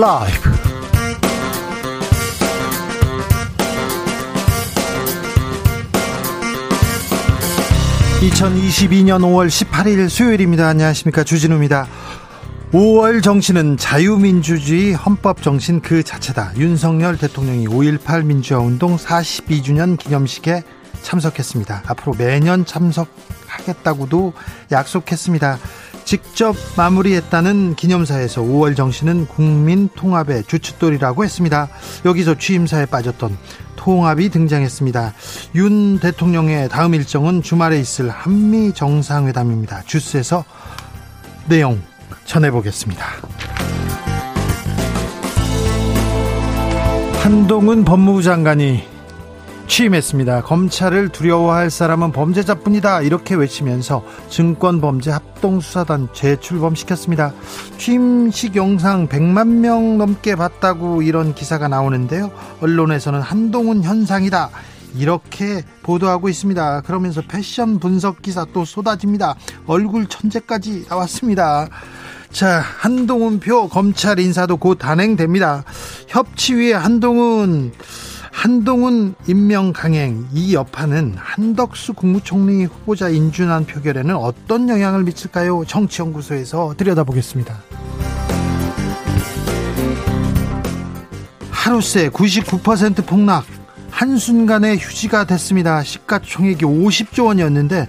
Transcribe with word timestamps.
라이브. 0.00 0.48
2022년 8.20 9.22
5월 9.22 9.48
18일 9.48 10.08
수요일입니다. 10.08 10.68
안녕하십니까. 10.68 11.24
주진우입니다. 11.24 11.88
5월 12.72 13.24
정신은 13.24 13.76
자유민주주의 13.76 14.92
헌법 14.92 15.42
정신 15.42 15.80
그 15.80 16.04
자체다. 16.04 16.52
윤석열 16.56 17.18
대통령이 17.18 17.66
5.18 17.66 18.24
민주화 18.24 18.60
운동 18.60 18.96
42주년 18.96 19.98
기념식에 19.98 20.62
참석했습니다. 21.02 21.82
앞으로 21.86 22.14
매년 22.16 22.64
참석하겠다고도 22.64 24.32
약속했습니다. 24.70 25.58
직접 26.08 26.56
마무리했다는 26.78 27.74
기념사에서 27.74 28.40
5월 28.40 28.74
정신은 28.74 29.26
국민 29.26 29.90
통합의 29.90 30.44
주춧돌이라고 30.44 31.22
했습니다. 31.22 31.68
여기서 32.06 32.38
취임사에 32.38 32.86
빠졌던 32.86 33.36
통합이 33.76 34.30
등장했습니다. 34.30 35.12
윤 35.56 35.98
대통령의 35.98 36.70
다음 36.70 36.94
일정은 36.94 37.42
주말에 37.42 37.78
있을 37.78 38.08
한미 38.08 38.72
정상회담입니다. 38.72 39.82
주스에서 39.82 40.46
내용 41.46 41.78
전해보겠습니다. 42.24 43.04
한동훈 47.20 47.84
법무부 47.84 48.22
장관이 48.22 48.97
취임했습니다. 49.68 50.42
검찰을 50.42 51.10
두려워할 51.10 51.70
사람은 51.70 52.10
범죄자뿐이다. 52.12 53.02
이렇게 53.02 53.34
외치면서 53.34 54.02
증권범죄 54.30 55.10
합동수사단 55.10 56.08
재출범시켰습니다. 56.14 57.32
취임식 57.76 58.56
영상 58.56 59.06
100만 59.08 59.46
명 59.46 59.98
넘게 59.98 60.34
봤다고 60.36 61.02
이런 61.02 61.34
기사가 61.34 61.68
나오는데요. 61.68 62.32
언론에서는 62.60 63.20
한동훈 63.20 63.82
현상이다. 63.84 64.50
이렇게 64.96 65.62
보도하고 65.82 66.30
있습니다. 66.30 66.80
그러면서 66.80 67.22
패션 67.28 67.78
분석 67.78 68.22
기사 68.22 68.46
또 68.52 68.64
쏟아집니다. 68.64 69.36
얼굴 69.66 70.08
천재까지 70.08 70.86
나왔습니다. 70.88 71.68
자, 72.30 72.60
한동훈 72.60 73.38
표 73.38 73.68
검찰 73.68 74.18
인사도 74.18 74.56
곧 74.56 74.76
단행됩니다. 74.76 75.64
협치위의 76.08 76.72
한동훈 76.72 77.72
한동훈 78.38 79.16
임명 79.26 79.72
강행 79.72 80.28
이 80.32 80.54
여파는 80.54 81.14
한덕수 81.16 81.94
국무총리 81.94 82.66
후보자 82.66 83.08
인준안 83.08 83.66
표결에는 83.66 84.14
어떤 84.14 84.68
영향을 84.68 85.02
미칠까요? 85.02 85.64
정치연구소에서 85.66 86.74
들여다보겠습니다. 86.76 87.60
하루새 91.50 92.10
99% 92.10 93.04
폭락 93.06 93.44
한순간에 93.90 94.76
휴지가 94.76 95.24
됐습니다. 95.24 95.82
시가총액이 95.82 96.64
50조 96.64 97.26
원이었는데 97.26 97.88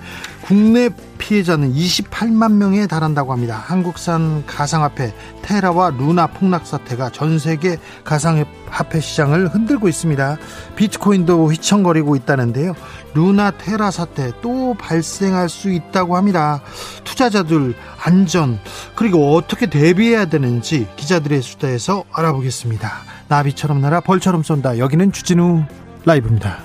국내 0.50 0.90
피해자는 1.20 1.76
28만 1.76 2.54
명에 2.54 2.88
달한다고 2.88 3.32
합니다. 3.32 3.64
한국산 3.68 4.44
가상화폐 4.48 5.14
테라와 5.44 5.92
루나 5.92 6.26
폭락 6.26 6.66
사태가 6.66 7.12
전 7.12 7.38
세계 7.38 7.78
가상화폐 8.04 9.00
시장을 9.00 9.50
흔들고 9.50 9.88
있습니다. 9.88 10.38
비트코인도 10.76 11.52
휘청거리고 11.52 12.16
있다는데요. 12.16 12.74
루나 13.14 13.52
테라 13.52 13.92
사태 13.92 14.32
또 14.42 14.74
발생할 14.74 15.50
수 15.50 15.70
있다고 15.72 16.18
합니다. 16.18 16.64
투자자들 17.04 17.76
안전 18.04 18.58
그리고 18.96 19.36
어떻게 19.36 19.68
대비해야 19.68 20.26
되는지 20.26 20.88
기자들의 20.96 21.44
수다에서 21.44 22.06
알아보겠습니다. 22.12 22.92
나비처럼 23.28 23.82
날아 23.82 24.00
벌처럼 24.00 24.42
쏜다. 24.42 24.80
여기는 24.80 25.12
주진우 25.12 25.66
라이브입니다. 26.06 26.58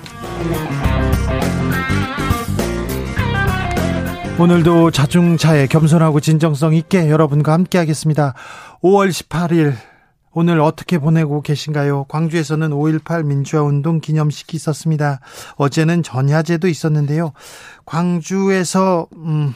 오늘도 4.37 4.91
자중차에 4.91 5.67
겸손하고 5.67 6.19
진정성 6.19 6.73
있게 6.75 7.09
여러분과 7.09 7.53
함께 7.53 7.77
하겠습니다. 7.77 8.33
5월 8.83 9.09
18일 9.09 9.75
오늘 10.33 10.59
어떻게 10.59 10.97
보내고 10.97 11.41
계신가요? 11.41 12.03
광주에서는 12.09 12.71
5.18 12.71 13.23
민주화운동 13.23 14.01
기념식이 14.01 14.57
있었습니다. 14.57 15.21
어제는 15.55 16.03
전야제도 16.03 16.67
있었는데요. 16.67 17.31
광주에서 17.85 19.07
음, 19.15 19.53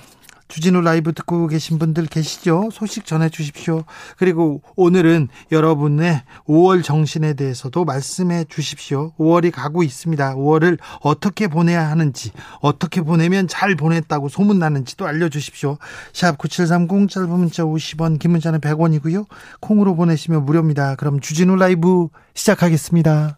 주진우 0.49 0.81
라이브 0.81 1.13
듣고 1.13 1.47
계신 1.47 1.77
분들 1.77 2.07
계시죠? 2.07 2.69
소식 2.73 3.05
전해 3.05 3.29
주십시오. 3.29 3.83
그리고 4.17 4.61
오늘은 4.75 5.29
여러분의 5.51 6.23
5월 6.47 6.83
정신에 6.83 7.35
대해서도 7.35 7.85
말씀해 7.85 8.45
주십시오. 8.49 9.13
5월이 9.19 9.51
가고 9.51 9.83
있습니다. 9.83 10.35
5월을 10.35 10.79
어떻게 11.01 11.47
보내야 11.47 11.89
하는지, 11.89 12.31
어떻게 12.61 13.01
보내면 13.01 13.47
잘 13.47 13.75
보냈다고 13.75 14.27
소문나는지도 14.27 15.05
알려주십시오. 15.05 15.77
샵 16.13 16.39
9730 16.39 17.09
짧은 17.09 17.29
문자 17.29 17.63
50원, 17.63 18.17
긴 18.17 18.31
문자는 18.31 18.59
100원이고요. 18.59 19.27
콩으로 19.59 19.95
보내시면 19.95 20.45
무료입니다. 20.45 20.95
그럼 20.95 21.19
주진우 21.19 21.57
라이브 21.57 22.07
시작하겠습니다. 22.33 23.37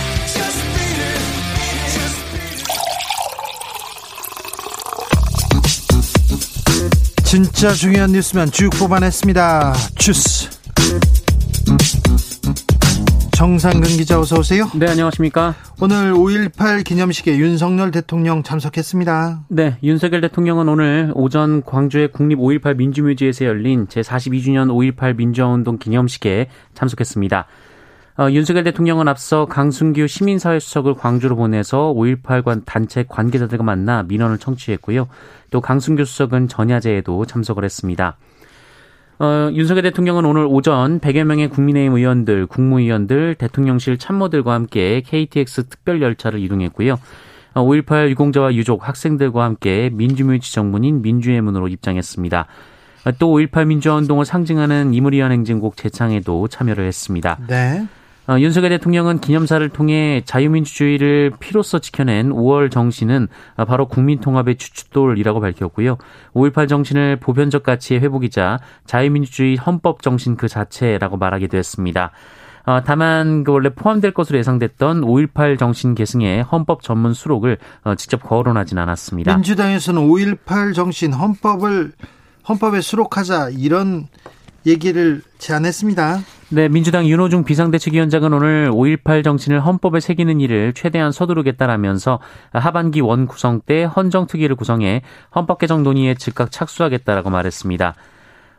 진짜 7.31 7.71
중요한 7.71 8.11
뉴스면 8.11 8.51
쭉 8.51 8.69
뽑아냈습니다. 8.77 9.73
주스. 9.97 10.49
정상근 13.31 13.83
기자 13.83 14.19
어서 14.19 14.37
오세요. 14.37 14.69
네, 14.75 14.85
안녕하십니까? 14.89 15.55
오늘 15.79 16.11
5.18 16.11 16.83
기념식에 16.83 17.37
윤석열 17.37 17.91
대통령 17.91 18.43
참석했습니다. 18.43 19.45
네, 19.47 19.77
윤석열 19.81 20.19
대통령은 20.19 20.67
오늘 20.67 21.13
오전 21.15 21.63
광주의 21.63 22.09
국립 22.11 22.37
5.18 22.37 22.75
민주묘지에서 22.75 23.45
열린 23.45 23.87
제42주년 23.87 24.67
5.18 24.67 25.15
민주화운동 25.15 25.77
기념식에 25.77 26.47
참석했습니다. 26.73 27.47
어, 28.21 28.29
윤석열 28.29 28.63
대통령은 28.65 29.07
앞서 29.07 29.45
강순규 29.45 30.05
시민사회 30.05 30.59
수석을 30.59 30.93
광주로 30.93 31.35
보내서 31.35 31.91
5.18관 31.97 32.61
단체 32.65 33.03
관계자들과 33.09 33.63
만나 33.63 34.03
민원을 34.03 34.37
청취했고요. 34.37 35.07
또 35.49 35.59
강순규 35.59 36.05
수석은 36.05 36.47
전야제에도 36.47 37.25
참석을 37.25 37.63
했습니다. 37.63 38.17
어, 39.17 39.49
윤석열 39.53 39.81
대통령은 39.81 40.25
오늘 40.25 40.45
오전 40.47 40.99
100여 40.99 41.23
명의 41.23 41.49
국민의힘 41.49 41.93
의원들, 41.97 42.45
국무위원들, 42.45 43.33
대통령실 43.39 43.97
참모들과 43.97 44.53
함께 44.53 45.01
KTX 45.01 45.69
특별 45.69 46.03
열차를 46.03 46.39
이동했고요. 46.41 46.99
5.18 47.55 47.91
어, 47.91 48.09
유공자와 48.11 48.53
유족, 48.53 48.87
학생들과 48.87 49.43
함께 49.43 49.89
민주묘 49.91 50.37
지 50.37 50.53
정문인 50.53 51.01
민주의 51.01 51.41
문으로 51.41 51.69
입장했습니다. 51.69 52.45
어, 53.05 53.11
또5.18 53.13 53.65
민주화운동을 53.65 54.25
상징하는 54.25 54.93
이무리한 54.93 55.31
행진곡 55.31 55.75
재창에도 55.75 56.47
참여를 56.47 56.85
했습니다. 56.85 57.39
네. 57.47 57.87
어, 58.27 58.39
윤석열 58.39 58.69
대통령은 58.69 59.19
기념사를 59.19 59.67
통해 59.69 60.21
자유민주주의를 60.25 61.31
피로써 61.39 61.79
지켜낸 61.79 62.29
5월 62.29 62.69
정신은 62.71 63.27
바로 63.67 63.87
국민통합의 63.87 64.57
주춧돌이라고 64.57 65.39
밝혔고요. 65.39 65.97
5.18 66.33 66.69
정신을 66.69 67.17
보편적 67.17 67.63
가치의 67.63 68.01
회복이자 68.01 68.59
자유민주주의 68.85 69.55
헌법 69.55 70.01
정신 70.01 70.37
그 70.37 70.47
자체라고 70.47 71.17
말하기도 71.17 71.57
했습니다. 71.57 72.11
어, 72.65 72.81
다만 72.85 73.43
그 73.43 73.51
원래 73.51 73.69
포함될 73.69 74.13
것으로 74.13 74.37
예상됐던 74.37 75.01
5.18 75.01 75.57
정신 75.57 75.95
계승의 75.95 76.43
헌법 76.43 76.83
전문 76.83 77.13
수록을 77.13 77.57
어, 77.83 77.95
직접 77.95 78.21
거론하진 78.21 78.77
않았습니다. 78.77 79.33
민주당에서는 79.33 79.99
5.18 80.07 80.75
정신 80.75 81.11
헌법을 81.11 81.93
헌법에 82.47 82.81
수록하자 82.81 83.49
이런 83.49 84.07
얘기를 84.65 85.21
제안했습니다. 85.39 86.19
네, 86.53 86.67
민주당 86.67 87.05
윤호중 87.05 87.45
비상대책위원장은 87.45 88.33
오늘 88.33 88.71
5.18 88.71 89.23
정신을 89.23 89.65
헌법에 89.65 90.01
새기는 90.01 90.41
일을 90.41 90.73
최대한 90.73 91.13
서두르겠다라면서 91.13 92.19
하반기 92.51 92.99
원 92.99 93.25
구성 93.25 93.61
때 93.61 93.85
헌정특위를 93.85 94.57
구성해 94.57 95.01
헌법 95.33 95.59
개정 95.59 95.81
논의에 95.81 96.13
즉각 96.15 96.51
착수하겠다라고 96.51 97.29
말했습니다. 97.29 97.95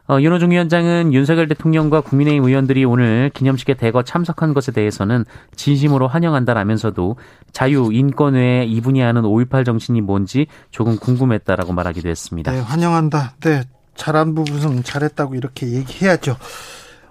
어, 0.09 0.19
윤호중 0.19 0.53
위원장은 0.53 1.13
윤석열 1.13 1.49
대통령과 1.49 2.01
국민의힘 2.01 2.45
의원들이 2.45 2.87
오늘 2.87 3.31
기념식에 3.35 3.75
대거 3.75 4.05
참석한 4.05 4.55
것에 4.55 4.73
대해서는 4.73 5.27
진심으로 5.55 6.09
환영한다라면서도 6.09 7.17
자유, 7.53 7.91
인권 7.93 8.35
외에 8.35 8.65
이분이 8.65 9.01
하는 9.01 9.21
5.18 9.21 9.67
정신이 9.67 10.01
뭔지 10.01 10.47
조금 10.71 10.97
궁금했다라고 10.97 11.75
말하기도 11.75 12.09
했습니다. 12.09 12.53
네, 12.53 12.61
환영한다. 12.61 13.35
네, 13.41 13.65
잘한 13.97 14.35
부분은 14.35 14.83
잘했다고 14.83 15.35
이렇게 15.35 15.69
얘기해야죠. 15.69 16.39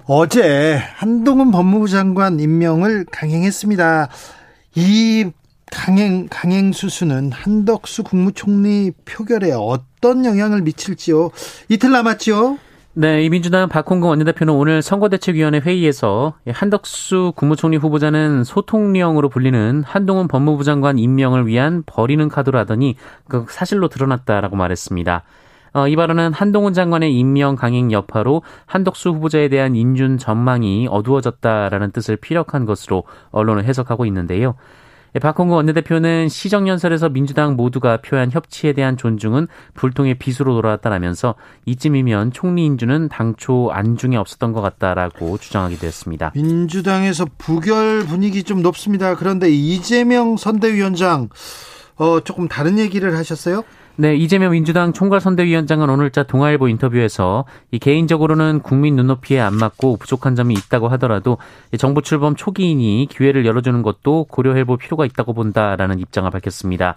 어제 0.06 0.81
한동훈 0.95 1.51
법무부 1.51 1.88
장관 1.88 2.39
임명을 2.39 3.06
강행했습니다. 3.12 4.09
이 4.75 5.31
강행 5.71 6.27
강행 6.30 6.74
수수는 6.74 7.31
한덕수 7.31 8.03
국무총리 8.03 8.92
표결에 9.06 9.51
어떤 9.53 10.25
영향을 10.25 10.62
미칠지요? 10.62 11.31
이틀 11.69 11.92
남았지요? 11.92 12.57
네, 12.94 13.24
이 13.24 13.30
민주당 13.30 13.69
박홍근 13.69 14.09
원내대표는 14.09 14.53
오늘 14.53 14.81
선거대책위원회 14.81 15.59
회의에서 15.59 16.33
한덕수 16.45 17.31
국무총리 17.38 17.77
후보자는 17.77 18.44
소통령으로 18.44 19.30
불리는 19.30 19.83
한동훈 19.86 20.27
법무부 20.27 20.65
장관 20.65 21.00
임명을 21.00 21.48
위한 21.48 21.83
버리는 21.86 22.27
카드로 22.27 22.59
하더니 22.59 22.98
그 23.30 23.45
사실로 23.50 23.88
드러났다라고 23.88 24.57
말했습니다. 24.57 25.24
어, 25.74 25.88
이 25.88 25.96
발언은 25.96 26.34
한동훈 26.34 26.74
장관의 26.74 27.18
임명 27.18 27.56
강행 27.56 27.92
여파로 27.92 28.42
한덕수 28.66 29.10
후보자에 29.10 29.48
대한 29.48 29.76
인준 29.76 30.18
전망이 30.18 30.88
어두워졌다라는 30.90 31.92
뜻을 31.92 32.18
피력한 32.18 32.66
것으로 32.66 33.04
언론을 33.32 33.64
해석하고 33.66 34.06
있는데요. 34.06 34.56
예, 35.14 35.20
박홍근 35.20 35.56
원내대표는 35.56 36.30
시정연설에서 36.30 37.10
민주당 37.10 37.58
모두가 37.58 37.98
표한 37.98 38.32
협치에 38.32 38.72
대한 38.72 38.96
존중은 38.96 39.48
불통의 39.74 40.16
비수로 40.16 40.54
돌아왔다라면서 40.54 41.36
이쯤이면 41.66 42.32
총리 42.32 42.66
인준은 42.66 43.10
당초 43.10 43.72
안중에 43.72 44.16
없었던 44.16 44.54
것 44.54 44.62
같다라고 44.62 45.38
주장하기도 45.38 45.86
했습니다. 45.86 46.32
민주당에서 46.34 47.26
부결 47.38 48.06
분위기 48.06 48.44
좀 48.44 48.62
높습니다. 48.62 49.16
그런데 49.16 49.50
이재명 49.50 50.38
선대위원장 50.38 51.28
어, 51.98 52.22
조금 52.22 52.48
다른 52.48 52.80
얘기를 52.80 53.16
하셨어요? 53.18 53.64
네, 54.01 54.15
이재명 54.15 54.53
민주당 54.53 54.94
총괄선대위원장은 54.94 55.88
오늘자 55.88 56.24
동아일보 56.24 56.68
인터뷰에서 56.69 57.45
이 57.69 57.77
개인적으로는 57.77 58.62
국민 58.63 58.95
눈높이에 58.95 59.39
안 59.39 59.53
맞고 59.53 59.98
부족한 59.98 60.33
점이 60.36 60.56
있다고 60.56 60.88
하더라도 60.88 61.38
정부 61.77 62.01
출범 62.01 62.36
초기이니 62.36 63.09
기회를 63.12 63.45
열어주는 63.45 63.80
것도 63.83 64.24
고려해볼 64.24 64.80
필요가 64.80 65.06
있다고 65.06 65.33
본다라는 65.33 66.00
입장을 66.00 66.31
밝혔습니다. 66.31 66.95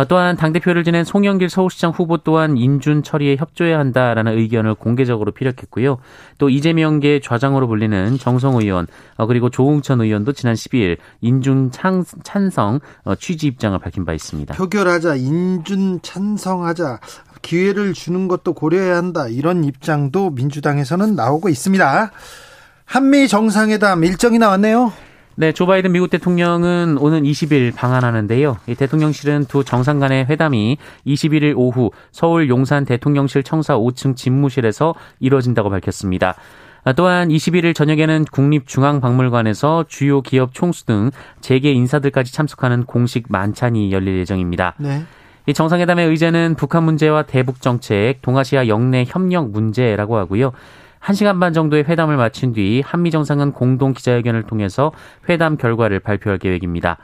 어, 0.00 0.06
또한 0.06 0.34
당대표를 0.34 0.82
지낸 0.82 1.04
송영길 1.04 1.50
서울시장 1.50 1.90
후보 1.90 2.16
또한 2.16 2.56
인준 2.56 3.02
처리에 3.02 3.36
협조해야 3.36 3.78
한다라는 3.78 4.38
의견을 4.38 4.74
공개적으로 4.74 5.30
피력했고요. 5.30 5.98
또 6.38 6.48
이재명계 6.48 7.20
좌장으로 7.22 7.68
불리는 7.68 8.16
정성 8.16 8.54
의원 8.54 8.86
어, 9.16 9.26
그리고 9.26 9.50
조웅천 9.50 10.00
의원도 10.00 10.32
지난 10.32 10.54
12일 10.54 10.96
인준 11.20 11.70
찬, 11.70 12.02
찬성 12.22 12.80
어, 13.04 13.14
취지 13.14 13.46
입장을 13.46 13.78
밝힌 13.78 14.06
바 14.06 14.14
있습니다. 14.14 14.54
표결하자 14.54 15.16
인준 15.16 16.00
찬성하자 16.00 17.00
기회를 17.42 17.92
주는 17.92 18.26
것도 18.26 18.54
고려해야 18.54 18.96
한다 18.96 19.28
이런 19.28 19.64
입장도 19.64 20.30
민주당에서는 20.30 21.14
나오고 21.14 21.50
있습니다. 21.50 22.10
한미 22.86 23.28
정상회담 23.28 24.02
일정이 24.04 24.38
나왔네요. 24.38 25.09
네, 25.40 25.52
조 25.52 25.64
바이든 25.64 25.92
미국 25.92 26.10
대통령은 26.10 26.98
오는 26.98 27.22
20일 27.22 27.74
방한하는데요. 27.74 28.58
이 28.66 28.74
대통령실은 28.74 29.46
두 29.46 29.64
정상 29.64 29.98
간의 29.98 30.26
회담이 30.26 30.76
21일 31.06 31.54
오후 31.56 31.92
서울 32.12 32.50
용산 32.50 32.84
대통령실 32.84 33.42
청사 33.42 33.74
5층 33.78 34.16
집무실에서 34.16 34.94
이뤄진다고 35.18 35.70
밝혔습니다. 35.70 36.34
아, 36.84 36.92
또한 36.92 37.30
21일 37.30 37.74
저녁에는 37.74 38.26
국립중앙박물관에서 38.30 39.86
주요 39.88 40.20
기업 40.20 40.52
총수 40.52 40.84
등 40.84 41.10
재계 41.40 41.72
인사들까지 41.72 42.34
참석하는 42.34 42.84
공식 42.84 43.24
만찬이 43.30 43.92
열릴 43.92 44.18
예정입니다. 44.18 44.74
네. 44.76 45.04
이 45.46 45.54
정상회담의 45.54 46.06
의제는 46.06 46.54
북한 46.58 46.84
문제와 46.84 47.22
대북 47.22 47.62
정책, 47.62 48.20
동아시아 48.20 48.68
영내 48.68 49.06
협력 49.08 49.48
문제라고 49.52 50.18
하고요. 50.18 50.52
1시간 51.00 51.40
반 51.40 51.52
정도의 51.52 51.84
회담을 51.84 52.16
마친 52.16 52.52
뒤 52.52 52.82
한미 52.84 53.10
정상은 53.10 53.52
공동 53.52 53.92
기자회견을 53.92 54.44
통해서 54.44 54.92
회담 55.28 55.56
결과를 55.56 56.00
발표할 56.00 56.38
계획입니다. 56.38 56.98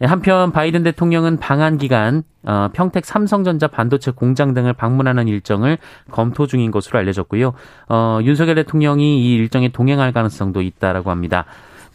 한편 0.00 0.50
바이든 0.52 0.82
대통령은 0.82 1.38
방한 1.38 1.78
기간 1.78 2.22
어, 2.42 2.68
평택 2.72 3.04
삼성전자 3.04 3.68
반도체 3.68 4.10
공장 4.10 4.52
등을 4.52 4.72
방문하는 4.72 5.28
일정을 5.28 5.78
검토 6.10 6.46
중인 6.46 6.70
것으로 6.70 6.98
알려졌고요. 6.98 7.54
어, 7.88 8.18
윤석열 8.22 8.56
대통령이 8.56 9.24
이 9.24 9.34
일정에 9.34 9.68
동행할 9.68 10.12
가능성도 10.12 10.62
있다라고 10.62 11.10
합니다. 11.10 11.46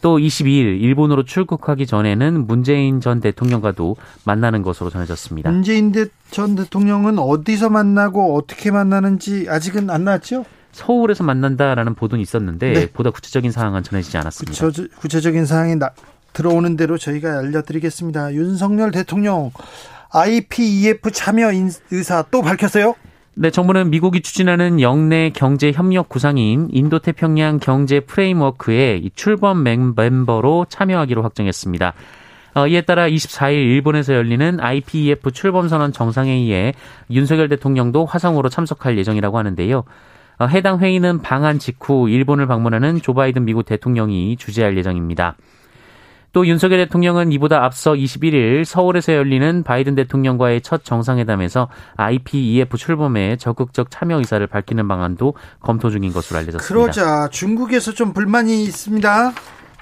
또 0.02 0.18
22일 0.18 0.80
일본으로 0.80 1.24
출국하기 1.24 1.86
전에는 1.86 2.46
문재인 2.46 3.00
전 3.00 3.20
대통령과도 3.20 3.96
만나는 4.24 4.62
것으로 4.62 4.88
전해졌습니다. 4.88 5.50
문재인 5.50 5.92
전 6.30 6.54
대통령은 6.54 7.18
어디서 7.18 7.68
만나고 7.68 8.34
어떻게 8.34 8.70
만나는지 8.70 9.46
아직은 9.48 9.90
안 9.90 10.04
나왔죠? 10.04 10.46
서울에서 10.72 11.24
만난다라는 11.24 11.94
보도는 11.94 12.22
있었는데 12.22 12.72
네. 12.72 12.90
보다 12.90 13.10
구체적인 13.10 13.50
사항은 13.50 13.82
전해지지 13.82 14.16
않았습니다. 14.18 14.66
구체, 14.66 14.86
구체적인 14.98 15.46
사항이 15.46 15.76
나, 15.76 15.90
들어오는 16.32 16.76
대로 16.76 16.98
저희가 16.98 17.38
알려드리겠습니다. 17.38 18.34
윤석열 18.34 18.90
대통령 18.90 19.50
IPEF 20.10 21.10
참여 21.10 21.50
의사 21.90 22.24
또 22.30 22.42
밝혔어요? 22.42 22.94
네, 23.34 23.50
정부는 23.50 23.90
미국이 23.90 24.20
추진하는 24.20 24.80
영내 24.80 25.30
경제 25.30 25.72
협력 25.72 26.08
구상인 26.08 26.68
인도 26.72 26.98
태평양 26.98 27.58
경제 27.58 28.00
프레임워크에 28.00 29.00
출범 29.14 29.62
멤버로 29.62 30.66
참여하기로 30.68 31.22
확정했습니다. 31.22 31.94
어, 32.54 32.66
이에 32.66 32.80
따라 32.80 33.08
24일 33.08 33.54
일본에서 33.54 34.14
열리는 34.14 34.58
IPEF 34.60 35.30
출범 35.30 35.68
선언 35.68 35.92
정상회의에 35.92 36.74
윤석열 37.10 37.48
대통령도 37.48 38.04
화성으로 38.04 38.48
참석할 38.48 38.98
예정이라고 38.98 39.38
하는데요. 39.38 39.84
어, 40.40 40.46
해당 40.46 40.78
회의는 40.78 41.20
방한 41.20 41.58
직후 41.58 42.08
일본을 42.08 42.46
방문하는 42.46 43.02
조 43.02 43.12
바이든 43.12 43.44
미국 43.44 43.64
대통령이 43.64 44.38
주재할 44.38 44.76
예정입니다. 44.76 45.36
또 46.32 46.46
윤석열 46.46 46.78
대통령은 46.78 47.32
이보다 47.32 47.62
앞서 47.64 47.92
21일 47.92 48.64
서울에서 48.64 49.14
열리는 49.14 49.62
바이든 49.62 49.96
대통령과의 49.96 50.62
첫 50.62 50.84
정상회담에서 50.84 51.68
IPEF 51.96 52.78
출범에 52.78 53.36
적극적 53.36 53.90
참여 53.90 54.16
의사를 54.18 54.46
밝히는 54.46 54.88
방안도 54.88 55.34
검토 55.60 55.90
중인 55.90 56.12
것으로 56.12 56.38
알려졌습니다. 56.38 56.66
그러자 56.66 57.28
중국에서 57.30 57.92
좀 57.92 58.14
불만이 58.14 58.62
있습니다. 58.62 59.32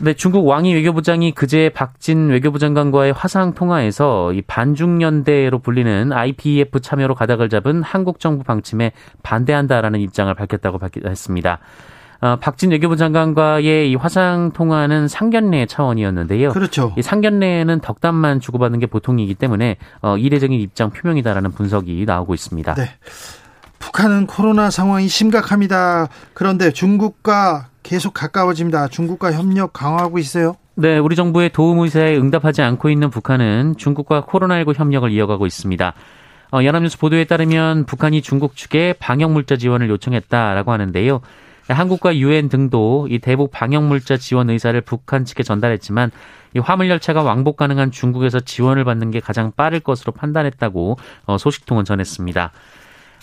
네, 0.01 0.15
중국 0.15 0.47
왕이 0.47 0.75
외교부장이 0.75 1.33
그제 1.33 1.71
박진 1.71 2.29
외교부 2.29 2.61
장관과의 2.61 3.13
화상 3.13 3.53
통화에서 3.55 4.33
이 4.33 4.43
반중연대로 4.43 5.59
불리는 5.59 6.13
IPEF 6.13 6.81
참여로 6.81 7.17
가닥을 7.17 7.49
잡은 7.49 7.83
한국 7.83 8.21
정부 8.21 8.45
방침에 8.45 8.93
반대한다라는 9.25 9.99
입장을 10.01 10.33
밝혔다고 10.33 10.79
했습니다. 11.05 11.59
어, 12.21 12.37
박진 12.37 12.71
외교부 12.71 12.97
장관과의 12.97 13.91
이 13.91 13.95
화상 13.97 14.53
통화는 14.53 15.09
상견례 15.09 15.67
차원이었는데요. 15.67 16.51
그렇죠. 16.51 16.93
이 16.97 17.03
상견례에는 17.03 17.81
덕담만 17.81 18.41
주고받는 18.41 18.79
게 18.79 18.87
보통이기 18.87 19.35
때문에 19.35 19.79
어, 20.03 20.17
이례적인 20.17 20.61
입장 20.61 20.91
표명이다라는 20.91 21.53
분석이 21.53 22.05
나오고 22.07 22.35
있습니다. 22.35 22.75
네. 22.75 22.91
북한은 23.79 24.27
코로나 24.27 24.71
상황이 24.71 25.09
심각합니다. 25.09 26.09
그런데 26.35 26.73
중국과 26.73 27.69
계속 27.89 28.13
가까워집니다. 28.13 28.89
중국과 28.89 29.33
협력 29.33 29.73
강화하고 29.73 30.19
있어요. 30.19 30.57
네, 30.75 30.99
우리 30.99 31.17
정부의 31.17 31.49
도움 31.49 31.79
의사에 31.79 32.19
응답하지 32.19 32.61
않고 32.61 32.91
있는 32.91 33.09
북한은 33.09 33.77
중국과 33.79 34.27
코로나19 34.27 34.79
협력을 34.79 35.11
이어가고 35.11 35.47
있습니다. 35.47 35.95
어, 36.53 36.65
연합뉴스 36.65 36.99
보도에 36.99 37.25
따르면 37.25 37.87
북한이 37.87 38.21
중국 38.21 38.57
측에 38.57 38.93
방역 38.99 39.33
물자 39.33 39.57
지원을 39.57 39.89
요청했다라고 39.89 40.71
하는데요. 40.71 41.23
한국과 41.69 42.19
유엔 42.19 42.51
등도 42.51 43.09
이 43.11 43.21
대북 43.21 43.51
방역 43.51 43.85
물자 43.85 44.19
지원 44.19 44.51
의사를 44.51 44.79
북한 44.83 45.25
측에 45.25 45.43
전달했지만 45.43 46.11
이 46.55 46.59
화물 46.59 46.91
열차가 46.91 47.23
왕복 47.23 47.57
가능한 47.57 47.91
중국에서 47.91 48.41
지원을 48.41 48.85
받는 48.85 49.11
게 49.13 49.21
가장 49.21 49.51
빠를 49.57 49.81
것으로 49.81 50.13
판단했다고 50.13 50.99
어, 51.25 51.39
소식통은 51.39 51.87
전했습니다. 51.87 52.53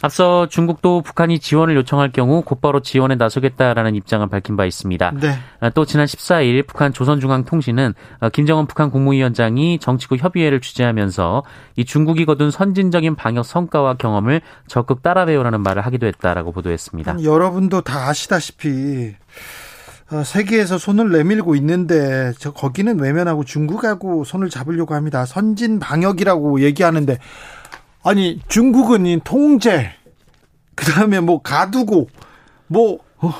앞서 0.02 0.48
중국도 0.48 1.02
북한이 1.02 1.40
지원을 1.40 1.76
요청할 1.78 2.12
경우 2.12 2.42
곧바로 2.42 2.82
지원에 2.82 3.16
나서겠다라는 3.16 3.96
입장을 3.96 4.28
밝힌 4.28 4.58
바 4.58 4.66
있습니다. 4.66 5.12
네. 5.22 5.40
아, 5.60 5.70
또 5.70 5.86
지난 5.86 6.06
14일 6.06 6.68
북한 6.68 6.94
조선중앙통신은 6.94 7.94
어, 8.20 8.30
김정은 8.30 8.68
북한 8.68 8.92
국무위원장이 8.92 9.80
정치국 9.80 10.24
협의회를 10.24 10.62
주재하면서 10.62 11.44
이 11.78 11.86
중국이 11.86 12.26
거둔 12.26 12.52
선진적인 12.52 13.16
방역 13.16 13.46
성과와 13.46 13.96
경험을 13.96 14.42
적극 14.68 15.02
따라 15.02 15.26
배우라는 15.26 15.62
말을 15.62 15.86
하기도 15.86 16.08
했다라고 16.08 16.52
보도했습니다. 16.52 17.24
여러분도 17.24 17.82
다 17.82 18.10
아시다시피 18.10 19.16
어, 20.12 20.24
세계에서 20.24 20.78
손을 20.78 21.12
내밀고 21.12 21.56
있는데 21.56 22.32
저 22.38 22.52
거기는 22.52 23.00
외면하고 23.00 23.44
중국하고 23.44 24.24
손을 24.24 24.50
잡으려고 24.50 24.94
합니다. 24.94 25.26
선진 25.26 25.80
방역이라고 25.80 26.62
얘기하는데 26.62 27.18
아니 28.06 28.40
중국은 28.48 29.20
통제 29.24 29.90
그다음에 30.76 31.20
뭐 31.20 31.42
가두고 31.42 32.08
뭐 32.68 33.00
어, 33.18 33.34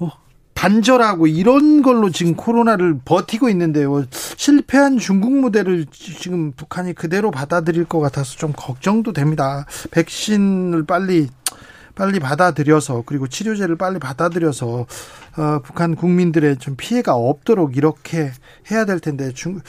어, 0.00 0.10
단절하고 0.54 1.28
이런 1.28 1.82
걸로 1.82 2.10
지금 2.10 2.34
코로나를 2.34 2.98
버티고 3.04 3.48
있는데요. 3.50 4.04
실패한 4.10 4.98
중국 4.98 5.38
모델을 5.38 5.86
지금 5.92 6.50
북한이 6.50 6.94
그대로 6.94 7.30
받아들일 7.30 7.84
것 7.84 8.00
같아서 8.00 8.36
좀 8.36 8.52
걱정도 8.56 9.12
됩니다. 9.12 9.66
백신을 9.92 10.84
빨리 10.84 11.28
빨리 11.94 12.18
받아들여서 12.18 13.04
그리고 13.06 13.28
치료제를 13.28 13.76
빨리 13.76 14.00
받아들여서 14.00 14.86
어, 15.36 15.58
북한 15.62 15.94
국민들의 15.94 16.56
좀 16.56 16.74
피해가 16.76 17.14
없도록 17.14 17.76
이렇게 17.76 18.32
해야 18.72 18.84
될 18.84 18.98
텐데 18.98 19.32
중 19.32 19.60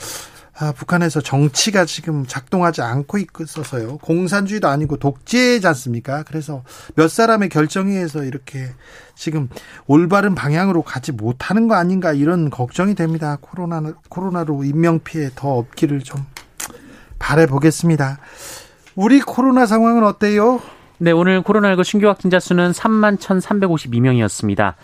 아, 0.58 0.72
북한에서 0.72 1.20
정치가 1.20 1.84
지금 1.84 2.24
작동하지 2.26 2.80
않고 2.80 3.18
있어서요. 3.18 3.98
공산주의도 3.98 4.68
아니고 4.68 4.96
독재지 4.96 5.66
않습니까? 5.66 6.22
그래서 6.22 6.62
몇 6.94 7.10
사람의 7.10 7.50
결정에 7.50 7.92
의해서 7.92 8.24
이렇게 8.24 8.70
지금 9.14 9.50
올바른 9.86 10.34
방향으로 10.34 10.82
가지 10.82 11.12
못하는 11.12 11.68
거 11.68 11.74
아닌가 11.74 12.14
이런 12.14 12.48
걱정이 12.48 12.94
됩니다. 12.94 13.36
코로나, 13.40 13.82
코로나로 14.08 14.64
인명피해 14.64 15.30
더 15.34 15.50
없기를 15.50 16.00
좀 16.00 16.24
바래보겠습니다. 17.18 18.18
우리 18.94 19.20
코로나 19.20 19.66
상황은 19.66 20.04
어때요? 20.04 20.62
네, 20.98 21.10
오늘 21.10 21.42
코로나19 21.42 21.84
신규 21.84 22.08
확진자 22.08 22.40
수는 22.40 22.72
3만 22.72 23.18
1,352명이었습니다. 23.18 24.74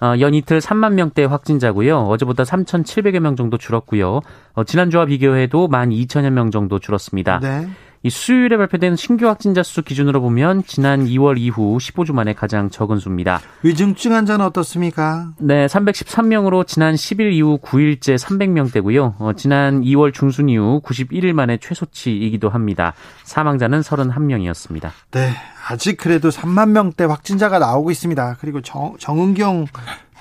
어, 0.00 0.14
연 0.20 0.34
이틀 0.34 0.58
3만 0.58 0.94
명대 0.94 1.24
확진자고요. 1.24 1.98
어제보다 1.98 2.44
3,700여 2.44 3.20
명 3.20 3.36
정도 3.36 3.58
줄었고요. 3.58 4.20
어, 4.54 4.64
지난주와 4.64 5.06
비교해도 5.06 5.68
1만 5.68 5.92
2천여 6.06 6.30
명 6.30 6.50
정도 6.50 6.78
줄었습니다. 6.78 7.40
네. 7.40 7.68
이 8.02 8.08
수요일에 8.08 8.56
발표된 8.56 8.96
신규 8.96 9.26
확진자 9.26 9.62
수 9.62 9.82
기준으로 9.82 10.22
보면 10.22 10.64
지난 10.66 11.04
2월 11.04 11.36
이후 11.36 11.76
15주 11.76 12.14
만에 12.14 12.32
가장 12.32 12.70
적은 12.70 12.98
수입니다. 12.98 13.42
위중증 13.62 14.14
환자는 14.14 14.46
어떻습니까? 14.46 15.32
네, 15.38 15.66
313명으로 15.66 16.66
지난 16.66 16.94
10일 16.94 17.34
이후 17.34 17.58
9일째 17.58 18.16
300명대고요. 18.16 19.16
어, 19.18 19.32
지난 19.34 19.82
2월 19.82 20.14
중순 20.14 20.48
이후 20.48 20.80
91일 20.82 21.34
만에 21.34 21.58
최소치이기도 21.58 22.48
합니다. 22.48 22.94
사망자는 23.24 23.82
31명이었습니다. 23.82 24.90
네, 25.10 25.32
아직 25.68 25.98
그래도 25.98 26.30
3만 26.30 26.70
명대 26.70 27.04
확진자가 27.04 27.58
나오고 27.58 27.90
있습니다. 27.90 28.38
그리고 28.40 28.62
정, 28.62 28.96
정은경 28.98 29.66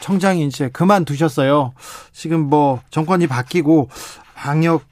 청장이 0.01 0.45
이제 0.45 0.69
그만두셨어요. 0.69 1.73
지금 2.11 2.41
뭐 2.41 2.81
정권이 2.89 3.27
바뀌고 3.27 3.89
방역 4.35 4.83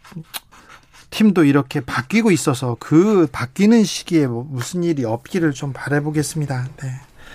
팀도 1.17 1.45
이렇게 1.45 1.79
바뀌고 1.79 2.29
있어서 2.29 2.77
그 2.79 3.27
바뀌는 3.31 3.83
시기에 3.85 4.27
뭐 4.27 4.45
무슨 4.47 4.83
일이 4.83 5.03
없기를 5.03 5.51
좀 5.51 5.73
바라보겠습니다. 5.73 6.67
네. 6.83 6.91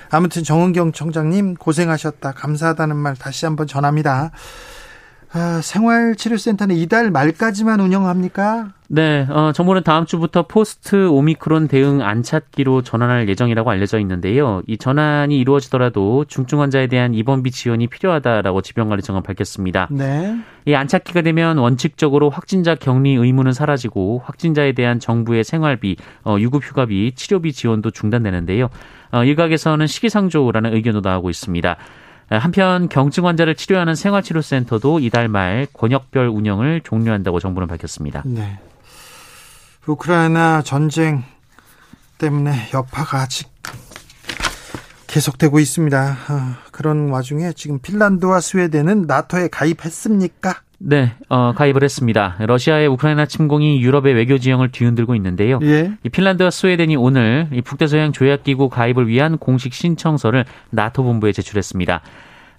아무튼 0.09 0.45
정은경 0.45 0.93
청장님 0.93 1.55
고생하셨다. 1.55 2.31
감사하다는 2.31 2.95
말 2.95 3.17
다시 3.17 3.45
한번 3.45 3.67
전합니다. 3.67 4.31
아, 5.35 5.61
생활치료센터는 5.62 6.77
이달 6.77 7.11
말까지만 7.11 7.81
운영합니까? 7.81 8.69
네, 8.89 9.27
어, 9.31 9.53
정부는 9.53 9.83
다음 9.83 10.05
주부터 10.05 10.47
post 10.47 11.09
오미크론 11.09 11.69
대응 11.69 12.03
안착기로 12.03 12.83
전환할 12.83 13.27
예정이라고 13.31 13.71
알려져 13.71 13.99
있는데요. 14.01 14.61
이 14.67 14.77
전환이 14.77 15.39
이루어지더라도 15.39 16.27
중증 16.27 16.61
환자에 16.61 16.89
대한 16.89 17.15
입원비 17.15 17.51
지원이 17.51 17.87
필요하다라고 17.87 18.61
질병관리청은 18.61 19.23
밝혔습니다. 19.23 19.89
네. 19.91 20.37
이 20.67 20.75
안착기가 20.75 21.23
되면 21.23 21.57
원칙적으로 21.57 22.29
확진자 22.29 22.75
격리 22.75 23.15
의무는 23.15 23.53
사라지고 23.55 24.21
확진자에 24.27 24.73
대한 24.73 25.01
정부의 25.01 25.45
생활비, 25.45 25.97
어, 26.25 26.37
유급휴가비, 26.39 27.12
치료비 27.15 27.55
지원도 27.55 27.93
중단되는데요. 27.93 28.69
어, 29.12 29.25
일각에서는 29.25 29.87
시기상조라는 29.87 30.75
의견도 30.75 31.01
나오고 31.01 31.31
있습니다. 31.31 31.77
한편 32.39 32.89
경증 32.89 33.27
환자를 33.27 33.55
치료하는 33.55 33.95
생활치료센터도 33.95 35.01
이달 35.01 35.29
말 35.29 35.67
권역별 35.73 36.29
운영을 36.29 36.81
종료한다고 36.83 37.41
정부는 37.41 37.69
밝혔습니다. 37.69 38.23
네. 38.25 38.59
우크라이나 39.87 40.62
전쟁 40.62 41.25
때문에 42.19 42.71
여파가 42.73 43.23
아직 43.23 43.51
계속되고 45.09 45.59
있습니다. 45.59 46.17
어, 46.31 46.55
그런 46.71 47.11
와중에 47.11 47.53
지금 47.53 47.79
핀란드와 47.81 48.41
스웨덴은 48.41 49.03
나토에 49.07 49.49
가입했습니까? 49.49 50.62
네, 50.85 51.12
어, 51.29 51.53
가입을 51.53 51.85
했습니다. 51.85 52.37
러시아의 52.41 52.89
우크라이나 52.89 53.27
침공이 53.27 53.81
유럽의 53.83 54.15
외교 54.15 54.39
지형을 54.39 54.73
뒤흔들고 54.73 55.15
있는데요. 55.15 55.61
예. 55.62 55.93
이 56.03 56.09
핀란드와 56.09 56.51
스웨덴이 56.51 56.97
오늘 56.97 57.49
이 57.53 57.62
북대서양 57.62 58.12
조약기구 58.12 58.69
가입을 58.69 59.07
위한 59.07 59.39
공식 59.39 59.75
신청서를 59.75 60.45
나토 60.71 61.05
본부에 61.05 61.33
제출했습니다. 61.33 62.01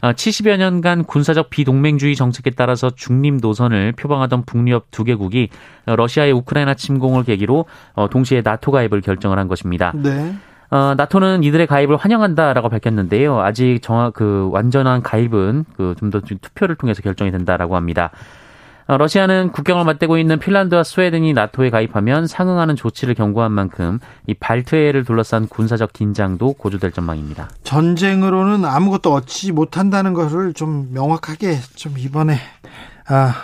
70여 0.02 0.54
어, 0.54 0.58
년간 0.58 1.06
군사적 1.06 1.50
비동맹주의 1.50 2.16
정책에 2.16 2.50
따라서 2.52 2.90
중립 2.90 3.36
노선을 3.36 3.94
표방하던 3.94 4.44
북유럽 4.46 4.88
두 4.92 5.04
개국이 5.04 5.50
러시아의 5.86 6.34
우크라이나 6.34 6.74
침공을 6.74 7.24
계기로 7.24 7.66
어, 7.94 8.10
동시에 8.10 8.42
나토 8.42 8.72
가입을 8.72 9.02
결정을 9.02 9.40
한 9.40 9.48
것입니다. 9.48 9.94
네. 9.96 10.34
어, 10.74 10.96
나토는 10.98 11.44
이들의 11.44 11.68
가입을 11.68 11.98
환영한다라고 11.98 12.68
밝혔는데요. 12.70 13.40
아직 13.42 13.80
정확 13.84 14.14
그 14.14 14.50
완전한 14.52 15.04
가입은 15.04 15.66
그 15.78 15.94
좀 16.00 16.10
더 16.10 16.20
투표를 16.20 16.76
통해서 16.76 17.04
결정이 17.04 17.30
된다라고 17.30 17.76
합니다. 17.76 18.10
어, 18.88 18.98
러시아는 18.98 19.52
국경을 19.52 19.86
맞대고 19.86 20.18
있는 20.18 20.40
핀란드와 20.40 20.84
스웨덴이 20.84 21.34
나토에 21.34 21.70
가입하면 21.70 22.26
상응하는 22.26 22.76
조치를 22.76 23.14
경고한 23.14 23.52
만큼 23.52 24.00
이 24.26 24.34
발트해를 24.34 25.06
둘러싼 25.06 25.48
군사적 25.48 25.94
긴장도 25.94 26.54
고조될 26.54 26.92
전망입니다. 26.92 27.50
전쟁으로는 27.64 28.66
아무것도 28.66 29.14
얻지 29.14 29.52
못한다는 29.52 30.14
것을 30.14 30.54
좀 30.54 30.90
명확하게 30.92 31.60
좀 31.76 31.94
이번에 32.00 32.38
아, 33.08 33.36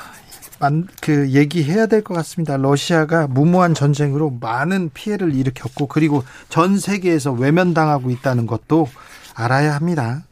그 1.01 1.29
얘기해야 1.29 1.85
될 1.85 2.03
것 2.03 2.13
같습니다. 2.15 2.57
러시아가 2.57 3.27
무모한 3.27 3.73
전쟁으로 3.73 4.37
많은 4.41 4.89
피해를 4.93 5.33
일으켰고 5.33 5.87
그리고 5.87 6.23
전 6.49 6.79
세계에서 6.79 7.31
외면당하고 7.31 8.09
있다는 8.09 8.45
것도 8.47 8.87
알아야 9.35 9.75
합니다. 9.75 10.23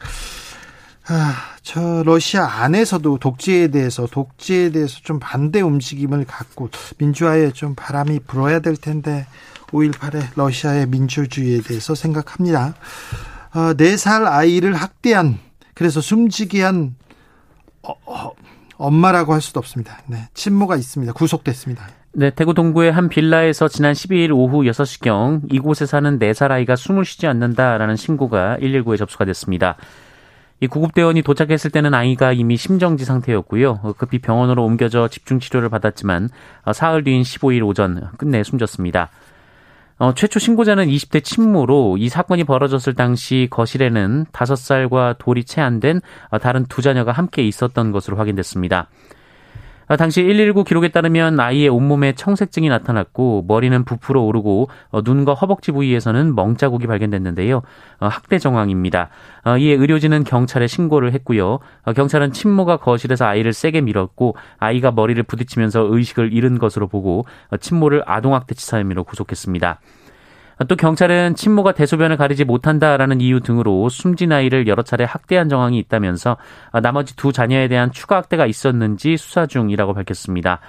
아, 1.10 1.36
저 1.62 2.03
러시아 2.03 2.46
안에서도 2.46 3.17
독재에 3.19 3.69
대해서 3.69 4.07
독재에 4.07 4.72
대해서 4.72 5.00
좀 5.03 5.19
반대 5.19 5.62
움직임을 5.62 6.25
갖고 6.25 6.69
민주화에 6.98 7.51
좀 7.51 7.75
바람이 7.75 8.19
불어야 8.27 8.60
될 8.60 8.75
텐데 8.75 9.25
5.18의 9.67 10.27
러시아의 10.36 10.88
민주주의에 10.88 11.62
대해서 11.62 11.96
생각합니다. 11.96 12.75
어, 13.53 13.74
4살 13.74 14.25
아이를 14.25 14.74
학대한 14.75 15.39
그래서 15.74 16.01
숨지게 16.01 16.62
한 16.63 16.96
어, 17.84 17.93
어, 18.05 18.31
엄마라고 18.77 19.34
할 19.34 19.41
수도 19.41 19.60
없습니다. 19.60 19.98
네, 20.07 20.27
친모가 20.34 20.75
있습니다. 20.75 21.13
구속됐습니다. 21.13 21.88
네, 22.13 22.29
대구 22.31 22.53
동구의 22.53 22.91
한 22.91 23.10
빌라에서 23.10 23.67
지난 23.67 23.93
12일 23.93 24.31
오후 24.31 24.63
6시경 24.63 25.51
이곳에 25.51 25.86
사는 25.86 26.17
4살 26.19 26.51
아이가 26.51 26.75
숨을 26.75 27.05
쉬지 27.05 27.27
않는다라는 27.27 27.96
신고가 27.96 28.57
119에 28.60 28.98
접수가 28.98 29.25
됐습니다. 29.25 29.75
이 30.60 30.65
구급대원이 30.65 31.22
도착했을 31.22 31.69
때는 31.69 31.93
아이가 31.93 32.34
이미 32.34 32.57
심정지 32.57 33.05
상태였고요. 33.05 33.93
급히 33.98 34.17
병원으로 34.17 34.65
옮겨져 34.65 35.07
집중 35.07 35.39
치료를 35.39 35.69
받았지만 35.69 36.29
사흘 36.74 37.03
뒤인 37.03 37.22
15일 37.22 37.63
오전 37.63 38.10
끝내 38.17 38.41
숨졌습니다. 38.41 39.10
어, 40.00 40.13
최초 40.13 40.38
신고자는 40.39 40.86
20대 40.88 41.24
친모로 41.24 41.98
이 41.98 42.08
사건이 42.08 42.44
벌어졌을 42.44 42.94
당시 42.94 43.48
거실에는 43.50 44.25
5살과 44.32 45.18
돌이 45.18 45.44
채 45.44 45.62
안 45.62 45.80
된 45.80 46.01
다른 46.42 46.66
두 46.68 46.82
자녀가 46.84 47.12
함께 47.12 47.44
있었던 47.48 47.92
것으로 47.92 48.16
확인됐습니다. 48.18 48.89
아, 49.89 49.96
당시 49.96 50.22
119 50.22 50.65
기록에 50.65 50.89
따르면 50.89 51.39
아이의 51.39 51.70
온몸에 51.70 52.13
청색증이 52.13 52.67
나타났고 52.67 53.46
머리는 53.48 53.86
부풀어 53.86 54.22
오르고 54.22 54.70
어, 54.89 55.01
눈과 55.01 55.34
허벅지 55.34 55.72
부위에서는 55.72 56.36
멍자국이 56.36 56.88
발견됐는데요. 56.88 57.62
어, 58.00 58.08
학대 58.08 58.38
정황입니다. 58.38 59.10
어, 59.46 59.58
이에 59.58 59.74
의료진은 59.74 60.25
경찰에 60.25 60.67
신고를 60.67 61.13
했고요. 61.13 61.60
경찰은 61.96 62.34
친모가 62.34 62.77
거실에서 62.77 63.25
아이를 63.25 63.53
세게 63.53 63.82
밀었고 63.82 64.36
아이가 64.58 64.91
머리를 64.91 65.22
부딪히면서 65.24 65.88
의식을 65.89 66.34
잃은 66.34 66.60
것으로 66.60 66.88
보고 66.88 67.25
친모를 67.62 68.03
아동학대치사 68.06 68.79
혐의로 68.79 69.06
구속했습니다. 69.06 69.79
또 70.68 70.76
경찰은 70.76 71.36
친모가 71.36 71.74
대소변을 71.74 72.18
가리지 72.18 72.44
못한다라는 72.44 73.22
이유 73.22 73.42
등으로 73.42 73.90
숨진 73.90 74.32
아이를 74.32 74.68
여러 74.68 74.82
차례 74.82 75.04
학대한 75.04 75.50
정황이 75.50 75.78
있다면서 75.80 76.38
나머지 76.82 77.16
두 77.16 77.32
자녀에 77.32 77.68
대한 77.68 77.92
추가 77.92 78.18
학대가 78.18 78.48
있었는지 78.48 79.18
수사 79.18 79.46
중이라고 79.46 79.94
밝혔습니다. 79.94 80.60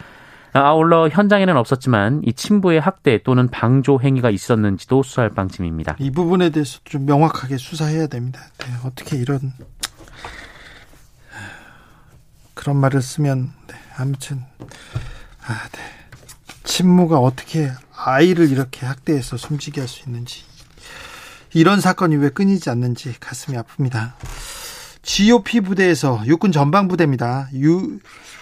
아울러 0.52 1.09
현장에는 1.09 1.57
없었지만 1.57 2.23
이 2.25 2.33
친부의 2.33 2.80
학대 2.80 3.23
또는 3.23 3.49
방조 3.49 4.00
행위가 4.02 4.30
있었는지도 4.30 5.02
수사할 5.02 5.30
방침입니다. 5.30 5.97
이 5.99 6.11
부분에 6.11 6.50
대해서 6.50 6.80
좀 6.85 7.07
명확하게 7.07 7.57
수사해야 7.59 8.07
됩니다. 8.07 8.40
네, 8.59 8.66
어떻게 8.85 9.16
이런 9.16 9.40
그런 12.54 12.76
말을 12.76 13.00
쓰면 13.00 13.52
네, 13.68 13.75
아무튼 13.97 14.42
아, 15.47 15.68
네. 15.73 15.98
친모가 16.72 17.18
어떻게 17.18 17.70
아이를 17.96 18.50
이렇게 18.50 18.84
학대해서 18.87 19.37
숨지게 19.37 19.80
할 19.80 19.88
수 19.88 20.02
있는지 20.06 20.42
이런 21.54 21.80
사건이 21.80 22.16
왜 22.16 22.28
끊이지 22.28 22.68
않는지 22.68 23.14
가슴이 23.18 23.56
아픕니다. 23.56 24.12
GOP 25.02 25.62
부대에서 25.62 26.20
육군 26.26 26.52
전방 26.52 26.87
부대입니다. 26.88 27.48
유, 27.54 27.98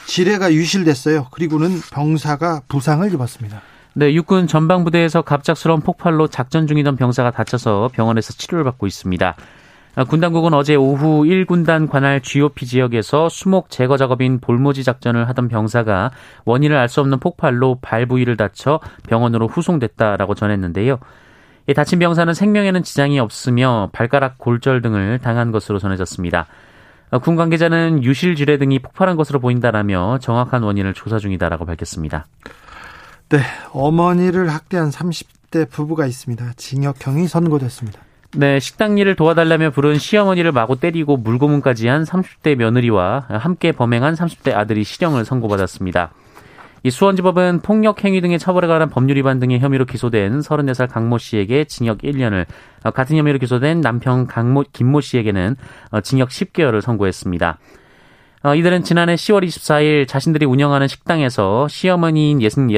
지뢰가 0.06 0.52
유실됐어요. 0.52 1.28
그리고는 1.30 1.80
병사가 1.92 2.62
부상을 2.66 3.10
입었습니다. 3.12 3.62
네, 3.94 4.12
육군 4.12 4.48
전방부대에서 4.48 5.22
갑작스러운 5.22 5.80
폭발로 5.80 6.26
작전 6.26 6.66
중이던 6.66 6.96
병사가 6.96 7.30
다쳐서 7.30 7.90
병원에서 7.94 8.32
치료를 8.32 8.64
받고 8.64 8.88
있습니다. 8.88 9.36
아, 9.98 10.04
군 10.04 10.20
당국은 10.20 10.52
어제 10.52 10.74
오후 10.74 11.24
1군단 11.24 11.88
관할 11.88 12.20
GOP 12.20 12.66
지역에서 12.66 13.30
수목 13.30 13.70
제거 13.70 13.96
작업인 13.96 14.40
볼모지 14.40 14.84
작전을 14.84 15.26
하던 15.30 15.48
병사가 15.48 16.10
원인을 16.44 16.76
알 16.76 16.88
수 16.88 17.00
없는 17.00 17.18
폭발로 17.18 17.78
발 17.80 18.04
부위를 18.04 18.36
다쳐 18.36 18.78
병원으로 19.08 19.48
후송됐다라고 19.48 20.34
전했는데요. 20.34 20.98
다친 21.74 21.98
병사는 21.98 22.32
생명에는 22.34 22.82
지장이 22.82 23.18
없으며 23.18 23.88
발가락 23.92 24.36
골절 24.36 24.82
등을 24.82 25.18
당한 25.18 25.50
것으로 25.50 25.78
전해졌습니다. 25.78 26.46
아, 27.10 27.18
군 27.18 27.34
관계자는 27.36 28.04
유실 28.04 28.36
지뢰 28.36 28.58
등이 28.58 28.80
폭발한 28.80 29.16
것으로 29.16 29.40
보인다라며 29.40 30.18
정확한 30.20 30.62
원인을 30.62 30.92
조사 30.92 31.18
중이다라고 31.18 31.64
밝혔습니다. 31.64 32.26
네, 33.30 33.38
어머니를 33.72 34.50
학대한 34.50 34.90
30대 34.90 35.70
부부가 35.70 36.06
있습니다. 36.06 36.52
징역형이 36.56 37.28
선고됐습니다. 37.28 38.05
네, 38.38 38.60
식당 38.60 38.98
일을 38.98 39.16
도와달라며 39.16 39.70
부른 39.70 39.96
시어머니를 39.96 40.52
마구 40.52 40.78
때리고 40.78 41.16
물고문까지 41.16 41.88
한 41.88 42.04
30대 42.04 42.54
며느리와 42.54 43.24
함께 43.30 43.72
범행한 43.72 44.12
30대 44.12 44.54
아들이 44.54 44.84
실형을 44.84 45.24
선고받았습니다. 45.24 46.12
이 46.82 46.90
수원지법은 46.90 47.62
폭력 47.62 48.04
행위 48.04 48.20
등의 48.20 48.38
처벌에 48.38 48.66
관한 48.66 48.90
법률 48.90 49.16
위반 49.16 49.40
등의 49.40 49.60
혐의로 49.60 49.86
기소된 49.86 50.40
34살 50.40 50.90
강모 50.90 51.16
씨에게 51.16 51.64
징역 51.64 52.02
1년을, 52.02 52.44
같은 52.92 53.16
혐의로 53.16 53.38
기소된 53.38 53.80
남편 53.80 54.26
강모 54.26 54.64
김모 54.70 55.00
씨에게는 55.00 55.56
징역 56.02 56.28
10개월을 56.28 56.82
선고했습니다. 56.82 57.58
어, 58.42 58.54
이들은 58.54 58.82
지난해 58.82 59.14
10월 59.14 59.44
24일 59.46 60.06
자신들이 60.06 60.46
운영하는 60.46 60.88
식당에서 60.88 61.68
시어머니인 61.68 62.42
66, 62.42 62.70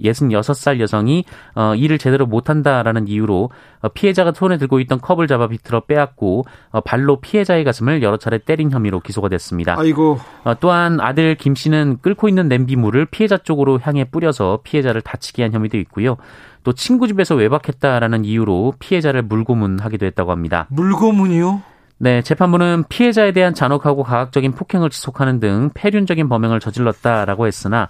66살 0.00 0.80
여성이 0.80 1.24
어, 1.54 1.74
일을 1.74 1.98
제대로 1.98 2.26
못한다라는 2.26 3.08
이유로 3.08 3.50
어, 3.80 3.88
피해자가 3.88 4.32
손에 4.34 4.58
들고 4.58 4.80
있던 4.80 5.00
컵을 5.00 5.26
잡아 5.26 5.46
비틀어 5.46 5.80
빼앗고 5.80 6.44
어, 6.70 6.80
발로 6.80 7.20
피해자의 7.20 7.64
가슴을 7.64 8.02
여러 8.02 8.16
차례 8.16 8.38
때린 8.38 8.70
혐의로 8.70 9.00
기소가 9.00 9.28
됐습니다. 9.28 9.76
아이고. 9.78 10.18
어, 10.44 10.54
또한 10.60 11.00
아들 11.00 11.36
김 11.36 11.54
씨는 11.54 11.98
끓고 12.02 12.28
있는 12.28 12.48
냄비물을 12.48 13.06
피해자 13.06 13.38
쪽으로 13.38 13.78
향해 13.82 14.04
뿌려서 14.04 14.60
피해자를 14.64 15.00
다치게 15.00 15.42
한 15.42 15.52
혐의도 15.52 15.78
있고요. 15.78 16.16
또 16.64 16.72
친구 16.72 17.06
집에서 17.06 17.34
외박했다라는 17.34 18.24
이유로 18.24 18.74
피해자를 18.78 19.22
물고문하기도 19.22 20.06
했다고 20.06 20.32
합니다. 20.32 20.66
물고문이요? 20.70 21.73
네, 21.98 22.22
재판부는 22.22 22.84
피해자에 22.88 23.32
대한 23.32 23.54
잔혹하고 23.54 24.02
가학적인 24.02 24.52
폭행을 24.52 24.90
지속하는 24.90 25.40
등 25.40 25.70
폐륜적인 25.74 26.28
범행을 26.28 26.60
저질렀다라고 26.60 27.46
했으나 27.46 27.88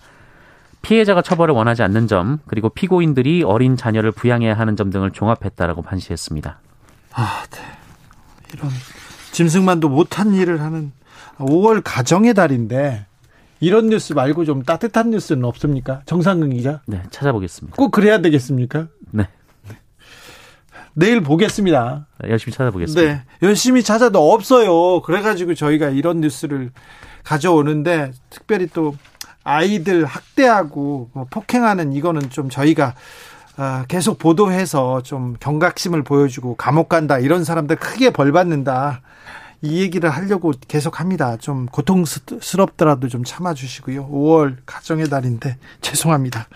피해자가 0.83 1.23
처벌을 1.23 1.55
원하지 1.55 1.83
않는 1.83 2.07
점, 2.07 2.39
그리고 2.47 2.69
피고인들이 2.69 3.43
어린 3.43 3.77
자녀를 3.77 4.13
부양해야 4.13 4.55
하는 4.55 4.77
점 4.77 4.91
등을 4.91 5.13
종합했다라고 5.13 5.83
판시했습니다. 5.83 6.59
아, 7.15 7.45
네. 7.51 7.59
이런 8.53 8.71
짐승만도 9.33 9.89
못한 9.89 10.35
일을 10.35 10.61
하는 10.61 10.93
5월 11.39 11.81
가정의 11.83 12.35
달인데 12.35 13.07
이런 13.61 13.89
뉴스 13.89 14.13
말고 14.13 14.45
좀 14.45 14.63
따뜻한 14.63 15.11
뉴스는 15.11 15.45
없습니까? 15.45 16.03
정상근 16.05 16.51
기자? 16.51 16.83
네, 16.87 17.03
찾아보겠습니다. 17.11 17.77
꼭 17.77 17.91
그래야 17.91 18.19
되겠습니까? 18.19 18.89
네. 19.11 19.27
내일 20.95 21.21
보겠습니다. 21.21 22.07
열심히 22.29 22.57
찾아보겠습니다. 22.57 23.13
네. 23.13 23.23
열심히 23.43 23.83
찾아도 23.83 24.33
없어요. 24.33 25.03
그래가지고 25.03 25.55
저희가 25.55 25.91
이런 25.91 26.21
뉴스를 26.21 26.71
가져오는데 27.25 28.13
특별히 28.31 28.69
또 28.73 28.97
아이들 29.43 30.05
학대하고 30.05 31.11
뭐 31.13 31.27
폭행하는 31.31 31.93
이거는 31.93 32.31
좀 32.31 32.49
저희가 32.49 32.95
아, 33.57 33.85
계속 33.87 34.19
보도해서 34.19 35.03
좀 35.03 35.37
경각심을 35.39 36.03
보여주고 36.03 36.57
감옥 36.57 36.89
간다 36.89 37.19
이런 37.19 37.45
사람들 37.45 37.77
크게 37.77 38.11
벌 38.11 38.33
받는다 38.33 39.03
이 39.63 39.81
얘기를 39.81 40.11
하려고 40.11 40.53
계속 40.69 41.01
합니다. 41.01 41.37
좀 41.39 41.67
고통스럽더라도 41.67 43.09
좀 43.09 43.25
참아주시고요. 43.25 44.09
5월 44.11 44.57
가정의 44.67 45.09
달인데 45.09 45.57
죄송합니다. 45.81 46.49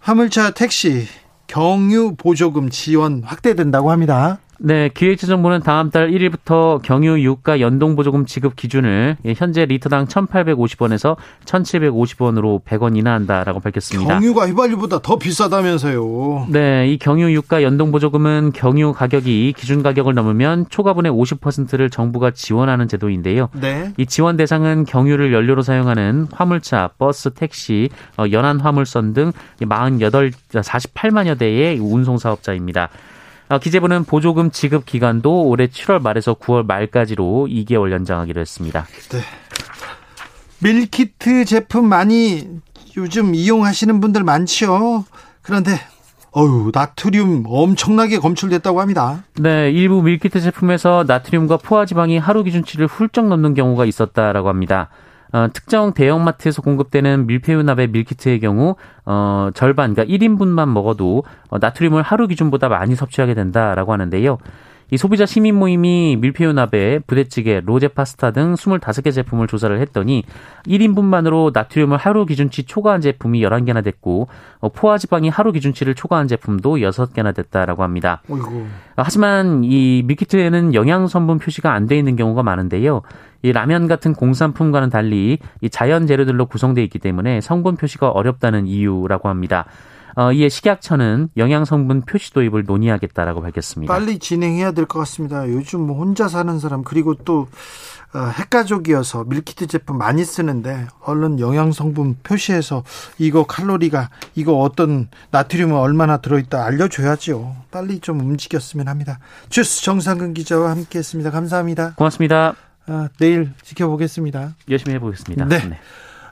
화물차 0.00 0.50
택시 0.50 1.06
경유 1.46 2.14
보조금 2.16 2.70
지원 2.70 3.22
확대된다고 3.24 3.90
합니다. 3.90 4.38
네, 4.58 4.88
기획재정부는 4.92 5.60
다음 5.60 5.90
달 5.90 6.10
1일부터 6.10 6.80
경유 6.82 7.20
유가 7.22 7.60
연동 7.60 7.96
보조금 7.96 8.26
지급 8.26 8.56
기준을 8.56 9.16
현재 9.36 9.66
리터당 9.66 10.06
1,850원에서 10.06 11.16
1,750원으로 11.44 12.62
100원 12.64 12.96
인하한다라고 12.96 13.60
밝혔습니다. 13.60 14.14
경유가 14.14 14.46
휘발유보다 14.48 15.00
더 15.02 15.18
비싸다면서요. 15.18 16.46
네, 16.50 16.88
이 16.88 16.98
경유 16.98 17.32
유가 17.32 17.62
연동 17.62 17.92
보조금은 17.92 18.52
경유 18.54 18.92
가격이 18.92 19.54
기준 19.56 19.82
가격을 19.82 20.14
넘으면 20.14 20.66
초과분의 20.68 21.12
50%를 21.12 21.90
정부가 21.90 22.30
지원하는 22.30 22.88
제도인데요. 22.88 23.48
네. 23.52 23.92
이 23.96 24.06
지원 24.06 24.36
대상은 24.36 24.84
경유를 24.84 25.32
연료로 25.32 25.62
사용하는 25.62 26.28
화물차, 26.32 26.90
버스, 26.98 27.30
택시, 27.30 27.88
어, 28.16 28.24
연안 28.32 28.60
화물선 28.60 29.12
등 29.12 29.32
48, 29.60 30.30
48만여 30.52 31.38
대의 31.38 31.78
운송 31.78 32.18
사업자입니다. 32.18 32.88
어, 33.48 33.58
기재부는 33.58 34.04
보조금 34.04 34.50
지급 34.50 34.86
기간도 34.86 35.44
올해 35.44 35.68
7월 35.68 36.00
말에서 36.02 36.34
9월 36.34 36.66
말까지로 36.66 37.46
2개월 37.48 37.92
연장하기로 37.92 38.40
했습니다. 38.40 38.86
네. 39.10 39.20
밀키트 40.60 41.44
제품 41.44 41.88
많이 41.88 42.48
요즘 42.96 43.34
이용하시는 43.34 44.00
분들 44.00 44.24
많지요. 44.24 45.04
그런데 45.42 45.78
어유 46.36 46.70
나트륨 46.74 47.44
엄청나게 47.46 48.18
검출됐다고 48.18 48.80
합니다. 48.80 49.24
네, 49.36 49.70
일부 49.70 50.02
밀키트 50.02 50.40
제품에서 50.40 51.04
나트륨과 51.06 51.58
포화지방이 51.58 52.18
하루 52.18 52.42
기준치를 52.42 52.86
훌쩍 52.86 53.28
넘는 53.28 53.54
경우가 53.54 53.84
있었다라고 53.84 54.48
합니다. 54.48 54.88
어, 55.32 55.48
특정 55.52 55.92
대형마트에서 55.92 56.62
공급되는 56.62 57.26
밀푀유나베 57.26 57.88
밀키트의 57.88 58.40
경우 58.40 58.76
어, 59.04 59.50
절반, 59.54 59.94
그러니까 59.94 60.14
1인분만 60.14 60.68
먹어도 60.70 61.24
어, 61.48 61.58
나트륨을 61.58 62.02
하루 62.02 62.26
기준보다 62.26 62.68
많이 62.68 62.94
섭취하게 62.94 63.34
된다라고 63.34 63.92
하는데요. 63.92 64.38
이 64.92 64.96
소비자 64.96 65.26
시민 65.26 65.56
모임이 65.56 66.16
밀푀유납에 66.20 67.00
부대찌개, 67.08 67.60
로제 67.64 67.88
파스타 67.88 68.30
등 68.30 68.54
25개 68.54 69.12
제품을 69.12 69.48
조사를 69.48 69.80
했더니 69.80 70.22
1인분만으로 70.68 71.52
나트륨을 71.52 71.96
하루 71.96 72.24
기준치 72.24 72.64
초과한 72.66 73.00
제품이 73.00 73.40
11개나 73.40 73.82
됐고 73.82 74.28
어, 74.60 74.68
포화지방이 74.68 75.28
하루 75.28 75.50
기준치를 75.50 75.96
초과한 75.96 76.28
제품도 76.28 76.76
6개나 76.76 77.34
됐다라고 77.34 77.82
합니다. 77.82 78.22
어이구. 78.30 78.64
하지만 78.96 79.64
이 79.64 80.04
밀키트에는 80.06 80.74
영양 80.74 81.08
성분 81.08 81.38
표시가 81.38 81.72
안 81.72 81.86
돼 81.86 81.96
있는 81.98 82.16
경우가 82.16 82.42
많은데요. 82.42 83.02
이 83.42 83.52
라면 83.52 83.86
같은 83.86 84.12
공산품과는 84.12 84.90
달리 84.90 85.38
이 85.60 85.70
자연 85.70 86.06
재료들로 86.06 86.46
구성되어 86.46 86.82
있기 86.84 86.98
때문에 86.98 87.40
성분 87.40 87.76
표시가 87.76 88.08
어렵다는 88.10 88.66
이유라고 88.66 89.28
합니다. 89.28 89.66
어, 90.16 90.32
이에 90.32 90.48
식약처는 90.48 91.28
영양 91.36 91.64
성분 91.66 92.00
표시 92.02 92.32
도입을 92.32 92.64
논의하겠다라고 92.64 93.42
밝혔습니다. 93.42 93.92
빨리 93.92 94.18
진행해야 94.18 94.72
될 94.72 94.86
것 94.86 94.98
같습니다. 95.00 95.46
요즘 95.48 95.80
뭐 95.86 95.98
혼자 95.98 96.26
사는 96.28 96.58
사람 96.58 96.82
그리고 96.84 97.14
또 97.14 97.48
어, 98.14 98.18
핵가족이어서 98.20 99.24
밀키트 99.24 99.66
제품 99.66 99.98
많이 99.98 100.24
쓰는데 100.24 100.86
얼른 101.04 101.38
영양 101.38 101.70
성분 101.72 102.16
표시해서 102.22 102.82
이거 103.18 103.44
칼로리가 103.44 104.08
이거 104.34 104.54
어떤 104.58 105.08
나트륨은 105.32 105.76
얼마나 105.76 106.16
들어있다 106.16 106.64
알려줘야죠. 106.64 107.54
빨리 107.70 108.00
좀 108.00 108.20
움직였으면 108.20 108.88
합니다. 108.88 109.18
주스 109.50 109.82
정상근 109.82 110.32
기자와 110.32 110.70
함께했습니다. 110.70 111.30
감사합니다. 111.30 111.94
고맙습니다. 111.96 112.54
아, 112.86 113.08
내일 113.18 113.52
지켜보겠습니다. 113.62 114.54
열심히 114.70 114.94
해보겠습니다. 114.94 115.44
네. 115.44 115.58
네. 115.68 115.78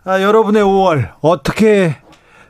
아, 0.05 0.23
여러분의 0.23 0.63
5월 0.63 1.11
어떻게 1.21 1.97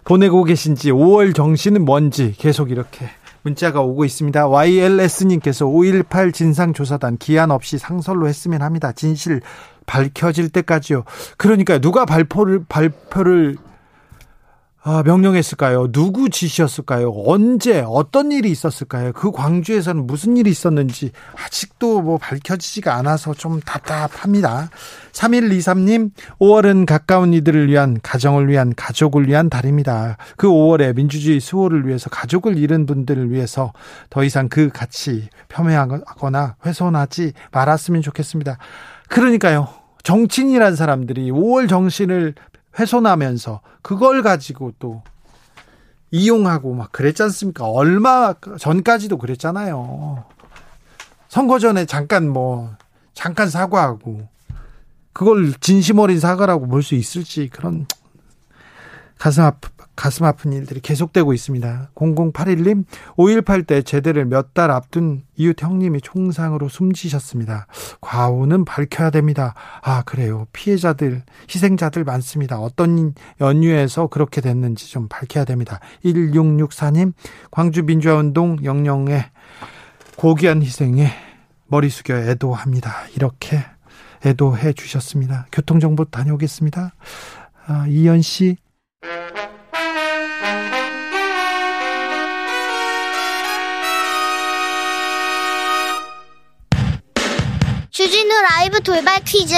보내고 0.04 0.44
계신지 0.44 0.90
5월 0.92 1.34
정신은 1.34 1.84
뭔지 1.84 2.34
계속 2.36 2.70
이렇게 2.70 3.08
문자가 3.42 3.80
오고 3.82 4.04
있습니다. 4.04 4.48
YLS님께서 4.48 5.66
5.18 5.66 6.32
진상조사단 6.32 7.18
기한 7.18 7.50
없이 7.50 7.78
상설로 7.78 8.26
했으면 8.26 8.62
합니다. 8.62 8.92
진실 8.92 9.40
밝혀질 9.86 10.48
때까지요. 10.48 11.04
그러니까 11.36 11.78
누가 11.78 12.06
발표를 12.06 12.64
발표를 12.68 13.56
아, 14.86 15.02
명령했을까요? 15.02 15.92
누구 15.92 16.28
지시였을까요? 16.28 17.10
언제 17.24 17.82
어떤 17.86 18.30
일이 18.30 18.50
있었을까요? 18.50 19.14
그 19.14 19.32
광주에서는 19.32 20.06
무슨 20.06 20.36
일이 20.36 20.50
있었는지 20.50 21.10
아직도 21.42 22.02
뭐 22.02 22.18
밝혀지지가 22.18 22.94
않아서 22.96 23.32
좀 23.32 23.60
답답합니다. 23.60 24.68
3123님, 25.12 26.10
5월은 26.38 26.84
가까운 26.84 27.32
이들을 27.32 27.68
위한 27.68 27.98
가정을 28.02 28.50
위한 28.50 28.74
가족을 28.76 29.26
위한 29.26 29.48
달입니다. 29.48 30.18
그 30.36 30.48
5월에 30.48 30.94
민주주의 30.94 31.40
수호를 31.40 31.86
위해서 31.86 32.10
가족을 32.10 32.58
잃은 32.58 32.84
분들을 32.84 33.32
위해서 33.32 33.72
더 34.10 34.22
이상 34.22 34.50
그 34.50 34.68
가치 34.68 35.30
폄훼하거나 35.48 36.56
훼손하지 36.66 37.32
말았으면 37.52 38.02
좋겠습니다. 38.02 38.58
그러니까요. 39.08 39.66
정치인이란 40.02 40.76
사람들이 40.76 41.30
5월 41.30 41.70
정신을 41.70 42.34
훼손하면서 42.78 43.60
그걸 43.82 44.22
가지고 44.22 44.72
또 44.78 45.02
이용하고 46.10 46.74
막 46.74 46.92
그랬지 46.92 47.22
않습니까? 47.24 47.66
얼마 47.66 48.34
전까지도 48.58 49.18
그랬잖아요. 49.18 50.24
선거 51.28 51.58
전에 51.58 51.86
잠깐 51.86 52.28
뭐 52.28 52.76
잠깐 53.14 53.48
사과하고 53.50 54.28
그걸 55.12 55.52
진심 55.60 55.98
어린 55.98 56.20
사과라고 56.20 56.66
볼 56.68 56.82
수 56.82 56.94
있을지 56.94 57.48
그런 57.48 57.86
가슴 59.18 59.44
아프, 59.44 59.70
가슴 59.96 60.24
아픈 60.26 60.52
일들이 60.52 60.80
계속되고 60.80 61.32
있습니다. 61.32 61.90
0081님, 61.94 62.84
5.18 63.16 63.66
때 63.66 63.82
제대를 63.82 64.24
몇 64.26 64.54
달 64.54 64.70
앞둔 64.70 65.24
이웃 65.36 65.60
형님이 65.60 66.00
총상으로 66.00 66.68
숨지셨습니다. 66.68 67.66
과오는 68.00 68.64
밝혀야 68.64 69.10
됩니다. 69.10 69.54
아, 69.82 70.02
그래요. 70.02 70.46
피해자들, 70.52 71.22
희생자들 71.52 72.04
많습니다. 72.04 72.60
어떤 72.60 73.14
연유에서 73.40 74.06
그렇게 74.06 74.40
됐는지 74.40 74.88
좀 74.90 75.08
밝혀야 75.08 75.44
됩니다. 75.44 75.80
1664님, 76.04 77.14
광주 77.50 77.82
민주화운동 77.82 78.58
영령의 78.62 79.24
고귀한 80.16 80.62
희생에 80.62 81.10
머리 81.66 81.88
숙여 81.88 82.16
애도합니다. 82.16 83.06
이렇게 83.16 83.58
애도해 84.24 84.72
주셨습니다. 84.74 85.46
교통정보 85.50 86.04
다녀오겠습니다. 86.06 86.94
아, 87.66 87.86
이현 87.88 88.22
씨, 88.22 88.56
라이브 98.42 98.80
돌발 98.80 99.22
퀴즈. 99.24 99.54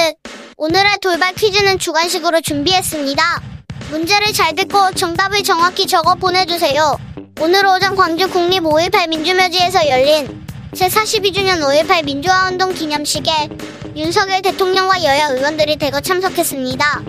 오늘의 0.56 0.98
돌발 1.00 1.34
퀴즈는 1.34 1.78
주관식으로 1.78 2.40
준비했습니다. 2.40 3.42
문제를 3.90 4.32
잘 4.32 4.54
듣고 4.54 4.92
정답을 4.92 5.42
정확히 5.42 5.86
적어 5.86 6.14
보내주세요. 6.14 6.98
오늘 7.40 7.66
오전 7.66 7.94
광주 7.94 8.28
국립 8.28 8.62
5.18 8.62 9.08
민주묘지에서 9.08 9.88
열린 9.88 10.46
제42주년 10.72 11.60
5.18 11.60 12.04
민주화운동 12.04 12.74
기념식에 12.74 13.48
윤석열 13.96 14.42
대통령과 14.42 15.04
여야 15.04 15.28
의원들이 15.28 15.76
대거 15.76 16.00
참석했습니다. 16.00 17.02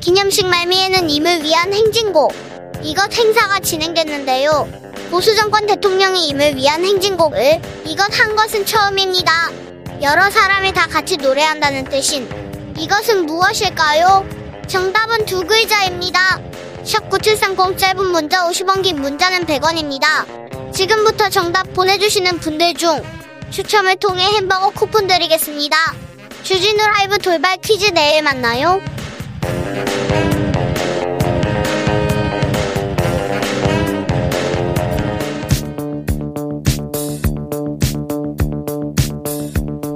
기념식 0.00 0.46
말미에는 0.46 1.08
임을 1.08 1.42
위한 1.42 1.72
행진곡, 1.72 2.34
이것 2.82 3.12
행사가 3.16 3.60
진행됐는데요. 3.60 4.68
보수정권 5.10 5.66
대통령이 5.66 6.28
임을 6.28 6.56
위한 6.56 6.84
행진곡을 6.84 7.60
이것 7.86 8.20
한 8.20 8.36
것은 8.36 8.66
처음입니다. 8.66 9.50
여러 10.02 10.28
사람이 10.30 10.72
다 10.72 10.86
같이 10.86 11.16
노래한다는 11.16 11.84
뜻인 11.84 12.28
이것은 12.76 13.26
무엇일까요? 13.26 14.26
정답은 14.66 15.24
두 15.24 15.46
글자입니다. 15.46 16.40
샵9730 16.82 17.78
짧은 17.78 18.04
문자 18.06 18.48
50원 18.48 18.82
긴 18.82 19.00
문자는 19.00 19.46
100원입니다. 19.46 20.72
지금부터 20.72 21.28
정답 21.28 21.72
보내주시는 21.72 22.40
분들 22.40 22.74
중 22.74 23.02
추첨을 23.50 23.96
통해 23.96 24.24
햄버거 24.24 24.70
쿠폰 24.70 25.06
드리겠습니다. 25.06 25.76
주진우 26.42 26.76
라이브 26.76 27.18
돌발 27.18 27.56
퀴즈 27.58 27.86
내일 27.86 28.22
만나요. 28.22 28.82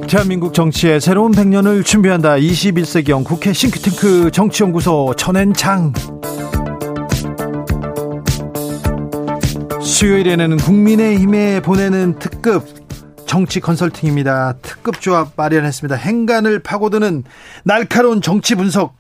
대한민국 0.09 0.55
정치의 0.55 1.03
새로운 1.03 1.33
100년을 1.33 1.85
준비한다. 1.85 2.37
21세기형 2.37 3.25
국회 3.25 3.53
싱크탱크 3.53 4.31
정치연구소 4.31 5.15
천엔창. 5.19 5.93
수요일에는 9.83 10.57
국민의힘에 10.57 11.61
보내는 11.61 12.19
특급 12.19 12.67
정치 13.27 13.61
컨설팅입니다. 13.61 14.55
특급 14.63 14.99
조합 15.03 15.33
마련했습니다. 15.37 15.97
행간을 15.97 16.61
파고드는 16.61 17.25
날카로운 17.65 18.23
정치 18.23 18.55
분석. 18.55 18.97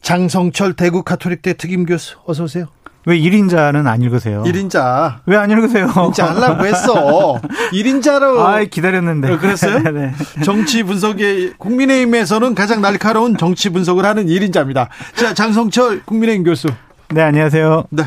장성철 0.00 0.72
대구 0.74 1.02
카톨릭대 1.02 1.54
특임 1.58 1.84
교수 1.84 2.16
어서 2.24 2.44
오세요. 2.44 2.68
왜 3.08 3.16
1인자는 3.20 3.86
안 3.86 4.02
읽으세요? 4.02 4.42
1인자. 4.44 5.18
왜 5.26 5.36
안 5.36 5.48
읽으세요? 5.50 5.86
1인자 5.86 6.24
하려고 6.26 6.66
했어. 6.66 7.40
1인자로. 7.72 8.38
아, 8.40 8.64
기다렸는데. 8.64 9.32
어, 9.32 9.38
그랬어요? 9.38 9.78
네. 9.94 10.12
정치 10.44 10.82
분석에 10.82 11.52
국민의힘에서는 11.56 12.54
가장 12.56 12.80
날카로운 12.82 13.36
정치 13.36 13.68
분석을 13.68 14.04
하는 14.04 14.26
1인자입니다. 14.26 14.88
자, 15.14 15.32
장성철 15.34 16.02
국민의힘 16.04 16.42
교수. 16.44 16.68
네, 17.10 17.22
안녕하세요. 17.22 17.84
네. 17.90 18.02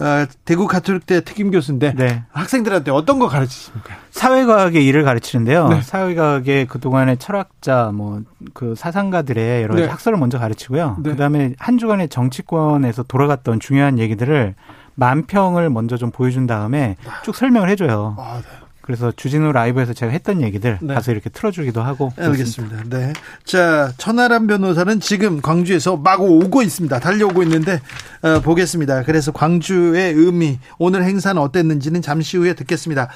어, 0.00 0.26
대구 0.44 0.66
가톨릭대 0.66 1.22
특임 1.24 1.50
교수인데 1.50 1.94
네. 1.96 2.24
학생들한테 2.32 2.90
어떤 2.90 3.18
거 3.18 3.28
가르치십니까? 3.28 3.94
사회과학의 4.10 4.84
일을 4.86 5.04
가르치는데요. 5.04 5.68
네. 5.68 5.82
사회과학의 5.82 6.66
그 6.66 6.80
동안의 6.80 7.18
철학자, 7.18 7.90
뭐 7.94 8.22
그 8.52 8.74
사상가들의 8.74 9.62
여러 9.62 9.74
가지 9.74 9.86
네. 9.86 9.90
학설을 9.90 10.18
먼저 10.18 10.38
가르치고요. 10.38 10.98
네. 11.02 11.10
그다음에 11.10 11.54
한 11.58 11.78
주간의 11.78 12.08
정치권에서 12.08 13.04
돌아갔던 13.04 13.60
중요한 13.60 13.98
얘기들을 13.98 14.54
만평을 14.96 15.70
먼저 15.70 15.96
좀 15.96 16.10
보여준 16.10 16.46
다음에 16.46 16.96
쭉 17.24 17.34
설명을 17.34 17.68
해줘요. 17.70 18.16
아, 18.18 18.40
네. 18.42 18.63
그래서 18.84 19.10
주진우 19.10 19.52
라이브에서 19.52 19.94
제가 19.94 20.12
했던 20.12 20.42
얘기들 20.42 20.78
네. 20.82 20.94
가서 20.94 21.10
이렇게 21.10 21.30
틀어주기도 21.30 21.82
하고. 21.82 22.12
알겠습니다. 22.18 22.82
네. 22.90 23.14
자, 23.42 23.90
천하람 23.96 24.46
변호사는 24.46 25.00
지금 25.00 25.40
광주에서 25.40 25.96
마구 25.96 26.24
오고 26.26 26.60
있습니다. 26.60 27.00
달려오고 27.00 27.42
있는데, 27.44 27.80
어, 28.20 28.40
보겠습니다. 28.40 29.04
그래서 29.04 29.32
광주의 29.32 30.12
의미, 30.12 30.58
오늘 30.78 31.02
행사는 31.02 31.40
어땠는지는 31.40 32.02
잠시 32.02 32.36
후에 32.36 32.52
듣겠습니다. 32.52 33.08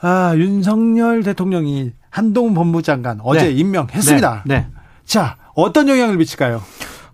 아, 0.00 0.32
윤석열 0.36 1.24
대통령이 1.24 1.90
한동훈 2.08 2.54
법무장관 2.54 3.18
어제 3.24 3.46
네. 3.46 3.50
임명했습니다. 3.50 4.44
네. 4.46 4.54
네. 4.54 4.66
자, 5.04 5.36
어떤 5.54 5.88
영향을 5.88 6.16
미칠까요? 6.18 6.62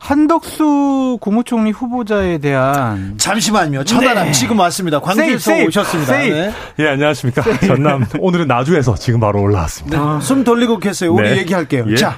한덕수 0.07 1.19
국무총리 1.21 1.73
후보자에 1.73 2.39
대한 2.39 3.19
잠시만요. 3.19 3.83
천하람 3.83 4.27
네. 4.27 4.33
지금 4.33 4.57
왔습니다. 4.61 5.01
광주에서 5.01 5.51
세이, 5.51 5.67
오셨습니다. 5.67 6.13
세이. 6.13 6.31
네. 6.31 6.53
예, 6.79 6.89
안녕하십니까. 6.91 7.43
세이. 7.43 7.59
전남 7.67 8.07
오늘은 8.21 8.47
나주에서 8.47 8.95
지금 8.95 9.19
바로 9.19 9.43
올라왔습니다. 9.43 9.99
네. 9.99 10.05
아. 10.05 10.21
숨 10.21 10.45
돌리고 10.45 10.79
계세요. 10.79 11.13
우리 11.13 11.29
네. 11.29 11.39
얘기할게요. 11.39 11.87
예. 11.89 11.97
자, 11.97 12.17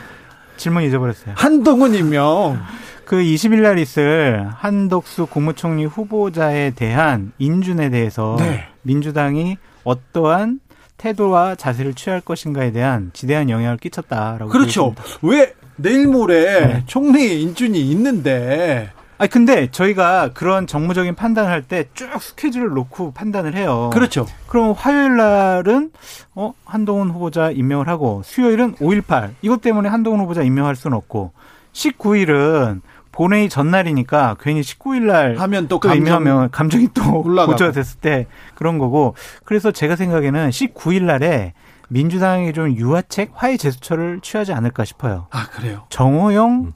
질문 0.59 0.83
잊어버렸어요. 0.83 1.35
한동훈 1.39 1.95
임명. 1.95 2.61
그 3.07 3.17
20일 3.17 3.63
날 3.63 3.79
있을 3.79 4.47
한덕수 4.55 5.25
국무총리 5.25 5.87
후보자에 5.87 6.73
대한 6.73 7.33
인준에 7.39 7.89
대해서 7.89 8.37
네. 8.39 8.67
민주당이 8.83 9.57
어떠한 9.85 10.61
태도와 10.99 11.55
자세를 11.55 11.95
취할 11.95 12.21
것인가에 12.21 12.71
대한 12.71 13.13
지대한 13.15 13.49
영향을 13.49 13.79
끼쳤다라고 13.79 14.51
그렇죠. 14.51 14.95
왜 15.23 15.55
내일 15.79 16.07
모레 16.09 16.67
네. 16.67 16.83
총리 16.87 17.41
인준이 17.43 17.81
있는데 17.91 18.91
아 19.21 19.27
근데 19.27 19.69
저희가 19.71 20.31
그런 20.33 20.67
정무적인 20.69 21.15
판단을 21.17 21.51
할 21.51 21.63
때 21.63 21.85
쭉 21.95 22.09
스케줄을 22.23 22.69
놓고 22.69 23.13
판단을 23.13 23.55
해요. 23.57 23.91
그렇죠. 23.93 24.27
그럼 24.47 24.73
화요일 24.77 25.17
날은 25.17 25.91
어 26.37 26.55
한동훈 26.65 27.11
후보자 27.11 27.51
임명을 27.51 27.89
하고 27.89 28.23
수요일은 28.25 28.75
5.18 28.77 29.31
이것 29.43 29.61
때문에 29.61 29.89
한동훈 29.89 30.21
후보자 30.21 30.43
임명할 30.43 30.77
수는 30.77 30.97
없고 30.97 31.33
19일은 31.73 32.81
본회의 33.11 33.49
전날이니까 33.49 34.37
괜히 34.41 34.61
19일 34.61 35.03
날 35.03 35.37
하면 35.39 35.67
또 35.67 35.81
감정, 35.81 35.99
임명하면 35.99 36.51
감정이 36.53 36.89
또 36.95 37.23
고조가 37.25 37.73
됐을 37.73 37.99
때 38.01 38.27
그런 38.55 38.79
거고 38.79 39.15
그래서 39.45 39.73
제가 39.73 39.97
생각에는 39.97 40.51
19일 40.51 41.03
날에 41.03 41.55
민주당이 41.89 42.53
좀 42.53 42.75
유화책 42.77 43.33
화해 43.35 43.57
제스처를 43.57 44.21
취하지 44.21 44.53
않을까 44.53 44.85
싶어요. 44.85 45.27
아 45.31 45.47
그래요? 45.49 45.87
정호영 45.89 46.51
음. 46.51 46.73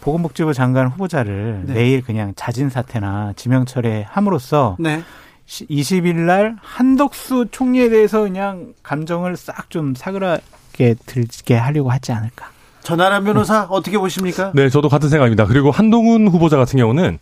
보건복지부 0.00 0.54
장관 0.54 0.88
후보자를 0.88 1.64
네. 1.66 1.74
내일 1.74 2.02
그냥 2.02 2.32
자진 2.36 2.70
사퇴나 2.70 3.34
지명 3.36 3.66
철회함으로써 3.66 4.76
네. 4.78 5.02
20일 5.46 6.14
날 6.16 6.56
한덕수 6.62 7.48
총리에 7.50 7.90
대해서 7.90 8.22
그냥 8.22 8.72
감정을 8.82 9.36
싹 9.36 9.68
좀 9.70 9.94
사그라게 9.94 10.94
들게 11.06 11.56
하려고 11.56 11.90
하지 11.90 12.12
않을까. 12.12 12.53
전하람 12.84 13.24
변호사 13.24 13.64
어떻게 13.70 13.96
보십니까? 13.98 14.52
네, 14.54 14.68
저도 14.68 14.88
같은 14.90 15.08
생각입니다. 15.08 15.46
그리고 15.46 15.70
한동훈 15.70 16.28
후보자 16.28 16.56
같은 16.58 16.78
경우는 16.78 17.18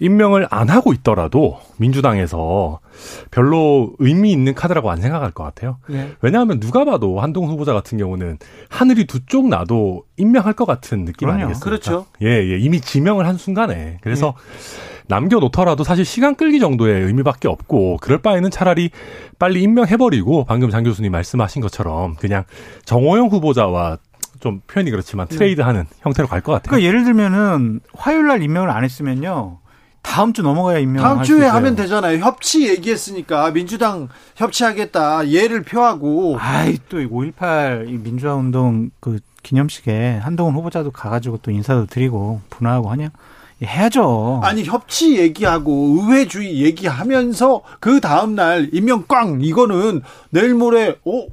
임명을 0.00 0.48
안 0.50 0.68
하고 0.68 0.92
있더라도 0.92 1.58
민주당에서 1.78 2.80
별로 3.30 3.92
의미 4.00 4.32
있는 4.32 4.52
카드라고 4.54 4.90
안 4.90 5.00
생각할 5.00 5.30
것 5.30 5.44
같아요. 5.44 5.78
네. 5.88 6.10
왜냐하면 6.22 6.58
누가 6.60 6.84
봐도 6.84 7.20
한동훈 7.20 7.50
후보자 7.50 7.72
같은 7.72 7.96
경우는 7.98 8.38
하늘이 8.68 9.06
두 9.06 9.20
쪽 9.26 9.48
나도 9.48 10.04
임명할 10.18 10.52
것 10.52 10.66
같은 10.66 11.04
느낌 11.04 11.26
그럼요. 11.28 11.44
아니겠습니까? 11.46 11.64
그렇죠. 11.64 12.06
예, 12.22 12.26
예. 12.28 12.58
이미 12.58 12.80
지명을 12.80 13.26
한 13.26 13.36
순간에. 13.36 13.98
그래서 14.02 14.34
네. 14.36 14.96
남겨놓더라도 15.08 15.84
사실 15.84 16.04
시간 16.04 16.34
끌기 16.34 16.58
정도의 16.58 17.02
의미밖에 17.04 17.48
없고 17.48 17.98
그럴 18.00 18.18
바에는 18.22 18.50
차라리 18.50 18.90
빨리 19.38 19.62
임명해버리고 19.62 20.44
방금 20.44 20.70
장 20.70 20.82
교수님 20.84 21.12
말씀하신 21.12 21.62
것처럼 21.62 22.14
그냥 22.16 22.44
정호영 22.84 23.28
후보자와 23.28 23.98
좀 24.46 24.60
표현이 24.68 24.90
그렇지만 24.92 25.26
네. 25.26 25.34
트레이드하는 25.36 25.80
네. 25.82 25.96
형태로 26.02 26.28
갈 26.28 26.40
것 26.40 26.52
같아요. 26.52 26.70
그러니까 26.70 26.86
예를 26.86 27.02
들면은 27.04 27.80
화요일 27.94 28.28
날 28.28 28.42
임명을 28.42 28.70
안 28.70 28.84
했으면요. 28.84 29.58
다음 30.02 30.32
주 30.32 30.42
넘어가야 30.42 30.78
임명. 30.78 31.02
다음 31.02 31.24
주에 31.24 31.44
하면 31.48 31.74
되잖아요. 31.74 32.18
협치 32.24 32.68
얘기했으니까 32.68 33.50
민주당 33.50 34.08
협치하겠다 34.36 35.28
예를 35.30 35.62
표하고. 35.64 36.36
아이 36.38 36.78
또 36.88 36.98
5.18 36.98 37.88
민주화 38.04 38.34
운동 38.34 38.90
그 39.00 39.18
기념식에 39.42 40.18
한동훈 40.22 40.54
후보자도 40.54 40.92
가가지고 40.92 41.38
또 41.42 41.50
인사도 41.50 41.86
드리고 41.86 42.40
분화하고 42.50 42.88
하냐? 42.92 43.08
해야죠. 43.64 44.40
아니 44.44 44.62
협치 44.64 45.16
얘기하고 45.18 45.98
의회주의 46.02 46.62
얘기하면서 46.62 47.62
그 47.80 48.00
다음 48.00 48.36
날 48.36 48.68
임명 48.72 49.04
꽝 49.08 49.40
이거는 49.40 50.02
내일 50.30 50.54
모레 50.54 50.96
어 51.04 51.26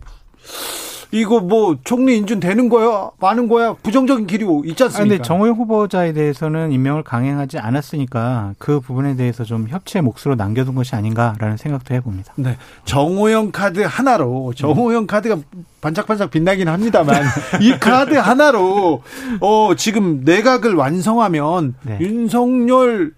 이거 1.13 1.39
뭐 1.39 1.77
총리 1.83 2.17
인준 2.17 2.39
되는 2.39 2.69
거야, 2.69 3.11
많은 3.19 3.47
거야, 3.47 3.73
부정적인 3.83 4.25
길이 4.25 4.45
있지 4.65 4.83
않습니까? 4.83 5.03
그런데 5.03 5.21
정호영 5.21 5.55
후보자에 5.55 6.11
대해서는 6.11 6.71
임명을 6.71 7.03
강행하지 7.03 7.59
않았으니까 7.59 8.55
그 8.57 8.79
부분에 8.79 9.15
대해서 9.15 9.43
좀 9.43 9.67
협치의 9.69 10.01
몫으로 10.01 10.33
남겨둔 10.35 10.73
것이 10.73 10.95
아닌가라는 10.95 11.57
생각도 11.57 11.93
해봅니다. 11.93 12.33
네, 12.37 12.57
정호영 12.85 13.51
카드 13.51 13.81
하나로 13.81 14.53
정호영 14.55 15.05
카드가 15.05 15.37
반짝반짝 15.81 16.31
빛나긴 16.31 16.67
합니다만 16.67 17.23
이 17.61 17.73
카드 17.79 18.15
하나로 18.15 19.03
어 19.39 19.75
지금 19.77 20.21
내각을 20.23 20.73
완성하면 20.73 21.75
네. 21.83 21.99
윤석열 22.01 23.13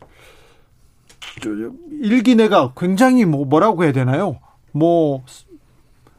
일기 2.01 2.35
내가 2.35 2.73
굉장히 2.75 3.23
뭐 3.23 3.45
뭐라고 3.45 3.85
해야 3.85 3.93
되나요? 3.93 4.39
뭐 4.73 5.23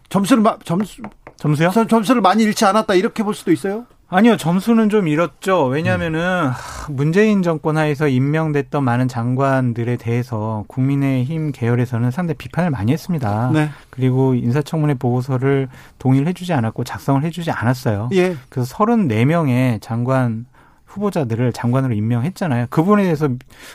점수를 0.08 0.42
점수 0.64 1.02
점수요? 1.36 1.70
점수를 1.70 2.20
많이 2.20 2.42
잃지 2.42 2.64
않았다 2.64 2.94
이렇게 2.94 3.22
볼 3.22 3.34
수도 3.34 3.52
있어요? 3.52 3.86
아니요, 4.08 4.36
점수는 4.36 4.88
좀 4.88 5.08
잃었죠. 5.08 5.64
왜냐면은 5.64 6.20
음. 6.46 6.94
문재인 6.94 7.42
정권 7.42 7.76
하에서 7.76 8.06
임명됐던 8.06 8.84
많은 8.84 9.08
장관들에 9.08 9.96
대해서 9.96 10.64
국민의힘 10.68 11.50
계열에서는 11.50 12.12
상당히 12.12 12.36
비판을 12.38 12.70
많이 12.70 12.92
했습니다. 12.92 13.50
네. 13.52 13.68
그리고 13.90 14.34
인사청문회 14.34 14.94
보고서를 14.94 15.68
동의를 15.98 16.28
해주지 16.28 16.52
않았고 16.52 16.84
작성을 16.84 17.22
해주지 17.24 17.50
않았어요. 17.50 18.10
예. 18.12 18.36
그래서 18.48 18.76
34명의 18.76 19.82
장관 19.82 20.46
후보자들을 20.84 21.52
장관으로 21.52 21.92
임명했잖아요. 21.94 22.66
그분에 22.70 23.02
대해서 23.02 23.28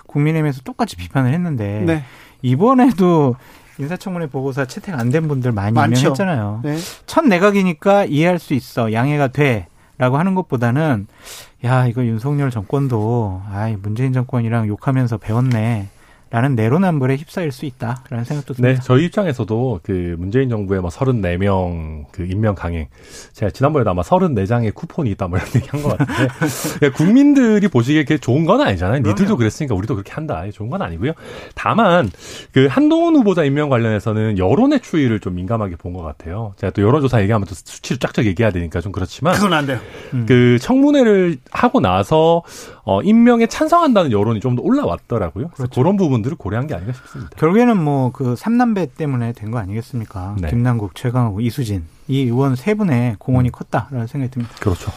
국민의힘에서 0.07 0.61
똑같이 0.61 0.95
비판을 0.95 1.33
했는데 1.33 1.83
네. 1.85 2.03
이번에도 2.41 3.35
인사청문회 3.81 4.27
보고서 4.27 4.65
채택 4.65 4.95
안 4.97 5.09
된 5.11 5.27
분들 5.27 5.51
많이 5.51 5.73
많죠. 5.73 5.99
임명했잖아요. 5.99 6.61
네. 6.63 6.77
첫 7.05 7.25
내각이니까 7.25 8.05
이해할 8.05 8.39
수 8.39 8.53
있어. 8.53 8.93
양해가 8.93 9.27
돼. 9.29 9.67
라고 9.97 10.17
하는 10.17 10.33
것보다는 10.35 11.05
야, 11.65 11.85
이거 11.85 12.03
윤석열 12.03 12.49
정권도 12.49 13.43
아이 13.51 13.75
문재인 13.75 14.13
정권이랑 14.13 14.67
욕하면서 14.67 15.17
배웠네. 15.17 15.89
라는 16.31 16.55
내로남불에 16.55 17.17
휩싸일 17.17 17.51
수 17.51 17.65
있다라는 17.65 18.23
생각도 18.23 18.53
듭니다. 18.53 18.75
네, 18.75 18.81
저희 18.83 19.05
입장에서도 19.05 19.81
그 19.83 20.15
문재인 20.17 20.49
정부의 20.49 20.79
뭐 20.81 20.89
34명 20.89 22.05
그 22.11 22.23
임명 22.25 22.55
강행 22.55 22.87
제가 23.33 23.51
지난번에도 23.51 23.89
아마 23.91 24.01
34장의 24.01 24.73
쿠폰이 24.73 25.11
있다 25.11 25.27
뭐 25.27 25.37
이런 25.37 25.49
얘기 25.55 25.67
한 25.69 25.81
것 25.81 25.97
같은데 25.97 26.33
예, 26.83 26.89
국민들이 26.89 27.67
보시기에 27.67 28.03
그게 28.05 28.17
좋은 28.17 28.45
건 28.45 28.61
아니잖아요. 28.61 29.01
그럼요. 29.01 29.09
니들도 29.13 29.37
그랬으니까 29.37 29.75
우리도 29.75 29.95
그렇게 29.95 30.13
한다. 30.13 30.43
좋은 30.53 30.69
건 30.69 30.81
아니고요. 30.81 31.11
다만 31.53 32.09
그 32.53 32.67
한동훈 32.67 33.15
후보자 33.17 33.43
임명 33.43 33.69
관련해서는 33.69 34.37
여론의 34.37 34.79
추이를 34.81 35.19
좀 35.19 35.35
민감하게 35.35 35.75
본 35.75 35.91
것 35.91 36.01
같아요. 36.03 36.53
제가 36.55 36.71
또 36.71 36.81
여론조사 36.81 37.21
얘기하면 37.23 37.45
또 37.45 37.53
수치를 37.55 37.99
쫙쫙 37.99 38.25
얘기해야 38.25 38.51
되니까 38.51 38.79
좀 38.79 38.93
그렇지만 38.93 39.33
그건 39.35 39.51
안 39.51 39.65
돼요. 39.65 39.79
음. 40.13 40.25
그 40.25 40.57
청문회를 40.61 41.37
하고 41.51 41.81
나서 41.81 42.43
어 42.83 43.01
임명에 43.01 43.47
찬성한다는 43.47 44.11
여론이 44.11 44.39
좀 44.39 44.55
더 44.55 44.61
올라왔더라고요. 44.63 45.49
그렇죠. 45.49 45.71
그런 45.81 45.95
부분 45.97 46.11
부분들을 46.11 46.35
고려한 46.37 46.67
게 46.67 46.73
아닌가 46.75 46.93
싶습니다. 46.93 47.31
결국에는 47.37 47.77
뭐 47.81 48.11
그 48.11 48.35
삼남배 48.35 48.91
때문에 48.97 49.33
된 49.33 49.51
거 49.51 49.59
아니겠습니까? 49.59 50.35
네. 50.41 50.49
김남국, 50.49 50.95
최강욱, 50.95 51.43
이수진 51.43 51.83
이 52.07 52.21
의원 52.23 52.55
세 52.55 52.73
분의 52.73 53.15
공헌이 53.19 53.49
음. 53.49 53.51
컸다라는 53.51 54.07
생각이 54.07 54.31
듭니다. 54.31 54.53
그렇죠. 54.59 54.91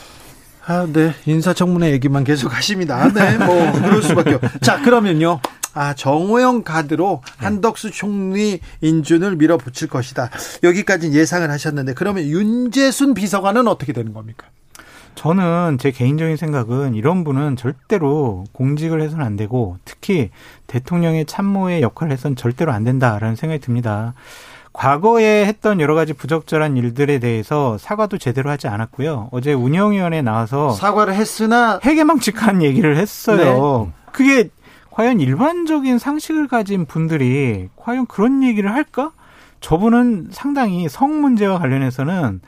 아, 0.66 0.86
네. 0.90 1.12
인사청문회 1.26 1.90
얘기만 1.92 2.24
계속 2.24 2.56
하십니다. 2.56 3.08
네, 3.12 3.36
뭐 3.38 3.72
그럴 3.72 4.02
수밖에. 4.02 4.38
자, 4.62 4.80
그러면요. 4.82 5.40
아, 5.74 5.92
정호영 5.94 6.62
카드로 6.62 7.20
네. 7.40 7.44
한덕수 7.46 7.90
총리 7.90 8.60
인준을 8.80 9.36
밀어붙일 9.36 9.88
것이다. 9.88 10.30
여기까지 10.62 11.12
예상을 11.12 11.48
하셨는데 11.50 11.94
그러면 11.94 12.24
윤재순 12.24 13.14
비서관은 13.14 13.68
어떻게 13.68 13.92
되는 13.92 14.12
겁니까? 14.14 14.46
저는 15.14 15.78
제 15.78 15.90
개인적인 15.90 16.36
생각은 16.36 16.94
이런 16.94 17.24
분은 17.24 17.56
절대로 17.56 18.44
공직을 18.52 19.00
해서는 19.00 19.24
안 19.24 19.36
되고 19.36 19.78
특히 19.84 20.30
대통령의 20.66 21.26
참모의 21.26 21.82
역할을 21.82 22.12
해서는 22.12 22.36
절대로 22.36 22.72
안 22.72 22.84
된다라는 22.84 23.36
생각이 23.36 23.60
듭니다. 23.60 24.14
과거에 24.72 25.46
했던 25.46 25.80
여러 25.80 25.94
가지 25.94 26.12
부적절한 26.12 26.76
일들에 26.76 27.20
대해서 27.20 27.78
사과도 27.78 28.18
제대로 28.18 28.50
하지 28.50 28.66
않았고요. 28.66 29.28
어제 29.30 29.52
운영위원회 29.52 30.20
나와서 30.20 30.72
사과를 30.72 31.14
했으나 31.14 31.78
해괴망측한 31.82 32.62
얘기를 32.62 32.96
했어요. 32.96 33.86
네. 33.86 33.92
그게 34.12 34.48
과연 34.90 35.20
일반적인 35.20 35.98
상식을 35.98 36.48
가진 36.48 36.86
분들이 36.86 37.68
과연 37.76 38.06
그런 38.06 38.42
얘기를 38.42 38.72
할까? 38.72 39.12
저분은 39.60 40.28
상당히 40.30 40.88
성 40.88 41.20
문제와 41.20 41.58
관련해서는 41.58 42.40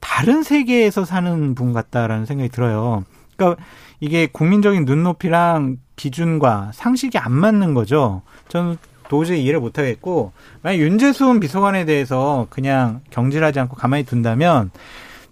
다른 0.00 0.42
세계에서 0.42 1.04
사는 1.04 1.54
분 1.54 1.72
같다라는 1.72 2.26
생각이 2.26 2.50
들어요. 2.50 3.04
그러니까 3.36 3.62
이게 4.00 4.26
국민적인 4.26 4.84
눈높이랑 4.84 5.78
기준과 5.96 6.70
상식이 6.74 7.18
안 7.18 7.32
맞는 7.32 7.74
거죠. 7.74 8.22
저는 8.48 8.76
도저히 9.08 9.42
이해를 9.42 9.60
못 9.60 9.78
하겠고 9.78 10.32
만약 10.62 10.78
윤재수원 10.78 11.40
비서관에 11.40 11.84
대해서 11.84 12.46
그냥 12.48 13.00
경질하지 13.10 13.60
않고 13.60 13.76
가만히 13.76 14.04
둔다면 14.04 14.70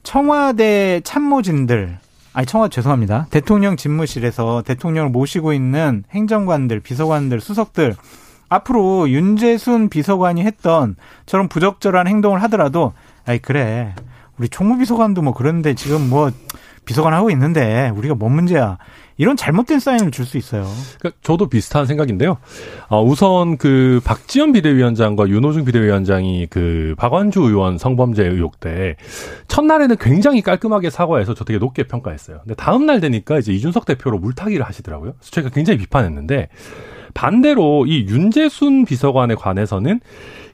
청와대 0.03 1.01
참모진들 1.05 1.99
아니 2.33 2.47
청와대 2.47 2.75
죄송합니다. 2.75 3.27
대통령 3.31 3.77
집무실에서 3.77 4.63
대통령을 4.63 5.11
모시고 5.11 5.53
있는 5.53 6.05
행정관들, 6.11 6.81
비서관들, 6.81 7.41
수석들 7.41 7.95
앞으로 8.49 9.11
윤재순 9.11 9.89
비서관이 9.89 10.43
했던 10.43 10.97
저런 11.27 11.49
부적절한 11.49 12.07
행동을 12.07 12.43
하더라도 12.45 12.93
아이 13.27 13.39
그래 13.39 13.95
우리 14.38 14.48
총무비서관도 14.48 15.22
뭐 15.22 15.33
그런데 15.33 15.74
지금 15.74 16.09
뭐 16.09 16.31
비서관 16.85 17.12
하고 17.12 17.31
있는데 17.31 17.92
우리가 17.94 18.14
뭔 18.14 18.33
문제야? 18.33 18.79
이런 19.18 19.37
잘못된 19.37 19.79
사인을 19.81 20.11
줄 20.11 20.24
수 20.24 20.38
있어요. 20.38 20.64
그러니까 20.98 21.20
저도 21.22 21.48
비슷한 21.48 21.85
생각인데요. 21.87 22.38
어, 22.88 23.03
우선 23.03 23.59
그 23.59 24.01
박지원 24.05 24.53
비대위원장과 24.53 25.29
윤호중 25.29 25.64
비대위원장이 25.64 26.46
그 26.48 26.94
박완주 26.96 27.42
의원 27.42 27.79
성범죄 27.79 28.24
의혹 28.24 28.61
때 28.61 28.96
첫날에는 29.48 29.96
굉장히 29.96 30.40
깔끔하게 30.40 30.88
사과해서 30.90 31.35
저 31.35 31.44
되게 31.44 31.59
높게 31.59 31.83
평가했어요. 31.83 32.38
근데 32.38 32.55
다음 32.55 32.87
날 32.87 33.01
되니까 33.01 33.38
이제 33.38 33.53
이준석 33.53 33.85
대표로 33.85 34.18
물타기를 34.18 34.64
하시더라고요. 34.64 35.14
제가 35.20 35.51
굉장히 35.51 35.79
비판했는데 35.79 36.48
반대로 37.19 37.85
이 37.87 38.07
윤재순 38.07 38.85
비서관에 38.85 39.35
관해서는 39.35 39.99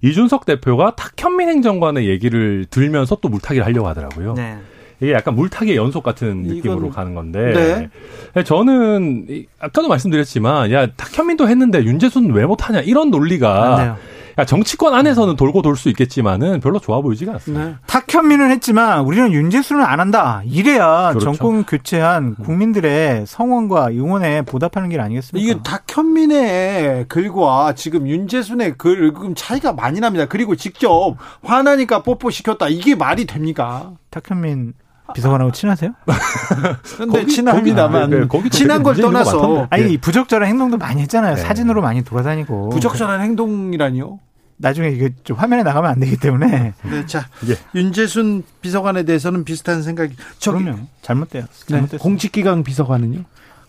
이준석 0.00 0.46
대표가 0.46 0.96
탁현민 0.96 1.50
행정관의 1.50 2.08
얘기를 2.08 2.64
들면서 2.70 3.18
또 3.20 3.28
물타기를 3.28 3.66
하려고 3.66 3.86
하더라고요. 3.88 4.32
네. 4.32 4.56
이게 4.98 5.12
약간 5.12 5.34
물타기의 5.34 5.76
연속 5.76 6.02
같은 6.02 6.42
느낌으로 6.44 6.88
가는 6.88 7.14
건데 7.14 7.90
네. 8.34 8.42
저는 8.44 9.26
아까도 9.58 9.88
말씀드렸지만 9.88 10.72
야 10.72 10.86
탁현민도 10.86 11.48
했는데 11.50 11.84
윤재순 11.84 12.32
왜 12.32 12.46
못하냐 12.46 12.80
이런 12.80 13.10
논리가 13.10 13.98
맞네요. 14.36 14.46
정치권 14.46 14.94
안에서는 14.94 15.36
돌고 15.36 15.62
돌 15.62 15.74
수 15.76 15.88
있겠지만은 15.88 16.60
별로 16.60 16.78
좋아 16.78 17.00
보이지가 17.00 17.32
않습니다. 17.32 17.64
네. 17.64 17.74
탁현민은 17.86 18.50
했지만 18.52 19.00
우리는 19.00 19.32
윤재수는 19.32 19.84
안 19.84 19.98
한다. 20.00 20.40
이래야 20.44 21.10
그렇죠. 21.10 21.32
정권 21.32 21.64
교체한 21.64 22.36
국민들의 22.36 23.24
성원과 23.26 23.88
응원에 23.88 24.42
보답하는 24.42 24.88
길 24.88 25.00
아니겠습니까? 25.00 25.44
이게 25.44 25.60
탁현민의 25.62 27.06
글과 27.08 27.74
지금 27.74 28.06
윤재순의 28.08 28.74
글 28.78 29.12
차이가 29.34 29.72
많이 29.72 30.00
납니다. 30.00 30.26
그리고 30.26 30.54
직접 30.54 31.16
화나니까 31.42 32.02
뽀뽀 32.02 32.30
시켰다. 32.30 32.68
이게 32.68 32.94
말이 32.94 33.24
됩니까? 33.26 33.92
탁현민 34.10 34.74
비서관하고 35.12 35.52
친하세요? 35.52 35.92
근데 36.96 37.26
친합니다만 37.26 38.10
네, 38.10 38.26
거기 38.26 38.48
친한 38.48 38.82
걸 38.82 38.96
떠나서 38.96 39.66
아니 39.70 39.84
네. 39.84 39.96
부적절한 39.98 40.48
행동도 40.48 40.78
많이 40.78 41.02
했잖아요. 41.02 41.34
네. 41.36 41.40
사진으로 41.42 41.82
많이 41.82 42.02
돌아다니고 42.02 42.70
부적절한 42.70 43.20
행동이라니요? 43.20 44.18
나중에 44.56 44.88
이게 44.88 45.10
좀 45.24 45.36
화면에 45.36 45.62
나가면 45.62 45.90
안 45.90 46.00
되기 46.00 46.16
때문에. 46.16 46.74
네, 46.84 47.06
자 47.06 47.26
예. 47.48 47.56
윤재순 47.74 48.44
비서관에 48.62 49.02
대해서는 49.02 49.44
비슷한 49.44 49.82
생각이. 49.82 50.14
저기, 50.38 50.62
그럼요. 50.64 50.80
잘못돼요. 51.02 51.44
잘못됐어요. 51.66 51.98
공직기강 51.98 52.62
비서관은요? 52.62 53.24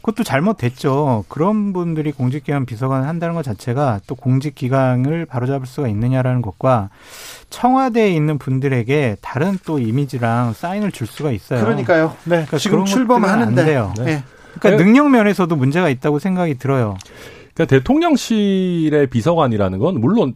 그것도 0.06 0.24
잘못됐죠. 0.24 1.26
그런 1.30 1.74
분들이 1.74 2.12
공직기관 2.12 2.68
비서관을 2.68 3.08
한다는 3.08 3.34
것 3.34 3.41
자체가 3.41 4.02
또 4.06 4.13
공직기강을 4.13 5.26
바로잡을 5.26 5.65
수가 5.65 5.88
있느냐라는 5.88 6.44
것과 6.44 6.89
청와대에 7.50 8.12
있는 8.12 8.38
분들에게 8.38 9.18
다른 9.22 9.58
또 9.65 9.80
이미지랑 9.80 10.54
사인을 10.54 10.91
줄 10.91 11.08
수가 11.08 11.32
있어요. 11.32 11.63
그러니까요. 11.63 12.10
네. 12.26 12.46
그러니까 12.46 12.60
지금 12.60 12.86
출범하는데. 12.86 13.65
네. 13.65 13.82
네. 14.04 14.24
그러니까 14.60 14.84
능력 14.84 15.10
면에서도 15.10 15.56
문제가 15.56 15.89
있다고 15.89 16.20
생각이 16.20 16.60
들어요. 16.60 16.98
그러니까 17.56 17.76
대통령실의 17.76 19.08
비서관이라는 19.08 19.80
건 19.80 20.00
물론 20.00 20.36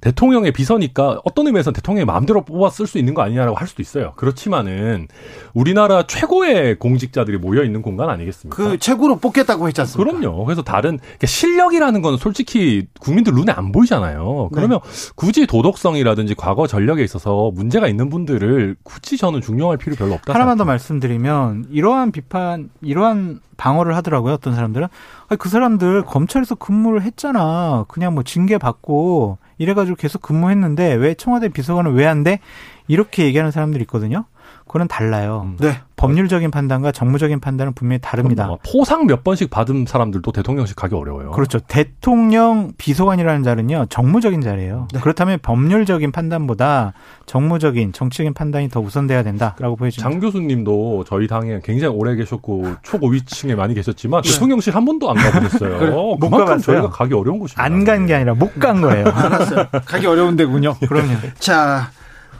대통령의 0.00 0.52
비서니까 0.52 1.20
어떤 1.24 1.46
의미에서는 1.46 1.74
대통령이 1.74 2.04
마음대로 2.04 2.42
뽑아 2.42 2.70
쓸 2.70 2.86
수 2.86 2.98
있는 2.98 3.14
거 3.14 3.22
아니냐라고 3.22 3.56
할 3.56 3.66
수도 3.66 3.82
있어요. 3.82 4.12
그렇지만은 4.16 5.08
우리나라 5.54 6.06
최고의 6.06 6.78
공직자들이 6.78 7.38
모여 7.38 7.64
있는 7.64 7.82
공간 7.82 8.10
아니겠습니까? 8.10 8.56
그 8.56 8.78
최고로 8.78 9.16
뽑겠다고 9.16 9.68
했지 9.68 9.80
않습니까? 9.80 10.18
그럼요. 10.18 10.44
그래서 10.44 10.62
다른 10.62 10.98
그러니까 10.98 11.26
실력이라는 11.26 12.02
건 12.02 12.16
솔직히 12.18 12.86
국민들 13.00 13.34
눈에 13.34 13.52
안 13.52 13.72
보이잖아요. 13.72 14.50
그러면 14.52 14.80
네. 14.82 15.12
굳이 15.14 15.46
도덕성이라든지 15.46 16.34
과거 16.34 16.66
전력에 16.66 17.02
있어서 17.02 17.50
문제가 17.54 17.88
있는 17.88 18.10
분들을 18.10 18.76
굳이 18.82 19.16
저는 19.16 19.40
중용할 19.40 19.76
필요 19.76 19.96
별로 19.96 20.14
없다. 20.14 20.34
하나만 20.34 20.58
더 20.58 20.64
말씀드리면 20.64 21.66
이러한 21.70 22.12
비판, 22.12 22.70
이러한 22.82 23.40
방어를 23.56 23.96
하더라고요. 23.96 24.34
어떤 24.34 24.54
사람들은 24.54 24.88
아니, 25.28 25.38
그 25.38 25.48
사람들 25.48 26.02
검찰에서 26.04 26.54
근무를 26.54 27.02
했잖아. 27.02 27.84
그냥 27.88 28.14
뭐 28.14 28.22
징계 28.22 28.58
받고 28.58 29.38
이래가지고 29.58 29.96
계속 29.96 30.22
근무했는데 30.22 30.94
왜 30.94 31.14
청와대 31.14 31.48
비서관은 31.48 31.92
왜 31.94 32.06
안 32.06 32.22
돼? 32.22 32.40
이렇게 32.88 33.24
얘기하는 33.24 33.50
사람들이 33.50 33.82
있거든요. 33.82 34.24
그건 34.66 34.86
달라요. 34.88 35.42
음. 35.46 35.56
네. 35.60 35.80
법률적인 35.96 36.50
판단과 36.50 36.92
정무적인 36.92 37.40
판단은 37.40 37.72
분명히 37.72 38.00
다릅니다. 38.00 38.50
포상 38.70 39.06
몇 39.06 39.24
번씩 39.24 39.48
받은 39.50 39.86
사람들도 39.88 40.30
대통령실 40.30 40.76
가기 40.76 40.94
어려워요. 40.94 41.30
그렇죠. 41.30 41.58
대통령 41.60 42.72
비서관이라는 42.76 43.42
자리는요, 43.42 43.86
정무적인 43.88 44.42
자리예요. 44.42 44.88
네. 44.92 45.00
그렇다면 45.00 45.38
법률적인 45.40 46.12
판단보다 46.12 46.92
정무적인 47.24 47.92
정치적인 47.92 48.34
판단이 48.34 48.68
더 48.68 48.80
우선돼야 48.80 49.22
된다라고 49.22 49.76
보여집니다. 49.76 50.10
장 50.10 50.20
교수님도 50.20 51.04
저희 51.08 51.26
당에 51.26 51.60
굉장히 51.64 51.94
오래 51.96 52.14
계셨고 52.14 52.74
초고위층에 52.82 53.54
많이 53.54 53.74
계셨지만 53.74 54.22
네. 54.22 54.30
대통령실 54.32 54.74
한 54.76 54.84
번도 54.84 55.10
안 55.10 55.16
가보셨어요. 55.16 55.78
그래, 55.80 55.90
못 55.90 56.18
그만큼 56.18 56.46
가봤어요. 56.46 56.76
저희가 56.76 56.90
가기 56.90 57.14
어려운 57.14 57.38
곳입니다. 57.38 57.62
안 57.62 57.84
간 57.86 58.06
게 58.06 58.14
아니라 58.14 58.34
못 58.34 58.52
간 58.58 58.80
거예요. 58.80 59.06
알았어요. 59.06 59.66
가기 59.86 60.06
어려운 60.06 60.36
데군요. 60.36 60.74
그럼요. 60.86 61.14
자. 61.38 61.90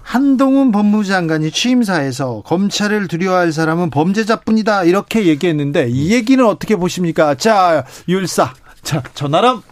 한동훈 0.07 0.71
법무부 0.71 1.05
장관이 1.05 1.51
취임사에서 1.51 2.42
검찰을 2.47 3.09
두려워할 3.09 3.51
사람은 3.51 3.90
범죄자뿐이다 3.90 4.85
이렇게 4.85 5.27
얘기했는데 5.27 5.88
이 5.90 6.14
얘기는 6.14 6.45
어떻게 6.47 6.77
보십니까? 6.77 7.35
자 7.35 7.85
율사, 8.09 8.55
자 8.83 9.03
전하람. 9.14 9.62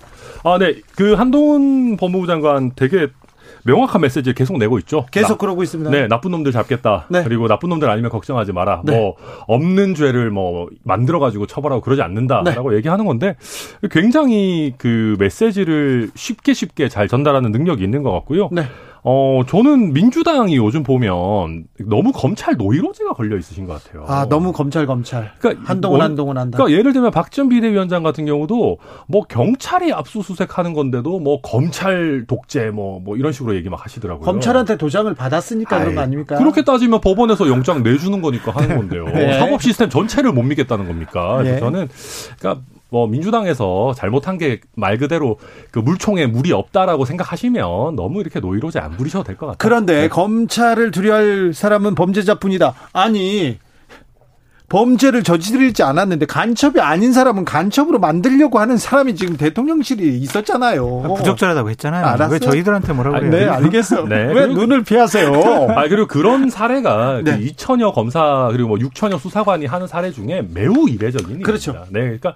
아, 0.42 0.58
네. 0.58 0.74
그 0.96 1.14
한동훈 1.14 1.96
법무부 1.96 2.26
장관 2.26 2.72
되게 2.74 3.06
명확한 3.62 4.02
메시지를 4.02 4.34
계속 4.34 4.58
내고 4.58 4.78
있죠. 4.80 5.06
계속 5.12 5.28
나, 5.28 5.36
그러고 5.36 5.62
있습니다. 5.62 5.90
네, 5.90 6.08
나쁜 6.08 6.32
놈들 6.32 6.50
잡겠다. 6.50 7.06
네. 7.08 7.22
그리고 7.22 7.46
나쁜 7.46 7.68
놈들 7.70 7.88
아니면 7.88 8.10
걱정하지 8.10 8.52
마라. 8.52 8.82
네. 8.84 8.98
뭐 8.98 9.14
없는 9.46 9.94
죄를 9.94 10.30
뭐 10.30 10.68
만들어 10.82 11.20
가지고 11.20 11.46
처벌하고 11.46 11.80
그러지 11.80 12.02
않는다라고 12.02 12.70
네. 12.70 12.76
얘기하는 12.78 13.06
건데 13.06 13.36
굉장히 13.90 14.74
그 14.78 15.16
메시지를 15.18 16.10
쉽게 16.14 16.54
쉽게 16.54 16.88
잘 16.88 17.06
전달하는 17.06 17.52
능력이 17.52 17.84
있는 17.84 18.02
것 18.02 18.10
같고요. 18.10 18.50
네. 19.04 19.10
어, 19.10 19.42
저는 19.46 19.92
민주당이 19.92 20.56
요즘 20.56 20.82
보면 20.82 21.64
너무 21.80 22.10
검찰 22.10 22.56
노이로제가 22.56 23.12
걸려 23.12 23.36
있으신 23.36 23.66
것 23.66 23.84
같아요. 23.84 24.06
아, 24.08 24.26
너무 24.30 24.52
검찰, 24.52 24.86
검찰. 24.86 25.30
그러니까 25.38 25.62
한동훈, 25.68 26.00
원, 26.00 26.08
한동훈 26.08 26.38
한다. 26.38 26.56
그러니까 26.56 26.78
예를 26.78 26.94
들면 26.94 27.10
박지원 27.10 27.50
비대위원장 27.50 28.02
같은 28.02 28.24
경우도 28.24 28.78
뭐 29.06 29.22
경찰이 29.24 29.92
압수수색 29.92 30.56
하는 30.56 30.72
건데도 30.72 31.20
뭐 31.20 31.42
검찰 31.42 32.24
독재 32.26 32.70
뭐, 32.70 32.98
뭐 32.98 33.16
이런 33.16 33.32
식으로 33.32 33.54
얘기 33.56 33.68
막 33.68 33.84
하시더라고요. 33.84 34.24
검찰한테 34.24 34.78
도장을 34.78 35.12
받았으니까 35.14 35.80
그런 35.80 35.94
거 35.94 36.00
아닙니까? 36.00 36.36
그렇게 36.36 36.64
따지면 36.64 37.02
법원에서 37.02 37.48
영장 37.48 37.82
내주는 37.82 38.22
거니까 38.22 38.52
하는 38.52 38.74
건데요. 38.76 39.04
네. 39.04 39.38
사법 39.38 39.60
시스템 39.60 39.90
전체를 39.90 40.32
못 40.32 40.42
믿겠다는 40.42 40.88
겁니까? 40.88 41.36
그래서 41.38 41.54
네. 41.54 41.60
저는 41.60 41.88
그러니까 42.38 42.64
뭐 42.90 43.06
민주당에서 43.08 43.92
잘못한 43.96 44.38
게 44.38 44.60
말 44.76 44.98
그대로 44.98 45.38
그 45.70 45.78
물총에 45.78 46.26
물이 46.26 46.52
없다라고 46.52 47.04
생각하시면 47.04 47.96
너무 47.96 48.20
이렇게 48.20 48.40
노이로제 48.40 48.78
안 48.78 48.96
부리셔도 48.96 49.24
될 49.24 49.36
것 49.36 49.46
같아요. 49.46 49.58
그런데 49.58 50.02
네. 50.02 50.08
검찰을 50.08 50.90
두려워할 50.90 51.52
사람은 51.54 51.94
범죄자뿐이다. 51.94 52.74
아니 52.92 53.58
범죄를 54.68 55.22
저지르지 55.22 55.82
않았는데 55.82 56.26
간첩이 56.26 56.80
아닌 56.80 57.12
사람은 57.12 57.44
간첩으로 57.44 57.98
만들려고 58.00 58.58
하는 58.58 58.76
사람이 58.78 59.14
지금 59.14 59.36
대통령실이 59.36 60.18
있었잖아요. 60.18 61.14
부적절하다고 61.16 61.70
했잖아요. 61.70 62.04
알았어요? 62.06 62.28
왜 62.32 62.38
저희들한테 62.40 62.92
뭐라고 62.94 63.18
그래요? 63.20 63.30
네, 63.30 63.44
알겠어요. 63.46 64.06
네. 64.06 64.24
왜 64.32 64.46
눈을 64.46 64.82
피하세요? 64.82 65.30
아, 65.76 65.86
그리고 65.88 66.06
그런 66.08 66.48
사례가 66.50 67.20
네. 67.22 67.38
그 67.38 67.44
2천여 67.44 67.92
검사 67.92 68.48
그리고 68.50 68.70
뭐 68.70 68.78
6천여 68.78 69.18
수사관이 69.20 69.66
하는 69.66 69.86
사례 69.86 70.10
중에 70.10 70.44
매우 70.52 70.88
이례적인 70.88 71.42
그렇죠. 71.42 71.72
일입니다. 71.72 71.90
네, 71.92 72.00
그러니까 72.18 72.34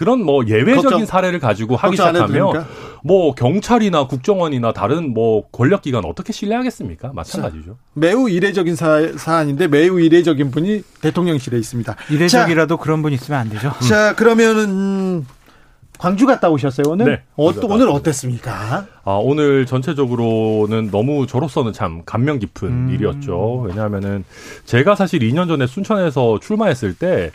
그런 0.00 0.24
뭐 0.24 0.46
예외적인 0.46 0.82
걱정, 0.82 1.04
사례를 1.04 1.40
가지고 1.40 1.76
하기 1.76 1.94
시작하면 1.94 2.64
뭐 3.04 3.34
경찰이나 3.34 4.06
국정원이나 4.06 4.72
다른 4.72 5.12
뭐 5.12 5.46
권력 5.50 5.82
기관 5.82 6.06
어떻게 6.06 6.32
신뢰하겠습니까? 6.32 7.12
마찬가지죠. 7.12 7.72
자, 7.72 7.76
매우 7.92 8.30
이례적인 8.30 8.76
사, 8.76 9.10
안인데 9.26 9.68
매우 9.68 10.00
이례적인 10.00 10.52
분이 10.52 10.84
대통령실에 11.02 11.58
있습니다. 11.58 11.96
이례적이라도 12.08 12.76
자, 12.78 12.82
그런 12.82 13.02
분 13.02 13.12
있으면 13.12 13.40
안 13.40 13.50
되죠. 13.50 13.74
자, 13.86 14.14
그러면은 14.16 15.26
광주 15.98 16.24
갔다 16.24 16.48
오셨어요 16.48 16.86
오늘? 16.88 17.04
네. 17.04 17.22
어, 17.36 17.52
오늘 17.64 17.90
어땠습니까? 17.90 18.86
아, 19.04 19.10
오늘 19.22 19.66
전체적으로는 19.66 20.90
너무 20.90 21.26
저로서는 21.26 21.74
참 21.74 22.04
감명 22.06 22.38
깊은 22.38 22.68
음. 22.68 22.90
일이었죠. 22.90 23.66
왜냐하면은 23.66 24.24
제가 24.64 24.94
사실 24.94 25.20
2년 25.20 25.46
전에 25.46 25.66
순천에서 25.66 26.40
출마했을 26.40 26.94
때 26.94 27.32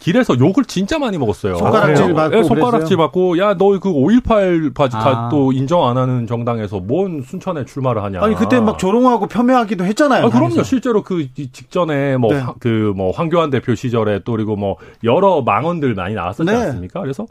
길에서 0.00 0.38
욕을 0.38 0.64
진짜 0.64 0.98
많이 0.98 1.18
먹었어요. 1.18 1.56
손가락질 1.56 2.14
받고. 2.14 2.36
네, 2.36 2.42
손가락질 2.44 2.96
받고, 2.96 3.38
야, 3.38 3.54
너 3.54 3.76
그 3.80 3.92
5.18 3.92 4.94
아. 4.94 5.28
또 5.30 5.52
인정 5.52 5.86
안 5.88 5.96
하는 5.96 6.26
정당에서 6.26 6.80
뭔 6.80 7.22
순천에 7.22 7.64
출마를 7.64 8.02
하냐. 8.04 8.22
아니, 8.22 8.34
그때 8.34 8.60
막 8.60 8.78
조롱하고 8.78 9.26
폄훼하기도 9.26 9.84
했잖아요. 9.84 10.26
아, 10.26 10.30
그럼요. 10.30 10.62
실제로 10.62 11.02
그 11.02 11.26
직전에 11.34 12.16
뭐, 12.16 12.32
네. 12.32 12.42
그 12.60 12.92
뭐, 12.96 13.10
황교안 13.10 13.50
대표 13.50 13.74
시절에 13.74 14.20
또 14.24 14.32
그리고 14.32 14.56
뭐, 14.56 14.76
여러 15.04 15.42
망언들 15.42 15.94
많이 15.94 16.14
나왔었지 16.14 16.50
네. 16.50 16.56
않습니까? 16.56 17.00
그래서 17.00 17.26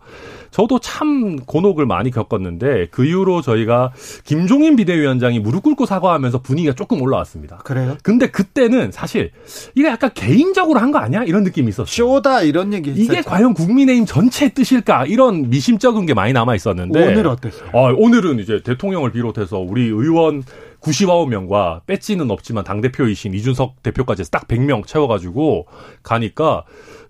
저도 0.56 0.80
참 0.80 1.36
곤혹을 1.46 1.86
많이 1.86 2.12
겪었는데 2.12 2.88
그 2.90 3.04
이후로 3.06 3.42
저희가 3.42 3.92
김종인 4.24 4.78
비대위원장이 4.78 5.40
무릎 5.40 5.64
꿇고 5.64 5.86
사과하면서 5.86 6.44
분위기가 6.44 6.74
조금 6.74 7.02
올라왔습니다. 7.02 7.58
그래요? 7.58 7.98
근데 8.04 8.28
그때는 8.32 8.94
사실 8.94 9.32
이게 9.76 9.90
약간 9.90 10.12
개인적으로 10.14 10.80
한 10.80 10.94
거 10.94 11.00
아니야? 11.00 11.24
이런 11.26 11.44
느낌이 11.44 11.68
있었어요. 11.68 11.88
쇼다 11.88 12.44
이런 12.44 12.72
얘기 12.72 12.92
했었죠. 12.92 13.04
이게 13.04 13.22
과연 13.22 13.54
국민의힘 13.54 14.06
전체 14.06 14.48
뜻일까? 14.48 15.08
이런 15.08 15.50
미심쩍은 15.50 16.06
게 16.06 16.14
많이 16.14 16.32
남아 16.32 16.56
있었는데 16.56 17.02
오늘 17.06 17.28
어땠어요? 17.28 17.72
아, 17.74 17.94
오늘은 17.98 18.40
이제 18.40 18.62
대통령을 18.64 19.12
비롯해서 19.12 19.58
우리 19.60 19.82
의원 19.88 20.44
99명과 20.80 21.82
배지는 21.86 22.32
없지만 22.32 22.64
당대표이신 22.64 23.34
이준석 23.34 23.84
대표까지 23.84 24.30
딱 24.32 24.48
100명 24.48 24.86
채워가지고 24.88 25.66
가니까 26.04 26.64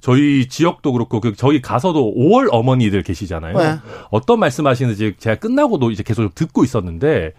저희 0.05 0.47
지역도 0.47 0.93
그렇고 0.93 1.19
그 1.19 1.33
저희 1.35 1.63
가서도 1.63 2.13
5월 2.15 2.49
어머니들 2.51 3.01
계시잖아요. 3.01 3.57
네. 3.57 3.79
어떤 4.11 4.39
말씀하시는지 4.39 5.15
제가 5.17 5.37
끝나고도 5.37 5.89
이제 5.89 6.03
계속 6.03 6.35
듣고 6.35 6.63
있었는데 6.63 7.33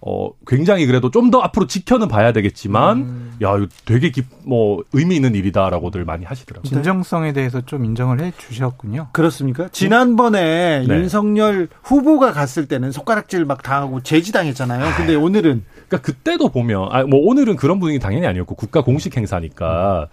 어, 0.00 0.30
굉장히 0.46 0.86
그래도 0.86 1.10
좀 1.10 1.32
더 1.32 1.40
앞으로 1.40 1.66
지켜는 1.66 2.06
봐야 2.06 2.32
되겠지만, 2.32 2.98
음. 2.98 3.36
야, 3.42 3.56
이거 3.56 3.66
되게 3.84 4.10
기, 4.12 4.22
뭐, 4.44 4.84
의미 4.92 5.16
있는 5.16 5.34
일이다라고들 5.34 6.04
많이 6.04 6.24
하시더라고요. 6.24 6.70
진정성에 6.70 7.32
대해서 7.32 7.62
좀 7.62 7.84
인정을 7.84 8.20
해 8.20 8.32
주셨군요. 8.38 9.08
그렇습니까? 9.10 9.68
지난번에 9.72 10.84
네. 10.86 10.94
윤석열 10.94 11.66
후보가 11.82 12.32
갔을 12.32 12.68
때는 12.68 12.92
손가락질 12.92 13.44
막 13.44 13.64
당하고 13.64 14.04
제지당했잖아요. 14.04 14.94
근데 14.96 15.16
오늘은. 15.16 15.64
그러니까 15.88 15.98
그때도 16.06 16.50
보면, 16.50 16.88
아, 16.92 17.02
뭐 17.02 17.18
오늘은 17.28 17.56
그런 17.56 17.80
분위기 17.80 17.98
당연히 17.98 18.28
아니었고, 18.28 18.54
국가 18.54 18.82
공식 18.82 19.16
행사니까. 19.16 20.06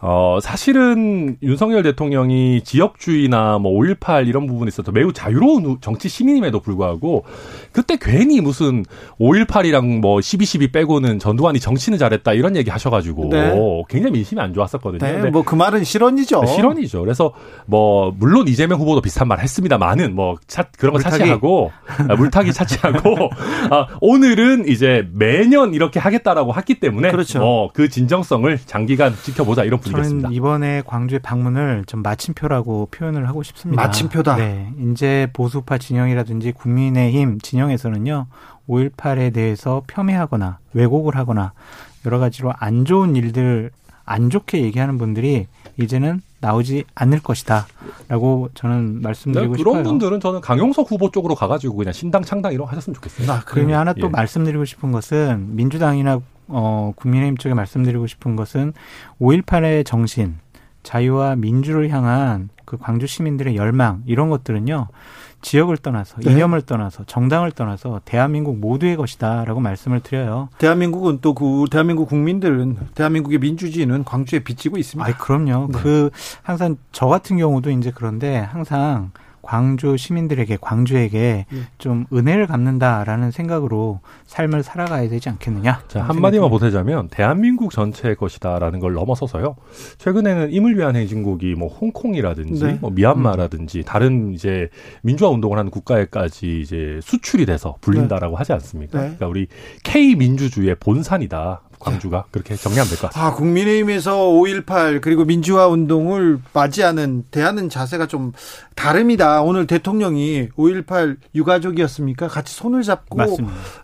어, 0.00 0.38
사실은 0.40 1.36
윤석열 1.42 1.82
대통령이 1.82 2.62
지역주의나 2.62 3.58
뭐 3.58 3.72
5.18 3.80 4.28
이런 4.28 4.46
부분에 4.46 4.68
있어서 4.68 4.92
매우 4.92 5.12
자유로운 5.12 5.78
정치 5.80 6.08
시민임에도 6.08 6.60
불구하고 6.60 7.24
그때 7.72 7.98
괜히 8.00 8.40
무슨 8.40 8.84
5.18이랑 9.20 9.98
뭐 10.00 10.18
12.12 10.18 10.72
빼고는 10.72 11.18
전두환이 11.18 11.58
정치는 11.58 11.98
잘했다 11.98 12.32
이런 12.34 12.54
얘기 12.54 12.70
하셔가지고 12.70 13.28
네. 13.30 13.54
굉장히 13.88 14.12
민심이 14.12 14.40
안 14.40 14.54
좋았었거든요. 14.54 14.98
네, 15.00 15.30
뭐그 15.30 15.56
말은 15.56 15.82
실언이죠. 15.82 16.42
네, 16.42 16.54
실언이죠. 16.54 17.00
그래서 17.00 17.32
뭐 17.66 18.14
물론 18.16 18.46
이재명 18.46 18.78
후보도 18.78 19.00
비슷한 19.00 19.26
말 19.26 19.40
했습니다만은 19.40 20.14
뭐 20.14 20.36
차, 20.46 20.62
그런 20.78 20.92
거 20.92 20.98
물타기. 20.98 21.18
차치하고 21.18 21.72
아, 22.08 22.14
물타기 22.14 22.52
차치하고 22.52 23.30
아, 23.70 23.88
오늘은 24.00 24.68
이제 24.68 25.08
매년 25.12 25.74
이렇게 25.74 25.98
하겠다라고 25.98 26.54
했기 26.54 26.78
때문에 26.78 27.10
그렇죠. 27.10 27.40
뭐그 27.40 27.88
진정성을 27.88 28.58
장기간 28.64 29.14
지켜보자 29.24 29.64
이런 29.64 29.80
분위기였습니다. 29.92 30.30
이번에 30.30 30.82
광주의 30.86 31.18
방문을 31.20 31.84
좀 31.86 32.02
마침표라고 32.02 32.88
표현을 32.90 33.28
하고 33.28 33.42
싶습니다. 33.42 33.82
마침표다. 33.82 34.36
네, 34.36 34.72
이제 34.90 35.28
보수파 35.32 35.78
진영이라든지 35.78 36.52
국민의힘 36.52 37.40
진영에서는요 37.40 38.26
5.18에 38.68 39.32
대해서 39.32 39.82
폄훼하거나 39.86 40.58
왜곡을 40.74 41.16
하거나 41.16 41.52
여러 42.06 42.18
가지로 42.18 42.52
안 42.58 42.84
좋은 42.84 43.16
일들 43.16 43.70
안 44.04 44.30
좋게 44.30 44.62
얘기하는 44.62 44.98
분들이 44.98 45.46
이제는 45.80 46.22
나오지 46.40 46.84
않을 46.94 47.20
것이다라고 47.20 48.50
저는 48.54 49.02
말씀드리고 49.02 49.56
네, 49.56 49.58
그런 49.58 49.58
싶어요. 49.58 49.72
그런 49.72 49.84
분들은 49.84 50.20
저는 50.20 50.40
강용석 50.40 50.90
후보 50.90 51.10
쪽으로 51.10 51.34
가가지고 51.34 51.76
그냥 51.76 51.92
신당 51.92 52.22
창당 52.22 52.52
이런 52.52 52.66
거 52.66 52.72
하셨으면 52.72 52.94
좋겠습니다. 52.94 53.32
아, 53.32 53.42
그러면 53.44 53.78
하나 53.80 53.92
또 53.92 54.06
예. 54.06 54.10
말씀드리고 54.10 54.64
싶은 54.64 54.92
것은 54.92 55.56
민주당이나 55.56 56.20
어, 56.48 56.92
국민의힘 56.96 57.36
쪽에 57.36 57.54
말씀드리고 57.54 58.06
싶은 58.06 58.36
것은 58.36 58.72
5.18의 59.20 59.84
정신, 59.86 60.36
자유와 60.82 61.36
민주를 61.36 61.90
향한 61.90 62.48
그 62.64 62.76
광주 62.78 63.06
시민들의 63.06 63.56
열망 63.56 64.02
이런 64.06 64.28
것들은요. 64.30 64.88
지역을 65.40 65.76
떠나서 65.78 66.16
네. 66.20 66.32
이념을 66.32 66.62
떠나서 66.62 67.04
정당을 67.04 67.52
떠나서 67.52 68.00
대한민국 68.04 68.58
모두의 68.58 68.96
것이다라고 68.96 69.60
말씀을 69.60 70.00
드려요. 70.00 70.48
대한민국은 70.58 71.20
또 71.20 71.32
그 71.34 71.66
대한민국 71.70 72.08
국민들은 72.08 72.76
대한민국의 72.94 73.38
민주주의는 73.38 74.02
광주에 74.04 74.40
비치고 74.40 74.76
있습니다. 74.78 75.08
아, 75.08 75.16
그럼요. 75.16 75.68
네. 75.72 75.78
그 75.78 76.10
항상 76.42 76.76
저 76.90 77.06
같은 77.06 77.38
경우도 77.38 77.70
이제 77.70 77.92
그런데 77.94 78.38
항상 78.38 79.12
광주 79.48 79.96
시민들에게 79.96 80.58
광주에게 80.60 81.46
예. 81.50 81.58
좀 81.78 82.04
은혜를 82.12 82.46
갚는다라는 82.46 83.30
생각으로 83.30 84.00
삶을 84.26 84.62
살아가야 84.62 85.08
되지 85.08 85.30
않겠느냐. 85.30 85.84
자, 85.88 86.02
한마디만 86.02 86.50
보태자면 86.50 87.08
대한민국 87.08 87.72
전체의 87.72 88.16
것이다라는 88.16 88.78
걸 88.78 88.92
넘어서서요. 88.92 89.56
최근에는 89.96 90.52
임을 90.52 90.76
위한 90.76 90.96
행진곡이 90.96 91.54
뭐 91.54 91.68
홍콩이라든지 91.68 92.62
네. 92.62 92.78
뭐 92.82 92.90
미얀마라든지 92.90 93.78
음. 93.78 93.84
다른 93.84 94.34
이제 94.34 94.68
민주화 95.00 95.30
운동을 95.30 95.56
하는 95.56 95.70
국가에까지 95.70 96.60
이제 96.60 97.00
수출이 97.02 97.46
돼서 97.46 97.76
불린다라고 97.80 98.34
네. 98.34 98.36
하지 98.36 98.52
않습니까? 98.52 98.98
네. 98.98 99.04
그러니까 99.04 99.28
우리 99.28 99.46
K 99.82 100.14
민주주의의 100.14 100.74
본산이다. 100.78 101.62
광주가 101.78 102.24
그렇게 102.30 102.56
정리하면 102.56 102.88
될 102.88 102.98
것 102.98 103.08
같습니다. 103.10 103.26
아, 103.26 103.34
국민의힘에서 103.34 104.16
5.18 104.16 105.00
그리고 105.00 105.24
민주화 105.24 105.66
운동을 105.68 106.40
맞이하는 106.52 107.24
대하는 107.30 107.68
자세가 107.68 108.06
좀 108.06 108.32
다릅니다. 108.74 109.42
오늘 109.42 109.66
대통령이 109.66 110.48
5.18 110.56 111.16
유가족이었습니까? 111.34 112.28
같이 112.28 112.54
손을 112.54 112.82
잡고 112.82 113.16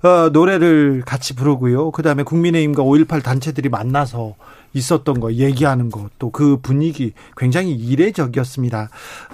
어, 0.02 0.28
노래를 0.32 1.02
같이 1.06 1.34
부르고요. 1.34 1.90
그다음에 1.90 2.22
국민의힘과 2.22 2.82
5.18 2.82 3.22
단체들이 3.22 3.68
만나서 3.68 4.34
있었던 4.74 5.20
거 5.20 5.32
얘기하는 5.32 5.90
것 5.90 6.10
또 6.18 6.30
그 6.30 6.58
분위기 6.60 7.12
굉장히 7.36 7.72
이례적이었습니다. 7.72 8.88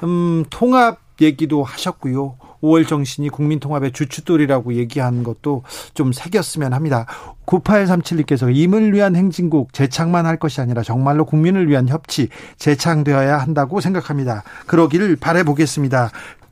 음, 0.04 0.44
통합 0.50 0.98
얘기도 1.20 1.62
하셨고요. 1.64 2.36
5월 2.62 2.86
정신이 2.86 3.28
국민통합의 3.30 3.92
주춧돌이라고 3.92 4.74
얘기하는 4.74 5.22
것도 5.22 5.62
좀 5.94 6.12
새겼으면 6.12 6.72
합니다. 6.72 7.06
9837님께서 7.46 8.54
임을 8.54 8.92
위한 8.92 9.16
행진국 9.16 9.72
재창만 9.72 10.26
할 10.26 10.38
것이 10.38 10.60
아니라 10.60 10.82
정말로 10.82 11.24
국민을 11.24 11.68
위한 11.68 11.88
협치 11.88 12.28
재창되어야 12.58 13.38
한다고 13.38 13.80
생각합니다. 13.80 14.44
그러기를 14.66 15.16
바래보겠습니다. 15.16 16.10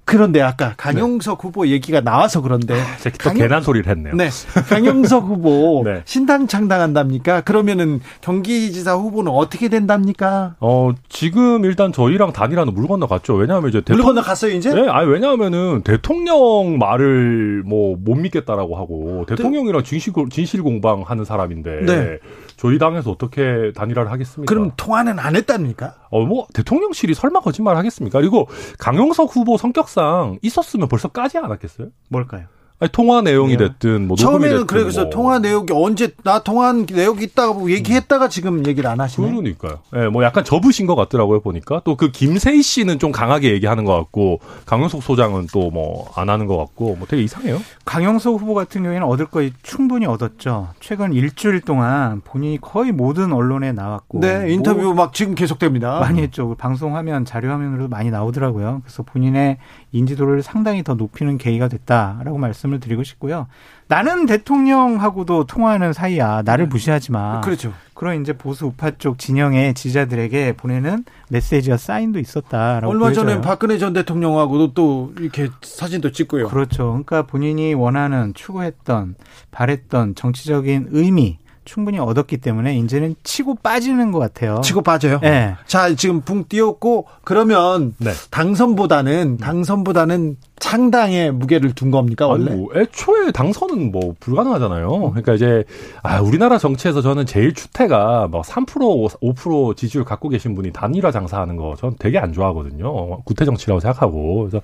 그런데 0.08 0.40
아까 0.40 0.74
강용석 0.76 1.38
네. 1.38 1.46
후보 1.46 1.68
얘기가 1.68 2.00
나와서 2.00 2.40
그런데 2.40 2.74
아, 2.74 2.96
또 3.02 3.10
강용... 3.18 3.42
괜한 3.42 3.62
소리를 3.62 3.88
했네요. 3.90 4.14
네. 4.14 4.30
강용석 4.68 5.24
후보 5.24 5.82
네. 5.86 6.02
신당 6.04 6.48
창당한답니까? 6.48 7.42
그러면은 7.42 8.00
경기지사 8.20 8.94
후보는 8.94 9.30
어떻게 9.30 9.68
된답니까? 9.68 10.56
어, 10.60 10.92
지금 11.08 11.64
일단 11.64 11.92
저희랑 11.92 12.32
단일화는 12.32 12.74
물 12.74 12.88
건너 12.88 13.06
갔죠. 13.06 13.34
왜냐하면 13.34 13.68
이제 13.68 13.80
대통령 13.80 14.04
물 14.04 14.14
건너 14.14 14.22
갔어요, 14.26 14.52
이제? 14.52 14.74
네, 14.74 14.88
아니 14.88 15.08
왜냐하면은 15.08 15.82
대통령 15.82 16.78
말을 16.78 17.62
뭐 17.64 17.98
못 18.08 18.14
믿겠다라고 18.16 18.76
하고 18.76 19.24
대통령이랑 19.28 19.82
진실 19.84 20.12
진실 20.30 20.62
공방하는 20.62 21.24
사람인데 21.24 21.84
네. 21.84 22.18
저희 22.58 22.76
당에서 22.78 23.10
어떻게 23.12 23.72
단일화를 23.74 24.10
하겠습니까? 24.10 24.52
그럼 24.52 24.72
통화는 24.76 25.18
안 25.18 25.36
했답니까? 25.36 25.94
어, 26.10 26.26
뭐 26.26 26.46
대통령실이 26.52 27.14
설마 27.14 27.40
거짓말 27.40 27.76
하겠습니까? 27.76 28.18
그리고 28.18 28.48
강용석 28.78 29.34
후보 29.34 29.56
성격상 29.56 30.40
있었으면 30.42 30.88
벌써 30.88 31.08
까지 31.08 31.38
않았겠어요? 31.38 31.88
뭘까요? 32.08 32.46
아니, 32.80 32.92
통화 32.92 33.20
내용이 33.22 33.56
네. 33.56 33.68
됐든 33.68 34.06
뭐 34.06 34.16
처음에는 34.16 34.66
그래서 34.66 35.02
뭐. 35.02 35.10
통화 35.10 35.38
내용이 35.40 35.66
언제 35.72 36.12
나 36.22 36.38
통화한 36.44 36.86
내용이 36.88 37.24
있다고 37.24 37.70
얘기했다가 37.72 38.26
음. 38.26 38.30
지금 38.30 38.66
얘기를 38.66 38.88
안 38.88 39.00
하시네. 39.00 39.28
그러니까요. 39.30 39.78
예, 39.96 39.98
네, 40.00 40.08
뭐 40.08 40.22
약간 40.22 40.44
접으신 40.44 40.86
것 40.86 40.94
같더라고요 40.94 41.40
보니까 41.40 41.80
또 41.84 41.96
그 41.96 42.12
김세희 42.12 42.62
씨는 42.62 43.00
좀 43.00 43.10
강하게 43.10 43.50
얘기하는 43.52 43.84
것 43.84 43.96
같고 43.96 44.38
강영석 44.66 45.02
소장은 45.02 45.48
또 45.52 45.70
뭐 45.70 46.06
안 46.14 46.30
하는 46.30 46.46
것 46.46 46.56
같고 46.56 46.94
뭐 46.96 47.06
되게 47.08 47.22
이상해요. 47.24 47.60
강영석 47.84 48.40
후보 48.40 48.54
같은 48.54 48.82
경우에는 48.82 49.06
얻을 49.06 49.26
거 49.26 49.42
충분히 49.62 50.06
얻었죠. 50.06 50.68
최근 50.80 51.12
일주일 51.12 51.60
동안 51.62 52.20
본인이 52.24 52.58
거의 52.60 52.92
모든 52.92 53.32
언론에 53.32 53.72
나왔고. 53.72 54.20
네, 54.20 54.52
인터뷰 54.52 54.80
뭐 54.82 54.94
막 54.94 55.12
지금 55.14 55.34
계속됩니다. 55.34 56.00
많이 56.00 56.22
했죠. 56.22 56.54
방송화면 56.58 57.24
자료 57.24 57.50
화면으로도 57.50 57.88
많이 57.88 58.10
나오더라고요. 58.10 58.82
그래서 58.84 59.02
본인의 59.02 59.58
인지도를 59.92 60.42
상당히 60.42 60.82
더 60.82 60.94
높이는 60.94 61.38
계기가 61.38 61.68
됐다라고 61.68 62.38
말씀을 62.38 62.80
드리고 62.80 63.04
싶고요. 63.04 63.46
나는 63.88 64.26
대통령하고도 64.26 65.44
통화하는 65.44 65.92
사이야. 65.92 66.42
나를 66.44 66.66
네. 66.66 66.68
무시하지 66.68 67.10
마. 67.12 67.40
그렇죠. 67.40 67.72
그런 67.94 68.20
이제 68.20 68.32
보수 68.32 68.66
우파 68.66 68.90
쪽 68.92 69.18
진영의 69.18 69.74
지지자들에게 69.74 70.52
보내는 70.52 71.04
메시지와 71.30 71.78
사인도 71.78 72.18
있었다라고 72.18 72.92
얼마 72.92 73.06
보여져요. 73.06 73.26
전에 73.26 73.40
박근혜 73.40 73.78
전 73.78 73.92
대통령하고도 73.94 74.74
또 74.74 75.12
이렇게 75.18 75.48
사진도 75.62 76.12
찍고요. 76.12 76.48
그렇죠. 76.48 76.88
그러니까 76.88 77.22
본인이 77.22 77.72
원하는 77.74 78.34
추구했던 78.34 79.14
바랬던 79.50 80.14
정치적인 80.14 80.88
의미 80.90 81.38
충분히 81.68 81.98
얻었기 81.98 82.38
때문에 82.38 82.78
이제는 82.78 83.14
치고 83.22 83.56
빠지는 83.56 84.10
것 84.10 84.18
같아요. 84.18 84.62
치고 84.64 84.80
빠져요. 84.80 85.20
네. 85.20 85.54
자 85.66 85.94
지금 85.94 86.22
붕 86.22 86.44
띄웠고 86.48 87.04
그러면 87.24 87.94
네. 87.98 88.10
당선보다는 88.30 89.36
당선보다는 89.36 90.38
창당에 90.58 91.30
무게를 91.30 91.74
둔 91.74 91.90
겁니까 91.90 92.26
원래? 92.26 92.50
아니, 92.50 92.60
뭐 92.60 92.70
애초에 92.74 93.32
당선은 93.32 93.92
뭐 93.92 94.14
불가능하잖아요. 94.18 94.88
그러니까 95.10 95.34
이제 95.34 95.64
아 96.02 96.20
우리나라 96.22 96.56
정치에서 96.56 97.02
저는 97.02 97.26
제일 97.26 97.52
추태가 97.52 98.28
뭐3% 98.32 99.20
5% 99.20 99.76
지지율 99.76 100.06
갖고 100.06 100.30
계신 100.30 100.54
분이 100.54 100.72
단일화 100.72 101.10
장사하는 101.10 101.56
거 101.56 101.76
저는 101.76 101.96
되게 101.98 102.18
안 102.18 102.32
좋아하거든요. 102.32 103.20
구태 103.24 103.44
정치라고 103.44 103.80
생각하고 103.80 104.48
그래서 104.48 104.62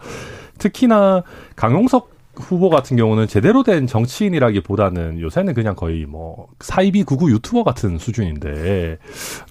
특히나 0.57 1.23
강용석 1.55 2.14
후보 2.37 2.71
같은 2.71 2.97
경우는 2.97 3.27
제대로 3.27 3.63
된 3.63 3.87
정치인이라기보다는 3.87 5.21
요새는 5.21 5.55
그냥 5.55 5.75
거의 5.75 6.07
뭐 6.07 6.49
사이비 6.61 7.05
구구 7.05 7.31
유튜버 7.31 7.65
같은 7.65 7.99
수준인데 7.99 8.99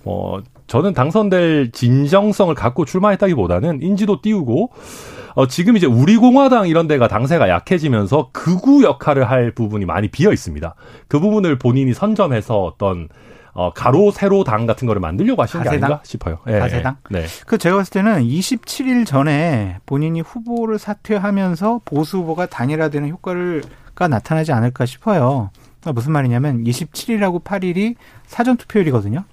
뭐 0.04 0.42
저는 0.68 0.94
당선될 0.94 1.72
진정성을 1.72 2.54
갖고 2.56 2.86
출마했다기보다는 2.86 3.82
인지도 3.82 4.22
띄우고 4.22 4.72
어 5.36 5.48
지금 5.48 5.76
이제 5.78 5.88
우리 5.88 6.16
공화당 6.18 6.68
이런 6.68 6.88
데가 6.88 7.08
당세가 7.08 7.50
약해지면서 7.50 8.30
극우 8.32 8.84
역할을 8.84 9.30
할 9.30 9.52
부분이 9.52 9.86
많이 9.86 10.10
비어 10.10 10.32
있습니다. 10.32 10.76
그 11.08 11.20
부분을 11.20 11.58
본인이 11.58 11.94
선점해서 11.94 12.64
어떤 12.64 13.10
어, 13.54 13.72
가로 13.72 14.12
세로 14.12 14.44
당 14.44 14.66
같은 14.66 14.88
거를 14.88 15.00
만들려고 15.00 15.42
하시는 15.44 15.64
가세당? 15.64 15.80
게 15.80 15.86
아닌가 15.86 16.04
싶어요. 16.06 16.40
예, 16.48 16.60
가세당? 16.60 16.98
네. 17.10 17.26
그 17.46 17.58
제가 17.58 17.78
봤을 17.78 17.92
때는 17.92 18.24
27일 18.24 19.06
전에 19.06 19.78
본인이 19.86 20.22
후보를 20.22 20.80
사퇴하면서 20.80 21.82
보수 21.86 22.18
후보가 22.18 22.48
단일화되는 22.48 23.10
효과가 23.10 24.08
나타나지 24.10 24.52
않을까 24.52 24.86
싶어요. 24.86 25.52
그러니까 25.82 25.94
무슨 25.94 26.14
말이냐면 26.14 26.64
27일하고 26.64 27.44
8일이 27.44 27.96
사전 28.26 28.58
투표일이거든요. 28.58 29.24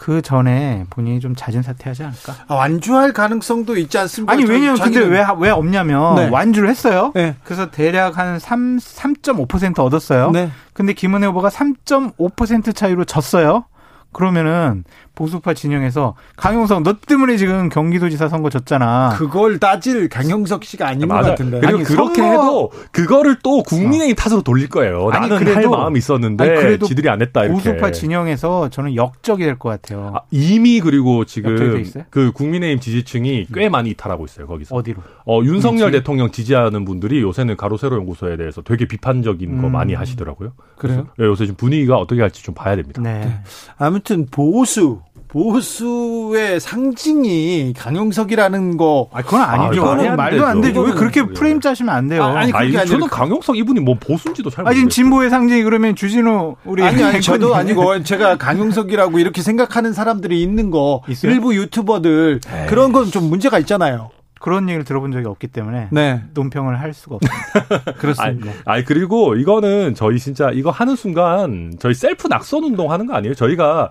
그 0.00 0.22
전에 0.22 0.84
본인이 0.90 1.18
좀 1.18 1.34
자진 1.34 1.60
사퇴하지 1.60 2.04
않을까? 2.04 2.34
아, 2.46 2.54
완주할 2.54 3.12
가능성도 3.12 3.76
있지 3.76 3.98
않습니까? 3.98 4.32
아니 4.32 4.44
왜냐면 4.44 4.78
근데 4.78 5.00
왜 5.00 5.26
왜 5.40 5.50
없냐면 5.50 6.14
네. 6.14 6.28
완주를 6.28 6.70
했어요. 6.70 7.10
네. 7.16 7.34
그래서 7.42 7.72
대략 7.72 8.16
한 8.16 8.38
3, 8.38 8.76
3.5% 8.76 9.80
얻었어요. 9.80 10.30
네. 10.30 10.50
근데 10.72 10.92
김은혜 10.92 11.26
후보가 11.26 11.48
3.5% 11.48 12.76
차이로 12.76 13.06
졌어요. 13.06 13.64
그러면은 14.12 14.84
보수파 15.18 15.52
진영에서 15.52 16.14
강용석 16.36 16.84
너 16.84 16.94
때문에 16.94 17.36
지금 17.36 17.68
경기도지사 17.68 18.28
선거 18.28 18.50
졌잖아. 18.50 19.16
그걸 19.18 19.58
따질 19.58 20.08
강용석 20.08 20.62
씨가 20.62 20.86
아닌 20.86 21.08
맞아. 21.08 21.22
것 21.22 21.28
같은데. 21.30 21.58
그리고 21.58 21.76
아니, 21.78 21.84
그렇게 21.84 22.22
선거... 22.22 22.30
해도 22.30 22.72
그거를 22.92 23.38
또 23.42 23.64
국민의힘 23.64 24.12
어. 24.12 24.14
탓으로 24.14 24.42
돌릴 24.42 24.68
거예요. 24.68 25.10
아니, 25.10 25.28
나는 25.28 25.44
그래도, 25.44 25.58
할 25.58 25.68
마음이 25.68 25.98
있었는데 25.98 26.44
아니, 26.44 26.54
그래도 26.54 26.86
지들이 26.86 27.08
안 27.08 27.20
했다 27.20 27.44
이렇게. 27.44 27.54
보수파 27.72 27.90
진영에서 27.90 28.68
저는 28.70 28.94
역적이 28.94 29.44
될 29.44 29.58
것 29.58 29.70
같아요. 29.70 30.12
아, 30.14 30.20
이미 30.30 30.78
그리고 30.78 31.24
지금 31.24 31.82
그 32.10 32.30
국민의힘 32.30 32.78
지지층이 32.78 33.46
꽤 33.52 33.66
음. 33.66 33.72
많이 33.72 33.90
이탈하고 33.90 34.24
있어요 34.24 34.46
거기서. 34.46 34.76
어디로? 34.76 35.02
어 35.26 35.40
윤석열 35.42 35.90
그치? 35.90 35.98
대통령 36.00 36.30
지지하는 36.30 36.84
분들이 36.84 37.20
요새는 37.22 37.56
가로세로 37.56 37.96
연구소에 37.96 38.36
대해서 38.36 38.62
되게 38.62 38.86
비판적인 38.86 39.50
음. 39.50 39.62
거 39.62 39.68
많이 39.68 39.94
하시더라고요. 39.94 40.52
그래요? 40.76 41.08
네, 41.18 41.24
요새 41.26 41.46
지금 41.46 41.56
분위기가 41.56 41.96
어떻게 41.96 42.20
할지 42.20 42.44
좀 42.44 42.54
봐야 42.54 42.76
됩니다. 42.76 43.02
네. 43.02 43.18
네. 43.18 43.40
아무튼 43.78 44.26
보수 44.30 45.00
보수의 45.28 46.58
상징이 46.60 47.74
강용석이라는 47.76 48.76
거. 48.76 49.08
아, 49.12 49.22
그건 49.22 49.42
아니죠. 49.42 49.82
아, 49.82 49.94
그거는 49.94 50.16
말도 50.16 50.46
안 50.46 50.60
되죠. 50.60 50.80
왜 50.82 50.92
그렇게 50.92 51.22
프레임 51.22 51.60
짜시면 51.60 51.94
안 51.94 52.08
돼요? 52.08 52.24
아, 52.24 52.44
니 52.44 52.52
아니, 52.52 52.76
아니 52.76 52.86
저는 52.88 53.08
강용석 53.08 53.56
이분이 53.56 53.80
뭐 53.80 53.96
보수인지도 54.00 54.50
잘 54.50 54.64
모르겠어요. 54.64 54.70
아, 54.70 54.74
지금 54.74 54.88
진보의 54.88 55.30
상징이 55.30 55.62
그러면 55.62 55.94
주진우 55.94 56.56
우리 56.64 56.82
아니 56.82 57.02
아니 57.02 57.20
저도 57.22 57.54
아니고 57.54 58.02
제가 58.02 58.36
강용석이라고 58.36 59.18
이렇게 59.18 59.42
생각하는 59.42 59.92
사람들이 59.92 60.42
있는 60.42 60.70
거 60.70 61.02
있어요? 61.08 61.32
일부 61.32 61.54
유튜버들 61.54 62.40
에이. 62.46 62.66
그런 62.68 62.92
건 62.92 63.08
좀 63.08 63.24
문제가 63.30 63.58
있잖아요. 63.60 64.10
그런 64.40 64.68
얘기를 64.68 64.84
들어본 64.84 65.10
적이 65.12 65.26
없기 65.26 65.48
때문에 65.48 65.88
네. 65.90 66.22
논평을 66.34 66.78
할 66.80 66.92
수가 66.94 67.16
없습니다. 67.16 67.92
그렇습니다. 67.98 68.50
아니, 68.50 68.58
아니, 68.66 68.84
그리고 68.84 69.34
이거는 69.34 69.94
저희 69.94 70.18
진짜 70.18 70.50
이거 70.52 70.70
하는 70.70 70.94
순간 70.94 71.72
저희 71.80 71.94
셀프 71.94 72.28
낙선 72.28 72.62
운동 72.64 72.92
하는 72.92 73.06
거 73.06 73.14
아니에요? 73.14 73.34
저희가 73.34 73.90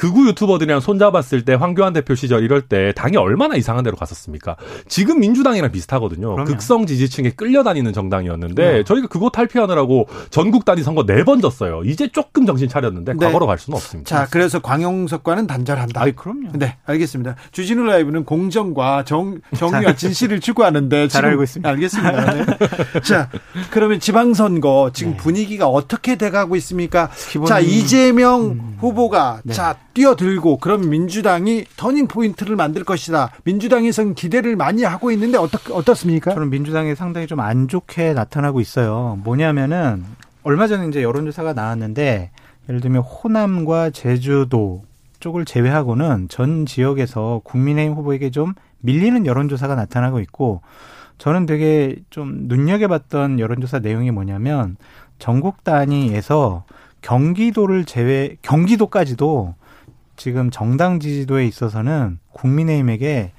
극우 0.00 0.26
유튜버들이랑 0.28 0.80
손잡았을 0.80 1.44
때 1.44 1.52
황교안 1.52 1.92
대표 1.92 2.14
시절 2.14 2.42
이럴 2.42 2.62
때 2.62 2.92
당이 2.96 3.18
얼마나 3.18 3.54
이상한 3.54 3.84
데로 3.84 3.98
갔었습니까? 3.98 4.56
지금 4.88 5.20
민주당이랑 5.20 5.70
비슷하거든요. 5.70 6.32
그럼요. 6.32 6.44
극성 6.46 6.86
지지층에 6.86 7.32
끌려다니는 7.32 7.92
정당이었는데 7.92 8.72
네. 8.72 8.84
저희가 8.84 9.08
그거 9.08 9.28
탈피하느라고 9.28 10.08
전국 10.30 10.64
단위 10.64 10.82
선거 10.82 11.04
네 11.04 11.20
번 11.22 11.42
졌어요. 11.42 11.82
이제 11.84 12.08
조금 12.08 12.46
정신 12.46 12.66
차렸는데 12.66 13.12
네. 13.12 13.26
과거로 13.26 13.46
갈 13.46 13.58
수는 13.58 13.76
없습니다. 13.76 14.08
자, 14.08 14.26
그래서 14.30 14.58
광영석과는 14.60 15.46
단절한다. 15.46 16.00
아이, 16.00 16.12
그럼요. 16.12 16.52
네, 16.54 16.78
알겠습니다. 16.86 17.36
주진우 17.52 17.84
라이브는 17.84 18.24
공정과 18.24 19.04
정, 19.04 19.38
정의와 19.54 19.96
진실을 19.96 20.40
추구하는데 20.40 21.08
잘 21.08 21.26
알고 21.26 21.42
있습니다. 21.42 21.68
알겠습니다. 21.68 22.34
네. 22.34 22.46
자, 23.04 23.28
그러면 23.70 24.00
지방선거 24.00 24.92
지금 24.94 25.12
네. 25.12 25.18
분위기가 25.18 25.68
어떻게 25.68 26.16
돼가고 26.16 26.56
있습니까? 26.56 27.10
기본... 27.28 27.46
자, 27.46 27.60
이재명 27.60 28.42
음... 28.52 28.76
후보가 28.80 29.42
네. 29.44 29.52
자 29.52 29.76
뛰어들고 30.00 30.56
그럼 30.56 30.88
민주당이 30.88 31.66
터닝 31.76 32.06
포인트를 32.06 32.56
만들 32.56 32.84
것이다. 32.84 33.32
민주당에서는 33.44 34.14
기대를 34.14 34.56
많이 34.56 34.82
하고 34.82 35.10
있는데 35.10 35.36
어떻 35.36 35.70
어떻습니까? 35.70 36.32
저는 36.32 36.48
민주당이 36.48 36.94
상당히 36.94 37.26
좀 37.26 37.40
안 37.40 37.68
좋게 37.68 38.14
나타나고 38.14 38.60
있어요. 38.60 39.18
뭐냐면은 39.24 40.04
얼마 40.42 40.66
전에 40.68 40.88
이제 40.88 41.02
여론조사가 41.02 41.52
나왔는데 41.52 42.30
예를 42.68 42.80
들면 42.80 43.02
호남과 43.02 43.90
제주도 43.90 44.84
쪽을 45.20 45.44
제외하고는 45.44 46.28
전 46.28 46.64
지역에서 46.64 47.42
국민의힘 47.44 47.94
후보에게 47.94 48.30
좀 48.30 48.54
밀리는 48.80 49.26
여론조사가 49.26 49.74
나타나고 49.74 50.20
있고 50.20 50.62
저는 51.18 51.44
되게 51.44 51.96
좀 52.08 52.46
눈여겨봤던 52.48 53.38
여론조사 53.38 53.80
내용이 53.80 54.10
뭐냐면 54.10 54.76
전국 55.18 55.62
단위에서 55.64 56.64
경기도를 57.02 57.84
제외 57.84 58.36
경기도까지도 58.42 59.54
지금 60.20 60.50
정당 60.50 61.00
지지도에 61.00 61.46
있어서는 61.46 62.18
국민의힘에게 62.34 63.32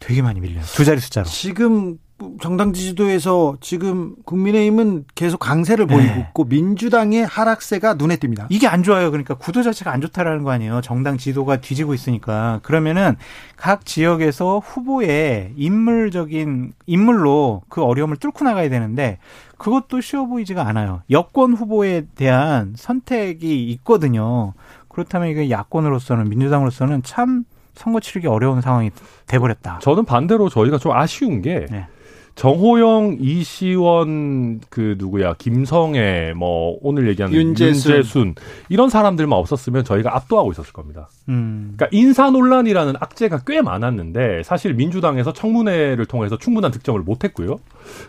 되게 0.00 0.22
많이 0.22 0.40
밀려요. 0.40 0.62
두 0.64 0.82
자리 0.86 1.00
숫자로. 1.00 1.26
지금 1.26 1.98
정당 2.40 2.72
지지도에서 2.72 3.58
지금 3.60 4.16
국민의힘은 4.24 5.04
계속 5.14 5.36
강세를 5.36 5.86
네. 5.86 5.94
보이고 5.94 6.20
있고 6.20 6.44
민주당의 6.44 7.26
하락세가 7.26 7.94
눈에 7.94 8.16
띕니다. 8.16 8.46
이게 8.48 8.66
안 8.66 8.82
좋아요. 8.82 9.10
그러니까 9.10 9.34
구도 9.34 9.62
자체가 9.62 9.92
안 9.92 10.00
좋다라는 10.00 10.44
거 10.44 10.50
아니에요. 10.50 10.80
정당 10.80 11.18
지도가 11.18 11.60
뒤지고 11.60 11.92
있으니까. 11.92 12.60
그러면은 12.62 13.16
각 13.56 13.84
지역에서 13.84 14.60
후보의 14.60 15.52
인물적인 15.56 16.72
인물로 16.86 17.64
그 17.68 17.82
어려움을 17.82 18.16
뚫고 18.16 18.46
나가야 18.46 18.70
되는데 18.70 19.18
그것도 19.58 20.00
쉬워 20.00 20.24
보이지가 20.24 20.66
않아요. 20.68 21.02
여권 21.10 21.52
후보에 21.52 22.06
대한 22.14 22.72
선택이 22.76 23.68
있거든요. 23.72 24.54
그렇다면 24.98 25.28
이게 25.28 25.48
야권으로서는 25.48 26.28
민주당으로서는 26.28 27.04
참 27.04 27.44
선거 27.74 28.00
치르기 28.00 28.26
어려운 28.26 28.60
상황이 28.60 28.90
돼버렸다. 29.28 29.78
저는 29.80 30.04
반대로 30.04 30.48
저희가 30.48 30.78
좀 30.78 30.90
아쉬운 30.90 31.40
게 31.40 31.66
네. 31.70 31.86
정호영, 32.34 33.18
이시원, 33.20 34.60
그 34.70 34.96
누구야, 34.98 35.34
김성애, 35.34 36.32
뭐 36.36 36.78
오늘 36.82 37.08
얘기하는 37.08 37.34
윤재순. 37.34 37.92
윤재순 37.92 38.34
이런 38.68 38.90
사람들만 38.90 39.38
없었으면 39.38 39.84
저희가 39.84 40.16
압도하고 40.16 40.50
있었을 40.50 40.72
겁니다. 40.72 41.08
음. 41.28 41.74
그러니까 41.76 41.96
인사 41.96 42.30
논란이라는 42.30 42.94
악재가 42.98 43.42
꽤 43.46 43.62
많았는데 43.62 44.42
사실 44.44 44.74
민주당에서 44.74 45.32
청문회를 45.32 46.06
통해서 46.06 46.36
충분한 46.36 46.72
득점을 46.72 47.00
못했고요. 47.02 47.58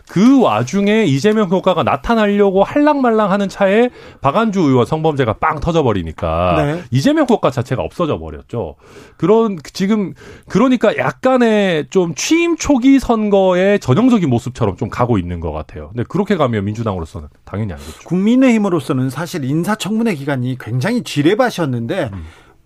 그 0.08 0.40
와중에 0.40 1.04
이재명 1.04 1.48
효과가 1.50 1.82
나타나려고 1.82 2.64
할랑말랑하는 2.64 3.48
차에 3.48 3.90
박안주 4.20 4.60
의원 4.60 4.86
성범죄가 4.86 5.34
빵 5.34 5.60
터져버리니까 5.60 6.54
네. 6.56 6.82
이재명 6.90 7.26
효과 7.28 7.50
자체가 7.50 7.82
없어져 7.82 8.18
버렸죠. 8.18 8.76
그런 9.16 9.58
지금 9.72 10.14
그러니까 10.48 10.96
약간의 10.96 11.86
좀 11.90 12.14
취임 12.14 12.56
초기 12.56 12.98
선거의 12.98 13.78
전형적인 13.78 14.28
모습처럼 14.28 14.76
좀 14.76 14.88
가고 14.88 15.18
있는 15.18 15.40
것 15.40 15.52
같아요. 15.52 15.88
근데 15.88 16.04
그렇게 16.08 16.36
가면 16.36 16.64
민주당으로서는 16.64 17.28
당연히 17.44 17.72
안 17.72 17.78
좋죠. 17.78 18.08
국민의힘으로서는 18.08 19.10
사실 19.10 19.44
인사청문회 19.44 20.14
기간이 20.14 20.56
굉장히 20.58 21.02
지뢰밭이었는데 21.02 22.10
음. 22.12 22.24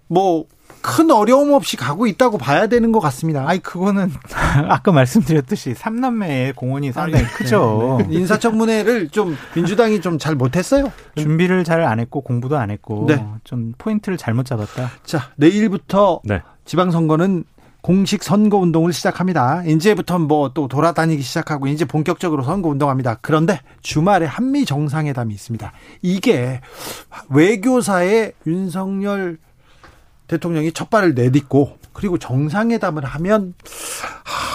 뭐 0.09 0.45
큰 0.87 1.11
어려움 1.11 1.55
없이 1.55 1.79
가고 1.79 2.07
있다고 2.07 2.37
봐야 2.37 2.67
되는 2.67 2.93
것 2.93 3.01
같습니다. 3.01 3.49
아니 3.49 3.59
그거는 3.59 4.13
아까 4.69 4.93
말씀드렸듯이 4.93 5.73
삼남매의 5.75 6.53
공헌이 6.53 6.93
상당히 6.93 7.25
크죠. 7.25 7.97
네, 8.01 8.07
네. 8.09 8.15
인사청문회를 8.17 9.09
좀 9.09 9.35
민주당이 9.57 10.03
좀 10.03 10.19
잘 10.19 10.35
못했어요. 10.35 10.93
준비를 11.17 11.65
잘 11.65 11.81
안 11.83 12.01
했고 12.01 12.21
공부도 12.21 12.59
안 12.59 12.71
했고 12.71 13.07
네. 13.09 13.25
좀 13.45 13.73
포인트를 13.79 14.19
잘못 14.19 14.45
잡았다. 14.45 14.91
자 15.05 15.31
내일부터 15.37 16.21
네. 16.25 16.43
지방선거는 16.67 17.45
공식 17.81 18.23
선거 18.23 18.59
운동을 18.59 18.93
시작합니다. 18.93 19.63
이제부터 19.65 20.19
뭐 20.19 20.51
또 20.55 20.69
돌아다니기 20.69 21.23
시작하고 21.23 21.67
이제 21.67 21.85
본격적으로 21.87 22.43
선거 22.43 22.69
운동합니다. 22.69 23.19
그런데 23.23 23.61
주말에 23.81 24.27
한미 24.27 24.67
정상회담이 24.67 25.33
있습니다. 25.33 25.73
이게 26.03 26.61
외교사의 27.31 28.33
윤석열 28.47 29.39
대통령이 30.27 30.73
첫 30.73 30.91
발을 30.91 31.15
내딛고 31.15 31.79
그리고 31.93 32.19
정상회담을 32.19 33.05
하면 33.05 33.55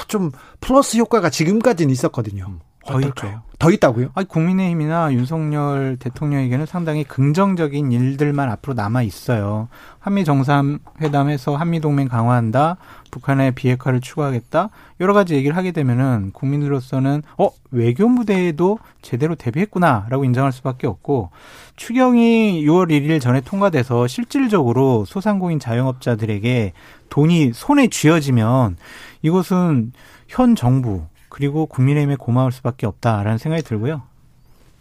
좀 0.08 0.32
플러스 0.60 0.98
효과가 0.98 1.30
지금까지는 1.30 1.92
있었거든요. 1.92 2.60
음, 2.90 3.02
더 3.02 3.08
있죠. 3.08 3.42
더 3.60 3.70
있다고요? 3.72 4.12
아니, 4.16 4.26
국민의힘이나 4.26 5.12
윤석열 5.12 5.98
대통령에게는 6.00 6.66
상당히 6.66 7.04
긍정적인 7.04 7.92
일들만 7.92 8.50
앞으로 8.50 8.74
남아 8.74 9.02
있어요. 9.04 9.68
한미 10.00 10.24
정상회담에서 10.24 11.58
한미 11.58 11.82
동맹 11.82 12.08
강화한다. 12.08 12.78
북한의 13.12 13.52
비핵화를 13.56 14.00
추구하겠다. 14.00 14.70
여러 15.02 15.14
가지 15.14 15.36
얘기를 15.36 15.58
하게 15.58 15.74
되면은 15.74 16.32
국민으로서는 16.32 17.22
어 17.38 17.50
외교 17.72 18.08
무대에도 18.08 18.80
제대로 19.02 19.36
대비했구나라고 19.36 20.24
인정할 20.24 20.54
수밖에 20.54 20.88
없고 20.88 21.32
추경이 21.76 22.64
6월 22.66 22.90
1일 22.90 23.20
전에 23.20 23.42
통과돼서 23.42 24.08
실질적으로 24.08 25.04
소상공인 25.06 25.60
자영업자들에게 25.60 26.74
돈이 27.10 27.52
손에 27.54 27.88
쥐어지면 27.88 28.78
이것은 29.22 29.92
현 30.28 30.56
정부 30.56 31.04
그리고 31.40 31.68
국민의힘에 31.68 32.18
고마울 32.18 32.52
수밖에 32.52 32.86
없다라는 32.86 33.38
생각이 33.38 33.64
들고요. 33.64 34.02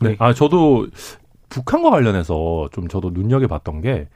네, 0.01 0.17
아 0.19 0.35
저도 0.35 0.89
북한과 1.51 1.91
관련해서 1.91 2.69
좀 2.73 2.89
저도 2.89 3.11
눈여겨봤던 3.11 3.81
게 3.81 4.09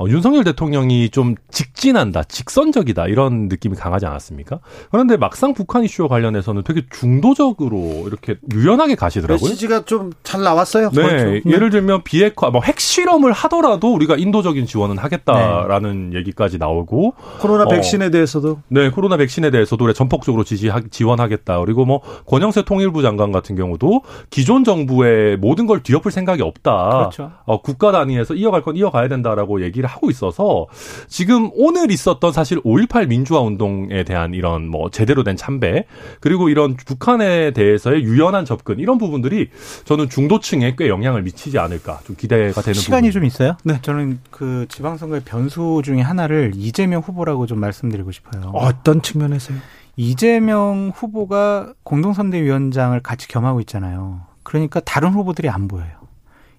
어, 0.00 0.08
윤석열 0.08 0.44
대통령이 0.44 1.10
좀 1.10 1.34
직진한다, 1.50 2.24
직선적이다 2.24 3.06
이런 3.06 3.48
느낌이 3.48 3.76
강하지 3.76 4.06
않았습니까? 4.06 4.60
그런데 4.90 5.18
막상 5.18 5.52
북한 5.52 5.84
이슈와 5.84 6.08
관련해서는 6.08 6.62
되게 6.64 6.82
중도적으로 6.90 8.04
이렇게 8.06 8.36
유연하게 8.52 8.94
가시더라고요. 8.94 9.46
메시지가 9.46 9.84
좀 9.84 10.10
잘 10.22 10.42
나왔어요. 10.42 10.90
네, 10.90 11.02
그렇죠. 11.02 11.50
예를 11.50 11.70
들면 11.70 12.02
비핵화, 12.04 12.50
뭐 12.50 12.60
핵실험을 12.62 13.32
하더라도 13.32 13.92
우리가 13.92 14.16
인도적인 14.16 14.66
지원은 14.66 14.96
하겠다라는 14.98 16.10
네. 16.10 16.18
얘기까지 16.18 16.58
나오고 16.58 17.14
코로나 17.40 17.64
어, 17.64 17.68
백신에 17.68 18.10
대해서도 18.10 18.60
네, 18.68 18.90
코로나 18.90 19.16
백신에 19.16 19.50
대해서도 19.50 19.92
전폭적으로 19.92 20.44
지지 20.44 20.70
지원하겠다. 20.90 21.58
그리고 21.60 21.84
뭐 21.84 22.00
권영세 22.26 22.62
통일부 22.62 23.02
장관 23.02 23.32
같은 23.32 23.56
경우도 23.56 24.02
기존 24.30 24.62
정부의 24.62 25.36
모든 25.36 25.66
걸 25.66 25.82
뒤엎을 25.82 26.12
생각이 26.12 26.42
없다. 26.42 26.88
그렇죠. 26.90 27.32
어, 27.44 27.60
국가 27.60 27.90
단위에서 27.90 28.34
이어갈 28.34 28.62
건 28.62 28.76
이어가야 28.76 29.08
된다라고 29.08 29.62
얘기를 29.62 29.89
하고 29.90 30.10
있어서 30.10 30.66
지금 31.08 31.50
오늘 31.54 31.90
있었던 31.90 32.32
사실 32.32 32.60
5.18 32.60 33.08
민주화 33.08 33.40
운동에 33.40 34.04
대한 34.04 34.34
이런 34.34 34.68
뭐 34.68 34.90
제대로 34.90 35.24
된 35.24 35.36
참배 35.36 35.86
그리고 36.20 36.48
이런 36.48 36.76
북한에 36.76 37.52
대해서의 37.52 38.02
유연한 38.02 38.44
접근 38.44 38.78
이런 38.78 38.98
부분들이 38.98 39.50
저는 39.84 40.08
중도층에 40.08 40.74
꽤 40.78 40.88
영향을 40.88 41.22
미치지 41.22 41.58
않을까 41.58 42.00
좀 42.04 42.16
기대가 42.16 42.62
되는 42.62 42.74
시간이 42.74 43.08
부분. 43.08 43.12
좀 43.12 43.24
있어요? 43.24 43.56
네. 43.64 43.78
저는 43.82 44.20
그 44.30 44.66
지방선거의 44.68 45.22
변수 45.24 45.82
중에 45.84 46.00
하나를 46.00 46.52
이재명 46.54 47.02
후보라고 47.02 47.46
좀 47.46 47.58
말씀드리고 47.60 48.12
싶어요. 48.12 48.50
어떤 48.54 49.02
측면에서요? 49.02 49.58
이재명 49.96 50.92
후보가 50.94 51.74
공동선대위원장을 51.82 52.98
같이 53.00 53.28
겸하고 53.28 53.60
있잖아요. 53.60 54.22
그러니까 54.42 54.80
다른 54.80 55.10
후보들이 55.10 55.48
안 55.48 55.68
보여요. 55.68 55.90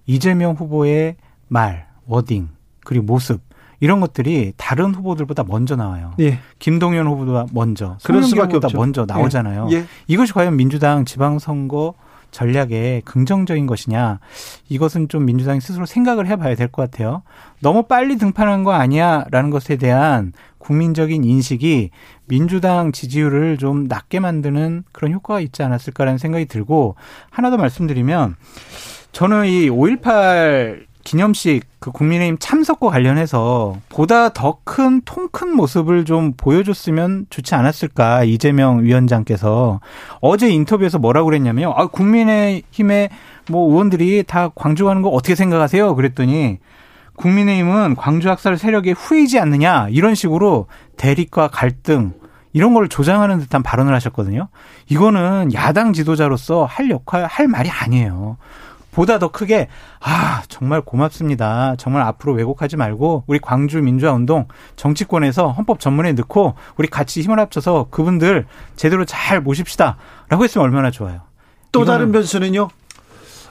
이재명 0.06 0.54
후보의 0.54 1.16
말, 1.48 1.86
워딩, 2.06 2.48
그리고 2.84 3.04
모습 3.04 3.40
이런 3.80 4.00
것들이 4.00 4.52
다른 4.56 4.94
후보들보다 4.94 5.42
먼저 5.44 5.74
나와요. 5.74 6.12
예. 6.20 6.38
김동연 6.60 7.06
후보보다 7.08 7.46
먼저, 7.52 7.98
그럴 8.04 8.22
수밖에 8.22 8.56
없죠. 8.56 8.76
먼저 8.78 9.04
나오잖아요. 9.06 9.68
예. 9.72 9.76
예. 9.76 9.84
이것이 10.06 10.32
과연 10.32 10.56
민주당 10.56 11.04
지방선거 11.04 11.94
전략에 12.30 13.02
긍정적인 13.04 13.66
것이냐 13.66 14.18
이것은 14.70 15.08
좀 15.08 15.26
민주당이 15.26 15.60
스스로 15.60 15.84
생각을 15.84 16.26
해봐야 16.28 16.54
될 16.54 16.68
것 16.68 16.90
같아요. 16.90 17.22
너무 17.60 17.82
빨리 17.82 18.16
등판한 18.16 18.64
거 18.64 18.72
아니야라는 18.72 19.50
것에 19.50 19.76
대한 19.76 20.32
국민적인 20.58 21.24
인식이 21.24 21.90
민주당 22.26 22.92
지지율을 22.92 23.58
좀 23.58 23.84
낮게 23.84 24.20
만드는 24.20 24.84
그런 24.92 25.12
효과가 25.12 25.40
있지 25.40 25.62
않았을까라는 25.62 26.16
생각이 26.18 26.46
들고 26.46 26.94
하나 27.30 27.50
더 27.50 27.56
말씀드리면 27.58 28.36
저는 29.10 29.44
이 29.46 29.68
5.18 29.68 30.86
기념식 31.04 31.64
그 31.80 31.90
국민의힘 31.90 32.36
참석과 32.38 32.90
관련해서 32.90 33.76
보다 33.88 34.28
더 34.30 34.58
큰 34.64 35.02
통 35.04 35.28
큰 35.32 35.54
모습을 35.56 36.04
좀 36.04 36.32
보여줬으면 36.36 37.26
좋지 37.30 37.54
않았을까 37.54 38.24
이재명 38.24 38.84
위원장께서 38.84 39.80
어제 40.20 40.48
인터뷰에서 40.48 40.98
뭐라고 40.98 41.26
그랬냐면요. 41.26 41.72
아 41.76 41.86
국민의힘의 41.86 43.10
뭐 43.48 43.70
의원들이 43.70 44.24
다 44.26 44.50
광주 44.54 44.84
가는 44.84 45.02
거 45.02 45.08
어떻게 45.08 45.34
생각하세요? 45.34 45.94
그랬더니 45.94 46.58
국민의힘은 47.16 47.96
광주 47.96 48.30
학살 48.30 48.56
세력의 48.56 48.94
후이지 48.94 49.38
않느냐 49.38 49.88
이런 49.90 50.14
식으로 50.14 50.66
대립과 50.96 51.48
갈등 51.48 52.12
이런 52.54 52.74
걸 52.74 52.88
조장하는 52.88 53.38
듯한 53.38 53.62
발언을 53.62 53.94
하셨거든요. 53.94 54.48
이거는 54.88 55.54
야당 55.54 55.92
지도자로서 55.92 56.64
할 56.64 56.90
역할 56.90 57.24
할 57.24 57.48
말이 57.48 57.70
아니에요. 57.70 58.36
보다 58.92 59.18
더 59.18 59.28
크게 59.28 59.68
아 60.00 60.42
정말 60.48 60.80
고맙습니다. 60.82 61.74
정말 61.76 62.02
앞으로 62.02 62.34
왜곡하지 62.34 62.76
말고 62.76 63.24
우리 63.26 63.40
광주 63.40 63.80
민주화 63.80 64.12
운동 64.12 64.46
정치권에서 64.76 65.50
헌법 65.50 65.80
전문에 65.80 66.12
넣고 66.12 66.54
우리 66.76 66.86
같이 66.86 67.22
힘을 67.22 67.40
합쳐서 67.40 67.88
그분들 67.90 68.46
제대로 68.76 69.04
잘 69.04 69.40
모십시다라고 69.40 70.44
했으면 70.44 70.64
얼마나 70.64 70.90
좋아요. 70.90 71.22
또 71.72 71.84
다른 71.86 72.12
변수는요? 72.12 72.68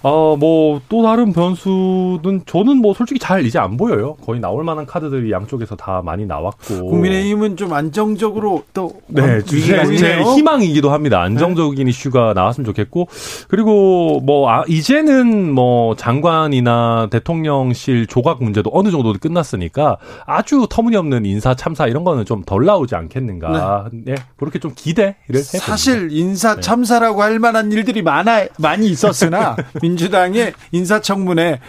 어, 0.04 0.36
뭐, 0.38 0.82
또 0.90 1.04
다른 1.04 1.34
변수는 1.34 2.42
저는 2.46 2.78
뭐 2.78 2.94
솔직히 2.94 3.20
잘 3.20 3.46
이제 3.46 3.60
안 3.60 3.78
보여요. 3.78 4.16
거의 4.26 4.40
나올 4.40 4.64
만한 4.64 4.86
카드들이 4.86 5.32
양쪽에서 5.32 5.76
다 5.76 6.02
많이 6.04 6.26
나왔고. 6.26 6.88
국민의힘은 6.90 7.58
좀 7.58 7.74
안정적으로 7.74 8.64
또. 8.74 8.94
네, 9.08 9.42
제, 9.44 9.96
제 9.96 10.22
희망이기도 10.22 10.92
합니다. 10.92 11.22
안정적인 11.22 11.86
네. 11.86 11.90
이슈가 11.90 12.34
나왔으면 12.34 12.66
좋겠고. 12.66 13.08
그리고 13.48 14.20
뭐, 14.22 14.50
아, 14.50 14.64
이제는 14.68 15.52
뭐 15.52 15.96
장관이나 15.96 17.08
대통령실 17.12 18.08
조각 18.08 18.44
문제도 18.44 18.70
어느 18.74 18.92
정도 18.92 19.14
끝났으니까 19.14 19.98
아주 20.26 20.68
터무니없는 20.70 21.26
인사 21.26 21.54
참사 21.56 21.88
이런 21.88 22.04
거는 22.04 22.26
좀 22.26 22.42
덜 22.52 22.66
나오지 22.66 22.96
않겠는가. 22.96 23.90
네. 23.94 24.14
네 24.14 24.16
그렇게 24.36 24.60
좀 24.60 24.74
기대를 24.76 25.16
해봅니다. 25.30 25.60
사실 25.60 26.10
인사 26.12 26.56
네. 26.56 26.62
참사라고 26.62 27.22
할 27.22 27.40
만한 27.40 27.72
일들이 27.72 28.02
많아, 28.02 28.48
많이 28.58 28.90
있었으나. 28.90 29.56
민주당의 29.92 30.54
인사청문회에 30.72 31.60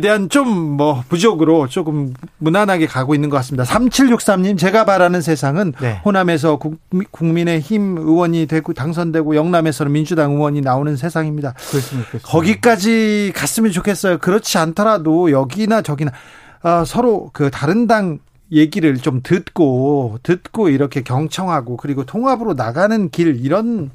대한 0.00 0.28
좀 0.28 0.68
뭐 0.78 1.02
부족으로 1.08 1.66
조금 1.66 2.14
무난하게 2.38 2.86
가고 2.86 3.14
있는 3.14 3.28
것 3.30 3.36
같습니다. 3.38 3.64
3763님 3.64 4.56
제가 4.56 4.84
바라는 4.84 5.20
세상은 5.20 5.72
네. 5.80 6.00
호남에서 6.04 6.58
국민의힘 7.10 7.98
의원이 7.98 8.46
되고 8.46 8.72
당선되고 8.72 9.34
영남에서는 9.34 9.90
민주당 9.90 10.32
의원이 10.32 10.60
나오는 10.60 10.96
세상입니다. 10.96 11.54
거기까지 12.22 13.32
갔으면 13.34 13.72
좋겠어요. 13.72 14.18
그렇지 14.18 14.56
않더라도 14.58 15.30
여기나 15.32 15.82
저기나 15.82 16.12
어, 16.62 16.84
서로 16.84 17.30
그 17.32 17.50
다른 17.50 17.86
당 17.86 18.18
얘기를 18.50 18.96
좀 18.96 19.20
듣고 19.22 20.18
듣고 20.22 20.68
이렇게 20.70 21.02
경청하고 21.02 21.76
그리고 21.76 22.04
통합으로 22.04 22.54
나가는 22.54 23.10
길 23.10 23.44
이런 23.44 23.90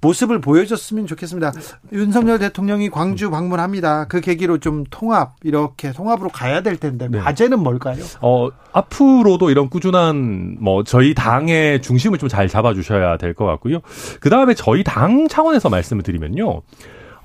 모습을 0.00 0.40
보여줬으면 0.40 1.06
좋겠습니다. 1.06 1.52
윤석열 1.92 2.38
대통령이 2.38 2.90
광주 2.90 3.30
방문합니다. 3.30 4.04
그 4.06 4.20
계기로 4.20 4.58
좀 4.58 4.84
통합 4.90 5.34
이렇게 5.42 5.92
통합으로 5.92 6.28
가야 6.28 6.60
될 6.60 6.76
텐데 6.76 7.08
네. 7.08 7.18
과제는 7.18 7.58
뭘까요? 7.58 8.04
어 8.20 8.48
앞으로도 8.72 9.50
이런 9.50 9.68
꾸준한 9.70 10.58
뭐 10.60 10.84
저희 10.84 11.14
당의 11.14 11.80
중심을 11.82 12.18
좀 12.18 12.26
잘 12.28 12.48
잡아주셔야 12.48 13.16
될 13.18 13.34
것 13.34 13.44
같고요. 13.46 13.80
그 14.20 14.30
다음에 14.30 14.54
저희 14.54 14.82
당 14.82 15.28
차원에서 15.28 15.68
말씀을 15.68 16.02
드리면요. 16.02 16.62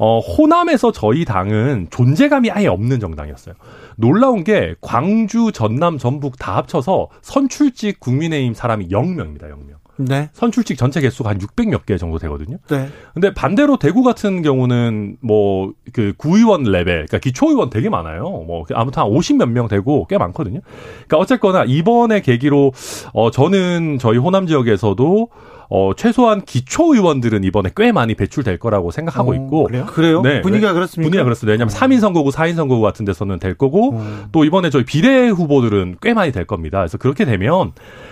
어, 0.04 0.18
호남에서 0.18 0.92
저희 0.92 1.26
당은 1.26 1.90
존재감이 1.92 2.50
아예 2.50 2.66
없는 2.66 3.00
정당이었어요. 3.00 3.54
놀라운 3.98 4.44
게 4.44 4.74
광주, 4.82 5.52
전남, 5.52 6.00
전북 6.00 6.40
다 6.40 6.56
합쳐서 6.58 7.10
선출직 7.22 8.00
국민의힘 8.00 8.56
사람이 8.56 8.88
0명입니다, 8.88 9.44
0명. 9.44 9.76
네. 9.98 10.32
선출직 10.34 10.80
전체 10.80 11.02
개수가 11.02 11.30
한 11.30 11.38
600몇 11.38 11.86
개 11.86 11.98
정도 11.98 12.18
되거든요. 12.18 12.58
네. 12.72 12.88
근데 13.14 13.32
반대로 13.32 13.78
대구 13.78 14.02
같은 14.02 14.42
경우는 14.42 15.18
뭐 15.22 15.72
그 15.94 16.14
구의원 16.18 16.64
레벨, 16.64 17.06
그러니까 17.06 17.20
기초의원 17.20 17.70
되게 17.70 17.90
많아요. 17.90 18.24
뭐 18.24 18.66
아무튼 18.74 19.04
한 19.04 19.10
50몇 19.10 19.50
명 19.50 19.68
되고 19.68 20.06
꽤 20.08 20.18
많거든요. 20.18 20.62
그러니까 21.08 21.18
어쨌거나 21.18 21.64
이번에 21.66 22.22
계기로 22.22 22.72
어 23.14 23.32
저는 23.32 23.98
저희 24.00 24.18
호남 24.18 24.48
지역에서도 24.48 25.30
어, 25.74 25.94
최소한 25.96 26.42
기초 26.42 26.94
의원들은 26.94 27.46
이번에 27.46 27.70
꽤 27.78 27.94
많이 27.94 28.14
배출될 28.14 28.60
거라고 28.60 28.92
생각하고 28.92 29.32
어, 29.32 29.36
있고. 29.36 29.64
그래요? 29.64 29.86
그래요? 29.86 30.22
네, 30.22 30.42
분위기가 30.42 30.74
그렇습니까? 30.74 31.08
분위기가 31.08 31.24
그렇습니다. 31.24 31.52
왜냐하면 31.54 31.74
어. 31.74 31.78
3인 31.78 32.02
선거구, 32.02 32.30
4인 32.32 32.56
선거구 32.56 32.82
같은 32.82 33.06
데서는 33.06 33.40
될 33.40 33.54
거고, 33.54 33.96
어. 33.96 34.26
또 34.34 34.44
이번에 34.44 34.70
저희 34.70 34.84
비례 34.84 35.30
후보들은 35.30 36.00
꽤 36.02 36.14
많이 36.14 36.34
될 36.34 36.44
겁니다. 36.44 36.80
그래서 36.80 36.98
그렇게 36.98 37.24
되면, 37.24 37.72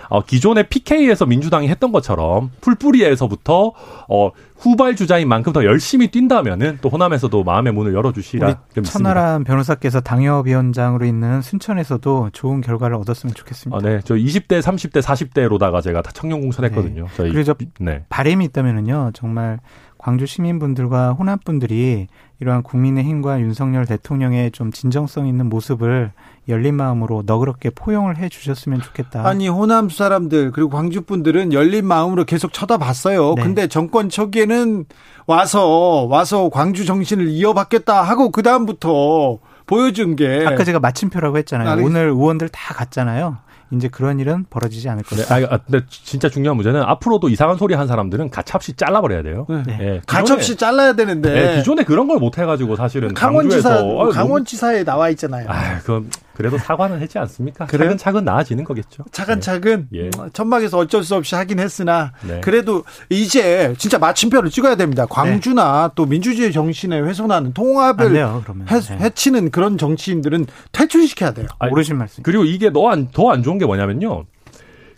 어, 0.09 0.23
기존의 0.23 0.67
PK에서 0.69 1.25
민주당이 1.25 1.69
했던 1.69 1.91
것처럼 1.91 2.51
풀뿌리에서부터 2.61 3.73
어, 4.09 4.31
후발 4.57 4.95
주자인 4.95 5.29
만큼 5.29 5.53
더 5.53 5.63
열심히 5.63 6.09
뛴다면은 6.09 6.79
또 6.81 6.89
호남에서도 6.89 7.43
마음의 7.43 7.73
문을 7.73 7.93
열어주시라. 7.93 8.61
천하람 8.83 9.45
변호사께서 9.45 10.01
당협위원장으로 10.01 11.05
있는 11.05 11.41
순천에서도 11.41 12.31
좋은 12.33 12.61
결과를 12.61 12.97
얻었으면 12.97 13.33
좋겠습니다. 13.33 13.77
아, 13.77 13.81
네, 13.81 14.01
저 14.03 14.15
20대, 14.15 14.61
30대, 14.61 15.01
40대로다가 15.01 15.81
제가 15.81 16.01
다 16.01 16.11
청년 16.13 16.41
공천했거든요. 16.41 17.03
네. 17.03 17.09
저희. 17.15 17.31
그래서 17.31 17.55
네. 17.79 18.03
바램이 18.09 18.45
있다면은요, 18.45 19.11
정말 19.13 19.59
광주 19.97 20.25
시민분들과 20.25 21.13
호남 21.13 21.39
분들이 21.39 22.07
이러한 22.39 22.63
국민의힘과 22.63 23.41
윤석열 23.41 23.85
대통령의 23.85 24.51
좀 24.51 24.71
진정성 24.71 25.27
있는 25.27 25.47
모습을 25.47 26.11
열린 26.49 26.75
마음으로 26.75 27.23
너그럽게 27.25 27.69
포용을 27.71 28.17
해 28.17 28.27
주셨으면 28.29 28.81
좋겠다. 28.81 29.25
아니 29.27 29.47
호남 29.47 29.89
사람들 29.89 30.51
그리고 30.51 30.69
광주 30.69 31.01
분들은 31.03 31.53
열린 31.53 31.85
마음으로 31.85 32.25
계속 32.25 32.51
쳐다봤어요. 32.51 33.35
네. 33.35 33.43
근데 33.43 33.67
정권 33.67 34.09
초기에는 34.09 34.85
와서 35.27 36.05
와서 36.05 36.49
광주 36.49 36.85
정신을 36.85 37.27
이어받겠다 37.29 38.01
하고 38.01 38.31
그 38.31 38.41
다음부터 38.41 39.37
보여준 39.67 40.15
게 40.15 40.43
아까 40.47 40.63
제가 40.63 40.79
마침표라고 40.79 41.37
했잖아요. 41.37 41.69
아, 41.69 41.73
오늘 41.75 42.07
의원들 42.09 42.49
다 42.49 42.73
갔잖아요. 42.73 43.37
이제 43.71 43.87
그런 43.87 44.19
일은 44.19 44.45
벌어지지 44.49 44.89
않을 44.89 45.03
것이다. 45.03 45.37
네, 45.37 45.45
아, 45.47 45.57
근데 45.57 45.85
진짜 45.91 46.27
중요한 46.27 46.55
문제는 46.55 46.81
앞으로도 46.81 47.29
이상한 47.29 47.55
소리 47.55 47.75
한 47.75 47.85
사람들은 47.87 48.31
가차없이 48.31 48.73
잘라버려야 48.73 49.21
돼요. 49.21 49.45
네. 49.47 49.63
네. 49.67 50.01
가차없이 50.07 50.55
잘라야 50.55 50.93
되는데. 50.93 51.31
네, 51.31 51.55
기존에 51.57 51.83
그런 51.83 52.07
걸 52.07 52.17
못 52.19 52.39
해가지고 52.39 52.75
사실은 52.75 53.13
강원지사 53.13 53.83
강원지사에 54.11 54.83
나와 54.83 55.09
있잖아요. 55.09 55.45
아, 55.47 55.77
그건 55.81 56.09
그래도 56.39 56.57
사과는 56.57 57.01
했지 57.01 57.19
않습니까? 57.19 57.65
그래요? 57.65 57.89
차근차근 57.89 58.23
나아지는 58.23 58.63
거겠죠. 58.63 59.03
차근차근 59.11 59.87
네. 59.91 60.05
예. 60.05 60.09
천막에서 60.31 60.77
어쩔 60.77 61.03
수 61.03 61.15
없이 61.15 61.35
하긴 61.35 61.59
했으나 61.59 62.13
네. 62.25 62.39
그래도 62.39 62.85
이제 63.09 63.73
진짜 63.77 63.99
마침표를 63.99 64.49
찍어야 64.49 64.75
됩니다. 64.75 65.05
광주나 65.05 65.87
네. 65.89 65.93
또 65.95 66.05
민주주의 66.05 66.53
정신에 66.53 66.97
훼손하는 67.01 67.51
통합을 67.51 68.13
돼요, 68.13 68.41
해, 68.71 68.79
네. 68.79 68.97
해치는 69.01 69.51
그런 69.51 69.77
정치인들은 69.77 70.45
퇴출시켜야 70.71 71.31
돼요. 71.31 71.47
아니, 71.59 71.71
모르신 71.71 71.97
말씀. 71.97 72.23
그리고 72.23 72.45
이게 72.45 72.71
더안더 72.71 73.31
안 73.31 73.43
좋은 73.43 73.57
게 73.57 73.65
뭐냐면요. 73.65 74.23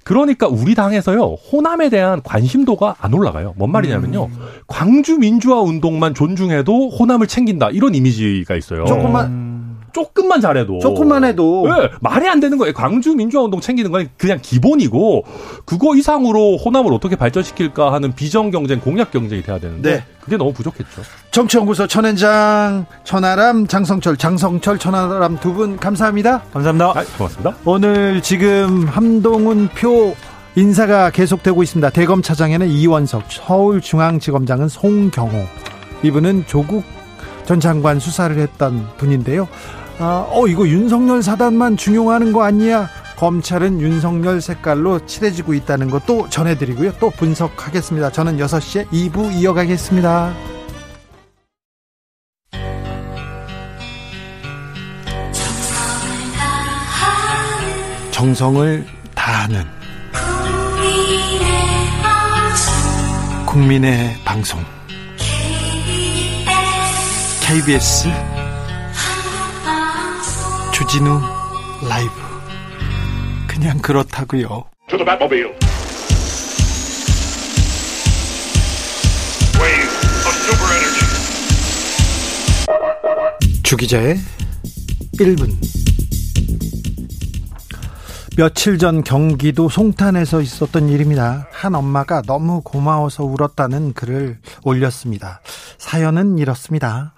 그러니까 0.04 0.48
우리 0.48 0.76
당에서요 0.76 1.22
호남에 1.22 1.90
대한 1.90 2.22
관심도가 2.22 2.98
안 3.00 3.14
올라가요. 3.16 3.56
뭔 3.58 3.72
말이냐면요 3.72 4.26
음. 4.26 4.40
광주 4.68 5.18
민주화 5.18 5.62
운동만 5.62 6.14
존중해도 6.14 6.90
호남을 6.90 7.26
챙긴다 7.26 7.70
이런 7.72 7.96
이미지가 7.96 8.56
있어요. 8.56 8.86
조금만 8.86 9.51
조금만 9.94 10.42
잘해도 10.42 10.80
조금만 10.80 11.24
해도 11.24 11.68
네, 11.68 11.90
말이 12.02 12.28
안 12.28 12.40
되는 12.40 12.58
거예요. 12.58 12.74
광주 12.74 13.14
민주화 13.16 13.44
운동 13.44 13.60
챙기는 13.62 13.92
건 13.92 14.10
그냥 14.18 14.40
기본이고 14.42 15.24
그거 15.66 15.96
이상으로 15.96 16.58
호남을 16.58 16.94
어떻게 16.94 17.16
발전시킬까 17.16 17.94
하는 17.94 18.14
비정 18.14 18.52
경쟁, 18.52 18.80
공약 18.80 19.12
경쟁이 19.12 19.42
돼야 19.44 19.60
되는데 19.60 19.96
네. 19.98 20.04
그게 20.22 20.38
너무 20.38 20.54
부족했죠. 20.54 21.02
정치연구소 21.32 21.88
천현장 21.88 22.86
천하람 23.04 23.68
장성철 23.68 24.18
장성철 24.18 24.78
천하람 24.80 25.40
두 25.40 25.52
분 25.54 25.78
감사합니다. 25.78 26.44
감사합니다. 26.54 26.90
아, 26.96 27.04
고맙습니다. 27.18 27.56
오늘 27.66 28.22
지금 28.22 28.86
함동훈 28.88 29.68
표 29.70 30.16
인사가 30.56 31.10
계속되고 31.10 31.64
있습니다. 31.64 31.90
대검 31.92 32.22
차장에는 32.22 32.68
이원석, 32.68 33.24
서울중앙지검장은 33.30 34.68
송경호. 34.68 35.46
이분은 36.04 36.44
조국 36.48 36.84
전 37.46 37.60
장관 37.60 38.00
수사를 38.00 38.38
했던 38.38 38.88
분인데요. 38.98 39.48
아, 40.04 40.26
어, 40.32 40.48
이거 40.48 40.68
윤석열 40.68 41.22
사단만 41.22 41.78
중용하는 41.78 42.34
거 42.34 42.42
아니야? 42.44 42.90
검찰은 43.18 43.80
윤석열 43.82 44.42
색깔로 44.42 45.06
칠해지고 45.06 45.54
있다는 45.54 45.92
것도 45.92 46.28
전해드리고요. 46.30 46.94
또 47.00 47.12
분석하겠습니다. 47.12 48.12
저는 48.12 48.38
6시에 48.38 48.88
2부 48.88 49.32
이어가겠습니다. 49.32 50.34
정성을 58.10 58.86
다하는 59.14 59.64
국민의 63.46 64.16
방송 64.26 64.60
KBS 67.46 68.41
주진우 70.82 71.22
라이브 71.88 72.12
그냥 73.48 73.78
그렇다고요. 73.78 74.64
주기자의 83.62 84.18
1분 85.20 85.52
며칠 88.36 88.80
전 88.80 89.04
경기도 89.04 89.70
송탄에서 89.70 90.42
있었던 90.42 90.90
일입니다. 90.90 91.48
한 91.52 91.76
엄마가 91.76 92.24
너무 92.24 92.62
고마워서 92.64 93.24
울었다는 93.24 93.94
글을 93.94 94.40
올렸습니다. 94.64 95.42
사연은 95.78 96.40
이렇습니다. 96.40 97.14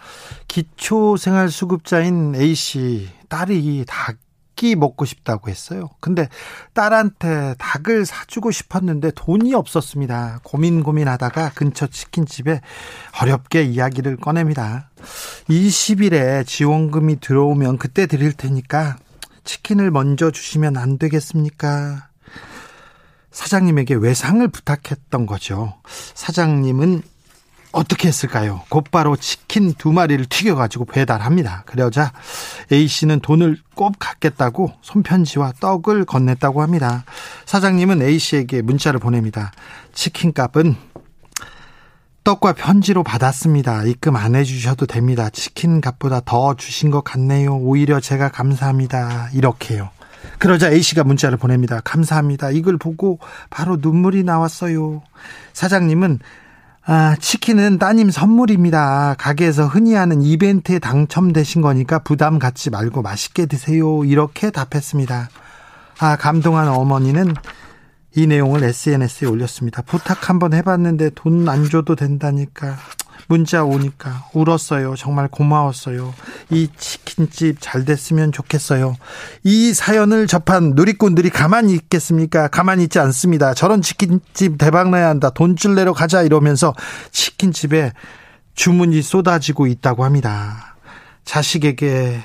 기초생활수급자인 0.53 2.35
A씨 2.35 3.09
딸이 3.27 3.85
닭이 3.87 4.75
먹고 4.75 5.03
싶다고 5.03 5.49
했어요. 5.49 5.89
근데 5.99 6.29
딸한테 6.73 7.55
닭을 7.57 8.05
사주고 8.05 8.51
싶었는데 8.51 9.11
돈이 9.15 9.55
없었습니다. 9.55 10.41
고민 10.43 10.83
고민하다가 10.83 11.53
근처 11.55 11.87
치킨집에 11.87 12.61
어렵게 13.19 13.63
이야기를 13.63 14.17
꺼냅니다. 14.17 14.91
20일에 15.49 16.45
지원금이 16.45 17.19
들어오면 17.19 17.79
그때 17.79 18.05
드릴 18.05 18.33
테니까 18.33 18.97
치킨을 19.43 19.89
먼저 19.89 20.29
주시면 20.29 20.77
안 20.77 20.99
되겠습니까? 20.99 22.09
사장님에게 23.31 23.95
외상을 23.95 24.47
부탁했던 24.47 25.25
거죠. 25.25 25.73
사장님은 26.13 27.01
어떻게 27.73 28.07
했을까요? 28.07 28.61
곧바로 28.69 29.15
치킨 29.17 29.73
두 29.73 29.91
마리를 29.91 30.25
튀겨가지고 30.27 30.85
배달합니다. 30.85 31.63
그러자 31.65 32.13
A씨는 32.71 33.19
돈을 33.19 33.57
꼭 33.75 33.95
갚겠다고 33.99 34.71
손편지와 34.81 35.53
떡을 35.59 36.05
건넸다고 36.05 36.59
합니다. 36.59 37.03
사장님은 37.45 38.01
A씨에게 38.01 38.61
문자를 38.61 38.99
보냅니다. 38.99 39.51
치킨 39.93 40.33
값은 40.33 40.75
떡과 42.23 42.53
편지로 42.53 43.03
받았습니다. 43.03 43.83
입금 43.83 44.15
안 44.15 44.35
해주셔도 44.35 44.85
됩니다. 44.85 45.29
치킨 45.29 45.81
값보다 45.81 46.21
더 46.23 46.55
주신 46.55 46.91
것 46.91 47.03
같네요. 47.03 47.57
오히려 47.57 47.99
제가 47.99 48.29
감사합니다. 48.29 49.29
이렇게요. 49.33 49.89
그러자 50.37 50.71
A씨가 50.71 51.03
문자를 51.03 51.37
보냅니다. 51.37 51.81
감사합니다. 51.81 52.51
이걸 52.51 52.77
보고 52.77 53.19
바로 53.49 53.77
눈물이 53.81 54.23
나왔어요. 54.23 55.01
사장님은 55.53 56.19
아, 56.85 57.15
치킨은 57.17 57.79
따님 57.79 58.11
선물입니다. 58.11 59.15
가게에서 59.17 59.67
흔히 59.67 59.93
하는 59.93 60.21
이벤트에 60.21 60.79
당첨되신 60.79 61.61
거니까 61.61 61.99
부담 61.99 62.39
갖지 62.39 62.69
말고 62.69 63.01
맛있게 63.01 63.45
드세요. 63.45 64.03
이렇게 64.03 64.51
답했습니다. 64.51 65.29
아, 65.99 66.15
감동한 66.17 66.67
어머니는 66.67 67.33
이 68.15 68.27
내용을 68.27 68.63
SNS에 68.63 69.27
올렸습니다. 69.27 69.81
부탁 69.81 70.29
한번 70.29 70.53
해봤는데 70.53 71.11
돈 71.15 71.47
안 71.47 71.69
줘도 71.69 71.95
된다니까. 71.95 72.75
문자 73.27 73.63
오니까 73.63 74.27
울었어요. 74.33 74.95
정말 74.95 75.27
고마웠어요. 75.27 76.13
이 76.49 76.69
치킨집 76.77 77.57
잘 77.59 77.85
됐으면 77.85 78.31
좋겠어요. 78.31 78.95
이 79.43 79.73
사연을 79.73 80.27
접한 80.27 80.73
누리꾼들이 80.75 81.29
가만히 81.29 81.73
있겠습니까? 81.73 82.47
가만히 82.47 82.83
있지 82.83 82.99
않습니다. 82.99 83.53
저런 83.53 83.81
치킨집 83.81 84.57
대박나야 84.57 85.07
한다. 85.07 85.29
돈줄 85.29 85.75
내러 85.75 85.93
가자 85.93 86.21
이러면서 86.21 86.73
치킨집에 87.11 87.93
주문이 88.55 89.01
쏟아지고 89.01 89.67
있다고 89.67 90.03
합니다. 90.03 90.75
자식에게 91.25 92.19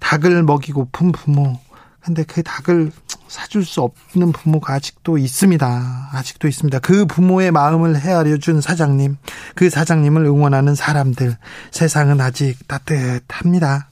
닭을 0.00 0.42
먹이고픈 0.42 1.12
부모. 1.12 1.58
근데 2.00 2.22
그 2.24 2.42
닭을 2.42 2.92
사줄 3.28 3.64
수 3.64 3.82
없는 3.82 4.32
부모가 4.32 4.74
아직도 4.74 5.18
있습니다. 5.18 6.10
아직도 6.12 6.48
있습니다. 6.48 6.78
그 6.80 7.06
부모의 7.06 7.50
마음을 7.50 7.98
헤아려 7.98 8.38
준 8.38 8.60
사장님, 8.60 9.16
그 9.54 9.70
사장님을 9.70 10.24
응원하는 10.24 10.74
사람들, 10.74 11.36
세상은 11.70 12.20
아직 12.20 12.66
따뜻합니다. 12.68 13.88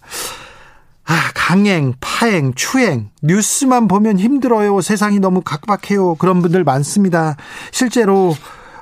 아, 1.07 1.31
강행, 1.35 1.95
파행, 2.01 2.55
추행, 2.55 3.11
뉴스만 3.23 3.89
보면 3.89 4.19
힘들어요. 4.19 4.81
세상이 4.81 5.19
너무 5.19 5.43
각박해요. 5.43 6.15
그런 6.15 6.41
분들 6.41 6.65
많습니다. 6.65 7.37
실제로, 7.73 8.35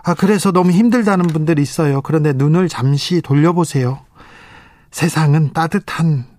아, 0.04 0.14
그래서 0.14 0.52
너무 0.52 0.70
힘들다는 0.70 1.26
분들이 1.26 1.62
있어요. 1.62 2.00
그런데 2.02 2.32
눈을 2.32 2.68
잠시 2.68 3.20
돌려보세요. 3.22 4.00
세상은 4.92 5.52
따뜻한 5.52 6.31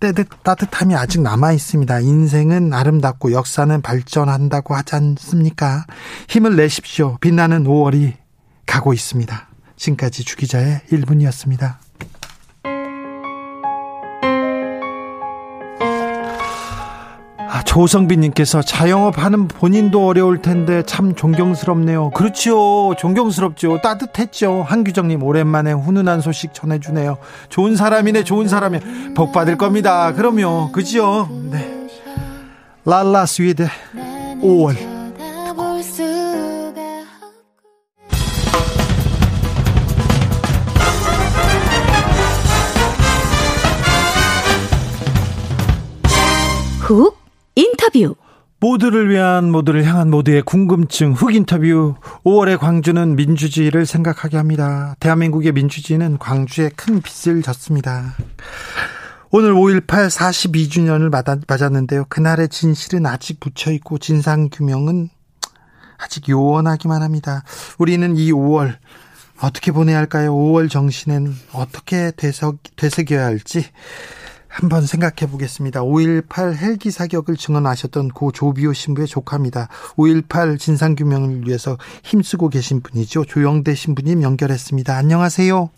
따뜻, 0.00 0.28
따뜻함이 0.42 0.94
아직 0.96 1.20
남아 1.20 1.52
있습니다. 1.52 2.00
인생은 2.00 2.72
아름답고 2.72 3.32
역사는 3.32 3.82
발전한다고 3.82 4.74
하지 4.74 4.96
않습니까? 4.96 5.84
힘을 6.28 6.56
내십시오. 6.56 7.18
빛나는 7.20 7.64
5월이 7.64 8.14
가고 8.66 8.94
있습니다. 8.94 9.48
지금까지 9.76 10.24
주기자의 10.24 10.80
1분이었습니다. 10.90 11.89
아, 17.52 17.64
조성빈님께서 17.64 18.62
자영업 18.62 19.18
하는 19.18 19.48
본인도 19.48 20.06
어려울 20.06 20.40
텐데 20.40 20.84
참 20.86 21.16
존경스럽네요. 21.16 22.10
그렇죠. 22.10 22.94
존경스럽죠. 22.96 23.80
따뜻했죠. 23.82 24.62
한규정님 24.62 25.20
오랜만에 25.24 25.72
훈훈한 25.72 26.20
소식 26.20 26.54
전해주네요. 26.54 27.18
좋은 27.48 27.74
사람이네, 27.74 28.22
좋은 28.22 28.46
사람이. 28.46 28.78
복 29.16 29.32
받을 29.32 29.58
겁니다. 29.58 30.12
그럼요. 30.12 30.70
그죠? 30.70 31.28
네. 31.50 31.88
랄라스윗 32.84 33.66
5월. 34.40 34.76
훅 46.78 47.19
인터뷰 47.54 48.14
모두를 48.60 49.08
위한 49.08 49.50
모두를 49.50 49.84
향한 49.86 50.10
모두의 50.10 50.42
궁금증 50.42 51.14
훅 51.14 51.34
인터뷰 51.34 51.94
5월의 52.24 52.58
광주는 52.58 53.16
민주주의를 53.16 53.86
생각하게 53.86 54.36
합니다. 54.36 54.94
대한민국의 55.00 55.52
민주주의는 55.52 56.18
광주에 56.18 56.70
큰 56.76 57.00
빚을 57.00 57.42
졌습니다. 57.42 58.14
오늘 59.30 59.54
5.18 59.54 59.86
42주년을 59.86 61.10
맞았는데요. 61.48 62.04
그날의 62.10 62.48
진실은 62.48 63.06
아직 63.06 63.38
묻혀있고 63.42 63.98
진상규명은 63.98 65.08
아직 65.96 66.28
요원하기만 66.28 67.02
합니다. 67.02 67.44
우리는 67.78 68.16
이 68.16 68.30
5월 68.32 68.76
어떻게 69.40 69.72
보내야 69.72 69.96
할까요? 69.96 70.34
5월 70.34 70.68
정신은 70.68 71.34
어떻게 71.52 72.12
되새겨야 72.76 73.24
할지 73.24 73.64
한번 74.50 74.82
생각해 74.82 75.30
보겠습니다. 75.30 75.82
5.18 75.82 76.56
헬기 76.56 76.90
사격을 76.90 77.36
증언하셨던 77.36 78.08
고 78.08 78.32
조비오 78.32 78.72
신부의 78.72 79.06
조카입니다. 79.06 79.68
5.18 79.96 80.58
진상규명을 80.58 81.46
위해서 81.46 81.76
힘쓰고 82.02 82.48
계신 82.48 82.82
분이죠. 82.82 83.24
조영대 83.24 83.74
신부님 83.74 84.22
연결했습니다. 84.22 84.94
안녕하세요. 84.94 85.70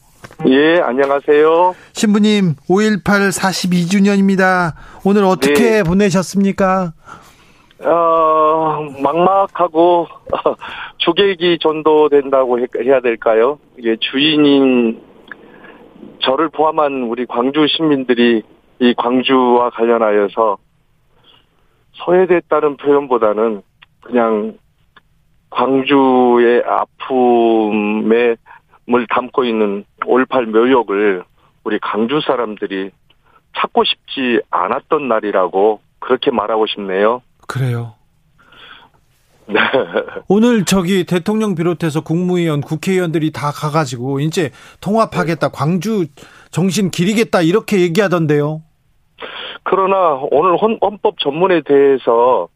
예, 0.47 0.81
안녕하세요. 0.81 1.75
신부님, 1.93 2.55
5.18 2.69 3.03
42주년입니다. 3.03 4.73
오늘 5.05 5.25
어떻게 5.25 5.55
네. 5.55 5.83
보내셨습니까? 5.83 6.93
어, 7.85 8.79
막막하고, 9.03 10.07
주객이 10.99 11.59
전도된다고 11.61 12.61
해야 12.61 13.01
될까요? 13.01 13.59
이게 13.77 13.97
주인인 13.99 15.03
저를 16.21 16.49
포함한 16.51 17.09
우리 17.09 17.27
광주 17.27 17.67
시민들이 17.69 18.45
이 18.83 18.95
광주와 18.95 19.71
관련하여서 19.71 20.59
소외됐다는 21.93 22.79
표현보다는 22.79 23.63
그냥 24.01 24.59
광주의 25.51 26.65
아픔에 26.67 28.35
물 28.85 29.07
담고 29.07 29.45
있는 29.45 29.85
5.18 30.01 30.47
묘역을 30.47 31.23
우리 31.63 31.79
강주 31.79 32.23
사람들이 32.27 32.91
찾고 33.57 33.85
싶지 33.85 34.41
않았던 34.51 35.07
날이라고 35.07 35.81
그렇게 36.01 36.33
말하고 36.33 36.67
싶네요. 36.67 37.23
그래요. 37.47 37.95
네. 39.47 39.61
오늘 40.27 40.65
저기 40.65 41.05
대통령 41.05 41.55
비롯해서 41.55 42.01
국무위원, 42.01 42.61
국회의원들이 42.61 43.31
다 43.31 43.53
가가지고 43.53 44.19
이제 44.19 44.51
통합하겠다, 44.81 45.51
광주 45.51 46.07
정신 46.51 46.91
기리겠다 46.91 47.43
이렇게 47.43 47.81
얘기하던데요. 47.83 48.63
그러나 49.63 50.19
오늘 50.31 50.57
헌법 50.57 51.19
전문에 51.19 51.63
대해서 51.63 52.49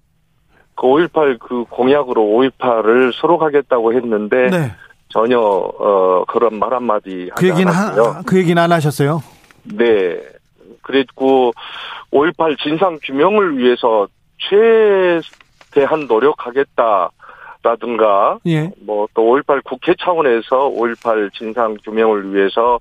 그 0.74 0.86
5.18 0.86 1.38
그 1.38 1.64
공약으로 1.64 2.22
5.18을 2.22 3.12
수록하겠다고 3.14 3.94
했는데 3.94 4.50
네. 4.50 4.72
전혀 5.08 5.38
어 5.38 6.24
그런 6.28 6.58
말 6.58 6.74
한마디 6.74 7.30
그 7.36 7.48
얘기는 7.48 7.72
하, 7.72 8.22
그 8.26 8.38
얘기는 8.38 8.60
안 8.60 8.72
하셨어요? 8.72 9.22
네. 9.64 10.20
그랬고 10.82 11.52
5.18 12.12 12.58
진상 12.58 12.98
규명을 13.02 13.58
위해서 13.58 14.06
최대한 14.38 16.06
노력하겠다 16.06 17.10
라든가 17.62 18.38
예. 18.46 18.70
뭐또 18.86 19.22
5.18 19.22 19.64
국회 19.64 19.94
차원에서 19.98 20.70
5.18 20.70 21.32
진상 21.34 21.76
규명을 21.84 22.32
위해서 22.32 22.78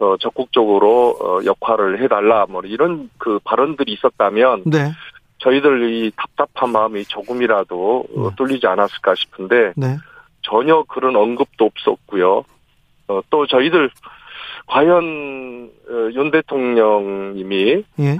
어 0.00 0.16
적극적으로 0.16 1.16
어 1.20 1.44
역할을 1.44 2.02
해달라 2.02 2.46
뭐 2.48 2.62
이런 2.64 3.10
그 3.18 3.38
발언들이 3.44 3.92
있었다면 3.92 4.62
네. 4.66 4.92
저희들 5.38 5.92
이 5.92 6.10
답답한 6.16 6.70
마음이 6.72 7.04
조금이라도 7.04 8.04
네. 8.08 8.22
뚫리지 8.36 8.66
않았을까 8.66 9.14
싶은데 9.14 9.72
네. 9.76 9.96
전혀 10.42 10.82
그런 10.88 11.16
언급도 11.16 11.66
없었고요. 11.66 12.44
어, 13.08 13.20
또 13.28 13.46
저희들 13.46 13.90
과연 14.66 15.70
어, 15.88 16.10
윤 16.14 16.30
대통령님이 16.30 17.84
예. 17.98 18.18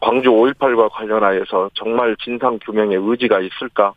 광주 0.00 0.30
5.18과 0.30 0.90
관련하여서 0.90 1.70
정말 1.74 2.16
진상 2.22 2.58
규명의 2.58 2.98
의지가 3.00 3.40
있을까? 3.40 3.92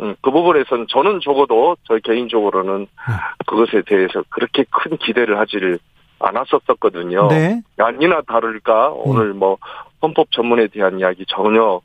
음, 0.00 0.14
그 0.20 0.30
부분에서는 0.30 0.86
저는 0.88 1.20
적어도 1.22 1.76
저 1.84 1.98
개인적으로는 1.98 2.80
네. 2.80 3.14
그것에 3.46 3.82
대해서 3.86 4.22
그렇게 4.28 4.64
큰 4.70 4.96
기대를 4.96 5.38
하지를 5.38 5.78
않았었거든요. 6.18 7.28
네. 7.28 7.62
아니나 7.78 8.22
다를까 8.22 8.90
오늘 8.90 9.34
뭐 9.34 9.58
헌법 10.02 10.30
전문에 10.32 10.68
대한 10.68 10.98
이야기 10.98 11.24
전혀 11.28 11.80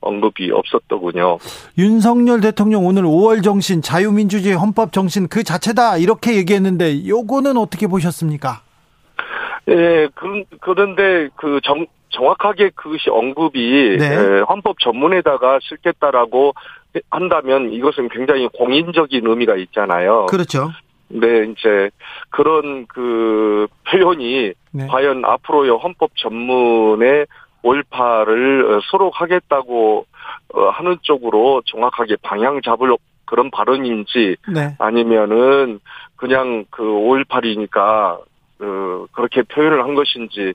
언급이 0.00 0.50
없었더군요. 0.50 1.38
윤석열 1.78 2.40
대통령 2.40 2.86
오늘 2.86 3.04
5월 3.04 3.42
정신, 3.42 3.80
자유민주주의 3.82 4.54
헌법 4.54 4.92
정신 4.92 5.28
그 5.28 5.42
자체다 5.42 5.96
이렇게 5.96 6.36
얘기했는데 6.36 7.08
요거는 7.08 7.56
어떻게 7.56 7.86
보셨습니까? 7.86 8.60
예, 9.68 10.08
그, 10.14 10.44
그런데 10.60 11.30
그 11.36 11.58
정, 11.64 11.86
정확하게 12.10 12.70
그것이 12.74 13.08
언급이 13.08 13.96
네. 13.98 14.04
예, 14.04 14.40
헌법 14.46 14.78
전문에다가 14.78 15.58
쓸겠다라고 15.62 16.52
한다면 17.10 17.72
이것은 17.72 18.08
굉장히 18.10 18.48
공인적인 18.48 19.26
의미가 19.26 19.56
있잖아요. 19.56 20.26
그렇죠. 20.26 20.70
네, 21.08 21.44
이제 21.44 21.90
그런 22.30 22.86
그 22.86 23.66
표현이 23.90 24.52
네. 24.72 24.86
과연 24.86 25.24
앞으로의 25.24 25.70
헌법 25.70 26.10
전문에 26.16 27.26
올파를 27.62 28.80
수록하겠다고 28.90 30.06
어, 30.54 30.68
하는 30.70 30.98
쪽으로 31.02 31.62
정확하게 31.66 32.16
방향 32.22 32.60
잡을 32.62 32.96
그런 33.26 33.50
발언인지 33.50 34.36
네. 34.52 34.76
아니면은 34.78 35.80
그냥 36.16 36.64
그 36.70 36.82
5.18이니까 36.82 38.20
그 38.58 39.06
그렇게 39.12 39.42
표현을 39.42 39.82
한 39.82 39.94
것인지 39.94 40.52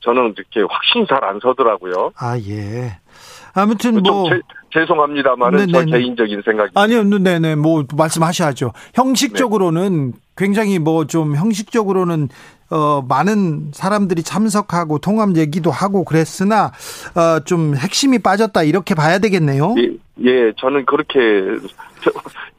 저는 0.00 0.34
이렇게 0.36 0.62
확신이 0.68 1.06
잘안 1.06 1.40
서더라고요. 1.40 2.12
아 2.16 2.36
예. 2.38 2.98
아무튼 3.54 4.02
뭐 4.02 4.28
제, 4.28 4.40
죄송합니다만은 4.80 5.68
저 5.68 5.84
개인적인 5.84 6.42
생각이 6.44 6.70
아니요, 6.74 7.04
네네 7.04 7.56
뭐 7.56 7.84
말씀하셔야죠. 7.94 8.72
형식적으로는 8.94 10.12
네. 10.12 10.18
굉장히 10.36 10.78
뭐 10.78 11.04
좀 11.12 11.36
형식적으로는 11.36 12.28
어, 12.70 13.02
많은 13.06 13.70
사람들이 13.74 14.22
참석하고 14.22 14.98
통합 14.98 15.36
얘기도 15.36 15.70
하고 15.70 16.04
그랬으나 16.04 16.72
어, 17.14 17.40
좀 17.44 17.76
핵심이 17.76 18.18
빠졌다 18.18 18.62
이렇게 18.62 18.94
봐야 18.94 19.18
되겠네요. 19.18 19.74
예, 19.76 19.90
예 20.24 20.52
저는 20.56 20.86
그렇게 20.86 21.18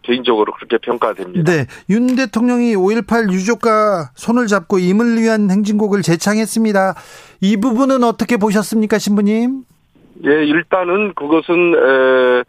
개인적으로 0.03 0.53
그렇게 0.53 0.77
평가됩니다. 0.77 1.51
네, 1.51 1.65
윤 1.89 2.15
대통령이 2.15 2.75
5.18 2.75 3.31
유족과 3.33 4.11
손을 4.13 4.45
잡고 4.45 4.77
임을 4.77 5.19
위한 5.19 5.49
행진곡을 5.49 6.03
제창했습니다. 6.03 6.93
이 7.41 7.57
부분은 7.57 8.03
어떻게 8.03 8.37
보셨습니까, 8.37 8.99
신부님? 8.99 9.63
예, 10.25 10.45
일단은 10.45 11.13
그것은 11.13 11.73
에, 11.75 12.39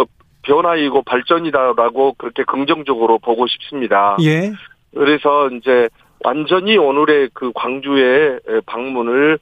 어, 0.00 0.04
변화이고 0.42 1.02
발전이다라고 1.02 2.14
그렇게 2.18 2.44
긍정적으로 2.44 3.18
보고 3.18 3.46
싶습니다. 3.46 4.16
예. 4.22 4.52
그래서 4.94 5.48
이제 5.50 5.88
완전히 6.24 6.76
오늘의 6.76 7.30
그 7.34 7.52
광주의 7.54 8.38
방문을 8.66 9.38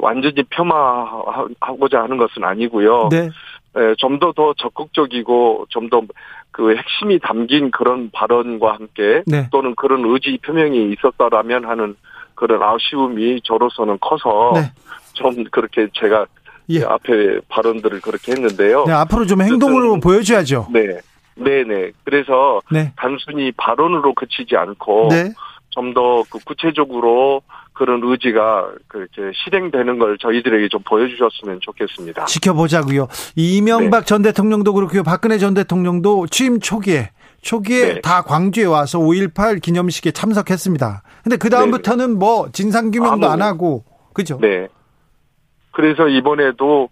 완전히 0.00 0.42
폄하하고자 0.50 2.02
하는 2.02 2.16
것은 2.16 2.44
아니고요. 2.44 3.08
네. 3.10 3.30
좀 3.98 4.18
더 4.18 4.32
더 4.32 4.54
적극적이고 4.54 5.66
좀 5.70 5.88
더 5.88 6.02
그 6.54 6.76
핵심이 6.76 7.18
담긴 7.18 7.72
그런 7.72 8.10
발언과 8.12 8.74
함께 8.74 9.24
네. 9.26 9.48
또는 9.50 9.74
그런 9.74 10.04
의지 10.04 10.38
표명이 10.40 10.92
있었더라면 10.92 11.64
하는 11.64 11.96
그런 12.36 12.62
아쉬움이 12.62 13.40
저로서는 13.42 13.98
커서 14.00 14.52
네. 14.54 14.60
좀 15.14 15.42
그렇게 15.50 15.88
제가 15.94 16.26
예. 16.70 16.82
앞에 16.82 17.40
발언들을 17.48 18.00
그렇게 18.00 18.32
했는데요. 18.32 18.84
네, 18.86 18.92
앞으로 18.92 19.26
좀 19.26 19.42
행동으로 19.42 20.00
보여줘야죠. 20.00 20.68
네. 20.72 20.98
네네. 21.36 21.92
그래서 22.04 22.60
네. 22.70 22.92
단순히 22.96 23.52
발언으로 23.52 24.14
그치지 24.14 24.56
않고 24.56 25.08
네. 25.10 25.32
좀더 25.70 26.22
그 26.30 26.38
구체적으로 26.44 27.42
그런 27.72 28.00
의지가 28.04 28.70
그렇게 28.86 29.32
실행되는 29.44 29.98
걸 29.98 30.16
저희들에게 30.18 30.68
좀 30.68 30.80
보여주셨으면 30.84 31.58
좋겠습니다. 31.60 32.26
지켜보자고요. 32.26 33.08
이명박 33.34 34.00
네. 34.00 34.06
전 34.06 34.22
대통령도 34.22 34.72
그렇고요. 34.72 35.02
박근혜 35.02 35.38
전 35.38 35.54
대통령도 35.54 36.28
취임 36.28 36.60
초기에 36.60 37.10
초기에 37.42 37.94
네. 37.94 38.00
다 38.00 38.22
광주에 38.22 38.64
와서 38.64 38.98
5.18 39.00 39.60
기념식에 39.60 40.12
참석했습니다. 40.12 41.02
근데 41.24 41.36
그 41.36 41.50
다음부터는 41.50 42.12
네. 42.12 42.14
뭐 42.16 42.48
진상 42.52 42.92
규명도 42.92 43.28
안 43.28 43.42
하고 43.42 43.84
그죠? 44.14 44.38
네. 44.40 44.68
그래서 45.74 46.08
이번에도 46.08 46.88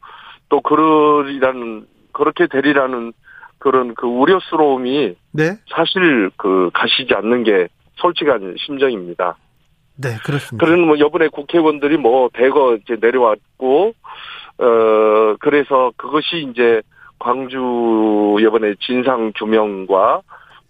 또 0.48 0.60
그러리라는 0.60 1.86
그렇게 2.12 2.46
되리라는 2.46 3.12
그런 3.58 3.94
그 3.94 4.06
우려스러움이 4.06 5.14
네. 5.32 5.56
사실 5.74 6.30
그 6.36 6.70
가시지 6.74 7.14
않는 7.14 7.44
게 7.44 7.68
솔직한 7.96 8.56
심정입니다. 8.58 9.36
네, 9.96 10.16
그렇습니다. 10.24 10.64
그런 10.64 10.86
뭐 10.86 10.96
이번에 10.96 11.28
국회의원들이 11.28 11.96
뭐 11.96 12.28
대거 12.32 12.76
이제 12.76 12.96
내려왔고 13.00 13.94
어 14.58 15.36
그래서 15.40 15.92
그것이 15.96 16.48
이제 16.50 16.82
광주 17.18 18.36
이번에 18.40 18.74
진상 18.80 19.32
규명과 19.36 20.22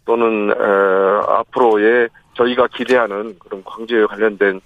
또는 0.04 0.52
어 0.52 1.24
앞으로의 1.28 2.08
저희가 2.34 2.68
기대하는 2.68 3.38
그런 3.38 3.64
광주에 3.64 4.04
관련된 4.04 4.60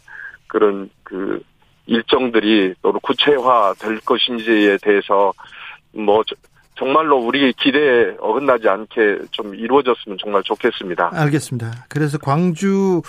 그런 0.48 0.90
그 1.04 1.40
일정들이 1.86 2.74
또는 2.82 3.00
구체화 3.02 3.74
될 3.78 4.00
것인지에 4.00 4.78
대해서 4.82 5.32
뭐 5.92 6.22
정말로 6.78 7.16
우리 7.16 7.54
기대에 7.54 8.16
어긋나지 8.20 8.68
않게 8.68 9.18
좀 9.30 9.54
이루어졌으면 9.54 10.18
정말 10.22 10.42
좋겠습니다. 10.42 11.10
알겠습니다. 11.14 11.86
그래서 11.88 12.18
광주 12.18 13.00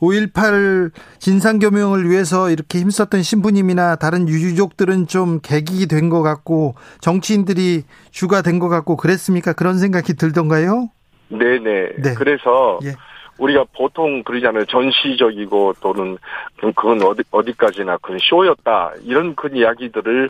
5.18 0.00 0.90
진상규명을 1.20 2.10
위해서 2.10 2.50
이렇게 2.50 2.80
힘썼던 2.80 3.22
신부님이나 3.22 3.94
다른 3.96 4.28
유족들은 4.28 5.06
좀 5.06 5.38
계기 5.40 5.86
된 5.86 6.10
것 6.10 6.22
같고 6.22 6.74
정치인들이 7.00 7.84
주가 8.10 8.42
된 8.42 8.58
것 8.58 8.68
같고 8.68 8.96
그랬습니까? 8.96 9.52
그런 9.52 9.78
생각이 9.78 10.14
들던가요? 10.14 10.88
네네. 11.28 11.92
네. 12.02 12.14
그래서 12.14 12.80
예. 12.84 12.94
우리가 13.38 13.64
보통 13.74 14.22
그러잖아요. 14.22 14.64
전시적이고 14.66 15.74
또는 15.80 16.18
그건 16.58 17.02
어디 17.02 17.22
어디까지나 17.30 17.98
그런 17.98 18.18
쇼였다 18.20 18.92
이런 19.04 19.34
그 19.34 19.48
이야기들을 19.52 20.28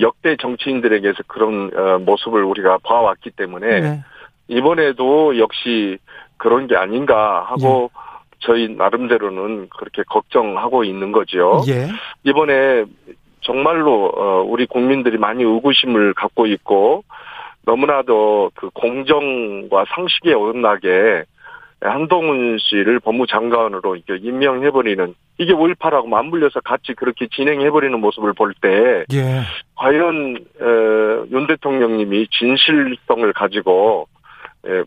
역대 0.00 0.36
정치인들에게서 0.36 1.24
그런 1.26 1.70
어, 1.74 1.98
모습을 1.98 2.44
우리가 2.44 2.78
봐왔기 2.82 3.30
때문에 3.30 3.80
네. 3.80 4.04
이번에도 4.48 5.38
역시 5.38 5.98
그런 6.36 6.66
게 6.66 6.76
아닌가 6.76 7.44
하고 7.48 7.90
예. 7.92 8.06
저희 8.40 8.68
나름대로는 8.68 9.68
그렇게 9.70 10.02
걱정하고 10.08 10.84
있는 10.84 11.12
거죠. 11.12 11.62
예. 11.68 11.88
이번에 12.24 12.84
정말로 13.40 14.12
어, 14.14 14.42
우리 14.46 14.66
국민들이 14.66 15.18
많이 15.18 15.42
의구심을 15.42 16.14
갖고 16.14 16.46
있고 16.46 17.04
너무나도 17.64 18.52
그 18.54 18.70
공정과 18.70 19.84
상식에 19.94 20.34
어긋나게 20.34 21.24
한동훈 21.90 22.58
씨를 22.58 23.00
법무장관으로 23.00 23.96
이렇게 23.96 24.24
임명해버리는 24.26 25.14
이게 25.38 25.52
5.18하고 25.52 26.08
맞물려서 26.08 26.60
같이 26.60 26.94
그렇게 26.94 27.28
진행해버리는 27.28 27.98
모습을 28.00 28.32
볼때 28.32 29.04
예. 29.12 29.42
과연 29.74 30.36
어, 30.60 31.26
윤 31.30 31.46
대통령님이 31.46 32.28
진실성을 32.30 33.32
가지고 33.32 34.08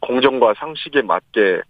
공정과 0.02 0.56
상식에 0.58 1.02
맞게 1.02 1.62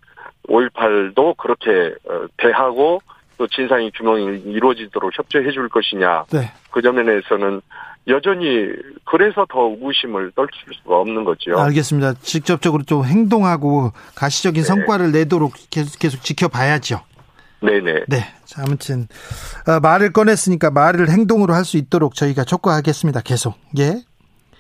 5.18도 0.48 1.38
그렇게 1.38 1.94
어, 2.10 2.26
대하고 2.38 3.02
또 3.40 3.48
진상이 3.48 3.90
규명이 3.96 4.42
이루어지도록 4.46 5.18
협조해 5.18 5.50
줄 5.52 5.70
것이냐. 5.70 6.26
네. 6.32 6.52
그 6.72 6.82
점에서는 6.82 7.62
여전히 8.08 8.68
그래서 9.06 9.46
더 9.50 9.70
의구심을 9.70 10.34
떨칠 10.36 10.60
수가 10.84 10.98
없는 10.98 11.24
거죠. 11.24 11.58
알겠습니다. 11.58 12.16
직접적으로 12.22 12.84
좀 12.84 13.06
행동하고 13.06 13.94
가시적인 14.16 14.62
네. 14.64 14.68
성과를 14.68 15.14
내도록 15.14 15.54
계속, 15.70 15.98
계속 16.00 16.22
지켜봐야죠. 16.22 17.00
네네. 17.62 18.06
네. 18.10 18.26
자, 18.46 18.64
아무튼 18.66 19.08
어, 19.68 19.80
말을 19.80 20.12
꺼냈으니까 20.12 20.70
말을 20.72 21.10
행동으로 21.10 21.54
할 21.54 21.64
수 21.64 21.78
있도록 21.78 22.16
저희가 22.16 22.44
촉구하겠습니다. 22.44 23.22
계속. 23.22 23.56
예. 23.78 24.02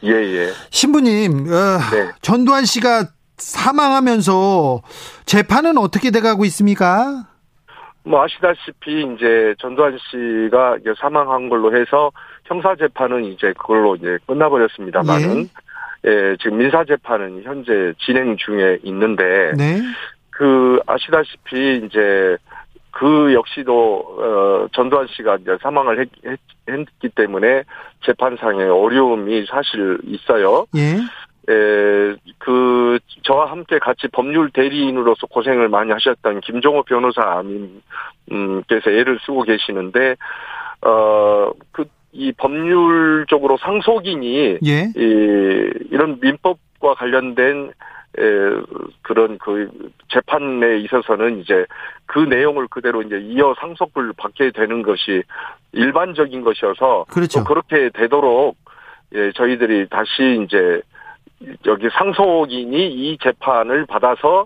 예, 0.04 0.10
예. 0.12 0.54
신부님, 0.70 1.52
어, 1.52 1.80
네. 1.92 2.12
전두환 2.22 2.64
씨가 2.64 3.08
사망하면서 3.38 4.82
재판은 5.26 5.78
어떻게 5.78 6.12
돼가고 6.12 6.46
있습니까? 6.46 7.26
뭐 8.04 8.24
아시다시피 8.24 9.14
이제 9.14 9.54
전두환 9.60 9.97
씨가 9.97 10.78
이제 10.78 10.93
사망한 11.00 11.50
걸로 11.50 11.76
해서 11.76 12.12
형사 12.45 12.76
재판은 12.76 13.26
이제 13.26 13.54
그걸로 13.58 13.95
이제 13.95 14.18
끝나버렸습니다만은 14.28 15.50
예. 16.06 16.10
예, 16.10 16.38
지금 16.41 16.58
민사 16.58 16.84
재판은 16.86 17.43
현재 17.43 17.93
진행 18.00 18.38
중에 18.38 18.80
있는데 18.84 19.52
네. 19.58 19.82
그 20.30 20.80
아시다시피 20.88 21.84
이제 21.86 22.38
그 22.91 23.34
역시도 23.34 23.97
어 24.18 24.68
전두환 24.74 25.08
씨가 25.08 25.38
이제 25.41 25.58
사망을 25.62 26.00
했, 26.00 26.10
했, 26.26 26.39
했기 26.70 27.10
때문에 27.10 27.64
재판상의 28.06 28.70
어려움이 28.70 29.45
사실 29.47 30.00
있어요. 30.06 30.66
예. 30.76 30.97
에, 31.50 32.16
그, 32.38 33.00
저와 33.24 33.50
함께 33.52 33.80
같이 33.80 34.08
법률 34.12 34.52
대리인으로서 34.52 35.28
고생을 35.28 35.68
많이 35.70 35.91
하셨던 35.91 36.41
김종호 36.41 36.84
변호사님께서 36.84 37.82
애를 38.91 39.20
쓰고 39.26 39.43
계시는데, 39.43 40.16
어, 40.82 41.52
그, 41.72 41.86
이 42.12 42.32
법률적으로 42.34 43.58
상속인이, 43.58 44.60
예? 44.66 44.91
이, 44.95 45.70
이런 45.91 46.20
민법과 46.22 46.93
관련된 46.95 47.72
에, 48.18 48.22
그런 49.02 49.38
그 49.38 49.70
재판에 50.12 50.80
있어서는 50.80 51.39
이제 51.39 51.66
그 52.06 52.20
내용을 52.20 52.68
그대로 52.68 53.04
이제 53.04 53.20
이어 53.20 53.56
상속을 53.60 54.14
받게 54.18 54.52
되는 54.52 54.82
것이 54.82 55.24
일반적인 55.74 56.41
것이어서 56.41 57.06
그렇죠. 57.08 57.39
또 57.39 57.45
그렇게 57.45 57.89
되도록 57.93 58.58
예, 59.14 59.32
저희들이 59.34 59.88
다시 59.89 60.43
이제 60.43 60.82
여기 61.66 61.88
상속인이 61.92 62.92
이 62.92 63.18
재판을 63.22 63.86
받아서 63.86 64.46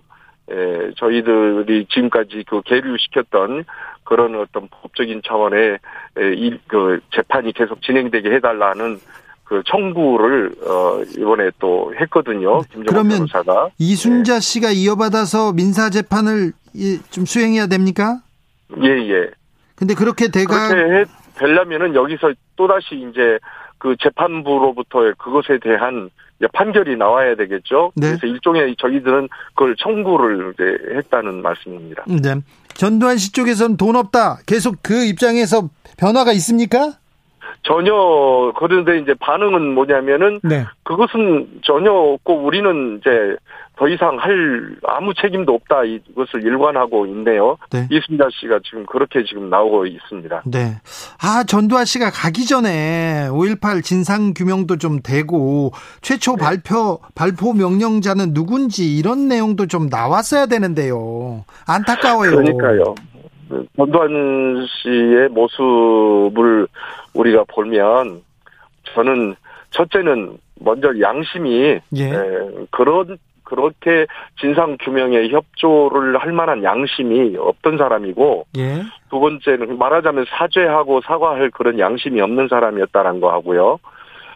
에, 0.50 0.92
저희들이 0.96 1.86
지금까지 1.90 2.44
그 2.46 2.60
계류시켰던 2.62 3.64
그런 4.04 4.34
어떤 4.36 4.68
법적인 4.68 5.22
차원의 5.26 5.78
에, 6.18 6.32
이, 6.34 6.58
그 6.66 7.00
재판이 7.14 7.52
계속 7.52 7.82
진행되게 7.82 8.30
해달라는 8.30 9.00
그 9.44 9.62
청구를 9.66 10.52
어 10.66 11.02
이번에 11.18 11.50
또 11.58 11.92
했거든요. 12.00 12.62
네. 12.74 12.82
그러면 12.86 13.26
변호사가. 13.26 13.68
이순자 13.78 14.34
네. 14.34 14.40
씨가 14.40 14.70
이어받아서 14.70 15.52
민사 15.52 15.90
재판을 15.90 16.52
좀 17.10 17.26
수행해야 17.26 17.66
됩니까? 17.66 18.20
예 18.82 18.88
예. 18.88 19.30
근데 19.76 19.94
그렇게 19.94 20.28
대가 20.28 20.68
그렇게 20.68 21.10
되려면은 21.36 21.94
여기서 21.94 22.32
또 22.56 22.66
다시 22.66 22.94
이제 23.10 23.38
그 23.84 23.94
재판부로부터의 24.00 25.12
그것에 25.18 25.58
대한 25.58 26.08
판결이 26.54 26.96
나와야 26.96 27.34
되겠죠. 27.36 27.92
네. 27.94 28.08
그래서 28.08 28.26
일종의 28.26 28.76
저희들은 28.78 29.28
그걸 29.48 29.76
청구를 29.76 30.54
했다는 30.96 31.42
말씀입니다. 31.42 32.04
네. 32.06 32.34
전두환 32.68 33.18
씨 33.18 33.30
쪽에서는 33.32 33.76
돈 33.76 33.96
없다. 33.96 34.38
계속 34.46 34.76
그 34.82 35.04
입장에서 35.04 35.68
변화가 35.98 36.32
있습니까? 36.32 36.92
전혀 37.62 37.92
그런데 38.58 39.00
이제 39.00 39.12
반응은 39.20 39.74
뭐냐면은 39.74 40.40
네. 40.42 40.64
그것은 40.84 41.60
전혀 41.62 41.92
없고 41.92 42.42
우리는 42.42 43.00
이제 43.00 43.36
더 43.76 43.88
이상 43.88 44.18
할 44.18 44.76
아무 44.86 45.12
책임도 45.14 45.52
없다 45.52 45.82
이것을 45.84 46.44
일관하고 46.44 47.06
있네요. 47.06 47.56
네. 47.70 47.88
이순자 47.90 48.28
씨가 48.30 48.60
지금 48.64 48.86
그렇게 48.86 49.24
지금 49.24 49.50
나오고 49.50 49.86
있습니다. 49.86 50.42
네. 50.46 50.76
아 51.20 51.42
전두환 51.44 51.84
씨가 51.84 52.10
가기 52.10 52.46
전에 52.46 53.26
5.18 53.30 53.82
진상 53.82 54.32
규명도 54.32 54.76
좀 54.76 55.00
되고 55.02 55.72
최초 56.02 56.36
네. 56.36 56.44
발표 56.44 57.00
발포 57.16 57.52
명령자는 57.52 58.32
누군지 58.32 58.96
이런 58.96 59.26
내용도 59.26 59.66
좀 59.66 59.88
나왔어야 59.88 60.46
되는데요. 60.46 61.44
안타까워요. 61.66 62.30
그러니까요. 62.30 62.94
전두환 63.76 64.66
씨의 64.82 65.28
모습을 65.30 66.68
우리가 67.14 67.44
보면 67.48 68.22
저는 68.94 69.34
첫째는 69.70 70.38
먼저 70.60 70.88
양심이 71.00 71.80
예. 71.96 72.04
에, 72.04 72.14
그런 72.70 73.18
그렇게 73.44 74.06
진상 74.40 74.76
규명에 74.80 75.28
협조를 75.28 76.18
할 76.18 76.32
만한 76.32 76.64
양심이 76.64 77.36
없던 77.36 77.78
사람이고 77.78 78.46
예. 78.58 78.82
두 79.10 79.20
번째는 79.20 79.78
말하자면 79.78 80.26
사죄하고 80.28 81.02
사과할 81.02 81.50
그런 81.50 81.78
양심이 81.78 82.20
없는 82.20 82.48
사람이었다는 82.48 83.20
거 83.20 83.30
하고요. 83.30 83.78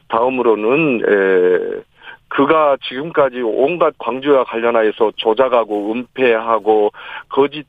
다음으로는 0.09 1.00
에, 1.00 1.82
그가 2.28 2.76
지금까지 2.82 3.40
온갖 3.40 3.94
광주와 3.98 4.44
관련하여서 4.44 5.12
조작하고 5.16 5.92
은폐하고 5.92 6.92
거짓 7.28 7.66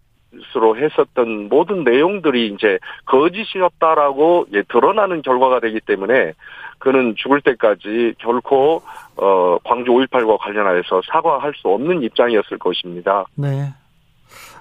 으로 0.55 0.77
했었던 0.77 1.49
모든 1.49 1.83
내용들이 1.83 2.53
이제 2.53 2.77
거짓이었다라고 3.05 4.45
예, 4.53 4.61
드러나는 4.63 5.23
결과가 5.23 5.59
되기 5.59 5.79
때문에 5.79 6.33
그는 6.77 7.15
죽을 7.17 7.41
때까지 7.41 8.13
결코 8.19 8.83
어 9.17 9.57
광주 9.63 9.91
5.18과 9.91 10.37
관련하여서 10.39 11.01
사과할 11.11 11.53
수 11.55 11.67
없는 11.69 12.03
입장이었을 12.03 12.59
것입니다. 12.59 13.25
네. 13.35 13.73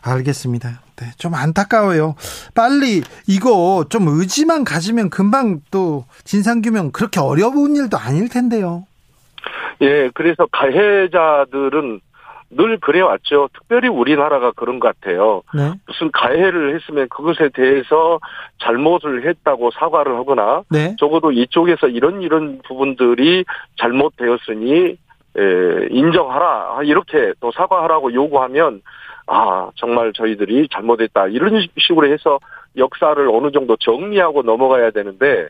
알겠습니다. 0.02 0.80
네, 0.96 1.06
좀 1.18 1.34
안타까워요. 1.34 2.14
빨리 2.54 3.02
이거 3.26 3.84
좀 3.88 4.08
의지만 4.08 4.64
가지면 4.64 5.10
금방 5.10 5.60
또 5.70 6.04
진상규명 6.24 6.92
그렇게 6.92 7.20
어려운 7.20 7.76
일도 7.76 7.98
아닐 7.98 8.28
텐데요. 8.28 8.84
예, 9.80 10.10
그래서 10.14 10.46
가해자들은 10.50 12.00
늘 12.50 12.78
그래왔죠. 12.78 13.50
특별히 13.52 13.88
우리나라가 13.88 14.52
그런 14.52 14.80
것 14.80 14.88
같아요. 14.88 15.42
네. 15.54 15.72
무슨 15.86 16.10
가해를 16.10 16.74
했으면 16.74 17.08
그것에 17.08 17.50
대해서 17.50 18.18
잘못을 18.62 19.28
했다고 19.28 19.70
사과를 19.72 20.16
하거나 20.16 20.62
네. 20.70 20.96
적어도 20.98 21.30
이쪽에서 21.30 21.88
이런 21.88 22.22
이런 22.22 22.60
부분들이 22.66 23.44
잘못되었으니 23.78 24.96
에, 25.36 25.86
인정하라 25.90 26.82
이렇게 26.84 27.34
또 27.40 27.52
사과하라고 27.52 28.14
요구하면 28.14 28.80
아 29.26 29.68
정말 29.76 30.14
저희들이 30.14 30.68
잘못했다 30.72 31.28
이런 31.28 31.66
식으로 31.76 32.10
해서 32.10 32.38
역사를 32.78 33.28
어느 33.28 33.50
정도 33.52 33.76
정리하고 33.76 34.40
넘어가야 34.42 34.90
되는데 34.90 35.48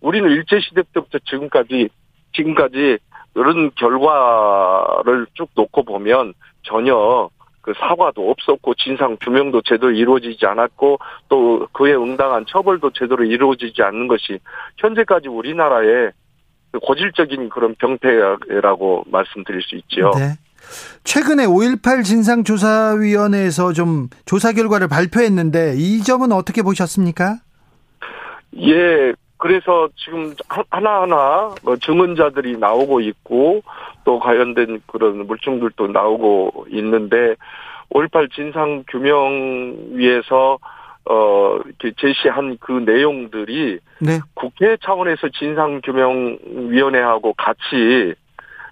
우리는 0.00 0.30
일제 0.30 0.60
시대 0.60 0.82
때부터 0.94 1.18
지금까지 1.28 1.88
지금까지 2.34 2.98
이런 3.36 3.70
결과를 3.74 5.26
쭉 5.34 5.48
놓고 5.54 5.84
보면 5.84 6.32
전혀 6.62 7.28
그 7.60 7.72
사과도 7.78 8.30
없었고 8.30 8.74
진상 8.74 9.16
규명도 9.20 9.62
제대로 9.62 9.90
이루어지지 9.90 10.46
않았고 10.46 10.98
또 11.28 11.66
그에 11.72 11.94
응당한 11.94 12.46
처벌도 12.48 12.92
제대로 12.92 13.24
이루어지지 13.24 13.82
않는 13.82 14.08
것이 14.08 14.38
현재까지 14.78 15.28
우리나라의 15.28 16.12
그 16.72 16.78
고질적인 16.78 17.48
그런 17.50 17.74
병폐라고 17.74 19.04
말씀드릴 19.10 19.62
수 19.62 19.76
있죠. 19.76 20.12
네. 20.16 20.38
최근에 21.04 21.46
5.18 21.46 22.04
진상조사위원회에서 22.04 23.72
좀 23.72 24.08
조사 24.24 24.52
결과를 24.52 24.88
발표했는데 24.88 25.74
이 25.76 26.02
점은 26.02 26.32
어떻게 26.32 26.62
보셨습니까? 26.62 27.38
예, 28.58 29.12
그래서 29.38 29.88
지금 29.96 30.34
하나하나 30.70 31.54
뭐 31.62 31.76
증언자들이 31.76 32.58
나오고 32.58 33.00
있고 33.00 33.62
또 34.04 34.18
관련된 34.18 34.80
그런 34.86 35.26
물증들도 35.26 35.88
나오고 35.88 36.66
있는데 36.70 37.34
5.18 37.90 38.32
진상 38.32 38.84
규명 38.88 39.76
위해서 39.92 40.58
어, 41.08 41.58
제시한 41.98 42.58
그 42.60 42.72
내용들이 42.72 43.78
네. 44.00 44.18
국회 44.34 44.76
차원에서 44.82 45.28
진상규명위원회하고 45.38 47.34
같이 47.34 48.14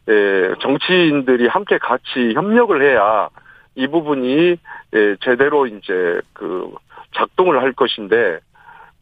예, 0.09 0.55
정치인들이 0.61 1.47
함께 1.47 1.79
같이 1.79 2.35
협력을 2.35 2.83
해야 2.83 3.29
이 3.77 3.87
부분이 3.87 4.57
예, 4.95 5.17
제대로 5.23 5.67
이제 5.67 6.21
그 6.33 6.75
작동을 7.15 7.63
할 7.63 7.73
것인데 7.73 8.41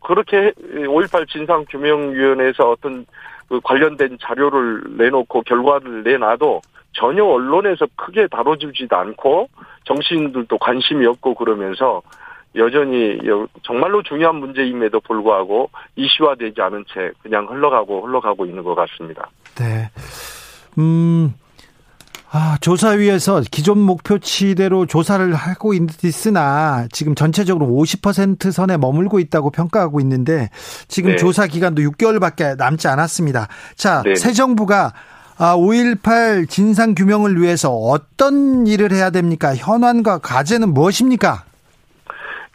그렇게 0.05 0.53
5.18 0.53 1.29
진상규명위원회에서 1.29 2.71
어떤 2.71 3.07
그 3.49 3.61
관련된 3.63 4.19
자료를 4.21 4.83
내놓고 4.97 5.43
결과를 5.43 6.03
내놔도 6.03 6.63
전혀 6.93 7.25
언론에서 7.25 7.87
크게 7.97 8.27
다뤄주지도 8.29 8.97
않고 8.97 9.49
정치인들도 9.85 10.59
관심이 10.59 11.07
없고 11.07 11.35
그러면서 11.35 12.03
여전히 12.55 13.19
정말로 13.63 14.03
중요한 14.03 14.37
문제임에도 14.37 15.01
불구하고 15.01 15.71
이슈화되지 15.97 16.61
않은 16.61 16.85
채 16.93 17.11
그냥 17.23 17.47
흘러가고 17.49 18.07
흘러가고 18.07 18.45
있는 18.45 18.63
것 18.63 18.75
같습니다. 18.75 19.31
네. 19.57 19.89
음, 20.79 21.35
아, 22.35 22.57
조사위에서 22.63 23.43
기존 23.51 23.79
목표치대로 23.79 24.87
조사를 24.87 25.35
하고 25.35 25.75
있으나 25.75 26.87
지금 26.91 27.15
전체적으로 27.15 27.67
50% 27.67 28.51
선에 28.51 28.79
머물고 28.79 29.19
있다고 29.19 29.51
평가하고 29.51 30.01
있는데 30.01 30.49
지금 30.89 31.11
네. 31.11 31.17
조사 31.17 31.47
기간도 31.47 31.83
6개월밖에 31.83 32.57
남지 32.57 32.89
않았습니다. 32.89 33.49
자, 33.77 34.03
네. 34.03 34.15
새 34.15 34.33
정부가 34.33 34.95
5.18 35.37 36.45
아, 36.45 36.47
진상 36.49 36.95
규명을 36.95 37.39
위해서 37.39 37.71
어떤 37.71 38.67
일을 38.67 38.93
해야 38.93 39.11
됩니까? 39.11 39.55
현안과 39.55 40.19
과제는 40.19 40.73
무엇입니까? 40.73 41.45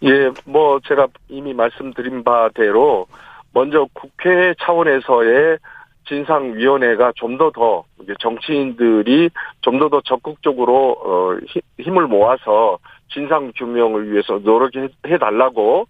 예, 0.04 0.32
뭐 0.46 0.80
제가 0.88 1.08
이미 1.30 1.54
말씀드린 1.54 2.24
바대로 2.24 3.06
먼저 3.54 3.88
국회 3.94 4.56
차원에서의 4.60 5.60
진상위원회가 6.08 7.14
좀 7.16 7.38
더 7.38 7.52
더 7.52 7.84
정치인들이 8.20 9.30
좀 9.62 9.80
더 9.80 9.90
더 9.90 10.02
적극적으로 10.02 10.98
어 11.04 11.38
힘을 11.80 12.08
모아서 12.08 12.80
진상 13.10 13.52
규명을 13.56 14.12
위해서 14.12 14.40
노력해 14.44 15.18
달라고 15.20 15.88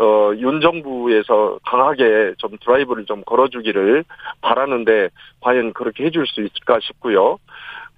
어, 0.00 0.32
윤 0.36 0.60
정부에서 0.60 1.58
강하게 1.66 2.34
좀 2.38 2.56
드라이브를 2.64 3.04
좀 3.04 3.22
걸어주기를 3.24 4.04
바라는데, 4.40 5.08
과연 5.40 5.72
그렇게 5.72 6.04
해줄 6.04 6.24
수 6.28 6.40
있을까 6.40 6.78
싶고요. 6.80 7.38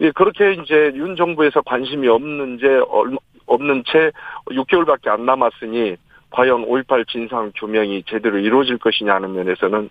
예, 0.01 0.11
그렇게 0.13 0.55
이제 0.55 0.93
윤 0.95 1.15
정부에서 1.15 1.61
관심이 1.61 2.09
없는 2.09 2.59
제, 2.59 2.81
없는 3.47 3.85
채 3.87 4.13
6개월밖에 4.47 5.09
안 5.09 5.27
남았으니 5.27 5.97
과연 6.31 6.65
5.18 6.67 7.07
진상 7.09 7.53
규명이 7.55 8.05
제대로 8.07 8.39
이루어질 8.39 8.79
것이냐는 8.79 9.35
면에서는 9.35 9.91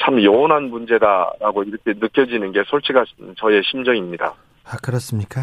참 0.00 0.22
요원한 0.22 0.70
문제다라고 0.70 1.64
이렇게 1.64 1.94
느껴지는 1.98 2.52
게 2.52 2.62
솔직한 2.66 3.04
저의 3.38 3.62
심정입니다. 3.64 4.34
아, 4.64 4.76
그렇습니까? 4.82 5.42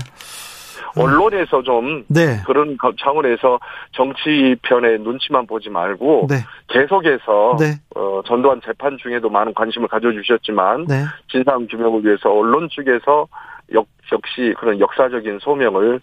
언론에서 0.96 1.64
좀 1.64 2.04
네. 2.08 2.42
그런 2.46 2.78
차원에서 3.00 3.60
정치 3.94 4.56
편의 4.62 5.00
눈치만 5.00 5.48
보지 5.48 5.70
말고 5.70 6.28
네. 6.30 6.36
계속해서 6.68 7.58
네. 7.60 7.80
어, 7.96 8.22
전두환 8.26 8.62
재판 8.64 8.98
중에도 8.98 9.30
많은 9.30 9.54
관심을 9.54 9.88
가져주셨지만 9.88 10.86
네. 10.88 11.06
진상 11.32 11.68
규명을 11.68 12.06
위해서 12.06 12.32
언론 12.32 12.70
측에서 12.70 13.28
역, 13.74 13.88
역시 14.12 14.54
그런 14.60 14.80
역사적인 14.80 15.40
소명을 15.42 16.00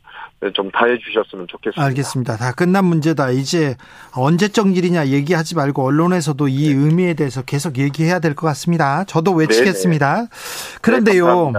좀 0.55 0.71
다해 0.71 0.99
주셨으면 0.99 1.47
좋겠습니다. 1.49 1.83
알겠습니다. 1.85 2.37
다 2.37 2.53
끝난 2.53 2.85
문제다. 2.87 3.31
이제 3.31 3.77
언제적 4.15 4.77
일이냐 4.77 5.09
얘기하지 5.09 5.55
말고 5.55 5.85
언론에서도 5.85 6.49
이 6.49 6.75
네. 6.75 6.81
의미에 6.81 7.15
대해서 7.15 7.43
계속 7.43 7.79
얘기해야 7.79 8.19
될 8.19 8.35
것 8.35 8.47
같습니다. 8.49 9.05
저도 9.05 9.33
외치겠습니다. 9.35 10.15
네네. 10.17 10.29
그런데요. 10.81 11.53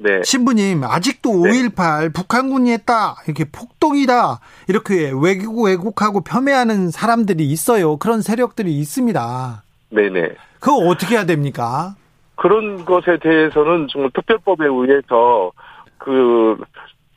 네, 0.00 0.18
네. 0.18 0.22
신부님 0.22 0.84
아직도 0.84 1.30
5.18 1.30 2.14
북한군이 2.14 2.70
했다 2.72 3.16
이렇게 3.26 3.44
폭동이다 3.44 4.38
이렇게 4.68 5.10
왜곡 5.12 5.60
왜곡하고 5.64 6.20
폄훼하는 6.22 6.90
사람들이 6.90 7.44
있어요. 7.46 7.96
그런 7.96 8.22
세력들이 8.22 8.78
있습니다. 8.78 9.62
네네. 9.90 10.28
그거 10.60 10.76
어떻게 10.76 11.14
해야 11.16 11.24
됩니까? 11.24 11.94
그런 12.38 12.84
것에 12.84 13.18
대해서는 13.18 13.88
정말 13.90 14.10
특별법에 14.14 14.64
의해서 14.64 15.50
그 15.98 16.56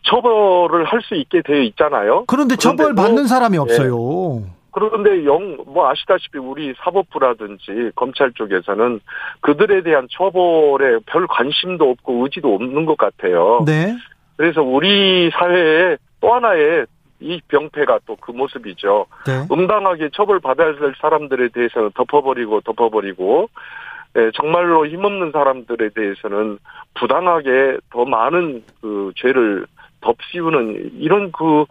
처벌을 0.02 0.84
할 0.86 1.02
수 1.04 1.16
있게 1.16 1.42
되어 1.44 1.62
있잖아요. 1.62 2.26
그런데 2.28 2.56
처벌 2.56 2.94
뭐, 2.94 3.04
받는 3.04 3.28
사람이 3.28 3.52
네. 3.54 3.58
없어요. 3.60 4.42
네. 4.42 4.52
그런데 4.72 5.26
영, 5.26 5.58
뭐 5.68 5.90
아시다시피 5.90 6.40
우리 6.40 6.74
사법부라든지 6.84 7.92
검찰 7.96 8.32
쪽에서는 8.32 9.00
그들에 9.42 9.84
대한 9.84 10.08
처벌에 10.10 11.00
별 11.06 11.28
관심도 11.28 11.90
없고 11.92 12.24
의지도 12.24 12.56
없는 12.56 12.86
것 12.86 12.98
같아요. 12.98 13.64
네. 13.66 13.96
그래서 14.38 14.64
우리 14.64 15.30
사회에 15.32 15.98
또 16.20 16.34
하나의 16.34 16.86
이 17.20 17.40
병폐가 17.50 18.00
또 18.08 18.16
그 18.20 18.32
모습이죠. 18.32 19.06
네. 19.28 19.46
응당하게 19.52 20.10
처벌받아야 20.14 20.80
될 20.80 20.94
사람들에 21.00 21.50
대해서는 21.50 21.92
덮어버리고 21.94 22.62
덮어버리고 22.62 23.50
네, 23.52 23.91
정말로 24.36 24.86
힘없는 24.86 25.32
사람들에 25.32 25.90
대해서는 25.90 26.60
부당하게 26.96 27.78
더 27.92 28.06
많은 28.06 28.64
그 28.82 29.12
죄를 29.16 29.66
덮씌우는 30.02 30.92
이런 30.96 31.32
그 31.32 31.66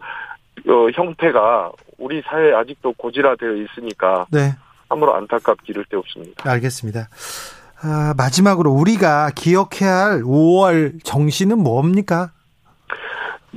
어, 0.67 0.89
형태가 0.93 1.71
우리 1.97 2.21
사회에 2.21 2.53
아직도 2.53 2.93
고질화되어 2.93 3.53
있으니까 3.55 4.25
네. 4.31 4.53
참으로 4.89 5.15
안타깝기 5.15 5.71
이를 5.71 5.85
데 5.85 5.97
없습니다. 5.97 6.49
알겠습니다. 6.49 7.09
아, 7.83 8.13
마지막으로 8.17 8.71
우리가 8.71 9.31
기억해야 9.35 9.91
할 9.91 10.21
5월 10.21 11.03
정신은 11.03 11.57
뭡니까? 11.59 12.31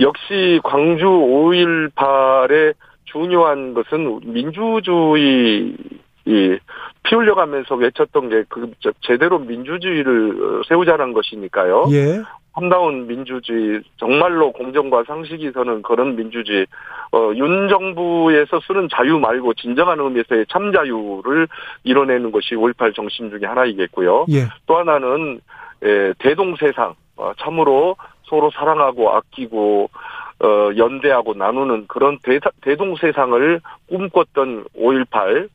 역시 0.01 0.61
광주 0.65 1.05
5.18의 1.05 2.75
중요한 3.05 3.75
것은 3.75 4.21
민주주의 4.25 5.77
이 6.27 6.59
피 7.05 7.15
흘려가면서 7.15 7.75
외쳤던 7.77 8.29
게 8.31 8.45
그 8.49 8.73
제대로 9.03 9.39
민주주의를 9.39 10.63
세우자는 10.69 11.13
것이니까요. 11.13 11.87
예. 11.91 12.23
험다운 12.57 13.07
민주주의 13.09 13.83
정말로 13.99 14.53
공정과 14.53 15.05
상식이 15.05 15.51
서는 15.53 15.83
그런 15.83 16.17
민주주의 16.17 16.67
어, 17.13 17.33
윤 17.35 17.69
정부에서 17.69 18.61
쓰는 18.67 18.89
자유 18.91 19.19
말고 19.19 19.55
진정한 19.55 19.99
의미에서의 20.01 20.47
참자유를 20.51 21.49
이뤄내는 21.83 22.31
것이 22.33 22.55
5.18 22.55 22.95
정신 22.95 23.29
중의 23.31 23.47
하나이겠고요. 23.47 24.27
예. 24.31 24.47
또 24.67 24.79
하나는 24.79 25.41
에, 25.83 26.13
대동세상 26.21 26.95
어, 27.17 27.33
참으로 27.39 27.97
서로 28.29 28.51
사랑하고 28.53 29.11
아끼고 29.15 29.91
어, 30.43 30.71
연대하고 30.77 31.35
나누는 31.35 31.87
그런 31.89 32.19
대, 32.23 32.39
대동세상을 32.63 33.61
꿈꿨던 33.89 34.65
5.18 34.79 35.49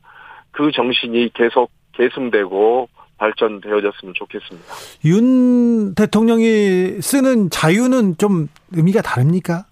그 0.52 0.70
정신이 0.72 1.30
계속 1.34 1.70
계승되고 1.92 2.88
발전되어졌으면 3.18 4.14
좋겠습니다. 4.14 4.66
윤 5.04 5.94
대통령이 5.94 7.00
쓰는 7.02 7.50
자유는 7.50 8.16
좀 8.16 8.48
의미가 8.72 9.02
다릅니까? 9.02 9.64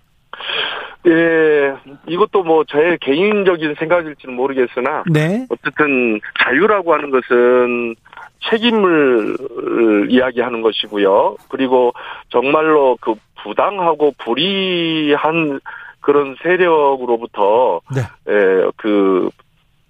예, 1.06 1.72
이것도 2.06 2.42
뭐 2.42 2.64
제 2.68 2.98
개인적인 3.00 3.76
생각일지는 3.78 4.34
모르겠으나, 4.34 5.04
네. 5.10 5.46
어쨌든 5.48 6.20
자유라고 6.44 6.92
하는 6.92 7.10
것은 7.10 7.94
책임을 8.50 9.36
이야기하는 10.10 10.60
것이고요. 10.60 11.36
그리고 11.48 11.94
정말로 12.28 12.98
그 13.00 13.14
부당하고 13.42 14.12
불이한 14.18 15.60
그런 16.00 16.36
세력으로부터 16.42 17.80
네. 17.94 18.02
예, 18.28 18.70
그 18.76 19.30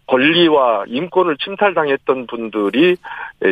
권리와 0.08 0.84
인권을 0.88 1.36
침탈당했던 1.36 2.26
분들이 2.26 2.96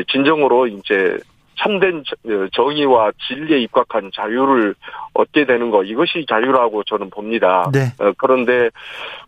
진정으로 0.09 0.67
이제 0.67 1.19
참된 1.59 1.99
어, 2.27 2.47
정의와 2.53 3.13
진리에 3.27 3.59
입각한 3.61 4.11
자유를 4.15 4.75
얻게 5.15 5.47
되는 5.47 5.71
것 5.71 5.85
이것이 5.85 6.27
자유라고 6.29 6.85
저는 6.85 7.11
봅니다. 7.11 7.71
네. 7.73 7.93
어, 7.99 8.13
그런데 8.19 8.71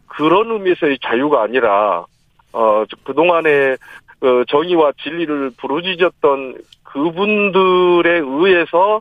그런 0.06 0.50
의미에서의 0.50 0.98
자유가 1.02 1.42
아니라 1.42 2.04
어 2.52 2.84
그동안에 3.04 3.76
어, 4.20 4.44
정의와 4.48 4.92
진리를 5.02 5.52
부르짖었던 5.58 6.58
그분들에 6.82 8.20
의해서 8.24 9.00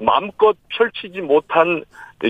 마음껏 0.00 0.56
펼치지 0.68 1.20
못한 1.22 1.84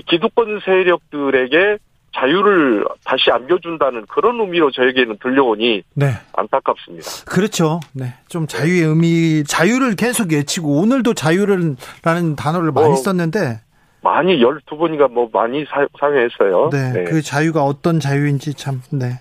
기득권 0.07 0.61
세력들에게 0.63 1.77
자유를 2.15 2.85
다시 3.05 3.31
안겨준다는 3.31 4.05
그런 4.07 4.39
의미로 4.39 4.71
저에게는 4.71 5.17
들려오니 5.21 5.83
네. 5.95 6.11
안타깝습니다. 6.33 7.25
그렇죠. 7.25 7.79
네. 7.93 8.13
좀 8.27 8.47
자유의 8.47 8.81
의미, 8.81 9.43
자유를 9.45 9.95
계속 9.95 10.31
외치고 10.31 10.79
오늘도 10.79 11.13
자유를라는 11.13 12.35
단어를 12.37 12.71
많이 12.71 12.91
어, 12.91 12.95
썼는데 12.95 13.61
많이 14.01 14.39
12번인가 14.39 15.09
뭐 15.11 15.29
많이 15.31 15.63
사, 15.65 15.87
사용했어요. 15.99 16.69
네, 16.71 16.91
네. 16.91 17.03
그 17.05 17.21
자유가 17.21 17.63
어떤 17.63 17.99
자유인지 17.99 18.55
참 18.55 18.81
네. 18.91 19.19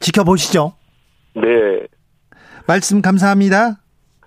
지켜보시죠. 0.00 0.72
네. 1.34 1.42
말씀 2.66 3.02
감사합니다. 3.02 3.80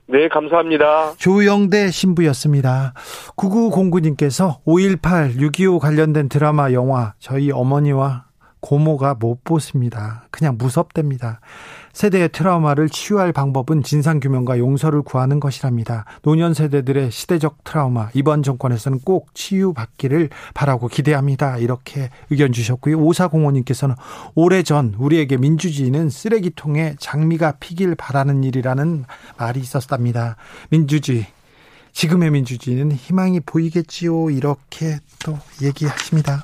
네, 0.06 0.28
감사합니다. 0.28 1.14
조영대 1.18 1.92
신부였습니다. 1.92 2.94
9909님께서 3.38 4.64
5.18, 4.66 5.38
6.25 5.38 5.80
관련된 5.80 6.30
드라마, 6.30 6.72
영화, 6.74 7.14
저희 7.20 7.52
어머니와 7.52 8.26
고모가 8.60 9.16
못 9.16 9.44
보습니다. 9.44 10.26
그냥 10.32 10.56
무섭답니다. 10.58 11.40
세대의 11.94 12.30
트라우마를 12.30 12.90
치유할 12.90 13.32
방법은 13.32 13.84
진상규명과 13.84 14.58
용서를 14.58 15.04
구하는 15.04 15.40
것이랍니다. 15.40 16.06
노년 16.24 16.54
세대들의 16.54 17.12
시대적 17.12 17.64
트라우마, 17.64 18.10
이번 18.14 18.44
정권에서는 18.44 19.00
꼭 19.06 19.34
치유받기를 19.36 20.30
바라고 20.54 20.88
기대합니다. 20.88 21.58
이렇게 21.58 22.10
의견 22.30 22.52
주셨고요. 22.52 22.98
오사공원님께서는 22.98 23.96
오래전 24.36 24.96
우리에게 24.98 25.38
민주주의는 25.38 26.10
쓰레기통에 26.10 26.96
장미가 27.00 27.54
피길 27.60 27.96
바라는 27.96 28.44
일이라는 28.44 29.06
말이 29.38 29.60
있었답니다. 29.60 30.36
민주주의. 30.70 31.28
지금의 31.92 32.32
민주주의는 32.32 32.92
희망이 32.92 33.40
보이겠지요. 33.40 34.32
이렇게 34.32 34.98
또 35.24 35.38
얘기하십니다. 35.62 36.44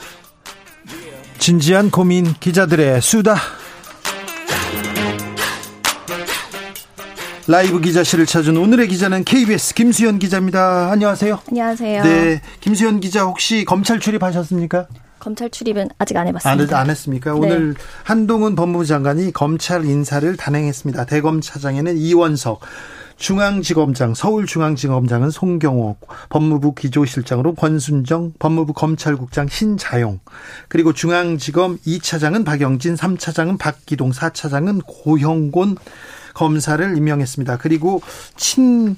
진지한 1.41 1.89
고민 1.89 2.35
기자들의 2.39 3.01
수다. 3.01 3.35
라이브 7.47 7.81
기자실을 7.81 8.27
찾은 8.27 8.55
오늘의 8.57 8.87
기자는 8.87 9.23
KBS 9.23 9.73
김수현 9.73 10.19
기자입니다. 10.19 10.91
안녕하세요. 10.91 11.39
안녕하세요. 11.49 12.03
네, 12.03 12.41
김수현 12.59 12.99
기자 12.99 13.23
혹시 13.23 13.65
검찰 13.65 13.99
출입하셨습니까? 13.99 14.85
검찰 15.17 15.49
출입은 15.49 15.89
아직 15.97 16.15
안 16.17 16.27
해봤습니다. 16.27 16.77
안, 16.77 16.83
안 16.83 16.89
했습니까? 16.91 17.33
네. 17.33 17.39
오늘 17.39 17.73
한동훈 18.03 18.53
법무부 18.53 18.85
장관이 18.85 19.33
검찰 19.33 19.83
인사를 19.83 20.37
단행했습니다. 20.37 21.05
대검 21.05 21.41
차장에는 21.41 21.97
이원석, 21.97 22.59
중앙지검장, 23.21 24.15
서울중앙지검장은 24.15 25.29
송경호, 25.29 25.97
법무부 26.29 26.73
기조실장으로 26.73 27.53
권순정, 27.53 28.33
법무부 28.39 28.73
검찰국장 28.73 29.47
신자용, 29.47 30.19
그리고 30.67 30.91
중앙지검 30.91 31.77
2차장은 31.77 32.43
박영진, 32.43 32.95
3차장은 32.95 33.59
박기동, 33.59 34.09
4차장은 34.09 34.81
고형곤 34.87 35.77
검사를 36.33 36.97
임명했습니다. 36.97 37.57
그리고 37.59 38.01
친 38.37 38.97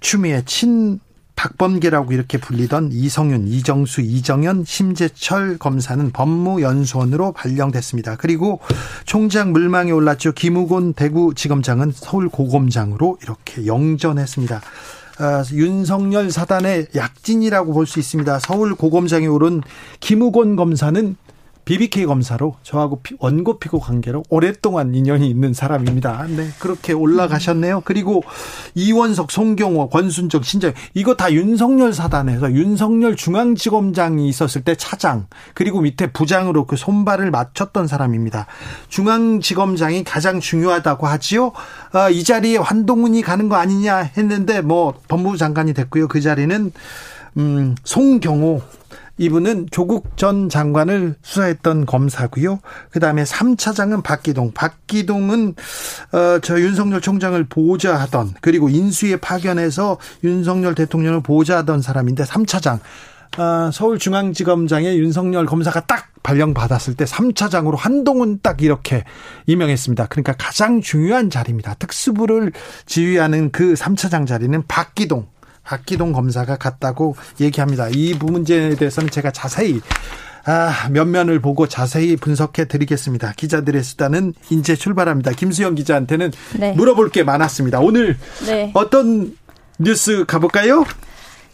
추미애 0.00 0.42
친 0.44 1.00
박범계라고 1.36 2.12
이렇게 2.12 2.38
불리던 2.38 2.90
이성윤, 2.92 3.48
이정수, 3.48 4.00
이정현, 4.00 4.64
심재철 4.64 5.58
검사는 5.58 6.10
법무연수원으로 6.10 7.32
발령됐습니다. 7.32 8.16
그리고 8.16 8.60
총장 9.04 9.52
물망에 9.52 9.90
올랐죠. 9.90 10.32
김우곤 10.32 10.94
대구지검장은 10.94 11.92
서울고검장으로 11.94 13.18
이렇게 13.22 13.66
영전했습니다. 13.66 14.60
아, 15.18 15.44
윤석열 15.52 16.30
사단의 16.30 16.88
약진이라고 16.94 17.72
볼 17.72 17.86
수 17.86 17.98
있습니다. 18.00 18.40
서울고검장에 18.40 19.26
오른 19.26 19.62
김우곤 20.00 20.56
검사는 20.56 21.16
BBK 21.64 22.06
검사로 22.06 22.56
저하고 22.62 23.00
원고 23.18 23.58
피고 23.58 23.80
관계로 23.80 24.22
오랫동안 24.28 24.94
인연이 24.94 25.28
있는 25.28 25.54
사람입니다. 25.54 26.26
네, 26.28 26.48
그렇게 26.58 26.92
올라가셨네요. 26.92 27.82
그리고 27.84 28.22
이원석, 28.74 29.30
송경호, 29.30 29.88
권순정, 29.88 30.42
신재 30.42 30.74
이거 30.92 31.14
다 31.14 31.32
윤석열 31.32 31.92
사단에서 31.92 32.52
윤석열 32.52 33.16
중앙지검장이 33.16 34.28
있었을 34.28 34.62
때 34.62 34.74
차장 34.74 35.26
그리고 35.54 35.80
밑에 35.80 36.12
부장으로 36.12 36.66
그 36.66 36.76
손발을 36.76 37.30
맞췄던 37.30 37.86
사람입니다. 37.86 38.46
중앙지검장이 38.88 40.04
가장 40.04 40.40
중요하다고 40.40 41.06
하지요. 41.06 41.52
아, 41.92 42.10
이 42.10 42.24
자리에 42.24 42.58
한동훈이 42.58 43.22
가는 43.22 43.48
거 43.48 43.56
아니냐 43.56 44.10
했는데 44.16 44.60
뭐 44.60 44.94
법무부 45.08 45.36
장관이 45.36 45.72
됐고요. 45.74 46.08
그 46.08 46.20
자리는 46.20 46.72
음, 47.36 47.74
송경호 47.84 48.62
이분은 49.18 49.68
조국 49.70 50.16
전 50.16 50.48
장관을 50.48 51.14
수사했던 51.22 51.86
검사고요. 51.86 52.60
그다음에 52.90 53.24
3차장은 53.24 54.02
박기동. 54.02 54.52
박기동은 54.52 55.54
어, 56.12 56.38
저 56.42 56.60
윤석열 56.60 57.00
총장을 57.00 57.42
보좌하던 57.44 58.34
그리고 58.40 58.68
인수위 58.68 59.16
파견해서 59.18 59.98
윤석열 60.24 60.74
대통령을 60.74 61.22
보좌하던 61.22 61.80
사람인데 61.80 62.24
3차장 62.24 62.80
어, 63.38 63.70
서울중앙지검장의 63.72 64.98
윤석열 64.98 65.46
검사가 65.46 65.86
딱 65.86 66.08
발령받았을 66.22 66.94
때 66.94 67.04
3차장으로 67.04 67.76
한동훈 67.76 68.38
딱 68.42 68.62
이렇게 68.62 69.04
임명했습니다. 69.46 70.06
그러니까 70.06 70.32
가장 70.38 70.80
중요한 70.80 71.30
자리입니다. 71.30 71.74
특수부를 71.74 72.52
지휘하는 72.86 73.50
그 73.50 73.74
3차장 73.74 74.26
자리는 74.26 74.62
박기동 74.66 75.26
박기동 75.64 76.12
검사가 76.12 76.56
갔다고 76.56 77.16
얘기합니다. 77.40 77.88
이 77.88 78.14
문제에 78.14 78.76
대해서는 78.76 79.10
제가 79.10 79.30
자세히 79.30 79.80
아, 80.46 80.88
면면을 80.90 81.40
보고 81.40 81.66
자세히 81.66 82.16
분석해 82.16 82.66
드리겠습니다. 82.66 83.32
기자들의 83.34 83.82
수단은 83.82 84.34
이제 84.50 84.76
출발합니다. 84.76 85.32
김수영 85.32 85.74
기자한테는 85.74 86.32
네. 86.58 86.72
물어볼 86.72 87.08
게 87.10 87.22
많았습니다. 87.22 87.80
오늘 87.80 88.18
네. 88.46 88.70
어떤 88.74 89.36
뉴스 89.78 90.24
가볼까요? 90.26 90.84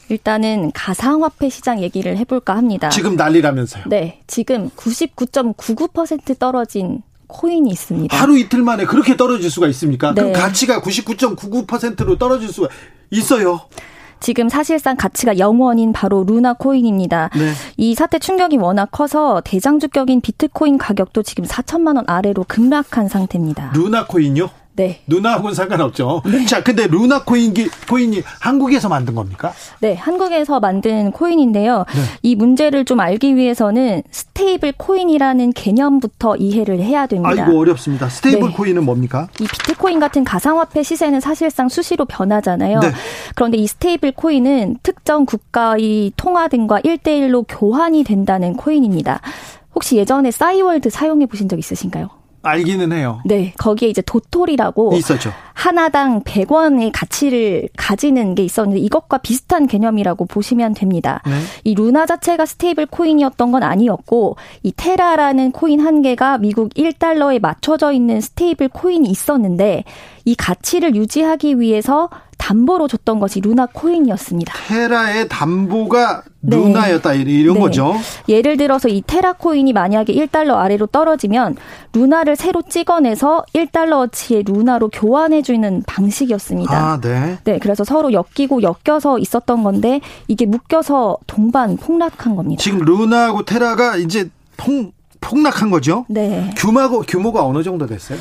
일단은 0.08 0.72
가상화폐 0.72 1.48
시장 1.50 1.80
얘기를 1.80 2.16
해볼까 2.18 2.56
합니다. 2.56 2.88
지금 2.88 3.14
난리라면서요? 3.14 3.84
네. 3.86 4.22
지금 4.26 4.68
99.99% 4.70 6.36
떨어진 6.40 7.02
코인이 7.28 7.70
있습니다. 7.70 8.16
하루 8.16 8.36
이틀 8.36 8.62
만에 8.62 8.86
그렇게 8.86 9.16
떨어질 9.16 9.48
수가 9.52 9.68
있습니까? 9.68 10.12
네. 10.14 10.22
그럼 10.22 10.32
가치가 10.32 10.80
99.99%로 10.82 12.18
떨어질 12.18 12.52
수가 12.52 12.68
있어요. 13.10 13.60
지금 14.20 14.48
사실상 14.48 14.96
가치가 14.96 15.34
0원인 15.34 15.92
바로 15.92 16.24
루나 16.24 16.52
코인입니다. 16.52 17.30
네. 17.34 17.52
이 17.76 17.94
사태 17.94 18.18
충격이 18.18 18.58
워낙 18.58 18.90
커서 18.90 19.40
대장주격인 19.44 20.20
비트코인 20.20 20.78
가격도 20.78 21.22
지금 21.22 21.44
4천만 21.44 21.96
원 21.96 22.04
아래로 22.06 22.44
급락한 22.46 23.08
상태입니다. 23.08 23.72
루나 23.74 24.06
코인요? 24.06 24.48
네. 24.74 25.00
루나하고는 25.08 25.54
상관없죠. 25.54 26.22
네. 26.24 26.46
자, 26.46 26.62
근데 26.62 26.86
루나 26.86 27.24
코인 27.24 27.54
코인이 27.88 28.22
한국에서 28.40 28.88
만든 28.88 29.14
겁니까? 29.14 29.52
네, 29.80 29.94
한국에서 29.94 30.60
만든 30.60 31.10
코인인데요. 31.10 31.84
네. 31.92 32.00
이 32.22 32.34
문제를 32.34 32.84
좀 32.84 33.00
알기 33.00 33.36
위해서는 33.36 34.02
stable 34.10 34.72
코인이라는 34.76 35.52
개념부터 35.52 36.36
이해를 36.36 36.80
해야 36.80 37.06
됩니다. 37.06 37.44
아이고 37.44 37.58
어렵습니다. 37.58 38.08
stable 38.08 38.48
네. 38.48 38.54
코인은 38.54 38.84
뭡니까? 38.84 39.28
이 39.40 39.44
비트코인 39.44 40.00
같은 40.00 40.24
가상화폐 40.24 40.82
시세는 40.82 41.20
사실상 41.20 41.68
수시로 41.68 42.04
변하잖아요. 42.04 42.80
네. 42.80 42.92
그런데 43.34 43.58
이 43.58 43.66
stable 43.66 44.12
코인은 44.12 44.78
특정 44.82 45.26
국가의 45.26 46.12
통화 46.16 46.48
등과 46.48 46.80
1대1로 46.80 47.44
교환이 47.48 48.04
된다는 48.04 48.54
코인입니다. 48.54 49.20
혹시 49.74 49.96
예전에 49.96 50.30
싸이월드 50.30 50.90
사용해 50.90 51.26
보신 51.26 51.48
적 51.48 51.58
있으신가요? 51.58 52.19
알기는 52.42 52.92
해요. 52.92 53.20
네, 53.24 53.52
거기에 53.58 53.88
이제 53.88 54.02
도토리라고 54.02 54.94
있었죠. 54.94 55.32
하나당 55.52 56.22
100원의 56.22 56.90
가치를 56.94 57.68
가지는 57.76 58.34
게 58.34 58.42
있었는데 58.42 58.80
이것과 58.80 59.18
비슷한 59.18 59.66
개념이라고 59.66 60.24
보시면 60.24 60.72
됩니다. 60.72 61.20
네. 61.26 61.32
이 61.64 61.74
루나 61.74 62.06
자체가 62.06 62.46
stable 62.46 62.86
코인이었던 62.86 63.52
건 63.52 63.62
아니었고 63.62 64.36
이 64.62 64.72
테라라는 64.74 65.52
코인 65.52 65.80
한 65.80 66.00
개가 66.00 66.38
미국 66.38 66.72
1달러에 66.74 67.40
맞춰져 67.40 67.92
있는 67.92 68.22
stable 68.22 68.68
코인이 68.68 69.08
있었는데 69.08 69.84
이 70.24 70.34
가치를 70.34 70.94
유지하기 70.96 71.60
위해서 71.60 72.08
담보로 72.40 72.88
줬던 72.88 73.20
것이 73.20 73.40
루나 73.40 73.66
코인이었습니다. 73.66 74.54
테라의 74.66 75.28
담보가 75.28 76.22
네. 76.40 76.56
루나였다 76.56 77.12
이런 77.12 77.54
네. 77.54 77.60
거죠. 77.60 77.94
예를 78.28 78.56
들어서 78.56 78.88
이 78.88 79.02
테라 79.06 79.34
코인이 79.34 79.72
만약에 79.74 80.14
1달러 80.14 80.56
아래로 80.56 80.86
떨어지면 80.86 81.56
루나를 81.92 82.36
새로 82.36 82.62
찍어내서 82.62 83.44
1달러어치의 83.54 84.46
루나로 84.46 84.88
교환해 84.88 85.42
주는 85.42 85.82
방식이었습니다. 85.86 86.74
아, 86.74 87.00
네. 87.00 87.38
네, 87.44 87.58
그래서 87.58 87.84
서로 87.84 88.10
엮이고 88.12 88.62
엮여서 88.62 89.18
있었던 89.18 89.62
건데 89.62 90.00
이게 90.26 90.46
묶여서 90.46 91.18
동반 91.26 91.76
폭락한 91.76 92.36
겁니다. 92.36 92.62
지금 92.62 92.78
루나하고 92.80 93.44
테라가 93.44 93.96
이제 93.96 94.30
폭 94.56 94.94
폭락한 95.20 95.70
거죠? 95.70 96.06
네. 96.08 96.50
규모가 96.56 97.02
규모가 97.06 97.44
어느 97.44 97.62
정도 97.62 97.86
됐어요? 97.86 98.18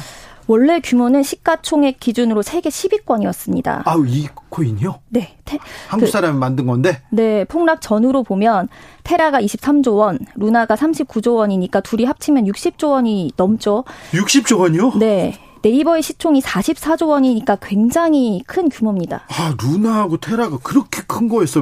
원래 0.50 0.80
규모는 0.80 1.22
시가총액 1.22 2.00
기준으로 2.00 2.42
세계 2.42 2.70
10위권이었습니다. 2.70 3.84
아, 3.86 3.96
이 4.08 4.28
코인이요? 4.50 5.00
네. 5.10 5.38
테, 5.46 5.60
한국 5.88 6.08
그 6.08 6.12
사람이 6.12 6.34
그, 6.34 6.40
만든 6.40 6.66
건데? 6.66 7.04
네. 7.12 7.46
폭락 7.46 7.82
전후로 7.82 8.24
보면 8.24 8.68
테라가 9.04 9.40
23조 9.42 9.98
원, 9.98 10.18
루나가 10.34 10.74
39조 10.74 11.36
원이니까 11.36 11.82
둘이 11.82 12.06
합치면 12.06 12.46
60조 12.46 12.90
원이 12.90 13.34
넘죠. 13.38 13.84
60조 14.12 14.62
원이요? 14.62 14.94
네. 14.98 15.38
네이버의 15.62 16.02
시총이 16.02 16.42
44조 16.42 17.10
원이니까 17.10 17.58
굉장히 17.62 18.42
큰 18.48 18.70
규모입니다. 18.70 19.26
아, 19.28 19.56
루나하고 19.62 20.18
테라가 20.18 20.58
그렇게 20.64 21.04
큰 21.06 21.28
거였어. 21.28 21.62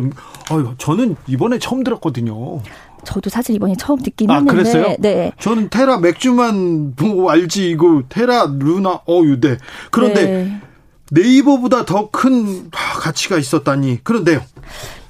아, 0.50 0.76
저는 0.78 1.18
이번에 1.28 1.60
처음 1.60 1.84
들었거든요. 1.84 2.62
저도 3.08 3.30
사실 3.30 3.56
이번에 3.56 3.74
처음 3.80 4.00
듣긴 4.02 4.30
아, 4.30 4.36
했는데. 4.36 4.52
그랬어요? 4.58 4.96
네. 5.00 5.32
저는 5.40 5.70
테라 5.70 6.00
맥주만 6.00 6.94
보고 6.96 7.30
알지 7.32 7.70
이거 7.72 8.04
테라 8.10 8.52
루나 8.60 9.02
어유 9.08 9.40
네. 9.40 9.58
그런데 9.92 10.26
네. 10.26 10.62
네이버보다 11.10 11.86
더 11.86 12.10
큰 12.12 12.70
가치가 12.72 13.38
있었다니. 13.38 14.04
그런데요. 14.04 14.42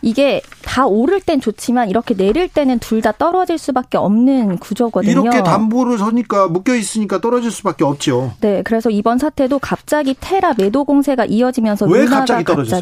이게 0.04 0.42
다 0.64 0.86
오를 0.86 1.20
땐 1.20 1.42
좋지만 1.42 1.90
이렇게 1.90 2.14
내릴 2.14 2.48
때는 2.50 2.78
둘 2.78 3.02
다 3.02 3.12
떨어질 3.14 3.58
수밖에 3.58 3.98
없는 3.98 4.60
구조거든요. 4.60 5.12
이렇게 5.12 5.42
담보를 5.42 5.98
서니까 5.98 6.50
묶여 6.50 6.76
있으니까 6.76 7.20
떨어질 7.20 7.50
수밖에 7.50 7.84
없죠. 7.84 8.34
네, 8.42 8.62
그래서 8.64 8.92
이번 8.92 9.18
사태도 9.18 9.58
갑자기 9.58 10.16
테라 10.20 10.54
매도 10.56 10.84
공세가 10.86 11.26
이어지면서 11.26 11.88
왜 11.88 12.06
갑자기 12.06 12.44
떨어졌어요? 12.44 12.80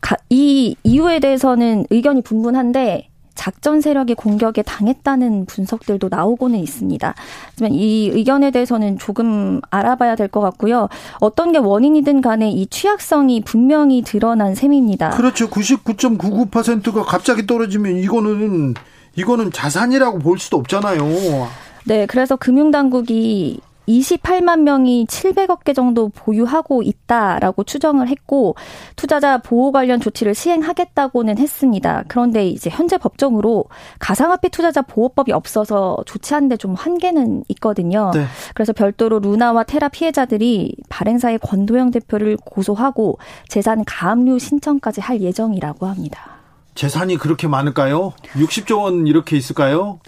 갑자기 0.00 0.24
이 0.30 0.74
이유에 0.82 1.20
대해서는 1.20 1.86
의견이 1.90 2.22
분분한데 2.22 3.10
작전 3.34 3.80
세력의 3.80 4.16
공격에 4.16 4.62
당했다는 4.62 5.46
분석들도 5.46 6.08
나오고는 6.10 6.58
있습니다. 6.58 7.14
하지만 7.50 7.72
이 7.72 8.08
의견에 8.08 8.50
대해서는 8.50 8.98
조금 8.98 9.60
알아봐야 9.70 10.16
될 10.16 10.28
것 10.28 10.40
같고요. 10.40 10.88
어떤 11.20 11.52
게 11.52 11.58
원인이든 11.58 12.20
간에 12.20 12.50
이 12.50 12.66
취약성이 12.66 13.42
분명히 13.42 14.02
드러난 14.02 14.54
셈입니다. 14.54 15.10
그렇죠. 15.10 15.48
99.99%가 15.48 17.04
갑자기 17.04 17.46
떨어지면 17.46 17.96
이거는 17.98 18.74
이거는 19.16 19.52
자산이라고 19.52 20.18
볼 20.20 20.38
수도 20.38 20.56
없잖아요. 20.56 21.48
네, 21.84 22.06
그래서 22.06 22.36
금융당국이 22.36 23.60
28만 23.88 24.60
명이 24.60 25.06
700억 25.06 25.64
개 25.64 25.72
정도 25.72 26.08
보유하고 26.08 26.82
있다라고 26.82 27.64
추정을 27.64 28.08
했고 28.08 28.54
투자자 28.96 29.38
보호 29.38 29.72
관련 29.72 30.00
조치를 30.00 30.34
시행하겠다고는 30.34 31.38
했습니다. 31.38 32.04
그런데 32.08 32.46
이제 32.48 32.70
현재 32.70 32.98
법정으로 32.98 33.66
가상화폐 33.98 34.48
투자자 34.48 34.82
보호법이 34.82 35.32
없어서 35.32 35.98
조치하는데 36.06 36.56
좀 36.56 36.74
한계는 36.74 37.44
있거든요. 37.48 38.10
네. 38.14 38.24
그래서 38.54 38.72
별도로 38.72 39.18
루나와 39.18 39.64
테라 39.64 39.88
피해자들이 39.88 40.76
발행사의 40.88 41.38
권도영 41.40 41.90
대표를 41.90 42.36
고소하고 42.44 43.18
재산 43.48 43.84
가압류 43.84 44.38
신청까지 44.38 45.00
할 45.00 45.20
예정이라고 45.20 45.86
합니다. 45.86 46.30
재산이 46.74 47.18
그렇게 47.18 47.46
많을까요? 47.46 48.12
60조 48.32 48.82
원 48.82 49.06
이렇게 49.06 49.36
있을까요? 49.36 50.00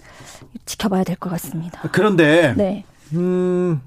지켜봐야 0.65 1.03
될 1.03 1.15
것 1.17 1.29
같습니다. 1.29 1.81
그런데 1.91 2.53
네. 2.57 2.83
음, 3.13 3.81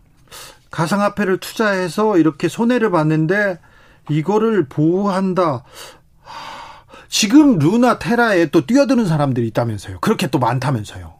가상화폐를 0.70 1.38
투자해서 1.38 2.18
이렇게 2.18 2.48
손해를 2.48 2.90
봤는데 2.90 3.58
이거를 4.08 4.66
보호한다. 4.68 5.64
지금 7.08 7.58
루나 7.58 7.98
테라에 7.98 8.46
또 8.46 8.64
뛰어드는 8.64 9.06
사람들이 9.06 9.48
있다면서요. 9.48 9.98
그렇게 10.00 10.28
또 10.28 10.38
많다면서요. 10.38 11.14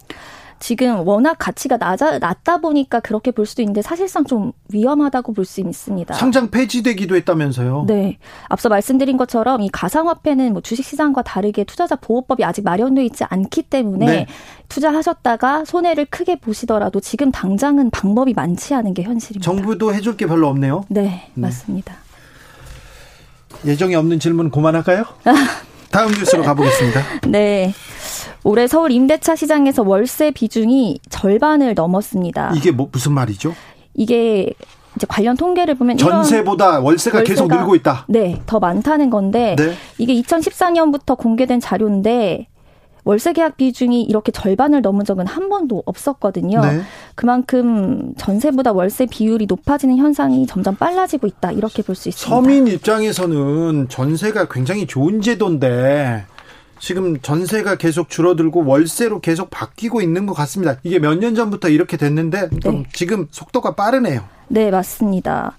지금 0.61 1.07
워낙 1.09 1.37
가치가 1.39 1.79
낮아, 1.79 2.19
낮다 2.19 2.59
보니까 2.59 3.01
그렇게 3.01 3.31
볼 3.31 3.47
수도 3.47 3.63
있는데 3.63 3.81
사실상 3.83 4.25
좀 4.27 4.53
위험하다고 4.73 5.33
볼 5.33 5.45
수 5.47 5.61
있습니다. 5.61 6.15
상장 6.15 6.51
폐지되기도 6.51 7.17
했다면서요? 7.17 7.85
네. 7.89 8.19
앞서 8.49 8.69
말씀드린 8.69 9.17
것처럼 9.17 9.63
이 9.63 9.71
가상화폐는 9.71 10.53
뭐 10.53 10.61
주식시장과 10.61 11.23
다르게 11.23 11.65
투자자 11.65 11.97
보호법이 11.97 12.45
아직 12.45 12.63
마련되어 12.63 13.03
있지 13.05 13.25
않기 13.25 13.63
때문에 13.63 14.07
네. 14.07 14.27
투자하셨다가 14.69 15.65
손해를 15.65 16.05
크게 16.05 16.37
보시더라도 16.37 17.01
지금 17.01 17.33
당장은 17.33 17.91
방법이 17.91 18.35
많지 18.35 18.75
않은 18.75 18.93
게 18.95 19.03
현실입니다. 19.03 19.45
정부도 19.51 19.95
해줄 19.95 20.17
게 20.19 20.27
별로 20.27 20.47
없네요? 20.49 20.85
네, 20.89 21.03
네. 21.03 21.31
맞습니다. 21.35 21.95
예정이 23.65 23.95
없는 23.95 24.21
질문 24.21 24.51
그만할까요? 24.51 25.05
다음 25.91 26.13
뉴스로 26.13 26.43
가보겠습니다. 26.43 27.03
네. 27.29 27.73
올해 28.45 28.67
서울 28.67 28.93
임대차 28.93 29.37
시장에서 29.37 29.83
월세 29.83 30.31
비중이 30.31 31.01
절반을 31.11 31.75
넘었습니다. 31.75 32.53
이게 32.57 32.71
뭐 32.71 32.89
무슨 32.91 33.13
말이죠? 33.13 33.55
이게 33.95 34.53
이제 34.97 35.07
관련 35.09 35.37
통계를 35.37 35.75
보면 35.75 35.97
전세보다 35.99 36.81
월세가, 36.81 37.19
월세가, 37.19 37.23
계속 37.23 37.49
늘고 37.49 37.75
있다. 37.77 38.07
네, 38.09 38.41
더 38.47 38.59
많다는 38.59 39.11
건데 39.11 39.57
네. 39.57 39.75
이게 39.99 40.15
2014년부터 40.23 41.17
공개된 41.17 41.61
자료인데 41.61 42.49
월세 43.05 43.33
계약 43.33 43.57
비중이 43.57 44.03
이렇게 44.03 44.31
절반을 44.33 44.83
넘은 44.83 45.05
적은 45.05 45.27
한 45.27 45.49
번도 45.49 45.83
없었거든요. 45.87 46.61
네. 46.61 46.83
그만큼 47.15 48.13
전세보다 48.19 48.73
월세 48.73 49.07
비율이 49.07 49.47
높아지는 49.47 49.97
현상이 49.97 50.47
점점 50.47 50.77
빨라지고 50.77 51.27
있다. 51.27 51.53
이렇게 51.53 51.83
볼 51.83 51.95
수 51.97 52.09
있습니다. 52.09 52.35
서민 52.35 52.67
입장에서는 52.67 53.89
전세가 53.89 54.49
굉장히 54.49 54.87
좋은 54.87 55.21
제도인데 55.21 56.25
지금 56.79 57.21
전세가 57.21 57.77
계속 57.77 58.09
줄어들고 58.09 58.65
월세로 58.65 59.21
계속 59.21 59.51
바뀌고 59.51 60.01
있는 60.01 60.25
것 60.27 60.33
같습니다. 60.35 60.77
이게 60.83 60.99
몇 60.99 61.15
년 61.21 61.35
전부터 61.35 61.69
이렇게 61.69 61.97
됐는데 61.99 62.49
네. 62.51 62.85
지금 62.95 63.27
속도가 63.31 63.75
빠르네요. 63.75 64.23
네, 64.53 64.73
맞습니다. 64.73 65.57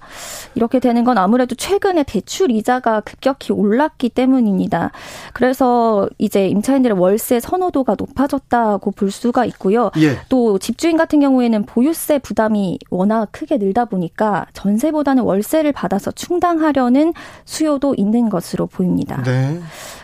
이렇게 0.53 0.79
되는 0.79 1.05
건 1.05 1.17
아무래도 1.17 1.55
최근에 1.55 2.03
대출 2.03 2.51
이자가 2.51 2.99
급격히 2.99 3.53
올랐기 3.53 4.09
때문입니다. 4.09 4.91
그래서 5.31 6.09
이제 6.17 6.47
임차인들의 6.47 6.99
월세 6.99 7.39
선호도가 7.39 7.95
높아졌다고 7.97 8.91
볼 8.91 9.09
수가 9.09 9.45
있고요. 9.45 9.91
예. 9.97 10.17
또 10.27 10.59
집주인 10.59 10.97
같은 10.97 11.21
경우에는 11.21 11.65
보유세 11.65 12.19
부담이 12.19 12.79
워낙 12.89 13.29
크게 13.31 13.57
늘다 13.57 13.85
보니까 13.85 14.45
전세보다는 14.51 15.23
월세를 15.23 15.71
받아서 15.71 16.11
충당하려는 16.11 17.13
수요도 17.45 17.95
있는 17.97 18.29
것으로 18.29 18.67
보입니다. 18.67 19.23
네. 19.23 19.57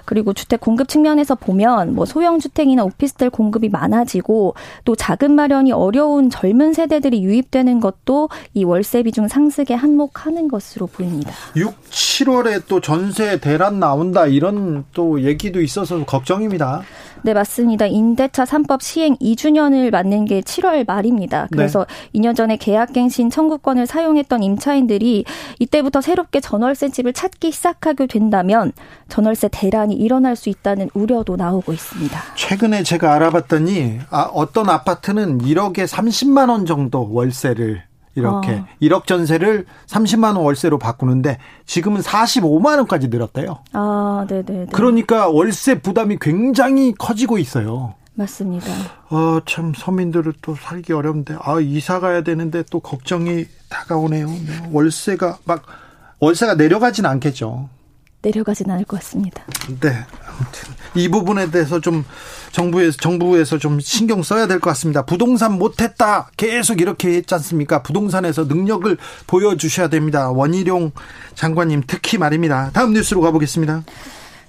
그리고 0.05 0.31
주택 0.31 0.61
공급 0.61 0.87
측면에서 0.87 1.35
보면 1.35 1.93
뭐 1.93 2.05
소형 2.05 2.39
주택이나 2.39 2.85
오피스텔 2.85 3.29
공급이 3.29 3.67
많아지고 3.67 4.55
또 4.85 4.95
자금 4.95 5.33
마련이 5.33 5.73
어려운 5.73 6.29
젊은 6.29 6.71
세대들이 6.71 7.21
유입되는 7.23 7.81
것도 7.81 8.29
이월 8.53 8.76
세 8.83 9.03
비중 9.03 9.27
상승에 9.27 9.75
한몫하는 9.75 10.47
것으로 10.47 10.87
보입니다. 10.87 11.31
6, 11.55 11.89
7월에 11.89 12.63
또 12.67 12.81
전세 12.81 13.39
대란 13.39 13.79
나온다 13.79 14.25
이런 14.25 14.85
또 14.93 15.23
얘기도 15.23 15.61
있어서 15.61 16.03
걱정입니다. 16.05 16.83
네, 17.23 17.33
맞습니다. 17.33 17.87
임대차 17.87 18.43
3법 18.45 18.81
시행 18.81 19.15
2주년을 19.17 19.91
맞는 19.91 20.25
게 20.25 20.41
7월 20.41 20.85
말입니다. 20.85 21.47
그래서 21.51 21.85
네. 22.13 22.19
2년 22.19 22.35
전에 22.35 22.57
계약갱신 22.57 23.29
청구권을 23.29 23.87
사용했던 23.87 24.43
임차인들이 24.43 25.25
이때부터 25.59 26.01
새롭게 26.01 26.39
전월세 26.39 26.89
집을 26.89 27.13
찾기 27.13 27.51
시작하게 27.51 28.07
된다면 28.07 28.71
전월세 29.09 29.49
대란이 29.51 29.95
일어날 29.95 30.35
수 30.35 30.49
있다는 30.49 30.89
우려도 30.93 31.35
나오고 31.35 31.73
있습니다. 31.73 32.19
최근에 32.35 32.83
제가 32.83 33.13
알아봤더니 33.13 33.99
아, 34.09 34.29
어떤 34.33 34.69
아파트는 34.69 35.39
1억에 35.39 35.87
30만 35.87 36.49
원 36.49 36.65
정도 36.65 37.11
월세를 37.11 37.83
이렇게 38.17 38.53
어. 38.53 38.65
1억 38.81 39.05
전세를 39.05 39.65
30만 39.85 40.35
원 40.35 40.37
월세로 40.37 40.79
바꾸는데 40.79 41.37
지금은 41.67 42.01
45만 42.01 42.77
원까지 42.77 43.09
늘었대요. 43.09 43.59
아, 43.73 44.25
네, 44.27 44.43
네. 44.43 44.65
그러니까 44.73 45.29
월세 45.29 45.79
부담이 45.79 46.17
굉장히 46.19 46.93
커지고 46.97 47.37
있어요. 47.37 47.93
맞습니다. 48.15 48.65
어, 49.11 49.39
참 49.45 49.73
서민들은 49.75 50.33
또 50.41 50.55
살기 50.55 50.91
어려운데 50.93 51.35
아, 51.39 51.59
이사 51.59 51.99
가야 51.99 52.23
되는데 52.23 52.63
또 52.71 52.79
걱정이 52.79 53.45
다가오네요. 53.69 54.27
월세가 54.71 55.37
막 55.45 55.63
월세가 56.19 56.55
내려가진 56.55 57.05
않겠죠. 57.05 57.69
내려가진 58.21 58.69
않을 58.71 58.83
것 58.85 58.97
같습니다. 58.99 59.43
네. 59.79 59.89
아무튼 59.89 60.73
이 60.95 61.07
부분에 61.07 61.49
대해서 61.51 61.79
좀 61.79 62.03
정부에서 62.51 62.97
정부에서 62.97 63.57
좀 63.57 63.79
신경 63.79 64.23
써야 64.23 64.47
될 64.47 64.59
것 64.59 64.69
같습니다. 64.71 65.05
부동산 65.05 65.53
못했다 65.57 66.29
계속 66.35 66.81
이렇게 66.81 67.09
했지 67.15 67.33
않습니까? 67.35 67.83
부동산에서 67.83 68.45
능력을 68.45 68.97
보여주셔야 69.27 69.87
됩니다. 69.89 70.31
원희룡 70.31 70.91
장관님 71.35 71.83
특히 71.87 72.17
말입니다. 72.17 72.71
다음 72.73 72.93
뉴스로 72.93 73.21
가보겠습니다. 73.21 73.83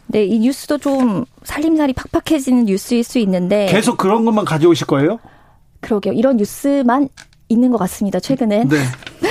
네, 0.06 0.24
이 0.24 0.38
뉴스도 0.38 0.78
좀 0.78 1.26
살림살이 1.44 1.92
팍팍해지는 1.92 2.64
뉴스일 2.64 3.04
수 3.04 3.18
있는데 3.18 3.66
계속 3.66 3.98
그런 3.98 4.24
것만 4.24 4.46
가져오실 4.46 4.86
거예요? 4.86 5.18
그러게요. 5.80 6.14
이런 6.14 6.38
뉴스만 6.38 7.08
있는 7.48 7.70
것 7.70 7.78
같습니다. 7.78 8.20
최근엔. 8.20 8.68
네. 8.68 8.76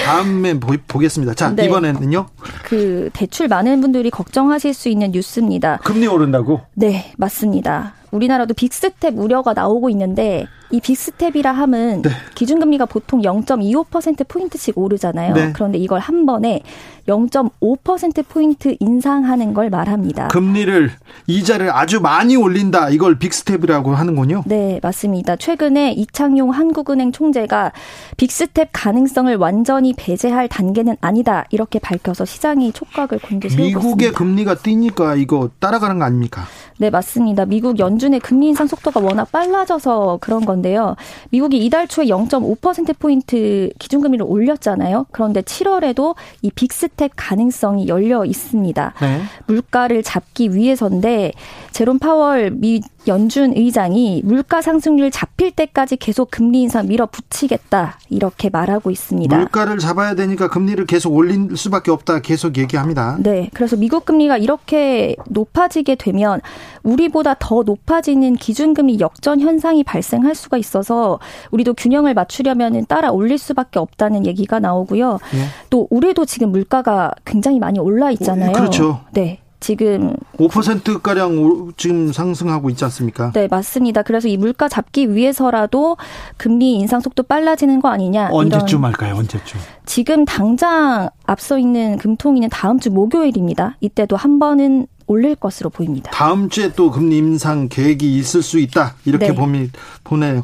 다음에 0.03 0.57
보, 0.59 0.99
겠습니다 0.99 1.33
자, 1.33 1.53
네. 1.53 1.65
이번에는요. 1.65 2.27
그 2.63 3.09
대출 3.13 3.47
많은 3.47 3.81
분들이 3.81 4.09
걱정하실 4.09 4.73
수 4.73 4.89
있는 4.89 5.11
뉴스입니다. 5.11 5.77
금리 5.83 6.07
오른다고? 6.07 6.61
네, 6.75 7.11
맞습니다. 7.17 7.93
우리나라도 8.11 8.53
big 8.53 8.80
step 8.80 9.15
우려가 9.17 9.53
나오고 9.53 9.89
있는데 9.89 10.47
이 10.69 10.81
big 10.81 11.02
step이라 11.02 11.51
함은 11.51 12.01
네. 12.01 12.09
기준금리가 12.35 12.85
보통 12.85 13.21
0.25% 13.21 14.27
포인트씩 14.27 14.77
오르잖아요. 14.77 15.33
네. 15.33 15.51
그런데 15.53 15.77
이걸 15.77 15.99
한 15.99 16.25
번에 16.25 16.61
0.5% 17.07 18.25
포인트 18.27 18.75
인상하는 18.79 19.53
걸 19.53 19.69
말합니다. 19.69 20.27
금리를 20.27 20.91
이자를 21.27 21.71
아주 21.71 22.01
많이 22.01 22.35
올린다. 22.35 22.89
이걸 22.89 23.17
big 23.17 23.37
step이라고 23.37 23.95
하는군요. 23.95 24.43
네, 24.45 24.79
맞습니다. 24.83 25.37
최근에 25.37 25.93
이창용 25.93 26.49
한국은행 26.49 27.13
총재가 27.13 27.71
big 28.17 28.40
step 28.40 28.69
가능성을 28.73 29.33
완전히 29.37 29.93
배제할 29.93 30.49
단계는 30.49 30.97
아니다. 30.99 31.45
이렇게 31.51 31.79
밝혀서 31.79 32.25
시장이 32.25 32.73
촉각을 32.73 33.19
곤두세우고 33.19 33.63
있습니다. 33.63 33.79
미국의 33.79 34.11
금리가 34.11 34.55
뛰니까 34.55 35.15
이거 35.15 35.49
따라가는 35.59 35.99
거 35.99 36.05
아닙니까? 36.05 36.43
네, 36.77 36.89
맞습니다. 36.89 37.45
미국 37.45 37.79
연준의 37.79 38.19
금리 38.19 38.49
인상 38.49 38.67
속도가 38.67 38.99
워낙 38.99 39.31
빨라져서 39.31 40.19
그런 40.21 40.45
건 40.45 40.56
데요. 40.61 40.95
미국이 41.29 41.63
이달 41.65 41.87
초에 41.87 42.05
0.5%포인트 42.05 43.69
기준금리를 43.79 44.25
올렸잖아요. 44.27 45.07
그런데 45.11 45.41
7월에도 45.41 46.15
이 46.41 46.51
big 46.51 46.77
step 46.77 47.11
가능성이 47.15 47.87
열려 47.87 48.25
있습니다. 48.25 48.93
네. 49.01 49.21
물가를 49.47 50.03
잡기 50.03 50.53
위해서인데, 50.53 51.33
제롬 51.77 51.99
파월 51.99 52.49
미 52.49 52.81
연준 53.07 53.55
의장이 53.55 54.23
물가 54.25 54.63
상승률 54.63 55.11
잡힐 55.11 55.51
때까지 55.51 55.97
계속 55.97 56.31
금리 56.31 56.63
인상 56.63 56.87
밀어붙이겠다 56.87 57.99
이렇게 58.09 58.49
말하고 58.49 58.89
있습니다. 58.89 59.37
물가를 59.37 59.77
잡아야 59.77 60.15
되니까 60.15 60.47
금리를 60.47 60.83
계속 60.87 61.13
올릴 61.13 61.55
수밖에 61.55 61.91
없다 61.91 62.21
계속 62.21 62.57
얘기합니다. 62.57 63.17
네, 63.19 63.51
그래서 63.53 63.75
미국 63.75 64.05
금리가 64.05 64.37
이렇게 64.37 65.15
높아지게 65.29 65.93
되면 65.97 66.41
우리보다 66.81 67.35
더 67.37 67.61
높아지는 67.61 68.37
기준금리 68.37 68.97
역전 68.99 69.39
현상이 69.39 69.83
발생할 69.83 70.33
수가 70.33 70.57
있어서 70.57 71.19
우리도 71.51 71.75
균형을 71.75 72.15
맞추려면 72.15 72.87
따라 72.87 73.11
올릴 73.11 73.37
수밖에 73.37 73.77
없다는 73.77 74.25
얘기가 74.25 74.59
나오고요. 74.59 75.19
네. 75.31 75.45
또 75.69 75.85
우리도 75.91 76.25
지금 76.25 76.49
물가가 76.49 77.11
굉장히 77.23 77.59
많이 77.59 77.77
올라 77.77 78.09
있잖아요. 78.09 78.53
그렇죠. 78.53 79.01
네. 79.11 79.41
지금 79.59 80.15
5% 80.37 81.01
가량 81.01 81.71
지금 81.77 82.11
상승하고 82.13 82.69
있지 82.69 82.83
않습니까? 82.85 83.31
네, 83.33 83.47
맞습니다. 83.49 84.03
그래서 84.03 84.27
이 84.27 84.37
물가 84.37 84.67
잡기 84.69 85.15
위해서라도 85.15 85.97
금리 86.37 86.73
인상 86.75 86.99
속도 86.99 87.23
빨라지는 87.23 87.81
거 87.81 87.89
아니냐? 87.89 88.29
언제쯤 88.31 88.85
할까요? 88.85 89.15
언제쯤? 89.15 89.59
지금 89.85 90.25
당장 90.25 91.09
앞서 91.25 91.57
있는 91.57 91.97
금통위는 91.97 92.49
다음 92.49 92.79
주 92.79 92.91
목요일입니다. 92.91 93.77
이때도 93.81 94.15
한 94.15 94.37
번은 94.39 94.87
올릴 95.07 95.35
것으로 95.35 95.69
보입니다. 95.69 96.11
다음 96.11 96.49
주에 96.49 96.73
또 96.73 96.91
금리 96.91 97.17
인상 97.17 97.69
계획이 97.69 98.17
있을 98.17 98.43
수 98.43 98.59
있다. 98.59 98.95
이렇게 99.05 99.29
네. 99.29 99.33
보면 99.35 99.71
보네요. 100.03 100.43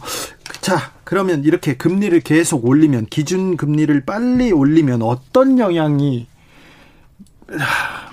자, 0.61 0.91
그러면 1.03 1.43
이렇게 1.43 1.75
금리를 1.75 2.17
계속 2.21 2.65
올리면 2.65 3.07
기준 3.09 3.57
금리를 3.57 4.05
빨리 4.05 4.51
올리면 4.51 5.01
어떤 5.01 5.59
영향이 5.59 6.27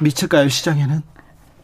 미칠까요 0.01 0.48
시장에는? 0.48 1.02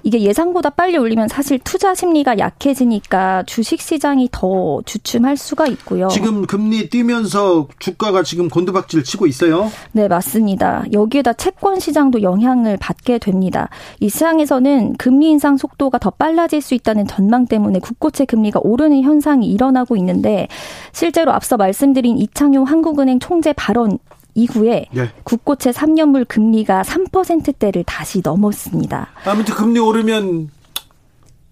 이게 0.06 0.20
예상보다 0.20 0.70
빨리 0.70 0.96
올리면 0.98 1.26
사실 1.26 1.58
투자 1.58 1.92
심리가 1.92 2.38
약해지니까 2.38 3.42
주식 3.44 3.80
시장이 3.80 4.28
더 4.30 4.80
주춤할 4.86 5.36
수가 5.36 5.66
있고요. 5.66 6.06
지금 6.06 6.46
금리 6.46 6.88
뛰면서 6.88 7.66
주가가 7.80 8.22
지금 8.22 8.48
곤두박질 8.48 9.02
치고 9.02 9.26
있어요. 9.26 9.68
네, 9.90 10.06
맞습니다. 10.06 10.84
여기에다 10.92 11.32
채권 11.32 11.80
시장도 11.80 12.22
영향을 12.22 12.76
받게 12.76 13.18
됩니다. 13.18 13.68
이 13.98 14.08
시장에서는 14.08 14.96
금리 14.96 15.28
인상 15.30 15.56
속도가 15.56 15.98
더 15.98 16.10
빨라질 16.10 16.60
수 16.60 16.74
있다는 16.74 17.08
전망 17.08 17.46
때문에 17.46 17.80
국고채 17.80 18.26
금리가 18.26 18.60
오르는 18.62 19.02
현상이 19.02 19.48
일어나고 19.48 19.96
있는데 19.96 20.46
실제로 20.92 21.32
앞서 21.32 21.56
말씀드린 21.56 22.16
이창용 22.16 22.62
한국은행 22.62 23.18
총재 23.18 23.52
발언 23.54 23.98
이후에 24.36 24.86
네. 24.92 25.10
국고채 25.24 25.70
3년물 25.70 26.28
금리가 26.28 26.82
3%대를 26.82 27.82
다시 27.84 28.20
넘었습니다. 28.22 29.08
아무튼 29.24 29.54
금리 29.54 29.80
오르면 29.80 30.50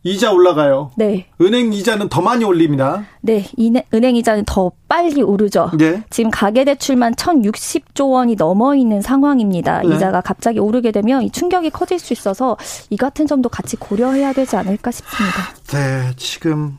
이자 0.07 0.33
올라가요. 0.33 0.91
네. 0.97 1.27
은행 1.41 1.73
이자는 1.73 2.11
더 2.11 2.21
많이 2.21 2.45
올립니다. 2.45 3.07
네, 3.23 3.47
은행 3.95 4.17
이자는 4.17 4.45
더 4.47 4.71
빨리 4.87 5.23
오르죠. 5.23 5.71
네. 5.79 6.03
지금 6.11 6.31
가계 6.31 6.65
대출만 6.65 7.15
1,060조 7.15 8.11
원이 8.11 8.37
넘어 8.37 8.75
있는 8.75 9.01
상황입니다. 9.01 9.81
네. 9.81 9.95
이자가 9.97 10.21
갑자기 10.21 10.59
오르게 10.59 10.93
되면 10.93 11.23
이 11.23 11.31
충격이 11.31 11.71
커질 11.71 11.99
수 11.99 12.13
있어서 12.13 12.59
이 12.91 12.99
같은 12.99 13.27
점도 13.27 13.49
같이 13.49 13.77
고려해야 13.77 14.35
되지 14.35 14.57
않을까 14.57 14.91
싶습니다. 14.91 15.37
네, 15.69 16.13
지금 16.17 16.77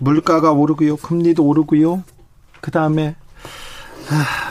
물가가 0.00 0.50
오르고요, 0.50 0.96
금리도 0.96 1.44
오르고요. 1.44 2.02
그 2.60 2.72
다음에 2.72 3.14
아, 4.10 4.43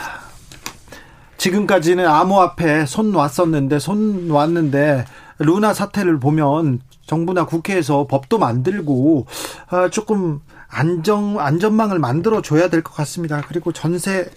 지금까지는 1.43 2.07
암호화폐 2.07 2.85
손 2.85 3.11
놨었는데 3.11 3.77
손 3.79 4.29
놨는데 4.29 5.03
루나 5.39 5.73
사태를 5.73 6.17
보면 6.17 6.79
정부나 7.05 7.45
국회에서 7.45 8.07
법도 8.07 8.37
만들고 8.39 9.25
아, 9.69 9.89
조금 9.89 10.39
안정 10.69 11.41
안전망을 11.41 11.99
만들어 11.99 12.41
줘야 12.41 12.69
될 12.69 12.81
것 12.81 12.93
같습니다. 12.95 13.41
그리고 13.45 13.73
전세 13.73 14.29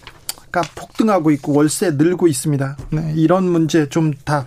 가 0.51 0.61
폭등하고 0.75 1.31
있고 1.31 1.53
월세 1.53 1.91
늘고 1.91 2.27
있습니다. 2.27 2.75
네, 2.91 3.13
이런 3.15 3.45
문제 3.49 3.87
좀 3.87 4.11
다 4.25 4.43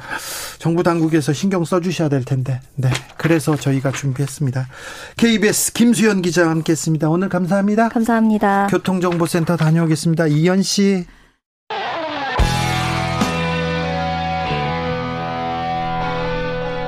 정부 0.58 0.82
당국에서 0.82 1.32
신경 1.32 1.64
써 1.64 1.80
주셔야 1.80 2.10
될 2.10 2.24
텐데. 2.24 2.60
네, 2.76 2.90
그래서 3.16 3.56
저희가 3.56 3.90
준비했습니다. 3.92 4.66
KBS 5.16 5.72
김수현 5.72 6.20
기자와 6.20 6.50
함께 6.50 6.72
했습니다. 6.72 7.08
오늘 7.08 7.30
감사합니다. 7.30 7.88
감사합니다. 7.88 8.66
교통정보센터 8.66 9.56
다녀오겠습니다. 9.56 10.26
이현 10.26 10.60
씨. 10.62 11.06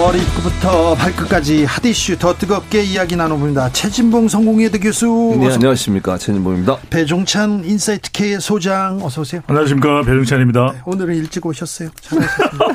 머리부터 0.00 0.94
발끝까지 0.94 1.64
hot 1.66 1.85
issue 1.85 2.16
더 2.18 2.32
뜨겁게 2.34 2.82
이야기 2.82 3.16
나눠봅니다. 3.16 3.70
최진봉 3.72 4.28
성공회대 4.28 4.78
교수. 4.78 5.36
네, 5.38 5.52
안녕하십니까. 5.52 6.16
최진봉입니다. 6.16 6.78
배종찬 6.88 7.64
인사이트 7.66 8.10
K의 8.10 8.40
소장 8.40 8.98
어서 9.02 9.20
오세요. 9.20 9.42
안녕하십니까. 9.46 10.00
배종찬입니다. 10.00 10.72
네, 10.72 10.80
오늘은 10.86 11.14
일찍 11.16 11.44
오셨어요. 11.44 11.90
잘하셨습니다. 12.00 12.66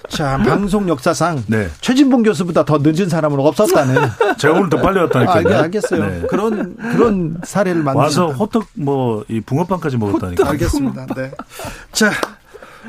자, 0.08 0.38
방송 0.38 0.88
역사상 0.88 1.44
네. 1.46 1.68
최진봉 1.82 2.22
교수보다 2.22 2.64
더 2.64 2.78
늦은 2.82 3.10
사람은 3.10 3.38
없었다는. 3.38 3.96
제가 4.40 4.54
오늘 4.54 4.70
더 4.70 4.80
빨리 4.80 4.98
왔다니까요. 4.98 5.56
아, 5.58 5.60
알겠어요. 5.64 6.06
네. 6.06 6.22
그런 6.30 6.74
그런 6.78 7.36
사례를 7.44 7.82
만드 7.82 7.98
와서 7.98 8.28
호떡 8.32 8.66
뭐 8.76 9.24
이 9.28 9.42
붕어빵까지 9.42 9.98
먹었다니까. 9.98 10.48
알겠습니다. 10.48 11.06
네. 11.14 11.30
자, 11.92 12.10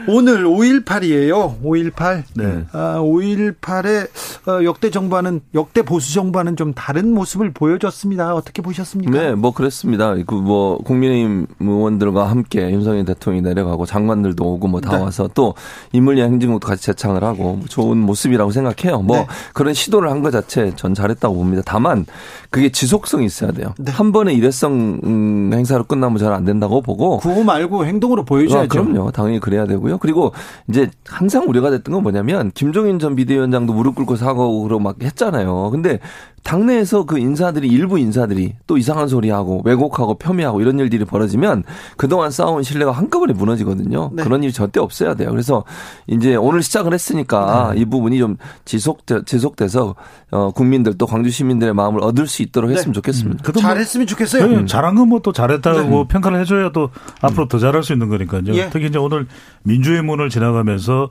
오늘 0.08 0.46
5.18이에요. 0.46 1.62
5.18. 1.62 2.24
네. 2.36 2.66
아, 2.72 2.98
5.18의 3.00 4.08
어, 4.48 4.64
역대 4.64 4.90
정부와는 4.90 5.42
역대 5.54 5.82
보수 5.84 6.14
정부와는 6.14 6.56
좀 6.56 6.74
다른 6.74 7.14
모습을 7.14 7.52
보여줬습니다. 7.52 8.34
어떻게 8.34 8.62
보셨습니까? 8.62 9.12
네, 9.12 9.36
뭐 9.36 9.52
그랬습니다. 9.54 10.16
그 10.26 10.42
뭐 10.42 10.80
국민의힘 10.80 11.46
의원들과 11.60 12.30
함께 12.30 12.72
윤석열 12.72 13.06
대통령이 13.06 13.44
내려가고 13.44 13.86
장관들도 13.86 14.44
오고 14.44 14.68
뭐다 14.68 14.98
네. 14.98 15.04
와서 15.04 15.30
또 15.36 15.54
인물리학 15.94 16.32
행진곡도 16.32 16.68
같이 16.68 16.84
재창을 16.84 17.24
하고 17.24 17.60
좋은 17.70 17.98
모습이라고 18.00 18.50
생각해요. 18.52 19.02
뭐 19.04 19.18
네. 19.18 19.28
그런 19.54 19.74
시도를 19.76 20.10
한 20.10 20.22
것 20.22 20.32
자체 20.32 20.72
전 20.76 20.94
잘했다고 20.94 21.34
봅니다. 21.36 21.62
다만 21.66 22.06
그게 22.50 22.72
지속성이 22.72 23.26
있어야 23.26 23.52
돼요. 23.52 23.74
네. 23.80 23.92
한 23.92 24.12
번에 24.12 24.34
일회성 24.34 25.00
음, 25.04 25.52
행사로 25.54 25.84
끝나면 25.84 26.18
잘 26.18 26.32
안 26.32 26.46
된다고 26.46 26.82
보고 26.82 27.18
구호 27.18 27.44
말고 27.44 27.86
행동으로 27.86 28.24
보여줘야죠. 28.24 28.64
아, 28.64 28.68
그럼요. 28.68 29.12
당연히 29.12 29.40
그래야 29.40 29.66
되고 29.68 29.81
요. 29.90 29.98
그리고 29.98 30.34
이제 30.70 30.90
항상 31.08 31.48
우려가 31.48 31.70
됐던 31.72 31.94
건 31.94 32.04
뭐냐면 32.04 32.52
김종인 32.52 33.00
전 33.00 33.16
비대위원장도 33.16 33.74
무릎 33.74 33.96
꿇고 33.96 34.16
사과하고 34.16 34.80
막 34.80 35.02
했잖아요. 35.02 35.70
근데 35.72 36.00
당내에서 36.44 37.06
그 37.06 37.20
인사들이 37.20 37.68
일부 37.68 38.00
인사들이 38.00 38.56
또 38.68 38.78
이상한 38.78 39.08
소리하고 39.08 39.62
왜곡하고 39.64 40.16
폄훼하고 40.16 40.62
이런 40.62 40.80
일들이 40.80 41.06
벌어지면 41.06 41.64
그동안 41.98 42.32
쌓아온 42.32 42.64
신뢰가 42.64 42.92
한꺼번에 42.92 43.34
무너지거든요. 43.34 44.10
네. 44.14 44.24
그런 44.24 44.42
일이 44.44 44.52
절대 44.52 44.80
없어야 44.80 45.14
돼요. 45.14 45.30
그래서 45.30 45.64
이제 46.08 46.36
오늘 46.36 46.64
시작을 46.64 46.94
했으니까 46.94 47.74
네. 47.76 47.82
이 47.82 47.86
부분이 47.86 48.18
좀 48.18 48.38
지속 48.66 49.06
지속돼서 49.26 49.96
어 50.32 50.52
국민들 50.52 50.98
또 50.98 51.06
광주 51.06 51.30
시민들의 51.30 51.74
마음을 51.74 52.02
얻을 52.02 52.26
수 52.28 52.42
있도록 52.42 52.70
네. 52.70 52.76
했으면 52.78 52.94
좋겠습니다. 52.94 53.44
음. 53.48 53.54
잘했으면 53.54 54.08
좋겠어요. 54.08 54.48
네. 54.48 54.66
잘한 54.66 54.96
건 54.96 55.08
뭐 55.10 55.20
또 55.22 55.32
잘했다고 55.34 55.82
네. 55.90 56.08
평가를 56.08 56.40
해줘야 56.40 56.72
또 56.72 56.90
앞으로 57.22 57.48
더 57.48 57.60
잘할 57.60 57.84
수 57.84 57.94
있는 57.94 58.10
거니까요. 58.10 58.42
예. 58.56 58.70
특히 58.72 58.88
이제 58.88 58.98
오늘 58.98 59.28
민주의 59.64 60.02
문을 60.02 60.30
지나가면서 60.30 61.10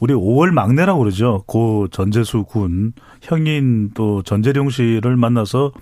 우리 0.00 0.14
5월 0.14 0.50
막내라고 0.50 1.00
그러죠. 1.00 1.42
고 1.46 1.88
전재수 1.88 2.44
군 2.44 2.92
형인 3.22 3.90
또 3.94 4.22
전재룡 4.22 4.70
씨를 4.70 5.16
만나서 5.16 5.72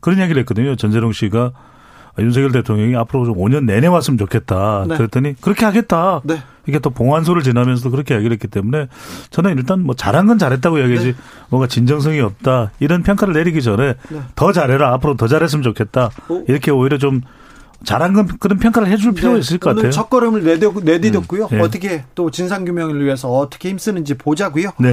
그런 0.00 0.20
얘기를 0.20 0.40
했거든요. 0.40 0.76
전재룡 0.76 1.12
씨가 1.12 1.52
윤석열 2.18 2.52
대통령이 2.52 2.96
앞으로 2.96 3.26
좀 3.26 3.34
5년 3.36 3.64
내내 3.64 3.86
왔으면 3.86 4.18
좋겠다. 4.18 4.84
네. 4.88 4.96
그랬더니 4.96 5.34
그렇게 5.40 5.64
하겠다. 5.64 6.20
네. 6.24 6.42
이게 6.66 6.78
또 6.80 6.90
봉환소를 6.90 7.42
지나면서 7.42 7.90
그렇게 7.90 8.14
얘기를 8.14 8.32
했기 8.32 8.46
때문에 8.46 8.88
저는 9.30 9.56
일단 9.56 9.80
뭐 9.80 9.94
잘한 9.94 10.26
건 10.26 10.38
잘했다고 10.38 10.82
얘기하지 10.82 11.12
네. 11.12 11.18
뭔가 11.48 11.66
진정성이 11.66 12.20
없다. 12.20 12.72
이런 12.80 13.02
평가를 13.02 13.34
내리기 13.34 13.62
전에 13.62 13.94
네. 14.10 14.20
더 14.34 14.52
잘해라. 14.52 14.92
앞으로 14.94 15.16
더 15.16 15.28
잘했으면 15.28 15.62
좋겠다. 15.62 16.10
어? 16.28 16.44
이렇게 16.48 16.70
오히려 16.70 16.98
좀 16.98 17.22
잘한 17.84 18.12
건 18.12 18.28
그런 18.40 18.58
평가를 18.58 18.88
해줄 18.88 19.14
필요가 19.14 19.34
네, 19.34 19.40
있을 19.40 19.58
것 19.58 19.74
같아요. 19.74 19.90
첫 19.92 20.10
걸음을 20.10 20.42
내디뎠고요. 20.42 21.52
음, 21.52 21.58
네. 21.58 21.60
어떻게 21.60 22.04
또 22.14 22.30
진상규명을 22.30 23.04
위해서 23.04 23.30
어떻게 23.30 23.70
힘쓰는지 23.70 24.14
보자고요. 24.14 24.70
네. 24.78 24.92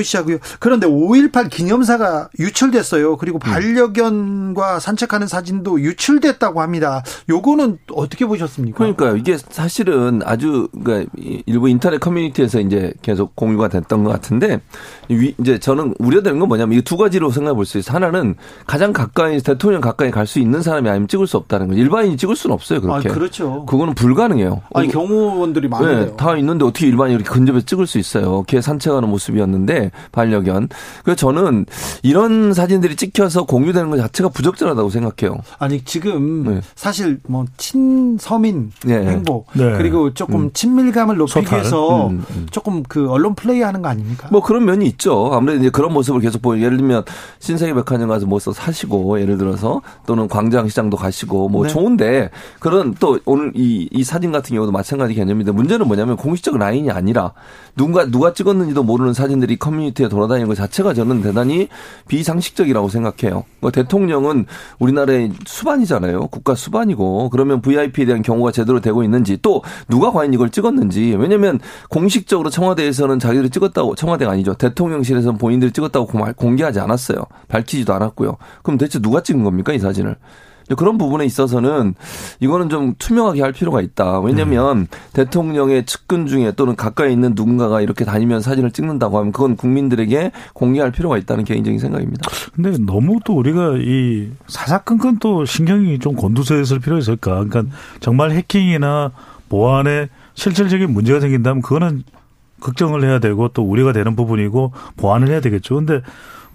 보시자고요. 0.00 0.38
그런데 0.60 0.86
5.18 0.86 1.48
기념사가 1.50 2.28
유출됐어요. 2.38 3.16
그리고 3.16 3.38
음. 3.38 3.40
반려견과 3.40 4.78
산책하는 4.80 5.26
사진도 5.26 5.80
유출됐다고 5.80 6.60
합니다. 6.60 7.02
요거는 7.28 7.78
어떻게 7.94 8.26
보셨습니까? 8.26 8.76
그러니까요. 8.78 9.16
이게 9.16 9.36
사실은 9.38 10.20
아주 10.24 10.68
그러니까 10.84 11.10
일부 11.46 11.68
인터넷 11.68 11.98
커뮤니티에서 11.98 12.60
이제 12.60 12.92
계속 13.02 13.34
공유가 13.36 13.68
됐던 13.68 14.04
것 14.04 14.10
같은데 14.10 14.60
이제 15.08 15.58
저는 15.58 15.94
우려되는 15.98 16.38
건 16.38 16.48
뭐냐면 16.48 16.78
이 16.78 16.86
두 16.86 16.96
가지로 16.96 17.30
생각해 17.30 17.54
볼 17.56 17.64
수 17.66 17.78
있어요. 17.78 17.96
하나는 17.96 18.36
가장 18.66 18.92
가까이 18.92 19.40
대통령 19.40 19.80
가까이 19.80 20.10
갈 20.12 20.26
수 20.26 20.38
있는 20.40 20.60
사람이 20.62 20.88
아니면 20.88 21.08
찍을 21.08 21.26
수 21.26 21.36
없다는 21.36 21.66
거죠. 21.68 21.80
일반인이 21.80 22.16
찍을 22.16 22.36
수는 22.36 22.54
없어요. 22.54 22.80
그렇게. 22.80 23.08
아, 23.08 23.12
그렇죠. 23.12 23.64
그거는 23.66 23.94
불가능해요. 23.94 24.62
아니 24.74 24.88
경호원들이 24.88 25.68
많은데 25.68 26.04
네, 26.10 26.16
다 26.16 26.36
있는데 26.36 26.64
어떻게 26.64 26.86
일반인이 26.86 27.16
이렇게 27.20 27.28
근접해 27.32 27.62
찍을 27.62 27.86
수 27.88 27.98
있어요. 27.98 28.42
개 28.44 28.60
산책하는 28.60 29.08
모습이었는데 29.08 29.85
반려견. 30.12 30.68
그래서 31.04 31.16
저는 31.16 31.66
이런 32.02 32.52
사진들이 32.52 32.96
찍혀서 32.96 33.44
공유되는 33.44 33.90
것 33.90 33.96
자체가 33.96 34.30
부적절하다고 34.30 34.90
생각해요. 34.90 35.38
아니 35.58 35.84
지금 35.84 36.44
네. 36.44 36.60
사실 36.74 37.18
뭐 37.28 37.44
친서민 37.56 38.72
네. 38.84 39.06
행보 39.06 39.44
네. 39.52 39.72
그리고 39.76 40.14
조금 40.14 40.42
음. 40.42 40.50
친밀감을 40.52 41.16
높이기 41.16 41.44
소탈. 41.44 41.60
위해서 41.60 42.08
음, 42.08 42.24
음. 42.30 42.46
조금 42.50 42.82
그 42.82 43.10
언론 43.10 43.34
플레이하는 43.34 43.82
거 43.82 43.88
아닙니까? 43.88 44.28
뭐 44.30 44.42
그런 44.42 44.64
면이 44.64 44.86
있죠. 44.86 45.30
아무래도 45.32 45.60
이제 45.60 45.70
그런 45.70 45.92
모습을 45.92 46.20
계속 46.20 46.42
보여. 46.42 46.60
예를 46.62 46.76
들면 46.78 47.04
신세계 47.38 47.74
백화점 47.74 48.08
가서 48.08 48.26
뭐 48.26 48.38
사시고 48.38 49.20
예를 49.20 49.38
들어서 49.38 49.82
또는 50.06 50.28
광장시장도 50.28 50.96
가시고 50.96 51.48
뭐 51.48 51.64
네. 51.64 51.68
좋은데 51.68 52.30
그런 52.58 52.94
또 52.98 53.18
오늘 53.24 53.52
이, 53.54 53.88
이 53.90 54.04
사진 54.04 54.32
같은 54.32 54.54
경우도 54.54 54.72
마찬가지 54.72 55.14
개념인데 55.14 55.52
문제는 55.52 55.86
뭐냐면 55.86 56.16
공식적 56.16 56.58
라인이 56.58 56.90
아니라 56.90 57.32
누가 57.76 58.06
누가 58.06 58.32
찍었는지도 58.32 58.82
모르는 58.82 59.12
사진들이 59.12 59.56
커뮤 59.56 59.75
커뮤니티에 59.76 60.08
돌아다니는 60.08 60.48
것 60.48 60.54
자체가 60.54 60.94
저는 60.94 61.22
대단히 61.22 61.68
비상식적이라고 62.08 62.88
생각해요. 62.88 63.44
뭐 63.60 63.70
대통령은 63.70 64.46
우리나라의 64.78 65.32
수반이잖아요. 65.44 66.28
국가 66.28 66.54
수반이고 66.54 67.28
그러면 67.30 67.60
VIP에 67.60 68.06
대한 68.06 68.22
경우가 68.22 68.52
제대로 68.52 68.80
되고 68.80 69.02
있는지 69.02 69.38
또 69.42 69.62
누가 69.88 70.10
과연 70.10 70.32
이걸 70.34 70.50
찍었는지 70.50 71.14
왜냐하면 71.18 71.60
공식적으로 71.90 72.50
청와대에서는 72.50 73.18
자기들이 73.18 73.50
찍었다고 73.50 73.94
청와대가 73.94 74.32
아니죠. 74.32 74.54
대통령실에서는 74.54 75.38
본인들이 75.38 75.72
찍었다고 75.72 76.06
공개하지 76.36 76.80
않았어요. 76.80 77.18
밝히지도 77.48 77.92
않았고요. 77.94 78.36
그럼 78.62 78.78
대체 78.78 78.98
누가 78.98 79.22
찍은 79.22 79.44
겁니까 79.44 79.72
이 79.72 79.78
사진을? 79.78 80.16
그런 80.74 80.98
부분에 80.98 81.24
있어서는 81.24 81.94
이거는 82.40 82.68
좀 82.68 82.94
투명하게 82.98 83.42
할 83.42 83.52
필요가 83.52 83.80
있다. 83.80 84.20
왜냐하면 84.20 84.78
음. 84.78 84.86
대통령의 85.12 85.86
측근 85.86 86.26
중에 86.26 86.52
또는 86.56 86.74
가까이 86.74 87.12
있는 87.12 87.32
누군가가 87.36 87.80
이렇게 87.80 88.04
다니면 88.04 88.40
사진을 88.40 88.72
찍는다고 88.72 89.18
하면 89.18 89.32
그건 89.32 89.56
국민들에게 89.56 90.32
공개할 90.54 90.90
필요가 90.90 91.18
있다는 91.18 91.44
개인적인 91.44 91.78
생각입니다. 91.78 92.28
근데 92.54 92.76
너무 92.78 93.20
또 93.24 93.34
우리가 93.34 93.74
이 93.78 94.30
사사건건 94.48 95.18
또 95.20 95.44
신경이 95.44 95.98
좀 96.00 96.14
곤두서있을 96.14 96.80
필요가 96.80 96.98
있을까? 96.98 97.44
그러니까 97.44 97.64
정말 98.00 98.32
해킹이나 98.32 99.12
보안에 99.48 100.08
실질적인 100.34 100.92
문제가 100.92 101.20
생긴다면 101.20 101.62
그거는 101.62 102.02
걱정을 102.60 103.04
해야 103.04 103.18
되고 103.18 103.48
또 103.48 103.62
우려가 103.62 103.92
되는 103.92 104.16
부분이고 104.16 104.72
보완을 104.96 105.28
해야 105.28 105.40
되겠죠. 105.40 105.76
근데 105.76 106.00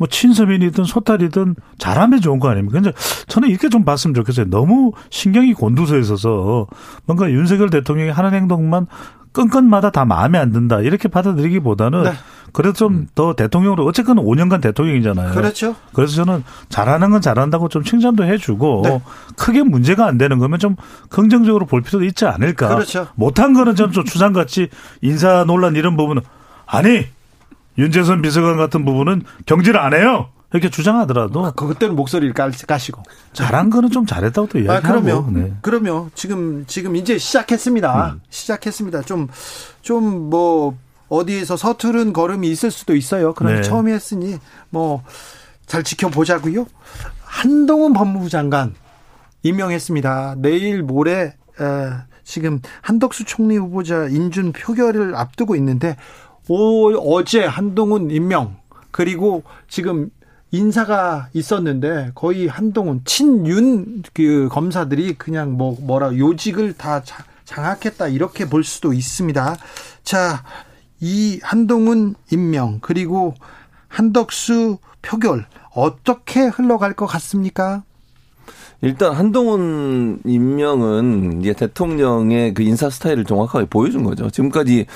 뭐 0.02 0.08
친서민이든 0.08 0.84
소탈이든 0.84 1.56
잘하면 1.78 2.22
좋은 2.22 2.40
거 2.40 2.50
아닙니까? 2.50 2.82
근데 2.82 2.92
저는 3.28 3.50
이렇게 3.50 3.70
좀 3.70 3.86
봤으면 3.86 4.16
좋겠어요. 4.16 4.50
너무 4.50 4.94
신경이 5.12 5.54
곤두서 5.54 6.00
있어서 6.00 6.66
뭔가 7.06 7.30
윤석열 7.30 7.70
대통령이 7.70 8.10
하는 8.10 8.34
행동만 8.34 8.88
건건마다 9.32 9.92
다 9.92 10.04
마음에 10.04 10.40
안 10.40 10.52
든다 10.52 10.80
이렇게 10.80 11.08
받아들이기보다는 11.08 12.04
네. 12.04 12.14
그래도 12.52 12.74
좀더 12.74 13.30
음. 13.30 13.36
대통령으로 13.36 13.86
어쨌든 13.86 14.16
5년간 14.16 14.60
대통령이잖아요. 14.60 15.34
그렇죠. 15.34 15.76
그래서 15.94 16.16
저는 16.16 16.44
잘하는 16.70 17.12
건 17.12 17.22
잘한다고 17.22 17.70
좀 17.70 17.84
칭찬도 17.84 18.24
해주고 18.24 18.82
네. 18.84 19.02
크게 19.38 19.62
문제가 19.62 20.08
안 20.08 20.18
되는 20.18 20.40
거면 20.40 20.58
좀 20.58 20.76
긍정적으로 21.10 21.68
볼 21.68 21.84
필요도 21.84 22.06
있지 22.06 22.26
않을까. 22.26 22.70
그렇죠. 22.70 23.08
못한 23.14 23.54
거는 23.54 23.76
저는 23.76 23.94
좀 23.94 24.04
추상같이 24.04 24.70
인사 25.02 25.44
논란 25.46 25.76
이런 25.76 25.96
부분은 25.96 26.24
아니 26.66 27.06
윤재선 27.78 28.22
비서관 28.22 28.58
같은 28.58 28.86
부분은 28.86 29.24
경질 29.46 29.78
안 29.78 29.94
해요. 29.94 30.30
이렇게 30.54 30.70
주장하더라도 30.70 31.46
아, 31.46 31.52
그때는 31.52 31.96
목소리를 31.96 32.34
까시고 32.34 33.04
잘한 33.32 33.70
거는 33.70 33.90
좀 33.90 34.06
잘했다고 34.06 34.48
또 34.48 34.60
이야기하고. 34.60 34.86
아, 34.88 35.02
그럼요. 35.02 35.32
네. 35.32 35.54
그럼요. 35.62 36.10
지금 36.14 36.66
지금 36.68 36.96
이제 36.98 37.18
시작했습니다. 37.18 38.12
음. 38.16 38.22
시작했습니다. 38.30 39.02
좀 39.04 39.28
좀 39.82 40.30
뭐 40.30 40.78
어디에서 41.08 41.58
서투른 41.58 42.14
걸음이 42.14 42.50
있을 42.50 42.72
수도 42.72 42.96
있어요. 42.96 43.34
그런데 43.34 43.62
네. 43.62 43.68
처음 43.68 43.88
했으니 43.88 44.38
뭐 44.70 45.04
잘 45.68 45.84
지켜보자고요. 45.84 46.66
한동훈 47.24 47.94
법무부 47.94 48.28
장관 48.28 48.76
임명했습니다. 49.44 50.36
내일 50.40 50.84
모레 50.84 51.22
에, 51.22 51.34
지금 52.26 52.60
한덕수 52.82 53.24
총리 53.26 53.56
후보자 53.58 54.08
인준 54.08 54.52
표결을 54.52 55.16
앞두고 55.16 55.56
있는데 55.56 55.96
오, 56.48 56.92
어제 57.16 57.44
한동훈 57.46 58.12
임명 58.12 58.58
그리고 58.92 59.44
지금 59.68 60.10
인사가 60.52 61.30
있었는데 61.34 62.12
거의 62.14 62.48
한동훈 62.48 63.02
친윤 63.06 64.04
그 64.14 64.50
검사들이 64.52 65.14
그냥 65.14 65.54
뭐 65.54 65.78
뭐라 65.80 66.18
요직을 66.18 66.74
다 66.74 67.02
장악했다 67.46 68.10
이렇게 68.10 68.46
볼 68.50 68.64
수도 68.64 68.94
있습니다. 68.94 69.58
자, 70.04 70.44
이 71.00 71.40
한동훈 71.42 72.16
임명 72.32 72.80
그리고 72.82 73.34
한덕수 73.88 74.78
표결 75.02 75.46
어떻게 75.74 76.46
흘러갈 76.46 76.94
것 76.94 77.06
같습니까? 77.06 77.84
일단 78.82 79.14
한동훈 79.14 80.22
임명은 80.26 81.42
이제 81.42 81.54
대통령의 81.54 82.54
그 82.54 82.64
인사 82.64 82.90
스타일을 82.90 83.26
정확하게 83.26 83.66
보여준 83.66 84.04
거죠. 84.04 84.30
지금까지 84.30 84.88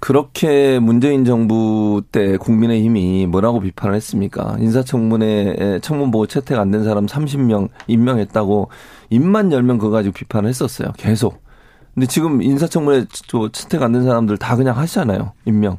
그렇게 0.00 0.78
문재인 0.78 1.24
정부 1.24 2.02
때 2.12 2.36
국민의힘이 2.36 3.26
뭐라고 3.26 3.60
비판을 3.60 3.94
했습니까? 3.96 4.56
인사청문회 4.58 5.80
청문 5.82 6.10
보고 6.10 6.26
채택 6.26 6.58
안 6.58 6.70
된 6.70 6.84
사람 6.84 7.06
30명 7.06 7.68
임명했다고 7.88 8.68
입만 9.10 9.50
열면 9.52 9.78
그거 9.78 9.90
가지고 9.90 10.12
비판을 10.14 10.48
했었어요. 10.48 10.92
계속. 10.96 11.42
근데 11.94 12.06
지금 12.06 12.42
인사청문회 12.42 13.06
채택 13.52 13.82
안 13.82 13.92
된 13.92 14.04
사람들 14.04 14.38
다 14.38 14.54
그냥 14.54 14.76
하시잖아요. 14.76 15.32
임명. 15.46 15.78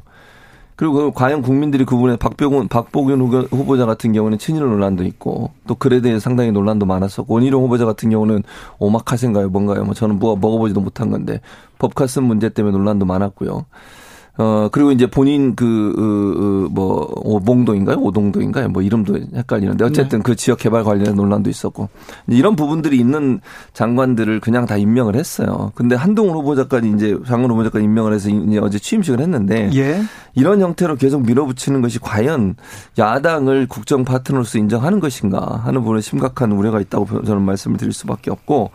그리고 0.76 1.10
과연 1.12 1.42
국민들이 1.42 1.84
그분의 1.84 2.16
박병훈, 2.16 2.68
박보균 2.68 3.20
후보자 3.20 3.84
같은 3.84 4.12
경우는 4.12 4.38
친일 4.38 4.62
논란도 4.62 5.04
있고 5.04 5.50
또 5.66 5.74
그에 5.74 6.00
대해 6.00 6.18
상당히 6.18 6.52
논란도 6.52 6.86
많았었고 6.86 7.34
원희룡 7.34 7.62
후보자 7.64 7.84
같은 7.84 8.08
경우는 8.08 8.42
오마카세인가요 8.78 9.50
뭔가요? 9.50 9.84
뭐 9.84 9.92
저는 9.92 10.18
뭐 10.18 10.36
먹어보지도 10.36 10.80
못한 10.80 11.10
건데 11.10 11.40
법카슨 11.78 12.24
문제 12.24 12.48
때문에 12.48 12.76
논란도 12.76 13.04
많았고요. 13.04 13.66
어, 14.38 14.68
그리고 14.72 14.92
이제 14.92 15.06
본인 15.06 15.54
그, 15.54 15.92
그, 15.94 16.68
뭐, 16.70 17.10
오봉도인가요? 17.16 17.98
오동도인가요? 17.98 18.68
뭐 18.68 18.82
이름도 18.82 19.18
헷갈리는데 19.34 19.84
어쨌든 19.84 20.20
네. 20.20 20.22
그 20.22 20.36
지역 20.36 20.58
개발 20.58 20.84
관련된 20.84 21.14
논란도 21.14 21.50
있었고 21.50 21.88
이런 22.28 22.56
부분들이 22.56 22.98
있는 22.98 23.40
장관들을 23.72 24.40
그냥 24.40 24.66
다 24.66 24.76
임명을 24.76 25.16
했어요. 25.16 25.72
근데 25.74 25.94
한동훈 25.94 26.36
후보자까지 26.36 26.92
이제 26.96 27.16
장관 27.26 27.50
후보자까지 27.50 27.84
임명을 27.84 28.12
해서 28.14 28.30
이제 28.30 28.58
어제 28.58 28.78
취임식을 28.78 29.20
했는데 29.20 29.70
예. 29.74 30.02
이런 30.34 30.60
형태로 30.60 30.96
계속 30.96 31.26
밀어붙이는 31.26 31.82
것이 31.82 31.98
과연 31.98 32.54
야당을 32.98 33.66
국정 33.68 34.04
파트너로서 34.04 34.58
인정하는 34.58 35.00
것인가 35.00 35.60
하는 35.64 35.80
부분에 35.82 36.00
심각한 36.00 36.52
우려가 36.52 36.80
있다고 36.80 37.24
저는 37.24 37.42
말씀을 37.42 37.76
드릴 37.76 37.92
수밖에 37.92 38.30
없고 38.30 38.70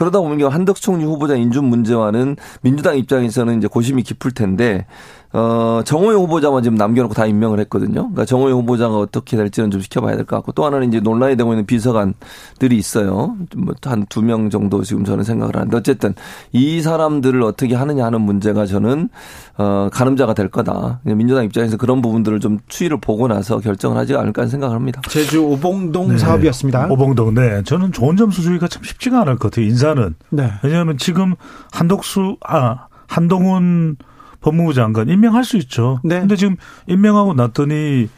그러다 0.00 0.18
보면 0.20 0.50
한덕수 0.50 0.82
총리 0.82 1.04
후보자 1.04 1.34
인준 1.34 1.66
문제와는 1.66 2.36
민주당 2.62 2.96
입장에서는 2.96 3.58
이제 3.58 3.66
고심이 3.66 4.02
깊을 4.02 4.30
텐데 4.30 4.86
어, 5.32 5.80
정호영 5.84 6.22
후보자만 6.22 6.62
지금 6.64 6.76
남겨놓고 6.76 7.14
다 7.14 7.24
임명을 7.24 7.60
했거든요. 7.60 8.02
그러니까 8.02 8.24
정호영 8.24 8.58
후보자가 8.58 8.96
어떻게 8.98 9.36
될지는 9.36 9.70
좀 9.70 9.80
지켜봐야 9.80 10.16
될 10.16 10.24
것 10.24 10.36
같고 10.36 10.52
또 10.52 10.64
하나는 10.64 10.88
이제 10.88 10.98
논란이 11.00 11.36
되고 11.36 11.52
있는 11.52 11.66
비서관들이 11.66 12.76
있어요. 12.76 13.36
뭐한 13.56 14.06
두 14.08 14.22
명 14.22 14.50
정도 14.50 14.82
지금 14.82 15.04
저는 15.04 15.22
생각을 15.24 15.54
하는데 15.56 15.76
어쨌든 15.76 16.14
이 16.52 16.82
사람들을 16.82 17.42
어떻게 17.42 17.74
하느냐 17.74 18.04
하는 18.04 18.20
문제가 18.22 18.66
저는 18.66 19.08
어, 19.56 19.88
가늠자가 19.92 20.34
될 20.34 20.48
거다. 20.48 21.00
민주당 21.04 21.44
입장에서 21.44 21.76
그런 21.76 22.02
부분들을 22.02 22.40
좀 22.40 22.58
추이를 22.68 22.98
보고 23.00 23.28
나서 23.28 23.58
결정을 23.58 23.96
하지 23.96 24.16
않을까 24.16 24.42
하는 24.42 24.50
생각을 24.50 24.74
합니다. 24.74 25.00
제주 25.08 25.42
오봉동 25.44 26.08
네. 26.08 26.18
사업이었습니다. 26.18 26.88
오봉동, 26.90 27.34
네. 27.34 27.62
저는 27.62 27.92
좋은 27.92 28.16
점수 28.16 28.42
주기가 28.42 28.66
참 28.68 28.82
쉽지가 28.82 29.20
않을 29.22 29.36
것 29.36 29.50
같아요. 29.50 29.66
인사는. 29.66 30.14
네. 30.30 30.50
왜냐하면 30.62 30.98
지금 30.98 31.34
한독수, 31.72 32.36
아, 32.46 32.86
한동훈 33.06 33.96
법무부 34.40 34.74
장관 34.74 35.08
임명할 35.08 35.44
수 35.44 35.56
있죠. 35.58 36.00
네. 36.02 36.20
근데 36.20 36.36
지금 36.36 36.56
임명하고 36.86 37.34
났더니 37.34 38.08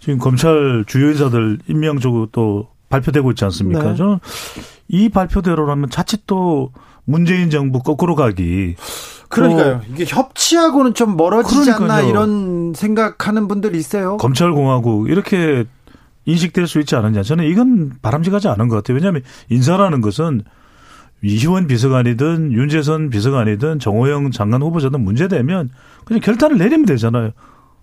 지금 0.00 0.18
검찰 0.18 0.84
주요 0.86 1.08
인사들 1.08 1.58
임명 1.68 1.98
쪽으로 1.98 2.28
또 2.32 2.68
발표되고 2.88 3.30
있지 3.32 3.44
않습니까? 3.44 3.90
네. 3.90 3.96
저는 3.96 4.18
이 4.88 5.08
발표대로라면 5.08 5.90
자칫 5.90 6.26
또 6.26 6.72
문재인 7.04 7.50
정부 7.50 7.82
거꾸로 7.82 8.14
가기. 8.14 8.76
그러니까요. 9.28 9.82
이게 9.92 10.04
협치하고는 10.06 10.94
좀 10.94 11.16
멀어지지 11.16 11.72
그러니까요. 11.72 11.92
않나 11.92 12.00
이런 12.00 12.72
생각하는 12.74 13.46
분들이 13.48 13.78
있어요. 13.78 14.16
검찰공화국 14.16 15.10
이렇게 15.10 15.64
인식될 16.24 16.66
수 16.66 16.78
있지 16.80 16.96
않느냐. 16.96 17.22
저는 17.22 17.44
이건 17.44 17.92
바람직하지 18.00 18.48
않은 18.48 18.68
것 18.68 18.76
같아요. 18.76 18.94
왜냐하면 18.96 19.22
인사라는 19.50 20.00
것은 20.00 20.42
이시원 21.22 21.66
비서관이든 21.66 22.52
윤재선 22.52 23.10
비서관이든 23.10 23.78
정호영 23.78 24.30
장관 24.30 24.62
후보자든 24.62 25.00
문제되면 25.00 25.70
그냥 26.04 26.20
결단을 26.20 26.58
내리면 26.58 26.86
되잖아요. 26.86 27.32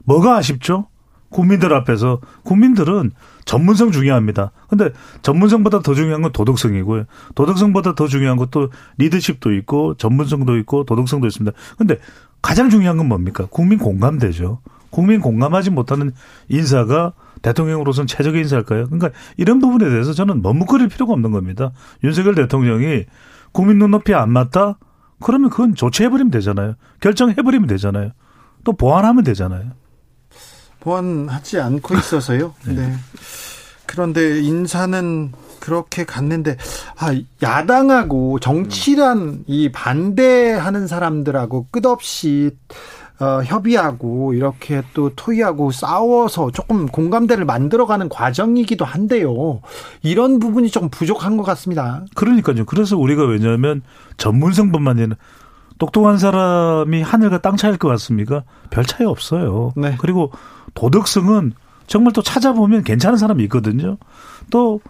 뭐가 0.05 0.37
아쉽죠? 0.37 0.87
국민들 1.29 1.73
앞에서 1.73 2.21
국민들은 2.43 3.11
전문성 3.43 3.91
중요합니다. 3.91 4.51
근데 4.69 4.91
전문성보다 5.21 5.81
더 5.81 5.93
중요한 5.93 6.21
건 6.21 6.31
도덕성이고요. 6.31 7.05
도덕성보다 7.35 7.95
더 7.95 8.07
중요한 8.07 8.37
것도 8.37 8.69
리더십도 8.97 9.53
있고 9.55 9.95
전문성도 9.95 10.57
있고 10.59 10.85
도덕성도 10.85 11.27
있습니다. 11.27 11.55
근데 11.77 11.99
가장 12.41 12.69
중요한 12.69 12.97
건 12.97 13.07
뭡니까? 13.07 13.47
국민 13.49 13.79
공감되죠. 13.79 14.59
국민 14.91 15.19
공감하지 15.19 15.71
못하는 15.71 16.13
인사가 16.47 17.13
대통령으로서는 17.45 18.07
최적의 18.07 18.41
인사일까요? 18.41 18.88
그러니까 18.88 19.11
이런 19.38 19.59
부분에 19.59 19.89
대해서 19.89 20.13
저는 20.13 20.41
머뭇거릴 20.41 20.88
필요가 20.88 21.13
없는 21.13 21.31
겁니다. 21.31 21.72
윤석열 22.03 22.34
대통령이 22.34 23.05
국민 23.51 23.77
눈높이에 23.77 24.15
안 24.15 24.31
맞다? 24.31 24.80
그러면 25.22 25.49
그건 25.49 25.76
조치해버리면 25.76 26.31
되잖아요. 26.31 26.73
결정해버리면 26.99 27.67
되잖아요. 27.67 28.11
또 28.63 28.73
보완하면 28.73 29.23
되잖아요. 29.23 29.72
보완하지 30.80 31.59
않고 31.59 31.95
있어서요. 31.95 32.53
네. 32.65 32.73
네. 32.73 32.93
그런데 33.85 34.41
인사는 34.41 35.31
그렇게 35.59 36.03
갔는데 36.03 36.57
아 36.97 37.15
야당하고 37.41 38.39
정치란 38.39 39.45
이 39.47 39.72
반대하는 39.72 40.88
사람들하고 40.88 41.67
끝없이 41.72 42.51
어, 43.19 43.41
협의하고 43.43 44.33
이렇게 44.33 44.81
또 44.93 45.09
토의하고 45.15 45.71
싸워서 45.71 46.51
조금 46.51 46.85
공감대를 46.85 47.45
만들어가는 47.45 48.09
과정이기도 48.09 48.83
한데요. 48.83 49.61
이런 50.03 50.39
부분이 50.39 50.69
조금 50.69 50.89
부족한 50.89 51.37
것 51.37 51.43
같습니다. 51.43 52.03
그러니까요. 52.13 52.65
그래서 52.65 52.97
우리가 52.97 53.23
왜냐하면 53.25 53.81
전문성뿐만 54.17 54.99
아니라 54.99 55.15
똑똑한 55.77 56.17
사람이 56.17 57.01
하늘과 57.01 57.39
땅 57.39 57.55
차이일 57.55 57.77
것 57.77 57.87
같습니까? 57.89 58.43
별 58.69 58.85
차이 58.85 59.05
없어요. 59.05 59.71
네. 59.75 59.95
그리고 59.99 60.31
도덕성은 60.73 61.53
정말 61.87 62.13
또 62.13 62.21
찾아보면 62.21 62.83
괜찮은 62.83 63.17
사람이 63.17 63.43
있거든요. 63.43 63.97
또 64.49 64.81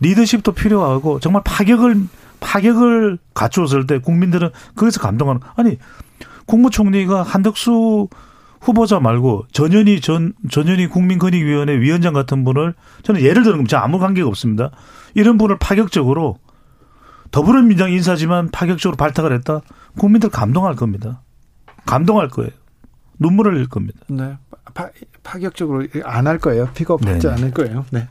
리더십도 0.00 0.52
필요하고 0.52 1.20
정말 1.20 1.42
파격을 1.44 2.08
파격을 2.40 3.18
갖추었을 3.34 3.86
때 3.86 3.98
국민들은 3.98 4.50
거기서 4.74 5.00
감동하는 5.00 5.40
아니 5.54 5.78
국무총리가 6.46 7.22
한덕수 7.22 8.08
후보자 8.60 9.00
말고 9.00 9.46
전현희 9.52 10.00
전 10.00 10.34
전현희 10.50 10.86
국민권익위원회 10.88 11.80
위원장 11.80 12.12
같은 12.12 12.44
분을 12.44 12.74
저는 13.02 13.20
예를 13.20 13.42
들은 13.42 13.56
겁니다. 13.58 13.82
아무 13.82 13.98
관계가 13.98 14.28
없습니다. 14.28 14.70
이런 15.14 15.36
분을 15.38 15.58
파격적으로 15.58 16.38
더불어민주당 17.32 17.90
인사지만 17.92 18.50
파격적으로 18.50 18.96
발탁을 18.96 19.32
했다. 19.32 19.60
국민들 19.98 20.28
감동할 20.30 20.76
겁니다. 20.76 21.22
감동할 21.86 22.28
거예요. 22.28 22.50
눈물을 23.18 23.54
흘릴 23.54 23.68
겁니다. 23.68 23.98
네. 24.08 24.36
파, 24.74 24.88
파격적으로 25.22 25.86
안 26.04 26.26
할 26.26 26.38
거예요. 26.38 26.68
픽업하지 26.74 27.26
네. 27.26 27.32
않을 27.32 27.50
거예요. 27.52 27.84
네. 27.90 28.08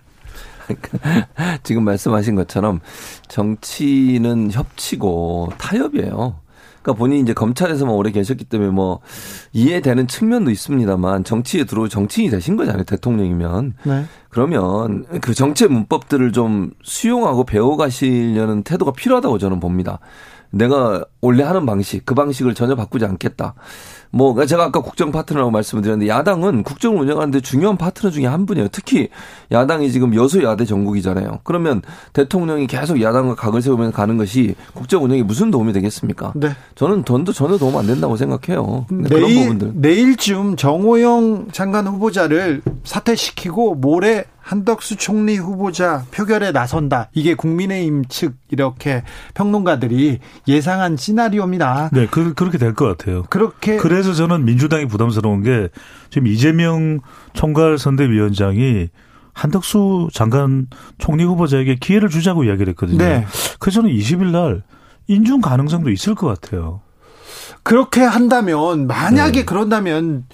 지금 1.64 1.84
말씀하신 1.84 2.36
것처럼 2.36 2.80
정치는 3.28 4.52
협치고 4.52 5.54
타협이에요. 5.58 6.40
그러니까 6.82 7.00
본인이 7.00 7.22
이제 7.22 7.34
검찰에서만 7.34 7.94
오래 7.94 8.12
계셨기 8.12 8.46
때문에 8.46 8.72
뭐 8.72 9.00
이해되는 9.54 10.08
측면도 10.08 10.52
있습니다만 10.52 11.24
정치에 11.24 11.64
들어오 11.64 11.88
정치인이 11.88 12.32
되신 12.32 12.58
거잖아요. 12.58 12.84
대통령이면. 12.84 13.74
네. 13.84 14.06
그러면 14.30 15.06
그 15.22 15.34
정치의 15.34 15.70
문법들을 15.70 16.32
좀 16.32 16.72
수용하고 16.84 17.44
배워가시려는 17.44 18.64
태도가 18.64 18.94
필요하다고 18.94 19.38
저는 19.38 19.60
봅니다. 19.60 20.00
내가 20.52 21.06
원래 21.22 21.44
하는 21.44 21.66
방식, 21.66 22.06
그 22.06 22.14
방식을 22.14 22.54
전혀 22.54 22.76
바꾸지 22.76 23.06
않겠다. 23.06 23.56
뭐 24.12 24.34
그러니까 24.34 24.50
제가 24.50 24.66
아까 24.66 24.82
국정 24.82 25.12
파트너라고 25.12 25.52
말씀을 25.52 25.82
드렸는데 25.82 26.10
야당은 26.10 26.64
국정을 26.64 27.02
운영하는데 27.02 27.40
중요한 27.42 27.78
파트너 27.78 28.12
중에 28.12 28.26
한 28.26 28.46
분이에요. 28.46 28.68
특히 28.72 29.10
야당이 29.52 29.92
지금 29.92 30.14
여소야대 30.14 30.66
전국이잖아요. 30.66 31.40
그러면 31.44 31.82
대통령이 32.14 32.68
계속 32.68 33.02
야당과 33.02 33.36
각을 33.36 33.62
세우면서 33.62 33.96
가는 33.96 34.18
것이 34.18 34.56
국정 34.74 35.04
운영에 35.04 35.24
무슨 35.24 35.50
도움이 35.50 35.74
되겠습니까? 35.74 36.34
네. 36.36 36.50
저는 36.76 37.04
돈도 37.04 37.32
전혀 37.34 37.58
도움 37.58 37.78
안 37.78 37.88
된다고 37.88 38.18
생각해요. 38.18 38.86
내일, 38.90 39.10
그런 39.10 39.34
부분들. 39.34 39.72
내일쯤 39.76 40.56
정호영 40.58 41.48
장관 41.52 41.88
후보자를 41.88 42.62
사퇴시키고 42.84 43.76
모레 43.76 44.26
한덕수 44.42 44.96
총리 44.98 45.38
후보자 45.38 46.04
표결에 46.12 46.52
나선다. 46.52 47.10
이게 47.14 47.36
국민의힘 47.36 48.06
측 48.10 48.34
이렇게 48.50 49.04
평론가들이 49.34 50.20
예상한 50.48 50.98
시나리오입니다. 50.98 51.90
네, 51.94 52.08
그, 52.10 52.34
그렇게 52.34 52.58
될 52.58 52.74
것 52.74 52.86
같아요. 52.98 53.24
그렇게 53.30 53.78
그래서 53.78 54.14
저는 54.14 54.46
민주당이 54.46 54.88
부담스러운 54.88 55.44
게 55.44 55.70
지금 56.10 56.28
이재명 56.28 57.00
총괄 57.34 57.78
선대위원장이 57.78 58.90
한덕수 59.34 60.10
장관 60.14 60.68
총리 60.98 61.24
후보자에게 61.24 61.76
기회를 61.76 62.10
주자고 62.10 62.44
이야기를 62.44 62.70
했거든요. 62.72 62.98
네. 62.98 63.26
그래서 63.60 63.82
저는 63.82 63.96
20일 63.96 64.32
날 64.32 64.64
인준 65.08 65.42
가능성도 65.42 65.90
있을 65.92 66.16
것 66.16 66.28
같아요. 66.28 66.82
그렇게 67.64 68.02
한다면 68.02 68.88
만약에 68.88 69.40
네. 69.40 69.46
그런다면 69.46 70.26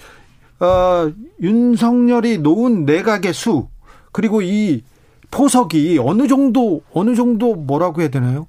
어, 0.60 1.12
윤석열이 1.42 2.40
놓은 2.40 2.86
내각의 2.86 3.34
수 3.34 3.68
그리고 4.18 4.42
이 4.42 4.82
포석이 5.30 6.00
어느 6.02 6.28
정도 6.28 6.82
어느 6.92 7.14
정도 7.14 7.54
뭐라고 7.54 8.02
해야 8.02 8.10
되나요? 8.10 8.48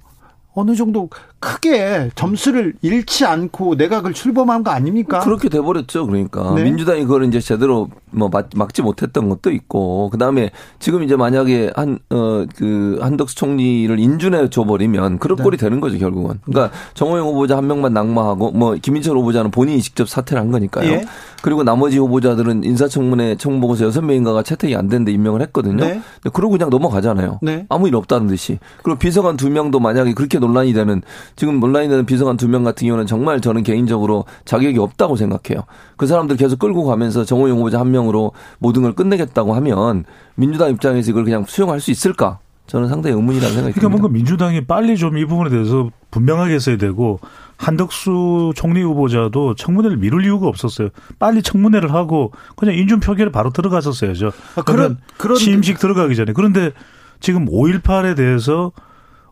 어느 0.55 0.73
정도 0.73 1.11
크게 1.39 2.11
점수를 2.15 2.73
잃지 2.81 3.25
않고 3.25 3.75
내각을 3.75 4.13
출범한 4.13 4.63
거 4.63 4.71
아닙니까? 4.71 5.19
그렇게 5.19 5.49
돼버렸죠. 5.49 6.05
그러니까 6.05 6.53
네. 6.55 6.63
민주당이 6.63 7.03
그걸 7.03 7.25
이제 7.25 7.39
제대로 7.39 7.89
뭐 8.11 8.29
막, 8.29 8.49
막지 8.55 8.81
못했던 8.81 9.29
것도 9.29 9.51
있고 9.51 10.09
그 10.09 10.17
다음에 10.17 10.51
지금 10.79 11.03
이제 11.03 11.15
만약에 11.15 11.71
한 11.75 11.99
어 12.11 12.45
그 12.55 12.99
한덕수 13.01 13.35
총리를 13.35 13.99
인준해 13.99 14.49
줘버리면 14.49 15.19
그런 15.19 15.37
네. 15.37 15.43
꼴이 15.43 15.57
되는 15.57 15.79
거죠 15.79 15.97
결국은. 15.97 16.39
그러니까 16.45 16.75
정호영 16.93 17.27
후보자 17.27 17.57
한 17.57 17.67
명만 17.67 17.93
낙마하고 17.93 18.51
뭐 18.51 18.75
김인철 18.75 19.15
후보자는 19.17 19.51
본인이 19.51 19.81
직접 19.81 20.07
사퇴를 20.09 20.41
한 20.41 20.51
거니까요. 20.51 20.89
예. 20.91 21.05
그리고 21.41 21.63
나머지 21.63 21.97
후보자들은 21.97 22.63
인사청문회 22.63 23.35
청보고서 23.37 23.85
여섯 23.85 24.01
명인가가 24.01 24.43
채택이 24.43 24.75
안 24.75 24.89
되는데 24.89 25.11
임명을 25.13 25.41
했거든요. 25.43 25.83
네. 25.83 26.01
그러고 26.33 26.51
그냥 26.51 26.69
넘어가잖아요. 26.69 27.39
네. 27.41 27.65
아무 27.69 27.87
일 27.87 27.95
없다는 27.95 28.27
듯이. 28.27 28.59
그리고 28.83 28.99
비서관 28.99 29.37
두 29.37 29.49
명도 29.49 29.79
만약에 29.79 30.13
그렇게 30.13 30.39
논란이 30.39 30.73
되는 30.73 31.01
지금 31.35 31.59
논란이 31.59 31.87
되는 31.89 32.05
비서관 32.05 32.37
두 32.37 32.47
명 32.47 32.63
같은 32.63 32.87
경우는 32.87 33.05
정말 33.05 33.41
저는 33.41 33.63
개인적으로 33.63 34.25
자격이 34.45 34.77
없다고 34.79 35.15
생각해요. 35.15 35.63
그 35.97 36.07
사람들 36.07 36.35
계속 36.37 36.59
끌고 36.59 36.83
가면서 36.85 37.25
정호영 37.25 37.57
후보자 37.57 37.79
한 37.79 37.91
명으로 37.91 38.31
모든 38.57 38.81
걸 38.81 38.93
끝내겠다고 38.93 39.53
하면 39.55 40.05
민주당 40.35 40.69
입장에서 40.71 41.11
이걸 41.11 41.23
그냥 41.23 41.45
수용할 41.47 41.79
수 41.79 41.91
있을까? 41.91 42.39
저는 42.67 42.87
상당히 42.87 43.15
의문이라는 43.15 43.55
생각이 43.55 43.73
그러니까 43.73 43.81
듭니다. 43.81 43.89
뭔가 43.89 44.13
민주당이 44.13 44.65
빨리 44.65 44.95
좀 44.95 45.17
이 45.17 45.25
부분에 45.25 45.49
대해서 45.49 45.89
분명하게 46.11 46.53
했어야 46.53 46.77
되고 46.77 47.19
한덕수 47.57 48.53
총리 48.55 48.81
후보자도 48.83 49.55
청문회를 49.55 49.97
미룰 49.97 50.23
이유가 50.25 50.47
없었어요. 50.47 50.89
빨리 51.19 51.41
청문회를 51.41 51.93
하고 51.93 52.31
그냥 52.55 52.75
인준 52.75 52.99
표결에 52.99 53.31
바로 53.31 53.49
들어갔었어야죠. 53.51 54.31
아, 54.55 54.61
그런 54.61 54.97
그런 55.17 55.37
취임식 55.37 55.79
들어가기 55.79 56.15
전에. 56.15 56.33
그런데 56.33 56.71
지금 57.19 57.45
5.18에 57.45 58.15
대해서 58.15 58.71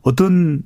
어떤 0.01 0.61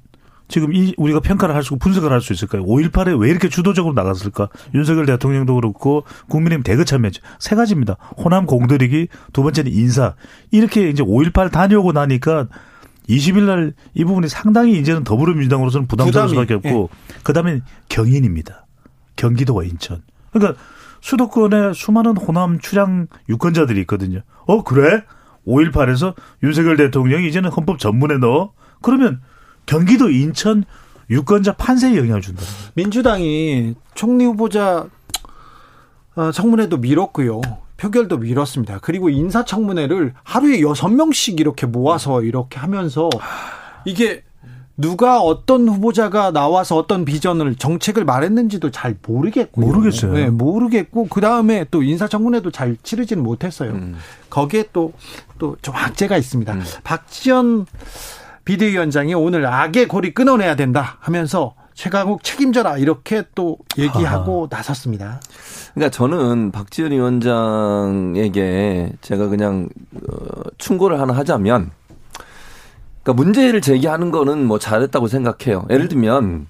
지금 0.52 0.74
이 0.74 0.94
우리가 0.98 1.20
평가를 1.22 1.56
할 1.56 1.64
수, 1.64 1.76
분석을 1.78 2.12
할 2.12 2.22
수 2.22 2.34
있을까요? 2.34 2.64
5.18에 2.66 3.20
왜 3.20 3.30
이렇게 3.30 3.50
주도적으로 3.50 3.94
나갔을까? 3.96 4.50
윤석열 4.76 5.06
대통령도 5.08 5.56
그렇고 5.56 6.04
국민의힘 6.30 6.62
대거 6.64 6.84
참여했죠. 6.84 7.22
세 7.40 7.56
가지입니다. 7.56 7.96
호남 8.18 8.46
공들이기, 8.46 9.08
두 9.34 9.42
번째는 9.42 9.72
인사. 9.72 10.14
이렇게 10.52 10.90
이제 10.90 11.02
5.18 11.02 11.52
다녀오고 11.52 11.94
나니까 11.94 12.48
20일 13.10 13.44
날 13.44 13.74
이 13.94 14.06
부분이 14.06 14.30
상당히 14.30 14.78
이제는 14.80 15.04
더불어민주당으로서는 15.04 15.88
부담스러울 15.88 16.30
수밖에 16.30 16.54
없고 16.56 16.90
예. 16.92 17.20
그다음에 17.24 17.62
경인입니다. 17.90 18.66
경기도와 19.16 19.64
인천. 19.64 20.02
그러니까 20.32 20.60
수도권에 21.02 21.74
수많은 21.74 22.16
호남 22.18 22.60
출향 22.60 23.08
유권자들이 23.28 23.80
있거든요. 23.82 24.22
어 24.46 24.64
그래? 24.64 25.04
5.18에서 25.48 26.14
윤석열 26.44 26.78
대통령이 26.78 27.28
이제는 27.28 27.50
헌법 27.50 27.80
전문에 27.80 28.18
넣어? 28.18 28.54
그러면 28.82 29.22
경기도 29.66 30.10
인천 30.10 30.64
유권자 31.10 31.54
판세에 31.54 31.98
영향을 31.98 32.22
준다. 32.22 32.42
민주당이 32.76 33.76
총리 33.96 34.26
후보자 34.26 34.86
어, 36.16 36.32
청문회도 36.32 36.78
미뤘고요. 36.78 37.42
표결도 37.78 38.18
미뤘습니다. 38.18 38.80
그리고 38.82 39.10
인사청문회를 39.10 40.14
하루에 40.24 40.62
여섯 40.62 40.90
명씩 40.90 41.40
이렇게 41.40 41.66
모아서 41.66 42.22
이렇게 42.22 42.60
하면서 42.60 43.10
이게 43.86 44.24
누가 44.78 45.20
어떤 45.20 45.68
후보자가 45.68 46.32
나와서 46.32 46.76
어떤 46.78 47.06
비전을 47.06 47.56
정책을 47.56 48.06
말했는지도 48.06 48.72
잘 48.72 48.96
모르겠고 49.06 49.62
모르겠어요. 49.62 50.14
네, 50.14 50.30
모르겠고 50.30 51.08
그 51.08 51.22
다음에 51.22 51.66
또 51.72 51.82
인사청문회도 51.84 52.52
잘 52.52 52.78
치르지는 52.84 53.24
못했어요. 53.24 53.72
음. 53.72 53.96
거기에 54.30 54.66
또 54.74 54.94
또 55.40 55.56
좀 55.62 55.76
악재가 55.76 56.18
있습니다. 56.18 56.54
음. 56.54 56.62
박지원 56.84 57.66
비대위원장이 58.46 59.14
오늘 59.14 59.46
악의 59.46 59.88
고리 59.88 60.14
끊어내야 60.14 60.56
된다 60.56 60.98
하면서 61.00 61.54
최강욱 61.74 62.24
책임져라 62.24 62.78
이렇게 62.78 63.24
또 63.34 63.58
얘기하고 63.78 64.48
아하. 64.52 64.58
나섰습니다. 64.58 65.22
그러니까 65.74 65.90
저는 65.90 66.52
박지원 66.52 66.92
위원장에게 66.92 68.34
제가 69.02 69.28
그냥 69.28 69.70
어, 69.96 70.42
충고를 70.58 71.00
하나 71.00 71.14
하자면 71.14 71.72
그러니까 73.04 73.24
문제를 73.24 73.62
제기하는 73.62 74.12
거는 74.12 74.46
뭐 74.46 74.60
잘했다고 74.60 75.08
생각해요. 75.08 75.66
예를 75.70 75.88
들면 75.88 76.48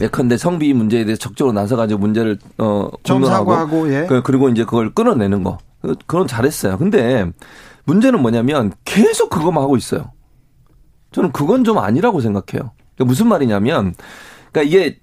예컨대 0.00 0.36
성비 0.36 0.72
문제에 0.72 1.04
대해서 1.04 1.20
적극적으로 1.20 1.52
나서가지고 1.52 2.00
문제를 2.00 2.38
어 2.58 2.90
공론하고 3.06 3.92
예. 3.92 4.06
그, 4.08 4.22
그리고 4.22 4.48
이제 4.48 4.64
그걸 4.64 4.92
끊어내는 4.92 5.42
거 5.42 5.58
그건 6.06 6.26
잘했어요. 6.26 6.78
근데 6.78 7.30
문제는 7.84 8.20
뭐냐면 8.20 8.72
계속 8.84 9.30
그거만 9.30 9.62
하고 9.62 9.76
있어요. 9.76 10.10
저는 11.14 11.30
그건 11.30 11.62
좀 11.62 11.78
아니라고 11.78 12.20
생각해요. 12.20 12.72
그러니까 12.96 13.04
무슨 13.04 13.28
말이냐면 13.28 13.94
그러니까 14.50 14.62
이게 14.62 14.98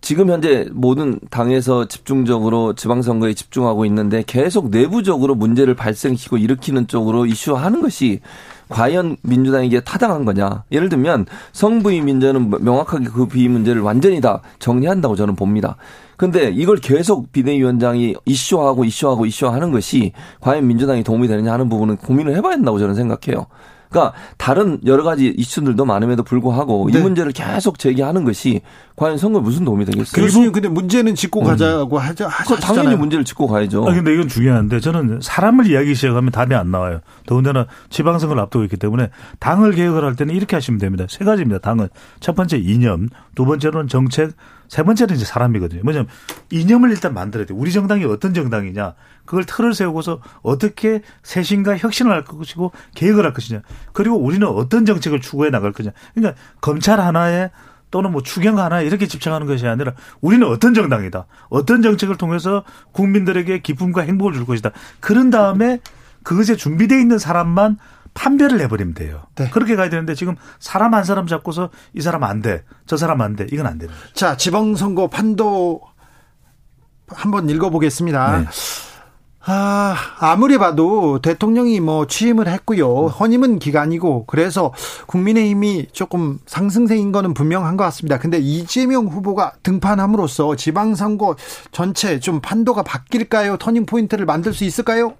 지금 0.00 0.30
현재 0.30 0.66
모든 0.72 1.18
당에서 1.30 1.86
집중적으로 1.86 2.74
지방선거에 2.74 3.34
집중하고 3.34 3.84
있는데 3.84 4.22
계속 4.26 4.70
내부적으로 4.70 5.34
문제를 5.34 5.74
발생시키고 5.74 6.38
일으키는 6.38 6.86
쪽으로 6.86 7.26
이슈화하는 7.26 7.82
것이 7.82 8.20
과연 8.68 9.16
민주당에게 9.22 9.80
타당한 9.80 10.24
거냐. 10.24 10.62
예를 10.70 10.88
들면 10.88 11.26
성부임 11.52 12.06
문제는 12.06 12.50
명확하게 12.60 13.06
그 13.06 13.26
비위 13.26 13.48
문제를 13.48 13.82
완전히 13.82 14.20
다 14.20 14.40
정리한다고 14.60 15.16
저는 15.16 15.34
봅니다. 15.34 15.76
근데 16.16 16.50
이걸 16.50 16.76
계속 16.76 17.32
비대위원장이 17.32 18.14
이슈화하고 18.24 18.84
이슈하고 18.84 19.26
이슈화하는 19.26 19.72
것이 19.72 20.12
과연 20.40 20.66
민주당이 20.66 21.02
도움이 21.02 21.26
되느냐 21.26 21.52
하는 21.52 21.68
부분은 21.68 21.96
고민을 21.96 22.36
해봐야 22.36 22.54
된다고 22.54 22.78
저는 22.78 22.94
생각해요. 22.94 23.46
그러니까 23.90 24.14
다른 24.38 24.78
여러 24.86 25.02
가지 25.02 25.34
이슈들도 25.36 25.84
많음에도 25.84 26.22
불구하고 26.22 26.88
네. 26.90 26.98
이 26.98 27.02
문제를 27.02 27.32
계속 27.32 27.78
제기하는 27.78 28.24
것이 28.24 28.62
과연 28.96 29.18
선거에 29.18 29.42
무슨 29.42 29.64
도움이 29.64 29.84
되겠어요? 29.84 30.22
교수님 30.22 30.52
근데 30.52 30.68
문제는 30.68 31.14
짚고 31.14 31.40
음. 31.40 31.44
가자고 31.44 31.96
음. 31.96 32.00
하죠. 32.00 32.28
당연히 32.60 32.94
문제를 32.96 33.24
짚고 33.24 33.48
가야죠. 33.48 33.88
아 33.88 33.92
근데 33.92 34.14
이건 34.14 34.28
중요한데 34.28 34.80
저는 34.80 35.18
사람을 35.20 35.66
이야기 35.66 35.94
시작하면 35.94 36.30
답이 36.30 36.54
안 36.54 36.70
나와요. 36.70 37.00
더군다나 37.26 37.66
지방선거를 37.90 38.40
앞두고 38.44 38.64
있기 38.64 38.76
때문에 38.76 39.10
당을 39.40 39.72
개혁을 39.72 40.04
할 40.04 40.14
때는 40.14 40.34
이렇게 40.34 40.54
하시면 40.56 40.78
됩니다. 40.78 41.06
세 41.08 41.24
가지입니다. 41.24 41.58
당은 41.58 41.88
첫 42.20 42.36
번째 42.36 42.58
이념, 42.58 43.08
두 43.34 43.44
번째로는 43.44 43.88
정책, 43.88 44.32
세 44.70 44.84
번째는 44.84 45.16
이제 45.16 45.24
사람이거든요. 45.24 45.82
뭐냐면 45.82 46.06
이념을 46.50 46.92
일단 46.92 47.12
만들어야 47.12 47.44
돼. 47.44 47.52
우리 47.52 47.72
정당이 47.72 48.04
어떤 48.04 48.32
정당이냐. 48.32 48.94
그걸 49.24 49.44
틀을 49.44 49.74
세우고서 49.74 50.20
어떻게 50.42 51.02
쇄신과 51.24 51.76
혁신을 51.76 52.12
할 52.12 52.22
것이고 52.22 52.70
계획을 52.94 53.24
할 53.24 53.32
것이냐. 53.32 53.62
그리고 53.92 54.16
우리는 54.16 54.46
어떤 54.46 54.86
정책을 54.86 55.20
추구해 55.20 55.50
나갈 55.50 55.72
거냐. 55.72 55.90
그러니까 56.14 56.40
검찰 56.60 57.00
하나에 57.00 57.50
또는 57.90 58.12
뭐 58.12 58.22
추경 58.22 58.60
하나 58.60 58.80
이렇게 58.80 59.08
집착하는 59.08 59.48
것이 59.48 59.66
아니라 59.66 59.94
우리는 60.20 60.46
어떤 60.46 60.72
정당이다. 60.72 61.26
어떤 61.48 61.82
정책을 61.82 62.16
통해서 62.16 62.62
국민들에게 62.92 63.62
기쁨과 63.62 64.02
행복을 64.02 64.34
줄 64.34 64.46
것이다. 64.46 64.70
그런 65.00 65.30
다음에 65.30 65.80
그것에 66.22 66.54
준비되어 66.54 66.96
있는 66.96 67.18
사람만 67.18 67.76
판별을 68.14 68.60
해버리면 68.60 68.94
돼요. 68.94 69.22
네. 69.36 69.48
그렇게 69.50 69.76
가야 69.76 69.88
되는데 69.88 70.14
지금 70.14 70.36
사람 70.58 70.94
한 70.94 71.04
사람 71.04 71.26
잡고서 71.26 71.70
이 71.94 72.00
사람 72.00 72.24
안 72.24 72.42
돼, 72.42 72.64
저 72.86 72.96
사람 72.96 73.20
안 73.20 73.36
돼, 73.36 73.46
이건 73.52 73.66
안 73.66 73.78
됩니다. 73.78 74.00
자, 74.14 74.36
지방선거 74.36 75.08
판도 75.08 75.80
한번 77.08 77.48
읽어보겠습니다. 77.48 78.40
네. 78.40 78.46
아, 79.42 79.96
아무리 80.18 80.58
봐도 80.58 81.18
대통령이 81.22 81.80
뭐 81.80 82.06
취임을 82.06 82.46
했고요. 82.46 83.06
헌임은 83.06 83.58
기간이고 83.58 84.26
그래서 84.26 84.72
국민의힘이 85.06 85.86
조금 85.92 86.38
상승세인 86.44 87.10
거는 87.10 87.32
분명한 87.32 87.78
것 87.78 87.84
같습니다. 87.84 88.18
근데 88.18 88.38
이재명 88.38 89.06
후보가 89.06 89.54
등판함으로써 89.62 90.56
지방선거 90.56 91.36
전체 91.72 92.20
좀 92.20 92.40
판도가 92.40 92.82
바뀔까요? 92.82 93.56
터닝 93.56 93.86
포인트를 93.86 94.26
만들 94.26 94.52
수 94.52 94.64
있을까요? 94.64 95.14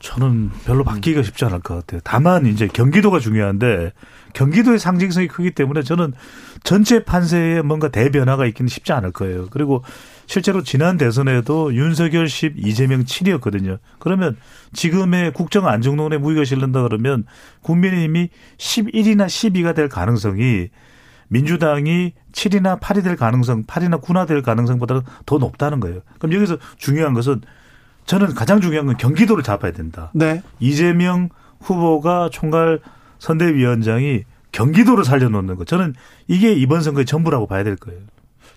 저는 0.00 0.50
별로 0.64 0.82
바뀌기가 0.82 1.22
쉽지 1.22 1.44
않을 1.44 1.60
것 1.60 1.74
같아요. 1.74 2.00
다만 2.02 2.46
이제 2.46 2.68
경기도가 2.68 3.18
중요한데 3.18 3.92
경기도의 4.32 4.78
상징성이 4.78 5.28
크기 5.28 5.50
때문에 5.50 5.82
저는 5.82 6.14
전체 6.62 7.04
판세에 7.04 7.60
뭔가 7.60 7.88
대변화가 7.88 8.46
있기는 8.46 8.68
쉽지 8.68 8.92
않을 8.92 9.12
거예요. 9.12 9.48
그리고 9.50 9.82
실제로 10.26 10.62
지난 10.62 10.96
대선에도 10.96 11.74
윤석열 11.74 12.28
10, 12.28 12.54
이재명 12.58 13.04
7이었거든요. 13.04 13.78
그러면 13.98 14.36
지금의 14.72 15.32
국정 15.32 15.66
안정론에 15.66 16.18
무기가 16.18 16.44
실른다 16.44 16.82
그러면 16.82 17.24
국민의힘이 17.62 18.28
11이나 18.58 19.26
12가 19.26 19.74
될 19.74 19.88
가능성이 19.88 20.68
민주당이 21.28 22.12
7이나 22.32 22.80
8이 22.80 23.02
될 23.02 23.16
가능성, 23.16 23.64
8이나 23.64 24.00
9나 24.00 24.26
될 24.26 24.42
가능성보다 24.42 25.02
더 25.24 25.38
높다는 25.38 25.80
거예요. 25.80 26.00
그럼 26.18 26.34
여기서 26.34 26.58
중요한 26.76 27.14
것은 27.14 27.40
저는 28.04 28.34
가장 28.34 28.60
중요한 28.60 28.86
건 28.86 28.96
경기도를 28.96 29.42
잡아야 29.42 29.72
된다. 29.72 30.10
네. 30.14 30.42
이재명 30.60 31.28
후보가 31.60 32.30
총괄 32.30 32.80
선대위원장이 33.18 34.22
경기도를 34.52 35.04
살려놓는 35.04 35.56
것. 35.56 35.66
저는 35.66 35.94
이게 36.28 36.52
이번 36.52 36.82
선거의 36.82 37.04
전부라고 37.04 37.46
봐야 37.46 37.64
될 37.64 37.76
거예요. 37.76 38.00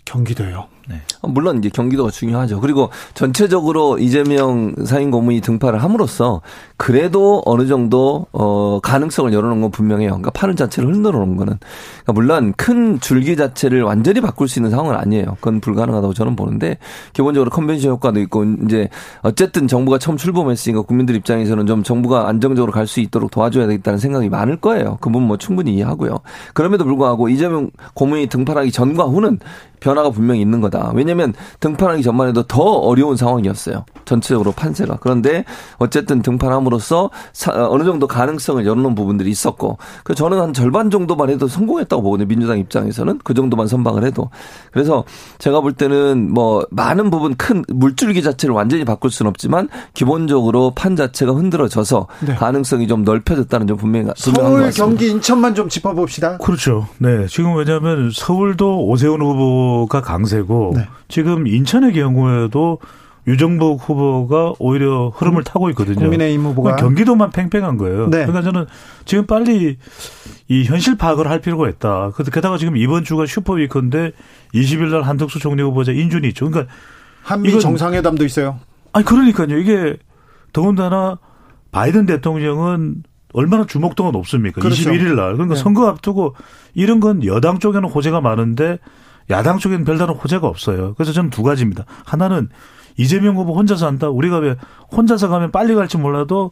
경기도요. 0.05 0.67
네. 0.89 1.01
물론 1.21 1.59
이제 1.59 1.69
경기도가 1.69 2.09
중요하죠. 2.09 2.61
그리고 2.61 2.89
전체적으로 3.13 3.99
이재명 3.99 4.73
사인 4.85 5.11
고문이 5.11 5.41
등판을 5.41 5.84
함으로써 5.84 6.41
그래도 6.77 7.43
어느 7.45 7.67
정도 7.67 8.26
어 8.31 8.80
가능성을 8.81 9.31
열어놓은 9.31 9.61
건 9.61 9.69
분명해요. 9.69 10.09
그러니까 10.09 10.31
판을 10.31 10.55
자체를 10.55 10.91
흔들어 10.91 11.19
놓은 11.19 11.38
거는 11.38 11.59
그러니까 11.59 12.13
물론 12.13 12.53
큰 12.57 12.99
줄기 12.99 13.35
자체를 13.35 13.84
완전히 13.84 14.19
바꿀 14.19 14.47
수 14.47 14.57
있는 14.57 14.71
상황은 14.71 14.95
아니에요. 14.95 15.35
그건 15.35 15.59
불가능하다고 15.59 16.15
저는 16.15 16.35
보는데 16.35 16.80
기본적으로 17.13 17.51
컨벤션 17.51 17.91
효과도 17.91 18.19
있고 18.21 18.45
이제 18.65 18.89
어쨌든 19.21 19.67
정부가 19.67 19.99
처음 19.99 20.17
출범했으니까 20.17 20.81
국민들 20.81 21.15
입장에서는 21.15 21.67
좀 21.67 21.84
정부가 21.84 22.27
안정적으로 22.27 22.71
갈 22.71 22.89
수 22.89 23.01
있도록 23.01 23.30
도와줘야 23.30 23.67
되겠다는 23.67 23.99
생각이 23.99 24.30
많을 24.30 24.57
거예요. 24.57 24.97
그 24.99 25.11
부분 25.11 25.27
뭐 25.27 25.38
충분히 25.38 25.76
이해하고요. 25.76 26.21
그럼에도 26.55 26.85
불구하고 26.85 27.30
이재명 27.30 27.69
고문이 27.93 28.26
등판하기 28.26 28.71
전과 28.71 29.03
후는 29.03 29.38
변화가 29.80 30.11
분명히 30.11 30.41
있는 30.41 30.61
거다. 30.61 30.91
왜냐하면 30.95 31.34
등판하기 31.60 32.03
전만 32.03 32.27
해도 32.27 32.43
더 32.43 32.61
어려운 32.61 33.15
상황이었어요. 33.15 33.85
전체적으로 34.06 34.51
판세가. 34.51 34.97
그런데 35.01 35.45
어쨌든 35.77 36.22
등판함으로써 36.22 37.06
어, 37.06 37.68
어느 37.69 37.84
정도 37.84 38.07
가능성을 38.07 38.65
열어놓은 38.65 38.95
부분들이 38.95 39.30
있었고, 39.30 39.77
그 40.03 40.15
저는 40.15 40.39
한 40.39 40.53
절반 40.53 40.89
정도만 40.89 41.30
해도 41.30 41.47
성공했다고 41.47 42.01
보거든요. 42.01 42.27
민주당 42.27 42.60
입장에서는 42.60 43.19
그 43.23 43.34
정도만 43.34 43.68
선방을 43.68 44.03
해도. 44.03 44.30
그래서 44.72 45.03
제가 45.38 45.61
볼 45.61 45.73
때는 45.73 46.34
뭐 46.34 46.65
많은 46.72 47.10
부분 47.10 47.35
큰 47.35 47.64
물줄기 47.68 48.22
자체를 48.22 48.53
완전히 48.56 48.85
바꿀 48.85 49.11
수는 49.11 49.30
없지만 49.30 49.69
기본적으로 49.93 50.72
판 50.76 50.95
자체가 50.95 51.34
흔들어져서 51.34 52.07
네. 52.27 52.35
가능성이 52.35 52.88
좀 52.88 53.03
넓혀졌다는 53.03 53.68
점 53.68 53.77
분명히 53.77 54.10
서울, 54.15 54.72
경기, 54.72 55.10
인천만 55.10 55.56
좀 55.56 55.69
짚어봅시다. 55.69 56.38
그렇죠. 56.38 56.88
네, 56.97 57.26
지금 57.27 57.56
왜냐하면 57.56 58.11
서울도 58.14 58.85
오세훈 58.85 59.22
후보 59.22 59.69
가 59.90 60.02
강세고 60.02 60.74
네. 60.76 60.88
지금 61.08 61.48
인천의 61.48 61.94
경우에도 61.94 62.80
유정복 63.28 63.88
후보가 63.88 64.54
오히려 64.60 65.10
흐름을 65.10 65.44
타고 65.44 65.70
있거든요. 65.70 66.00
국민의힘 66.00 66.46
후보가 66.46 66.78
경기도만 66.78 67.30
팽팽한 67.32 67.78
거예요. 67.78 68.10
네. 68.10 68.26
그러니까 68.26 68.41
저는 68.41 68.66
지금 69.06 69.26
빨리 69.28 69.78
이 70.48 70.64
현실 70.64 70.98
파악을 70.98 71.30
할 71.30 71.40
필요가 71.40 71.70
있다. 71.70 72.12
게다가 72.34 72.58
지금 72.58 72.76
이번 72.76 73.04
주가 73.04 73.26
슈퍼 73.26 73.54
위크인데 73.54 74.14
20일 74.56 74.90
날 74.90 75.04
한덕수 75.04 75.40
총리 75.40 75.62
후보자 75.62 75.91
인준이 75.91 76.28
있죠. 76.30 76.50
그러니까 76.50 76.74
한미 77.22 77.60
정상회담도 77.60 78.26
있어요. 78.26 78.60
아니 78.94 79.06
그러니까요. 79.06 79.58
이게 79.58 79.98
더군다나 80.52 81.20
바이든 81.72 82.08
대통령은 82.08 83.04
얼마나 83.34 83.66
주목도가 83.66 84.10
높습니까? 84.10 84.60
그렇죠. 84.60 84.90
21일 84.90 85.16
날. 85.16 85.34
그러니까 85.34 85.54
네. 85.54 85.62
선거 85.62 85.88
앞두고 85.88 86.36
이런 86.74 87.00
건 87.00 87.24
여당 87.26 87.60
쪽에는 87.60 87.88
호재가 87.88 88.22
많은데 88.22 88.80
야당 89.30 89.60
쪽에는 89.60 89.85
별다른 89.85 90.15
호재가 90.15 90.47
없어요. 90.47 90.93
그래서 90.95 91.11
저는 91.11 91.30
두 91.30 91.43
가지입니다. 91.43 91.85
하나는 92.06 92.49
이재명 92.97 93.35
후보 93.38 93.56
혼자서 93.56 93.88
한다. 93.88 94.10
우리가 94.10 94.38
왜 94.38 94.56
혼자서 94.91 95.30
가면 95.30 95.51
빨리 95.51 95.76
갈지 95.76 95.97
몰라도 95.97 96.51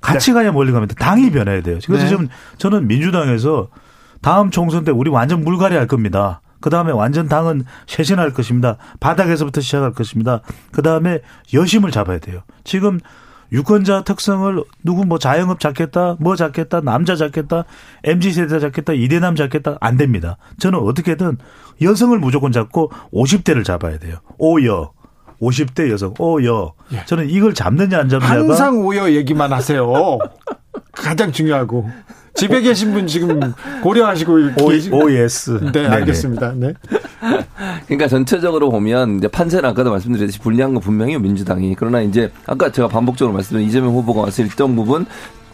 같이 0.00 0.32
네. 0.32 0.34
가야 0.34 0.52
멀리 0.52 0.72
갑니다. 0.72 0.94
당이 0.98 1.30
변해야 1.30 1.62
돼요. 1.62 1.78
그래서 1.86 2.04
네. 2.04 2.08
지금 2.08 2.28
저는 2.58 2.86
민주당에서 2.86 3.68
다음 4.20 4.50
총선 4.50 4.84
때 4.84 4.90
우리 4.90 5.10
완전 5.10 5.42
물갈이 5.42 5.74
할 5.76 5.86
겁니다. 5.86 6.40
그 6.60 6.70
다음에 6.70 6.92
완전 6.92 7.28
당은 7.28 7.64
쇄신할 7.86 8.32
것입니다. 8.32 8.76
바닥에서부터 9.00 9.60
시작할 9.60 9.92
것입니다. 9.92 10.40
그 10.72 10.82
다음에 10.82 11.20
여심을 11.52 11.90
잡아야 11.90 12.18
돼요. 12.18 12.40
지금 12.64 13.00
유권자 13.54 14.02
특성을 14.02 14.64
누구 14.82 15.04
뭐 15.06 15.18
자영업 15.18 15.60
잡겠다, 15.60 16.16
뭐 16.18 16.34
잡겠다, 16.34 16.80
남자 16.80 17.14
잡겠다, 17.14 17.64
MZ 18.02 18.32
세대 18.32 18.58
잡겠다, 18.58 18.92
이대남 18.92 19.36
잡겠다 19.36 19.78
안 19.80 19.96
됩니다. 19.96 20.36
저는 20.58 20.80
어떻게든 20.80 21.38
여성을 21.80 22.18
무조건 22.18 22.50
잡고 22.50 22.90
50대를 23.12 23.64
잡아야 23.64 23.98
돼요. 23.98 24.16
오여. 24.38 24.92
50대 25.40 25.90
여성, 25.90 26.14
오여. 26.18 26.74
예. 26.92 27.04
저는 27.06 27.30
이걸 27.30 27.54
잡느냐 27.54 27.98
안 27.98 28.08
잡느냐가 28.08 28.34
항상 28.34 28.78
오여 28.78 29.12
얘기만 29.12 29.52
하세요. 29.52 30.18
가장 30.92 31.30
중요하고. 31.30 31.88
집에 32.34 32.60
계신 32.60 32.92
분 32.92 33.06
지금 33.06 33.40
고려하시고 33.82 34.32
오, 34.60 35.04
OS. 35.04 35.60
네, 35.62 35.72
네네. 35.72 35.88
알겠습니다. 35.88 36.52
네. 36.56 36.72
그러니까 37.86 38.08
전체적으로 38.08 38.70
보면 38.70 39.18
이제 39.18 39.28
판세는 39.28 39.68
아까도 39.68 39.90
말씀드렸듯이 39.90 40.38
불리한 40.40 40.74
건 40.74 40.82
분명히 40.82 41.16
민주당이 41.18 41.74
그러나 41.78 42.00
이제 42.00 42.30
아까 42.46 42.70
제가 42.70 42.88
반복적으로 42.88 43.34
말씀드린 43.34 43.68
이재명 43.68 43.94
후보가 43.94 44.22
와서 44.22 44.42
일정 44.42 44.74
부분 44.74 45.06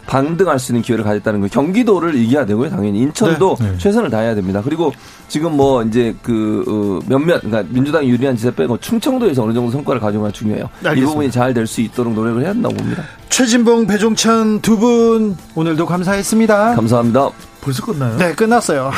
반등할 0.06 0.58
수 0.58 0.72
있는 0.72 0.82
기회를 0.82 1.04
가졌다는 1.04 1.40
거. 1.42 1.46
경기도를 1.46 2.16
이겨야 2.16 2.44
되고요, 2.44 2.70
당연히. 2.70 2.98
인천도 3.00 3.56
네. 3.60 3.70
네. 3.72 3.78
최선을 3.78 4.10
다해야 4.10 4.34
됩니다. 4.34 4.60
그리고 4.64 4.92
지금 5.28 5.56
뭐 5.56 5.84
이제 5.84 6.16
그 6.22 6.64
어, 6.66 7.06
몇몇 7.08 7.40
그러니까 7.42 7.62
민주당이 7.72 8.08
유리한 8.08 8.34
지사 8.36 8.50
빼고 8.50 8.78
충청도에서 8.78 9.44
어느 9.44 9.52
정도 9.52 9.70
성과를 9.70 10.00
가져가 10.00 10.30
중요해요. 10.32 10.64
알겠습니다. 10.82 11.00
이 11.00 11.04
부분이 11.04 11.30
잘 11.30 11.54
될 11.54 11.66
수 11.66 11.80
있도록 11.82 12.14
노력을 12.14 12.42
해야 12.42 12.52
된다고 12.52 12.74
봅니다. 12.74 13.04
최진봉, 13.30 13.86
배종찬 13.86 14.60
두 14.60 14.76
분 14.76 15.36
오늘도 15.54 15.86
감사했습니다. 15.86 16.74
감사합니다. 16.74 17.30
벌써 17.60 17.84
끝나요? 17.84 18.16
네, 18.16 18.34
끝났어요. 18.34 18.90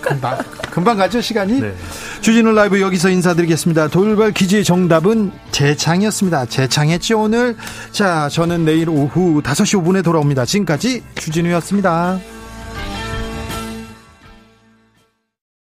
금방, 0.00 0.38
금방 0.70 0.96
가죠, 0.96 1.20
시간이. 1.20 1.60
네. 1.60 1.74
주진우 2.20 2.52
라이브 2.52 2.80
여기서 2.80 3.08
인사드리겠습니다. 3.10 3.88
돌발 3.88 4.32
퀴즈의 4.32 4.62
정답은 4.64 5.32
재창이었습니다. 5.50 6.46
재창했죠, 6.46 7.20
오늘. 7.20 7.56
자, 7.92 8.28
저는 8.28 8.64
내일 8.64 8.88
오후 8.90 9.40
5시 9.42 9.82
5분에 9.82 10.04
돌아옵니다. 10.04 10.44
지금까지 10.44 11.02
주진우였습니다. 11.16 12.20